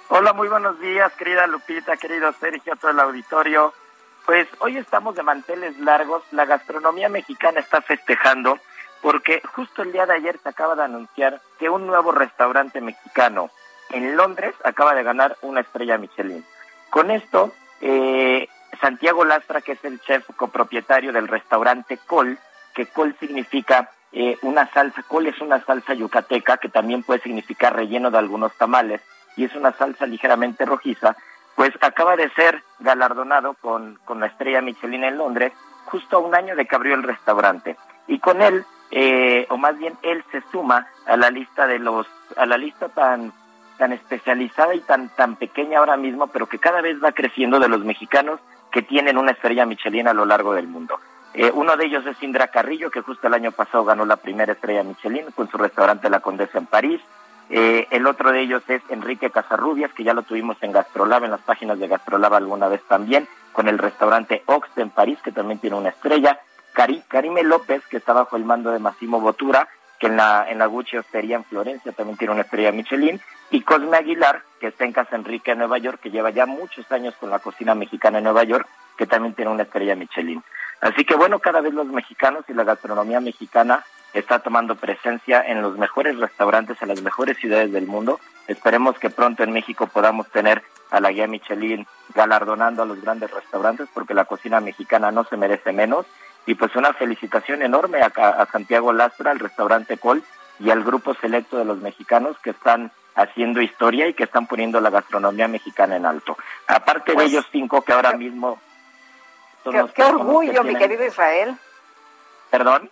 Hola, 0.08 0.32
muy 0.32 0.46
buenos 0.46 0.78
días, 0.78 1.12
querida 1.14 1.48
Lupita, 1.48 1.96
querido 1.96 2.32
Sergio, 2.34 2.76
todo 2.76 2.92
el 2.92 3.00
auditorio. 3.00 3.74
Pues 4.24 4.46
hoy 4.60 4.76
estamos 4.76 5.16
de 5.16 5.24
manteles 5.24 5.76
largos. 5.80 6.22
La 6.30 6.44
gastronomía 6.44 7.08
mexicana 7.08 7.58
está 7.58 7.80
festejando 7.82 8.60
porque 9.02 9.42
justo 9.54 9.82
el 9.82 9.90
día 9.90 10.06
de 10.06 10.14
ayer 10.14 10.38
se 10.40 10.48
acaba 10.48 10.76
de 10.76 10.84
anunciar 10.84 11.40
que 11.58 11.68
un 11.68 11.88
nuevo 11.88 12.12
restaurante 12.12 12.80
mexicano 12.80 13.50
en 13.90 14.16
Londres 14.16 14.54
acaba 14.62 14.94
de 14.94 15.02
ganar 15.02 15.36
una 15.42 15.62
estrella 15.62 15.98
Michelin. 15.98 16.44
Con 16.88 17.10
esto, 17.10 17.52
eh, 17.80 18.48
Santiago 18.80 19.24
Lastra, 19.24 19.60
que 19.60 19.72
es 19.72 19.84
el 19.84 20.00
chef 20.02 20.24
copropietario 20.36 21.12
del 21.12 21.26
restaurante 21.26 21.98
Col, 22.06 22.38
que 22.76 22.86
Col 22.86 23.16
significa 23.18 23.90
eh, 24.12 24.38
una 24.42 24.70
salsa, 24.72 25.02
Col 25.02 25.26
es 25.26 25.40
una 25.40 25.64
salsa 25.64 25.94
yucateca 25.94 26.58
que 26.58 26.68
también 26.68 27.02
puede 27.02 27.22
significar 27.22 27.74
relleno 27.74 28.12
de 28.12 28.18
algunos 28.18 28.54
tamales 28.56 29.02
y 29.36 29.44
es 29.44 29.54
una 29.54 29.72
salsa 29.72 30.06
ligeramente 30.06 30.64
rojiza, 30.64 31.16
pues 31.54 31.72
acaba 31.80 32.16
de 32.16 32.30
ser 32.30 32.62
galardonado 32.80 33.54
con, 33.54 33.98
con 34.04 34.20
la 34.20 34.26
estrella 34.26 34.60
Michelin 34.60 35.04
en 35.04 35.18
Londres 35.18 35.52
justo 35.86 36.16
a 36.16 36.20
un 36.20 36.34
año 36.34 36.54
de 36.56 36.66
que 36.66 36.76
abrió 36.76 36.94
el 36.94 37.02
restaurante. 37.02 37.76
Y 38.06 38.18
con 38.18 38.42
él, 38.42 38.64
eh, 38.90 39.46
o 39.50 39.56
más 39.56 39.78
bien 39.78 39.94
él 40.02 40.22
se 40.30 40.42
suma 40.52 40.86
a 41.06 41.16
la 41.16 41.30
lista 41.30 41.66
de 41.66 41.78
los, 41.78 42.06
a 42.36 42.46
la 42.46 42.58
lista 42.58 42.88
tan 42.88 43.32
tan 43.78 43.92
especializada 43.92 44.74
y 44.74 44.80
tan 44.80 45.10
tan 45.10 45.36
pequeña 45.36 45.78
ahora 45.78 45.98
mismo, 45.98 46.28
pero 46.28 46.46
que 46.46 46.58
cada 46.58 46.80
vez 46.80 46.96
va 47.02 47.12
creciendo 47.12 47.58
de 47.58 47.68
los 47.68 47.84
mexicanos 47.84 48.40
que 48.72 48.80
tienen 48.82 49.18
una 49.18 49.32
estrella 49.32 49.66
Michelin 49.66 50.08
a 50.08 50.14
lo 50.14 50.24
largo 50.24 50.54
del 50.54 50.66
mundo. 50.66 50.98
Eh, 51.34 51.50
uno 51.52 51.76
de 51.76 51.84
ellos 51.84 52.06
es 52.06 52.22
Indra 52.22 52.48
Carrillo, 52.48 52.90
que 52.90 53.02
justo 53.02 53.26
el 53.26 53.34
año 53.34 53.52
pasado 53.52 53.84
ganó 53.84 54.06
la 54.06 54.16
primera 54.16 54.54
estrella 54.54 54.82
Michelin 54.82 55.26
con 55.32 55.50
su 55.50 55.58
restaurante 55.58 56.08
La 56.08 56.20
Condesa 56.20 56.58
en 56.58 56.66
París. 56.66 57.00
Eh, 57.48 57.86
el 57.90 58.06
otro 58.06 58.32
de 58.32 58.40
ellos 58.40 58.62
es 58.68 58.82
Enrique 58.88 59.30
Casarrubias, 59.30 59.92
que 59.92 60.04
ya 60.04 60.14
lo 60.14 60.22
tuvimos 60.22 60.56
en 60.62 60.72
Gastrolab, 60.72 61.24
en 61.24 61.30
las 61.30 61.40
páginas 61.40 61.78
de 61.78 61.88
Gastrolab 61.88 62.34
alguna 62.34 62.68
vez 62.68 62.82
también, 62.88 63.28
con 63.52 63.68
el 63.68 63.78
restaurante 63.78 64.42
Ox 64.46 64.68
en 64.76 64.90
París, 64.90 65.18
que 65.22 65.32
también 65.32 65.60
tiene 65.60 65.76
una 65.76 65.90
estrella. 65.90 66.40
Cari, 66.72 67.02
Karime 67.08 67.42
López, 67.42 67.86
que 67.88 67.98
está 67.98 68.12
bajo 68.12 68.36
el 68.36 68.44
mando 68.44 68.70
de 68.70 68.78
Massimo 68.78 69.20
Bottura, 69.20 69.68
que 69.98 70.08
en 70.08 70.16
la, 70.16 70.46
en 70.50 70.58
la 70.58 70.66
Gucci 70.66 70.96
Hostería 70.98 71.36
en 71.36 71.44
Florencia 71.44 71.92
también 71.92 72.18
tiene 72.18 72.34
una 72.34 72.42
estrella 72.42 72.72
Michelin. 72.72 73.20
Y 73.50 73.62
Cosme 73.62 73.96
Aguilar, 73.96 74.42
que 74.60 74.66
está 74.66 74.84
en 74.84 74.92
Casa 74.92 75.16
Enrique 75.16 75.52
en 75.52 75.58
Nueva 75.58 75.78
York, 75.78 76.00
que 76.02 76.10
lleva 76.10 76.30
ya 76.30 76.46
muchos 76.46 76.90
años 76.90 77.14
con 77.18 77.30
la 77.30 77.38
cocina 77.38 77.74
mexicana 77.74 78.18
en 78.18 78.24
Nueva 78.24 78.44
York, 78.44 78.68
que 78.98 79.06
también 79.06 79.34
tiene 79.34 79.52
una 79.52 79.62
estrella 79.62 79.94
Michelin. 79.94 80.42
Así 80.80 81.04
que 81.04 81.14
bueno, 81.14 81.38
cada 81.38 81.60
vez 81.60 81.72
los 81.72 81.86
mexicanos 81.86 82.44
y 82.48 82.52
la 82.52 82.64
gastronomía 82.64 83.20
mexicana 83.20 83.84
está 84.18 84.38
tomando 84.38 84.76
presencia 84.76 85.42
en 85.42 85.62
los 85.62 85.76
mejores 85.76 86.18
restaurantes, 86.18 86.80
en 86.80 86.88
las 86.88 87.02
mejores 87.02 87.36
ciudades 87.38 87.72
del 87.72 87.86
mundo. 87.86 88.18
Esperemos 88.48 88.98
que 88.98 89.10
pronto 89.10 89.42
en 89.42 89.52
México 89.52 89.86
podamos 89.86 90.28
tener 90.30 90.62
a 90.90 91.00
la 91.00 91.10
guía 91.10 91.26
Michelin 91.26 91.86
galardonando 92.14 92.82
a 92.82 92.86
los 92.86 93.00
grandes 93.00 93.30
restaurantes 93.30 93.88
porque 93.92 94.14
la 94.14 94.24
cocina 94.24 94.60
mexicana 94.60 95.10
no 95.10 95.24
se 95.24 95.36
merece 95.36 95.72
menos. 95.72 96.06
Y 96.46 96.54
pues 96.54 96.74
una 96.76 96.92
felicitación 96.92 97.62
enorme 97.62 98.00
a, 98.02 98.06
a 98.06 98.46
Santiago 98.46 98.92
Lastra, 98.92 99.32
al 99.32 99.40
restaurante 99.40 99.98
Col 99.98 100.22
y 100.60 100.70
al 100.70 100.84
grupo 100.84 101.14
selecto 101.14 101.58
de 101.58 101.64
los 101.64 101.78
mexicanos 101.78 102.38
que 102.38 102.50
están 102.50 102.92
haciendo 103.16 103.60
historia 103.60 104.06
y 104.08 104.14
que 104.14 104.24
están 104.24 104.46
poniendo 104.46 104.80
la 104.80 104.90
gastronomía 104.90 105.48
mexicana 105.48 105.96
en 105.96 106.06
alto. 106.06 106.36
Aparte 106.68 107.14
Pues, 107.14 107.30
de 107.30 107.32
ellos 107.32 107.46
cinco 107.50 107.82
que 107.82 107.92
ahora 107.92 108.12
mismo 108.12 108.60
son 109.64 109.72
Qué, 109.72 109.78
los 109.80 109.90
qué 109.90 110.02
personas 110.02 110.20
que 110.20 110.26
orgullo, 110.26 110.64
mi 110.64 110.76
querido 110.76 111.04
Israel. 111.04 111.56
Perdón. 112.50 112.90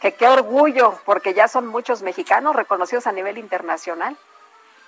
Que 0.00 0.12
qué 0.12 0.28
orgullo, 0.28 0.98
porque 1.04 1.34
ya 1.34 1.48
son 1.48 1.66
muchos 1.66 2.02
mexicanos 2.02 2.56
reconocidos 2.56 3.06
a 3.06 3.12
nivel 3.12 3.38
internacional. 3.38 4.16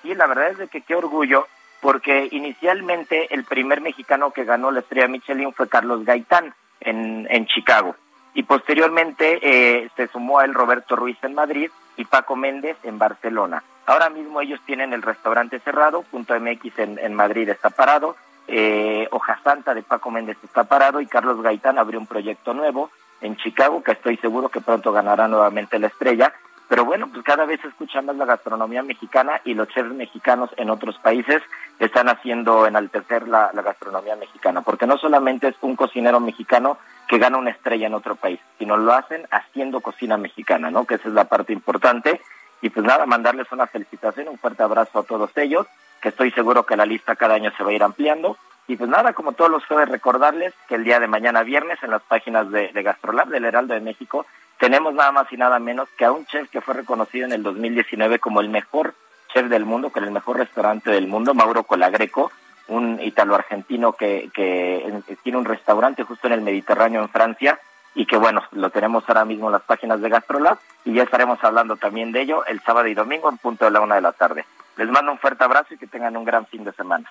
Sí, 0.03 0.15
la 0.15 0.27
verdad 0.27 0.51
es 0.51 0.59
de 0.59 0.69
que 0.69 0.81
qué 0.81 0.95
orgullo, 0.95 1.47
porque 1.81 2.29
inicialmente 2.31 3.35
el 3.35 3.45
primer 3.45 3.81
mexicano 3.81 4.31
que 4.31 4.45
ganó 4.45 4.71
la 4.71 4.81
estrella 4.81 5.09
Michelin 5.09 5.53
fue 5.53 5.69
Carlos 5.69 6.05
Gaitán 6.05 6.55
en, 6.81 7.27
en 7.31 7.47
Chicago. 7.47 7.95
Y 8.35 8.45
posteriormente 8.45 9.39
eh, 9.43 9.91
se 9.97 10.09
sumó 10.09 10.39
a 10.39 10.45
él 10.45 10.55
Roberto 10.55 10.97
Ruiz 10.97 11.19
en 11.23 11.35
Madrid 11.35 11.71
y 11.97 12.05
Paco 12.07 12.35
Méndez 12.35 12.79
en 12.83 12.99
Barcelona. 12.99 13.63
Ahora 13.85 14.09
mismo 14.11 14.41
ellos 14.41 14.61
tienen 14.65 14.93
el 14.93 15.03
restaurante 15.03 15.59
cerrado, 15.61 16.03
Punto 16.03 16.39
MX 16.39 16.79
en, 16.79 16.99
en 16.99 17.15
Madrid 17.15 17.49
está 17.49 17.69
parado, 17.71 18.17
eh, 18.49 19.09
Hoja 19.11 19.39
Santa 19.45 19.75
de 19.75 19.83
Paco 19.83 20.11
Méndez 20.11 20.39
está 20.43 20.65
parado 20.65 21.01
y 21.01 21.07
Carlos 21.07 21.43
Gaitán 21.43 21.79
abrió 21.79 21.99
un 21.99 22.07
proyecto 22.07 22.55
nuevo 22.55 22.91
en 23.23 23.37
Chicago 23.37 23.83
que 23.83 23.93
estoy 23.93 24.17
seguro 24.19 24.49
que 24.49 24.61
pronto 24.61 24.93
ganará 24.93 25.27
nuevamente 25.29 25.79
la 25.79 25.87
estrella. 25.87 26.33
Pero 26.69 26.85
bueno, 26.85 27.09
pues 27.13 27.23
cada 27.25 27.45
vez 27.45 27.61
se 27.61 27.69
escucha 27.69 28.01
más 28.03 28.17
la 28.17 28.25
gastronomía 28.25 28.83
mexicana 28.83 29.41
y 29.45 29.55
los 29.55 29.69
chefs 29.69 29.93
mexicanos 29.93 30.51
en 30.57 30.71
otros 30.71 30.99
países 30.99 31.43
están 31.79 32.09
haciendo 32.09 32.67
enaltecer 32.67 33.29
la, 33.29 33.51
la 33.53 33.63
gastronomía 33.63 34.17
mexicana, 34.17 34.63
porque 34.63 34.87
no 34.87 34.97
solamente 34.97 35.49
es 35.49 35.55
un 35.61 35.77
cocinero 35.77 36.19
mexicano 36.19 36.79
que 37.09 37.19
gana 37.19 37.37
una 37.37 37.51
estrella 37.51 37.89
en 37.89 37.95
otro 37.95 38.15
país, 38.17 38.41
sino 38.59 38.77
lo 38.77 38.95
hacen 38.95 39.27
haciendo 39.31 39.81
cocina 39.81 40.17
mexicana, 40.17 40.71
¿no? 40.71 40.87
Que 40.87 40.95
esa 40.95 41.09
es 41.09 41.15
la 41.15 41.25
parte 41.25 41.53
importante. 41.53 42.23
Y 42.63 42.71
pues 42.71 42.87
nada, 42.87 43.05
mandarles 43.05 43.51
una 43.53 43.67
felicitación, 43.67 44.29
un 44.29 44.39
fuerte 44.39 44.63
abrazo 44.63 45.01
a 45.01 45.03
todos 45.03 45.37
ellos, 45.37 45.67
que 46.01 46.09
estoy 46.09 46.31
seguro 46.31 46.65
que 46.65 46.77
la 46.77 46.87
lista 46.87 47.17
cada 47.17 47.35
año 47.35 47.53
se 47.57 47.65
va 47.65 47.71
a 47.71 47.75
ir 47.75 47.83
ampliando. 47.83 48.39
Y 48.69 48.77
pues 48.77 48.89
nada, 48.89 49.13
como 49.13 49.33
todos 49.33 49.51
los 49.51 49.67
jueves, 49.67 49.89
recordarles 49.89 50.55
que 50.69 50.77
el 50.77 50.85
día 50.85 51.01
de 51.01 51.09
mañana 51.09 51.43
viernes 51.43 51.83
en 51.83 51.91
las 51.91 52.03
páginas 52.03 52.51
de, 52.51 52.69
de 52.73 52.83
Gastrolab 52.83 53.29
del 53.29 53.45
Heraldo 53.45 53.75
de 53.75 53.81
México 53.81 54.25
tenemos 54.59 54.95
nada 54.95 55.11
más 55.11 55.33
y 55.33 55.37
nada 55.37 55.59
menos 55.59 55.89
que 55.97 56.05
a 56.05 56.13
un 56.13 56.25
chef 56.27 56.49
que 56.49 56.61
fue 56.61 56.75
reconocido 56.75 57.27
en 57.27 57.33
el 57.33 57.43
2019 57.43 58.21
como 58.21 58.41
el 58.41 58.49
mejor 58.49 58.95
chef 59.33 59.49
del 59.49 59.65
mundo, 59.65 59.91
con 59.91 60.05
el 60.05 60.13
mejor 60.13 60.37
restaurante 60.37 60.91
del 60.91 61.09
mundo, 61.09 61.35
Mauro 61.35 61.65
Colagreco, 61.65 62.31
un 62.69 63.01
italo-argentino 63.03 63.95
que, 63.95 64.31
que 64.33 65.03
tiene 65.23 65.39
un 65.39 65.45
restaurante 65.45 66.05
justo 66.05 66.29
en 66.29 66.35
el 66.35 66.43
Mediterráneo 66.43 67.03
en 67.03 67.09
Francia 67.09 67.59
y 67.95 68.07
que 68.07 68.17
bueno, 68.17 68.43
lo 68.53 68.71
tenemos 68.71 69.05
ahora 69.09 69.25
mismo 69.25 69.47
en 69.47 69.53
las 69.53 69.63
páginas 69.63 70.01
de 70.01 70.09
Gastrolab 70.09 70.59
y 70.85 70.95
ya 70.95 71.03
estaremos 71.03 71.43
hablando 71.43 71.77
también 71.77 72.13
de 72.13 72.23
ello 72.23 72.45
el 72.47 72.61
sábado 72.61 72.87
y 72.87 72.95
domingo 72.95 73.29
en 73.29 73.39
punto 73.39 73.65
de 73.65 73.71
la 73.71 73.81
una 73.81 73.97
de 73.97 74.01
la 74.01 74.13
tarde. 74.13 74.45
Les 74.77 74.89
mando 74.89 75.13
un 75.13 75.19
fuerte 75.19 75.45
abrazo 75.45 75.75
y 75.75 75.79
que 75.79 75.87
tengan 75.87 76.17
un 76.17 76.25
gran 76.25 76.47
fin 76.47 76.65
de 76.65 76.73
semana. 76.73 77.11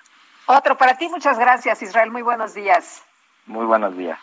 Otro 0.53 0.77
para 0.77 0.97
ti, 0.97 1.07
muchas 1.07 1.39
gracias 1.39 1.81
Israel, 1.81 2.11
muy 2.11 2.23
buenos 2.23 2.53
días. 2.53 3.03
Muy 3.45 3.65
buenos 3.65 3.95
días. 3.95 4.19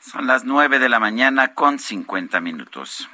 Son 0.00 0.26
las 0.26 0.42
nueve 0.42 0.80
de 0.80 0.88
la 0.88 0.98
mañana 0.98 1.54
con 1.54 1.78
50 1.78 2.40
minutos. 2.40 3.08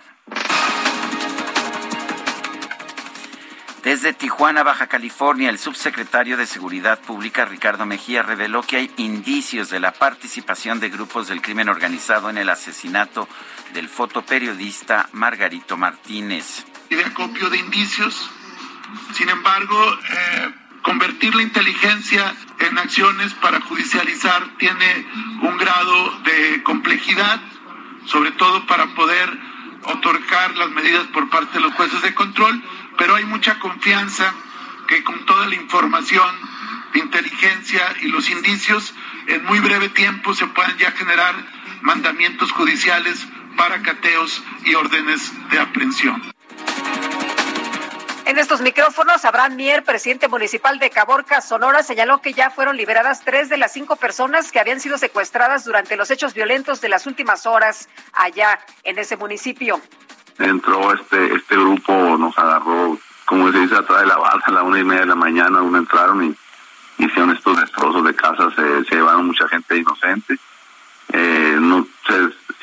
Desde 3.82 4.14
Tijuana, 4.14 4.62
Baja 4.62 4.86
California, 4.86 5.50
el 5.50 5.58
subsecretario 5.58 6.38
de 6.38 6.46
Seguridad 6.46 6.98
Pública, 6.98 7.44
Ricardo 7.44 7.84
Mejía, 7.84 8.22
reveló 8.22 8.62
que 8.62 8.76
hay 8.76 8.90
indicios 8.96 9.68
de 9.68 9.80
la 9.80 9.92
participación 9.92 10.80
de 10.80 10.88
grupos 10.88 11.28
del 11.28 11.42
crimen 11.42 11.68
organizado 11.68 12.30
en 12.30 12.38
el 12.38 12.48
asesinato 12.48 13.28
del 13.74 13.90
fotoperiodista 13.90 15.10
Margarito 15.12 15.76
Martínez. 15.76 16.64
Y 16.88 16.94
de 16.94 17.04
acopio 17.04 17.50
de 17.50 17.58
indicios. 17.58 18.30
Sin 19.12 19.28
embargo, 19.28 19.76
eh, 20.10 20.54
convertir 20.84 21.34
la 21.34 21.42
inteligencia 21.42 22.32
en 22.60 22.78
acciones 22.78 23.34
para 23.34 23.60
judicializar 23.60 24.56
tiene 24.58 25.06
un 25.42 25.58
grado 25.58 26.20
de 26.20 26.62
complejidad, 26.62 27.40
sobre 28.06 28.30
todo 28.32 28.64
para 28.66 28.86
poder 28.94 29.28
otorgar 29.86 30.56
las 30.56 30.70
medidas 30.70 31.06
por 31.08 31.28
parte 31.28 31.54
de 31.54 31.60
los 31.60 31.74
jueces 31.74 32.00
de 32.02 32.14
control 32.14 32.62
pero 32.96 33.14
hay 33.16 33.24
mucha 33.24 33.58
confianza 33.58 34.32
que 34.86 35.02
con 35.02 35.24
toda 35.26 35.46
la 35.46 35.54
información 35.54 36.28
de 36.92 37.00
inteligencia 37.00 37.82
y 38.00 38.08
los 38.08 38.30
indicios, 38.30 38.94
en 39.26 39.44
muy 39.44 39.58
breve 39.60 39.88
tiempo 39.88 40.34
se 40.34 40.46
puedan 40.46 40.76
ya 40.78 40.92
generar 40.92 41.34
mandamientos 41.82 42.52
judiciales 42.52 43.26
para 43.56 43.82
cateos 43.82 44.42
y 44.64 44.74
órdenes 44.74 45.32
de 45.50 45.58
aprehensión. 45.58 46.33
En 48.26 48.38
estos 48.38 48.62
micrófonos, 48.62 49.24
Abraham 49.24 49.56
Mier, 49.56 49.84
presidente 49.84 50.28
municipal 50.28 50.78
de 50.78 50.90
Caborca, 50.90 51.40
Sonora, 51.40 51.82
señaló 51.82 52.20
que 52.22 52.32
ya 52.32 52.50
fueron 52.50 52.76
liberadas 52.76 53.22
tres 53.22 53.48
de 53.48 53.58
las 53.58 53.72
cinco 53.72 53.96
personas 53.96 54.50
que 54.50 54.60
habían 54.60 54.80
sido 54.80 54.96
secuestradas 54.96 55.64
durante 55.64 55.96
los 55.96 56.10
hechos 56.10 56.32
violentos 56.32 56.80
de 56.80 56.88
las 56.88 57.06
últimas 57.06 57.44
horas 57.46 57.88
allá 58.14 58.58
en 58.82 58.98
ese 58.98 59.16
municipio 59.16 59.80
entró 60.38 60.92
este 60.92 61.34
este 61.34 61.56
grupo, 61.56 61.92
nos 62.18 62.36
agarró, 62.38 62.98
como 63.24 63.50
se 63.52 63.58
dice, 63.60 63.76
atrás 63.76 64.00
de 64.00 64.06
la 64.06 64.16
base 64.16 64.42
a 64.46 64.52
la 64.52 64.62
una 64.62 64.78
y 64.78 64.84
media 64.84 65.02
de 65.02 65.06
la 65.06 65.14
mañana, 65.14 65.62
uno 65.62 65.78
entraron 65.78 66.24
y 66.24 67.04
hicieron 67.04 67.30
estos 67.30 67.60
destrozos 67.60 68.04
de 68.04 68.14
casa, 68.14 68.50
se, 68.54 68.84
se 68.84 68.96
llevaron 68.96 69.26
mucha 69.26 69.48
gente 69.48 69.76
inocente. 69.76 70.38
Eh, 71.12 71.56
no, 71.60 71.86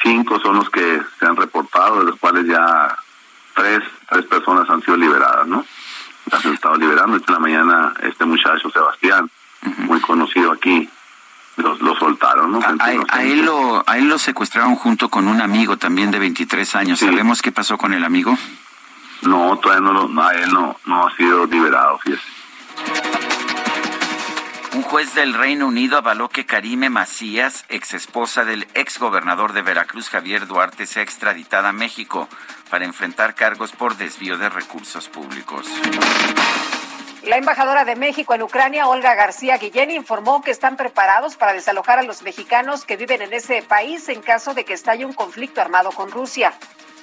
cinco 0.02 0.40
son 0.40 0.58
los 0.58 0.70
que 0.70 1.02
se 1.20 1.26
han 1.26 1.36
reportado, 1.36 2.00
de 2.00 2.06
los 2.06 2.20
cuales 2.20 2.46
ya 2.48 2.96
tres, 3.54 3.84
tres 4.10 4.26
personas 4.26 4.70
han 4.70 4.82
sido 4.82 4.98
liberadas, 4.98 5.48
¿no? 5.48 5.66
Las 6.32 6.46
han 6.46 6.54
estado 6.54 6.76
liberando. 6.76 7.18
Esta 7.18 7.34
la 7.34 7.40
mañana 7.40 7.94
este 8.02 8.26
muchacho 8.26 8.70
Sebastián, 8.70 9.30
muy 9.78 10.00
conocido 10.02 10.52
aquí, 10.52 10.90
los, 11.58 12.00
soltaron, 12.00 12.52
¿no? 12.52 12.60
A, 13.10 13.24
él 13.24 13.46
lo, 13.46 13.84
a 13.86 13.98
él 13.98 14.08
lo 14.08 14.18
secuestraron 14.18 14.76
junto 14.76 15.10
con 15.10 15.28
un 15.28 15.42
amigo 15.42 15.78
también 15.78 16.12
de 16.12 16.20
23 16.20 16.76
años. 16.76 17.00
¿Sabemos 17.00 17.42
qué 17.42 17.52
pasó 17.52 17.78
con 17.78 17.94
el 17.94 18.04
amigo? 18.04 18.38
No, 19.22 19.58
todavía 19.58 19.82
no, 19.82 19.94
lo, 19.94 20.24
a 20.24 20.34
él 20.34 20.52
no, 20.52 20.78
no 20.86 21.08
ha 21.08 21.16
sido 21.16 21.46
liberado, 21.46 22.00
fíjese. 22.00 23.31
Un 24.74 24.84
juez 24.84 25.14
del 25.16 25.34
Reino 25.34 25.68
Unido 25.68 25.98
avaló 25.98 26.30
que 26.30 26.46
Karime 26.46 26.90
Macías, 26.90 27.66
ex 27.68 27.94
esposa 27.94 28.46
del 28.46 28.66
ex 28.74 29.00
gobernador 29.00 29.52
de 29.52 29.62
Veracruz 29.62 30.08
Javier 30.08 30.48
Duarte, 30.48 30.86
sea 30.86 31.04
extraditada 31.04 31.70
a 31.70 31.74
México 31.74 32.30
para 32.70 32.86
enfrentar 32.86 33.36
cargos 33.36 33.74
por 33.74 33.98
desvío 33.98 34.38
de 34.38 34.48
recursos 34.48 35.10
públicos. 35.10 35.68
La 37.24 37.36
embajadora 37.36 37.84
de 37.84 37.98
México 37.98 38.34
en 38.34 38.44
Ucrania, 38.44 38.88
Olga 38.88 39.14
García 39.14 39.58
Guillén, 39.58 39.92
informó 39.92 40.42
que 40.42 40.52
están 40.52 40.78
preparados 40.78 41.36
para 41.36 41.52
desalojar 41.52 42.00
a 42.00 42.04
los 42.04 42.22
mexicanos 42.22 42.86
que 42.86 42.96
viven 42.96 43.22
en 43.22 43.34
ese 43.34 43.62
país 43.64 44.08
en 44.08 44.22
caso 44.22 44.54
de 44.54 44.64
que 44.64 44.74
estalle 44.74 45.04
un 45.04 45.14
conflicto 45.14 45.60
armado 45.60 45.92
con 45.92 46.12
Rusia 46.12 46.54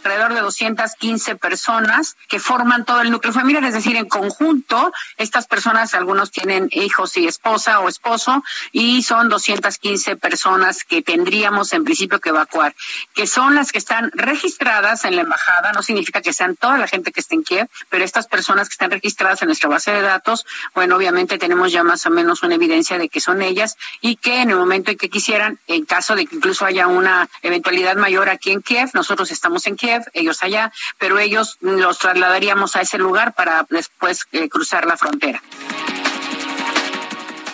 alrededor 0.05 0.35
de 0.35 0.41
215 0.41 1.37
personas 1.37 2.17
que 2.29 2.39
forman 2.39 2.85
todo 2.85 3.01
el 3.01 3.11
núcleo 3.11 3.33
familiar, 3.33 3.65
es 3.65 3.75
decir, 3.75 3.97
en 3.97 4.09
conjunto, 4.09 4.93
estas 5.17 5.47
personas, 5.47 5.95
algunos 5.95 6.31
tienen 6.31 6.69
hijos 6.73 7.17
y 7.17 7.27
esposa 7.27 7.81
o 7.81 7.89
esposo, 7.89 8.43
y 8.73 9.03
son 9.03 9.29
215 9.29 10.17
personas 10.17 10.85
que 10.85 11.03
tendríamos 11.03 11.73
en 11.73 11.85
principio 11.85 12.21
que 12.21 12.31
evacuar, 12.31 12.75
que 13.15 13.27
son 13.27 13.55
las 13.55 13.73
que 13.73 13.79
están 13.79 14.11
registradas 14.15 15.05
en 15.05 15.17
la 15.17 15.23
embajada, 15.23 15.73
no 15.73 15.83
significa 15.83 16.21
que 16.21 16.33
sean 16.33 16.57
toda 16.57 16.79
la 16.79 16.89
gente 16.89 17.13
que 17.13 17.21
esté 17.21 17.35
en 17.35 17.45
Kiev, 17.45 17.69
pero 17.89 18.05
estas 18.05 18.27
personas 18.27 18.69
que 18.69 18.75
están 18.75 18.91
registradas 18.91 19.43
en 19.43 19.49
nuestra 19.49 19.69
base 19.69 19.91
de 19.91 20.03
datos, 20.03 20.47
bueno, 20.75 20.97
obviamente 20.97 21.39
tenemos 21.39 21.73
ya 21.73 21.83
más 21.83 22.07
o 22.07 22.11
menos 22.11 22.43
una 22.43 22.55
evidencia 22.55 22.99
de 22.99 23.09
que 23.09 23.21
son 23.21 23.43
ellas 23.43 23.77
y 24.01 24.17
que 24.17 24.43
en 24.43 24.51
el 24.51 24.57
momento 24.57 24.91
en 24.91 24.99
que 24.99 25.09
quisieran, 25.09 25.59
en 25.67 25.85
caso 25.85 26.15
de 26.15 26.27
que 26.27 26.37
incluso 26.37 26.65
haya 26.65 26.87
una 26.87 27.29
eventualidad 27.43 27.97
mayor 27.97 28.29
aquí 28.29 28.51
en 28.51 28.63
Kiev, 28.63 28.91
nosotros 28.95 29.31
estamos 29.31 29.67
en 29.67 29.77
Kiev, 29.77 29.88
ellos 30.13 30.43
allá, 30.43 30.73
pero 30.99 31.19
ellos 31.19 31.57
los 31.61 31.99
trasladaríamos 31.99 32.77
a 32.77 32.81
ese 32.83 32.99
lugar 32.99 33.35
para 33.35 33.67
después 33.69 34.27
eh, 34.33 34.49
cruzar 34.49 34.87
la 34.87 34.97
frontera. 34.97 35.43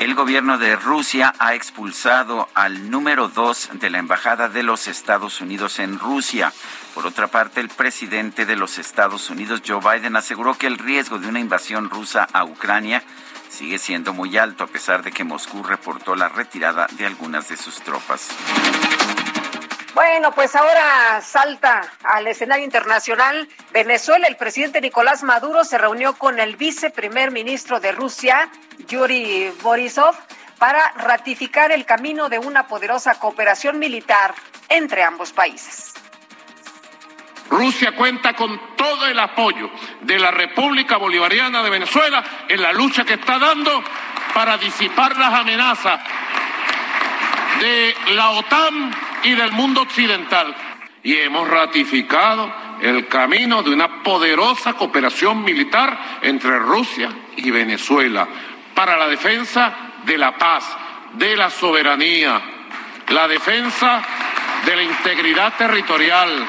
El 0.00 0.14
gobierno 0.14 0.58
de 0.58 0.76
Rusia 0.76 1.32
ha 1.38 1.54
expulsado 1.54 2.48
al 2.54 2.90
número 2.90 3.28
dos 3.28 3.70
de 3.72 3.88
la 3.88 3.98
Embajada 3.98 4.48
de 4.48 4.62
los 4.62 4.86
Estados 4.86 5.40
Unidos 5.40 5.78
en 5.78 5.98
Rusia. 5.98 6.52
Por 6.94 7.06
otra 7.06 7.28
parte, 7.28 7.60
el 7.60 7.70
presidente 7.70 8.44
de 8.44 8.56
los 8.56 8.76
Estados 8.78 9.30
Unidos, 9.30 9.62
Joe 9.66 9.80
Biden, 9.80 10.16
aseguró 10.16 10.58
que 10.58 10.66
el 10.66 10.78
riesgo 10.78 11.18
de 11.18 11.28
una 11.28 11.40
invasión 11.40 11.88
rusa 11.88 12.28
a 12.32 12.44
Ucrania 12.44 13.02
sigue 13.48 13.78
siendo 13.78 14.12
muy 14.12 14.36
alto, 14.36 14.64
a 14.64 14.66
pesar 14.66 15.02
de 15.04 15.12
que 15.12 15.24
Moscú 15.24 15.62
reportó 15.62 16.14
la 16.16 16.28
retirada 16.28 16.86
de 16.98 17.06
algunas 17.06 17.48
de 17.48 17.56
sus 17.56 17.76
tropas. 17.76 18.28
Bueno, 19.94 20.32
pues 20.32 20.56
ahora 20.56 21.20
salta 21.20 21.82
al 22.02 22.26
escenario 22.26 22.64
internacional 22.64 23.48
Venezuela. 23.72 24.26
El 24.26 24.36
presidente 24.36 24.80
Nicolás 24.80 25.22
Maduro 25.22 25.62
se 25.64 25.78
reunió 25.78 26.14
con 26.14 26.40
el 26.40 26.56
viceprimer 26.56 27.30
ministro 27.30 27.78
de 27.78 27.92
Rusia, 27.92 28.50
Yuri 28.88 29.52
Borisov, 29.62 30.16
para 30.58 30.90
ratificar 30.96 31.70
el 31.70 31.84
camino 31.84 32.28
de 32.28 32.40
una 32.40 32.66
poderosa 32.66 33.20
cooperación 33.20 33.78
militar 33.78 34.34
entre 34.68 35.04
ambos 35.04 35.32
países. 35.32 35.94
Rusia 37.48 37.94
cuenta 37.94 38.34
con 38.34 38.74
todo 38.76 39.06
el 39.06 39.18
apoyo 39.20 39.70
de 40.00 40.18
la 40.18 40.32
República 40.32 40.96
Bolivariana 40.96 41.62
de 41.62 41.70
Venezuela 41.70 42.24
en 42.48 42.60
la 42.60 42.72
lucha 42.72 43.04
que 43.04 43.14
está 43.14 43.38
dando 43.38 43.84
para 44.34 44.58
disipar 44.58 45.16
las 45.16 45.34
amenazas 45.34 46.00
de 47.60 47.94
la 48.14 48.30
OTAN 48.30 48.94
y 49.22 49.34
del 49.34 49.52
mundo 49.52 49.82
occidental. 49.82 50.54
Y 51.02 51.16
hemos 51.16 51.48
ratificado 51.48 52.52
el 52.80 53.06
camino 53.08 53.62
de 53.62 53.70
una 53.70 54.02
poderosa 54.02 54.74
cooperación 54.74 55.42
militar 55.42 56.20
entre 56.22 56.58
Rusia 56.58 57.10
y 57.36 57.50
Venezuela 57.50 58.26
para 58.74 58.96
la 58.96 59.06
defensa 59.08 59.74
de 60.04 60.18
la 60.18 60.36
paz, 60.36 60.64
de 61.14 61.36
la 61.36 61.50
soberanía, 61.50 62.40
la 63.08 63.28
defensa 63.28 64.02
de 64.64 64.76
la 64.76 64.82
integridad 64.82 65.54
territorial, 65.56 66.46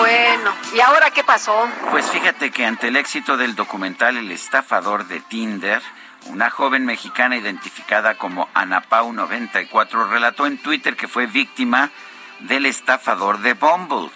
Bueno, 0.00 0.54
¿y 0.74 0.80
ahora 0.80 1.10
qué 1.10 1.22
pasó? 1.22 1.68
Pues 1.90 2.08
fíjate 2.10 2.50
que 2.50 2.64
ante 2.64 2.88
el 2.88 2.96
éxito 2.96 3.36
del 3.36 3.54
documental 3.54 4.16
El 4.16 4.32
estafador 4.32 5.06
de 5.06 5.20
Tinder, 5.20 5.82
una 6.24 6.48
joven 6.48 6.86
mexicana 6.86 7.36
identificada 7.36 8.14
como 8.14 8.48
Anapau94 8.54 10.08
relató 10.08 10.46
en 10.46 10.56
Twitter 10.56 10.96
que 10.96 11.06
fue 11.06 11.26
víctima 11.26 11.90
del 12.38 12.64
estafador 12.64 13.40
de 13.40 13.52
Bumble. 13.52 14.10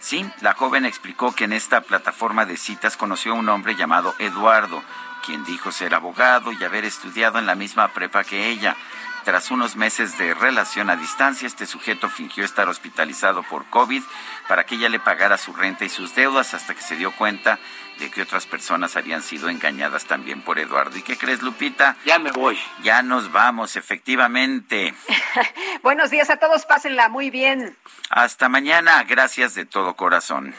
Sí, 0.00 0.28
la 0.40 0.54
joven 0.54 0.84
explicó 0.84 1.32
que 1.32 1.44
en 1.44 1.52
esta 1.52 1.82
plataforma 1.82 2.44
de 2.44 2.56
citas 2.56 2.96
conoció 2.96 3.30
a 3.30 3.36
un 3.36 3.48
hombre 3.50 3.76
llamado 3.76 4.16
Eduardo, 4.18 4.82
quien 5.24 5.44
dijo 5.44 5.70
ser 5.70 5.94
abogado 5.94 6.50
y 6.50 6.64
haber 6.64 6.84
estudiado 6.84 7.38
en 7.38 7.46
la 7.46 7.54
misma 7.54 7.86
prepa 7.88 8.24
que 8.24 8.48
ella. 8.48 8.76
Tras 9.24 9.50
unos 9.50 9.76
meses 9.76 10.16
de 10.18 10.34
relación 10.34 10.90
a 10.90 10.96
distancia, 10.96 11.46
este 11.46 11.66
sujeto 11.66 12.08
fingió 12.08 12.44
estar 12.44 12.68
hospitalizado 12.68 13.42
por 13.42 13.66
COVID 13.66 14.02
para 14.48 14.64
que 14.64 14.76
ella 14.76 14.88
le 14.88 14.98
pagara 14.98 15.36
su 15.36 15.52
renta 15.52 15.84
y 15.84 15.88
sus 15.88 16.14
deudas 16.14 16.54
hasta 16.54 16.74
que 16.74 16.82
se 16.82 16.96
dio 16.96 17.12
cuenta 17.12 17.58
de 17.98 18.10
que 18.10 18.22
otras 18.22 18.46
personas 18.46 18.96
habían 18.96 19.22
sido 19.22 19.50
engañadas 19.50 20.06
también 20.06 20.42
por 20.42 20.58
Eduardo. 20.58 20.96
¿Y 20.96 21.02
qué 21.02 21.18
crees, 21.18 21.42
Lupita? 21.42 21.96
Ya 22.06 22.18
me 22.18 22.32
voy. 22.32 22.58
Ya 22.82 23.02
nos 23.02 23.30
vamos, 23.30 23.76
efectivamente. 23.76 24.94
Buenos 25.82 26.10
días 26.10 26.30
a 26.30 26.38
todos, 26.38 26.64
pásenla 26.64 27.08
muy 27.10 27.30
bien. 27.30 27.76
Hasta 28.08 28.48
mañana, 28.48 29.04
gracias 29.04 29.54
de 29.54 29.66
todo 29.66 29.94
corazón. 29.96 30.54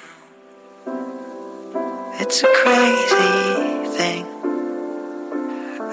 It's 2.19 2.43
a 2.43 2.48
crazy 2.64 3.98
thing. 3.98 4.25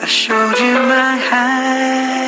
I 0.01 0.07
showed 0.07 0.59
you 0.59 0.75
my 0.87 1.17
hand. 1.31 2.28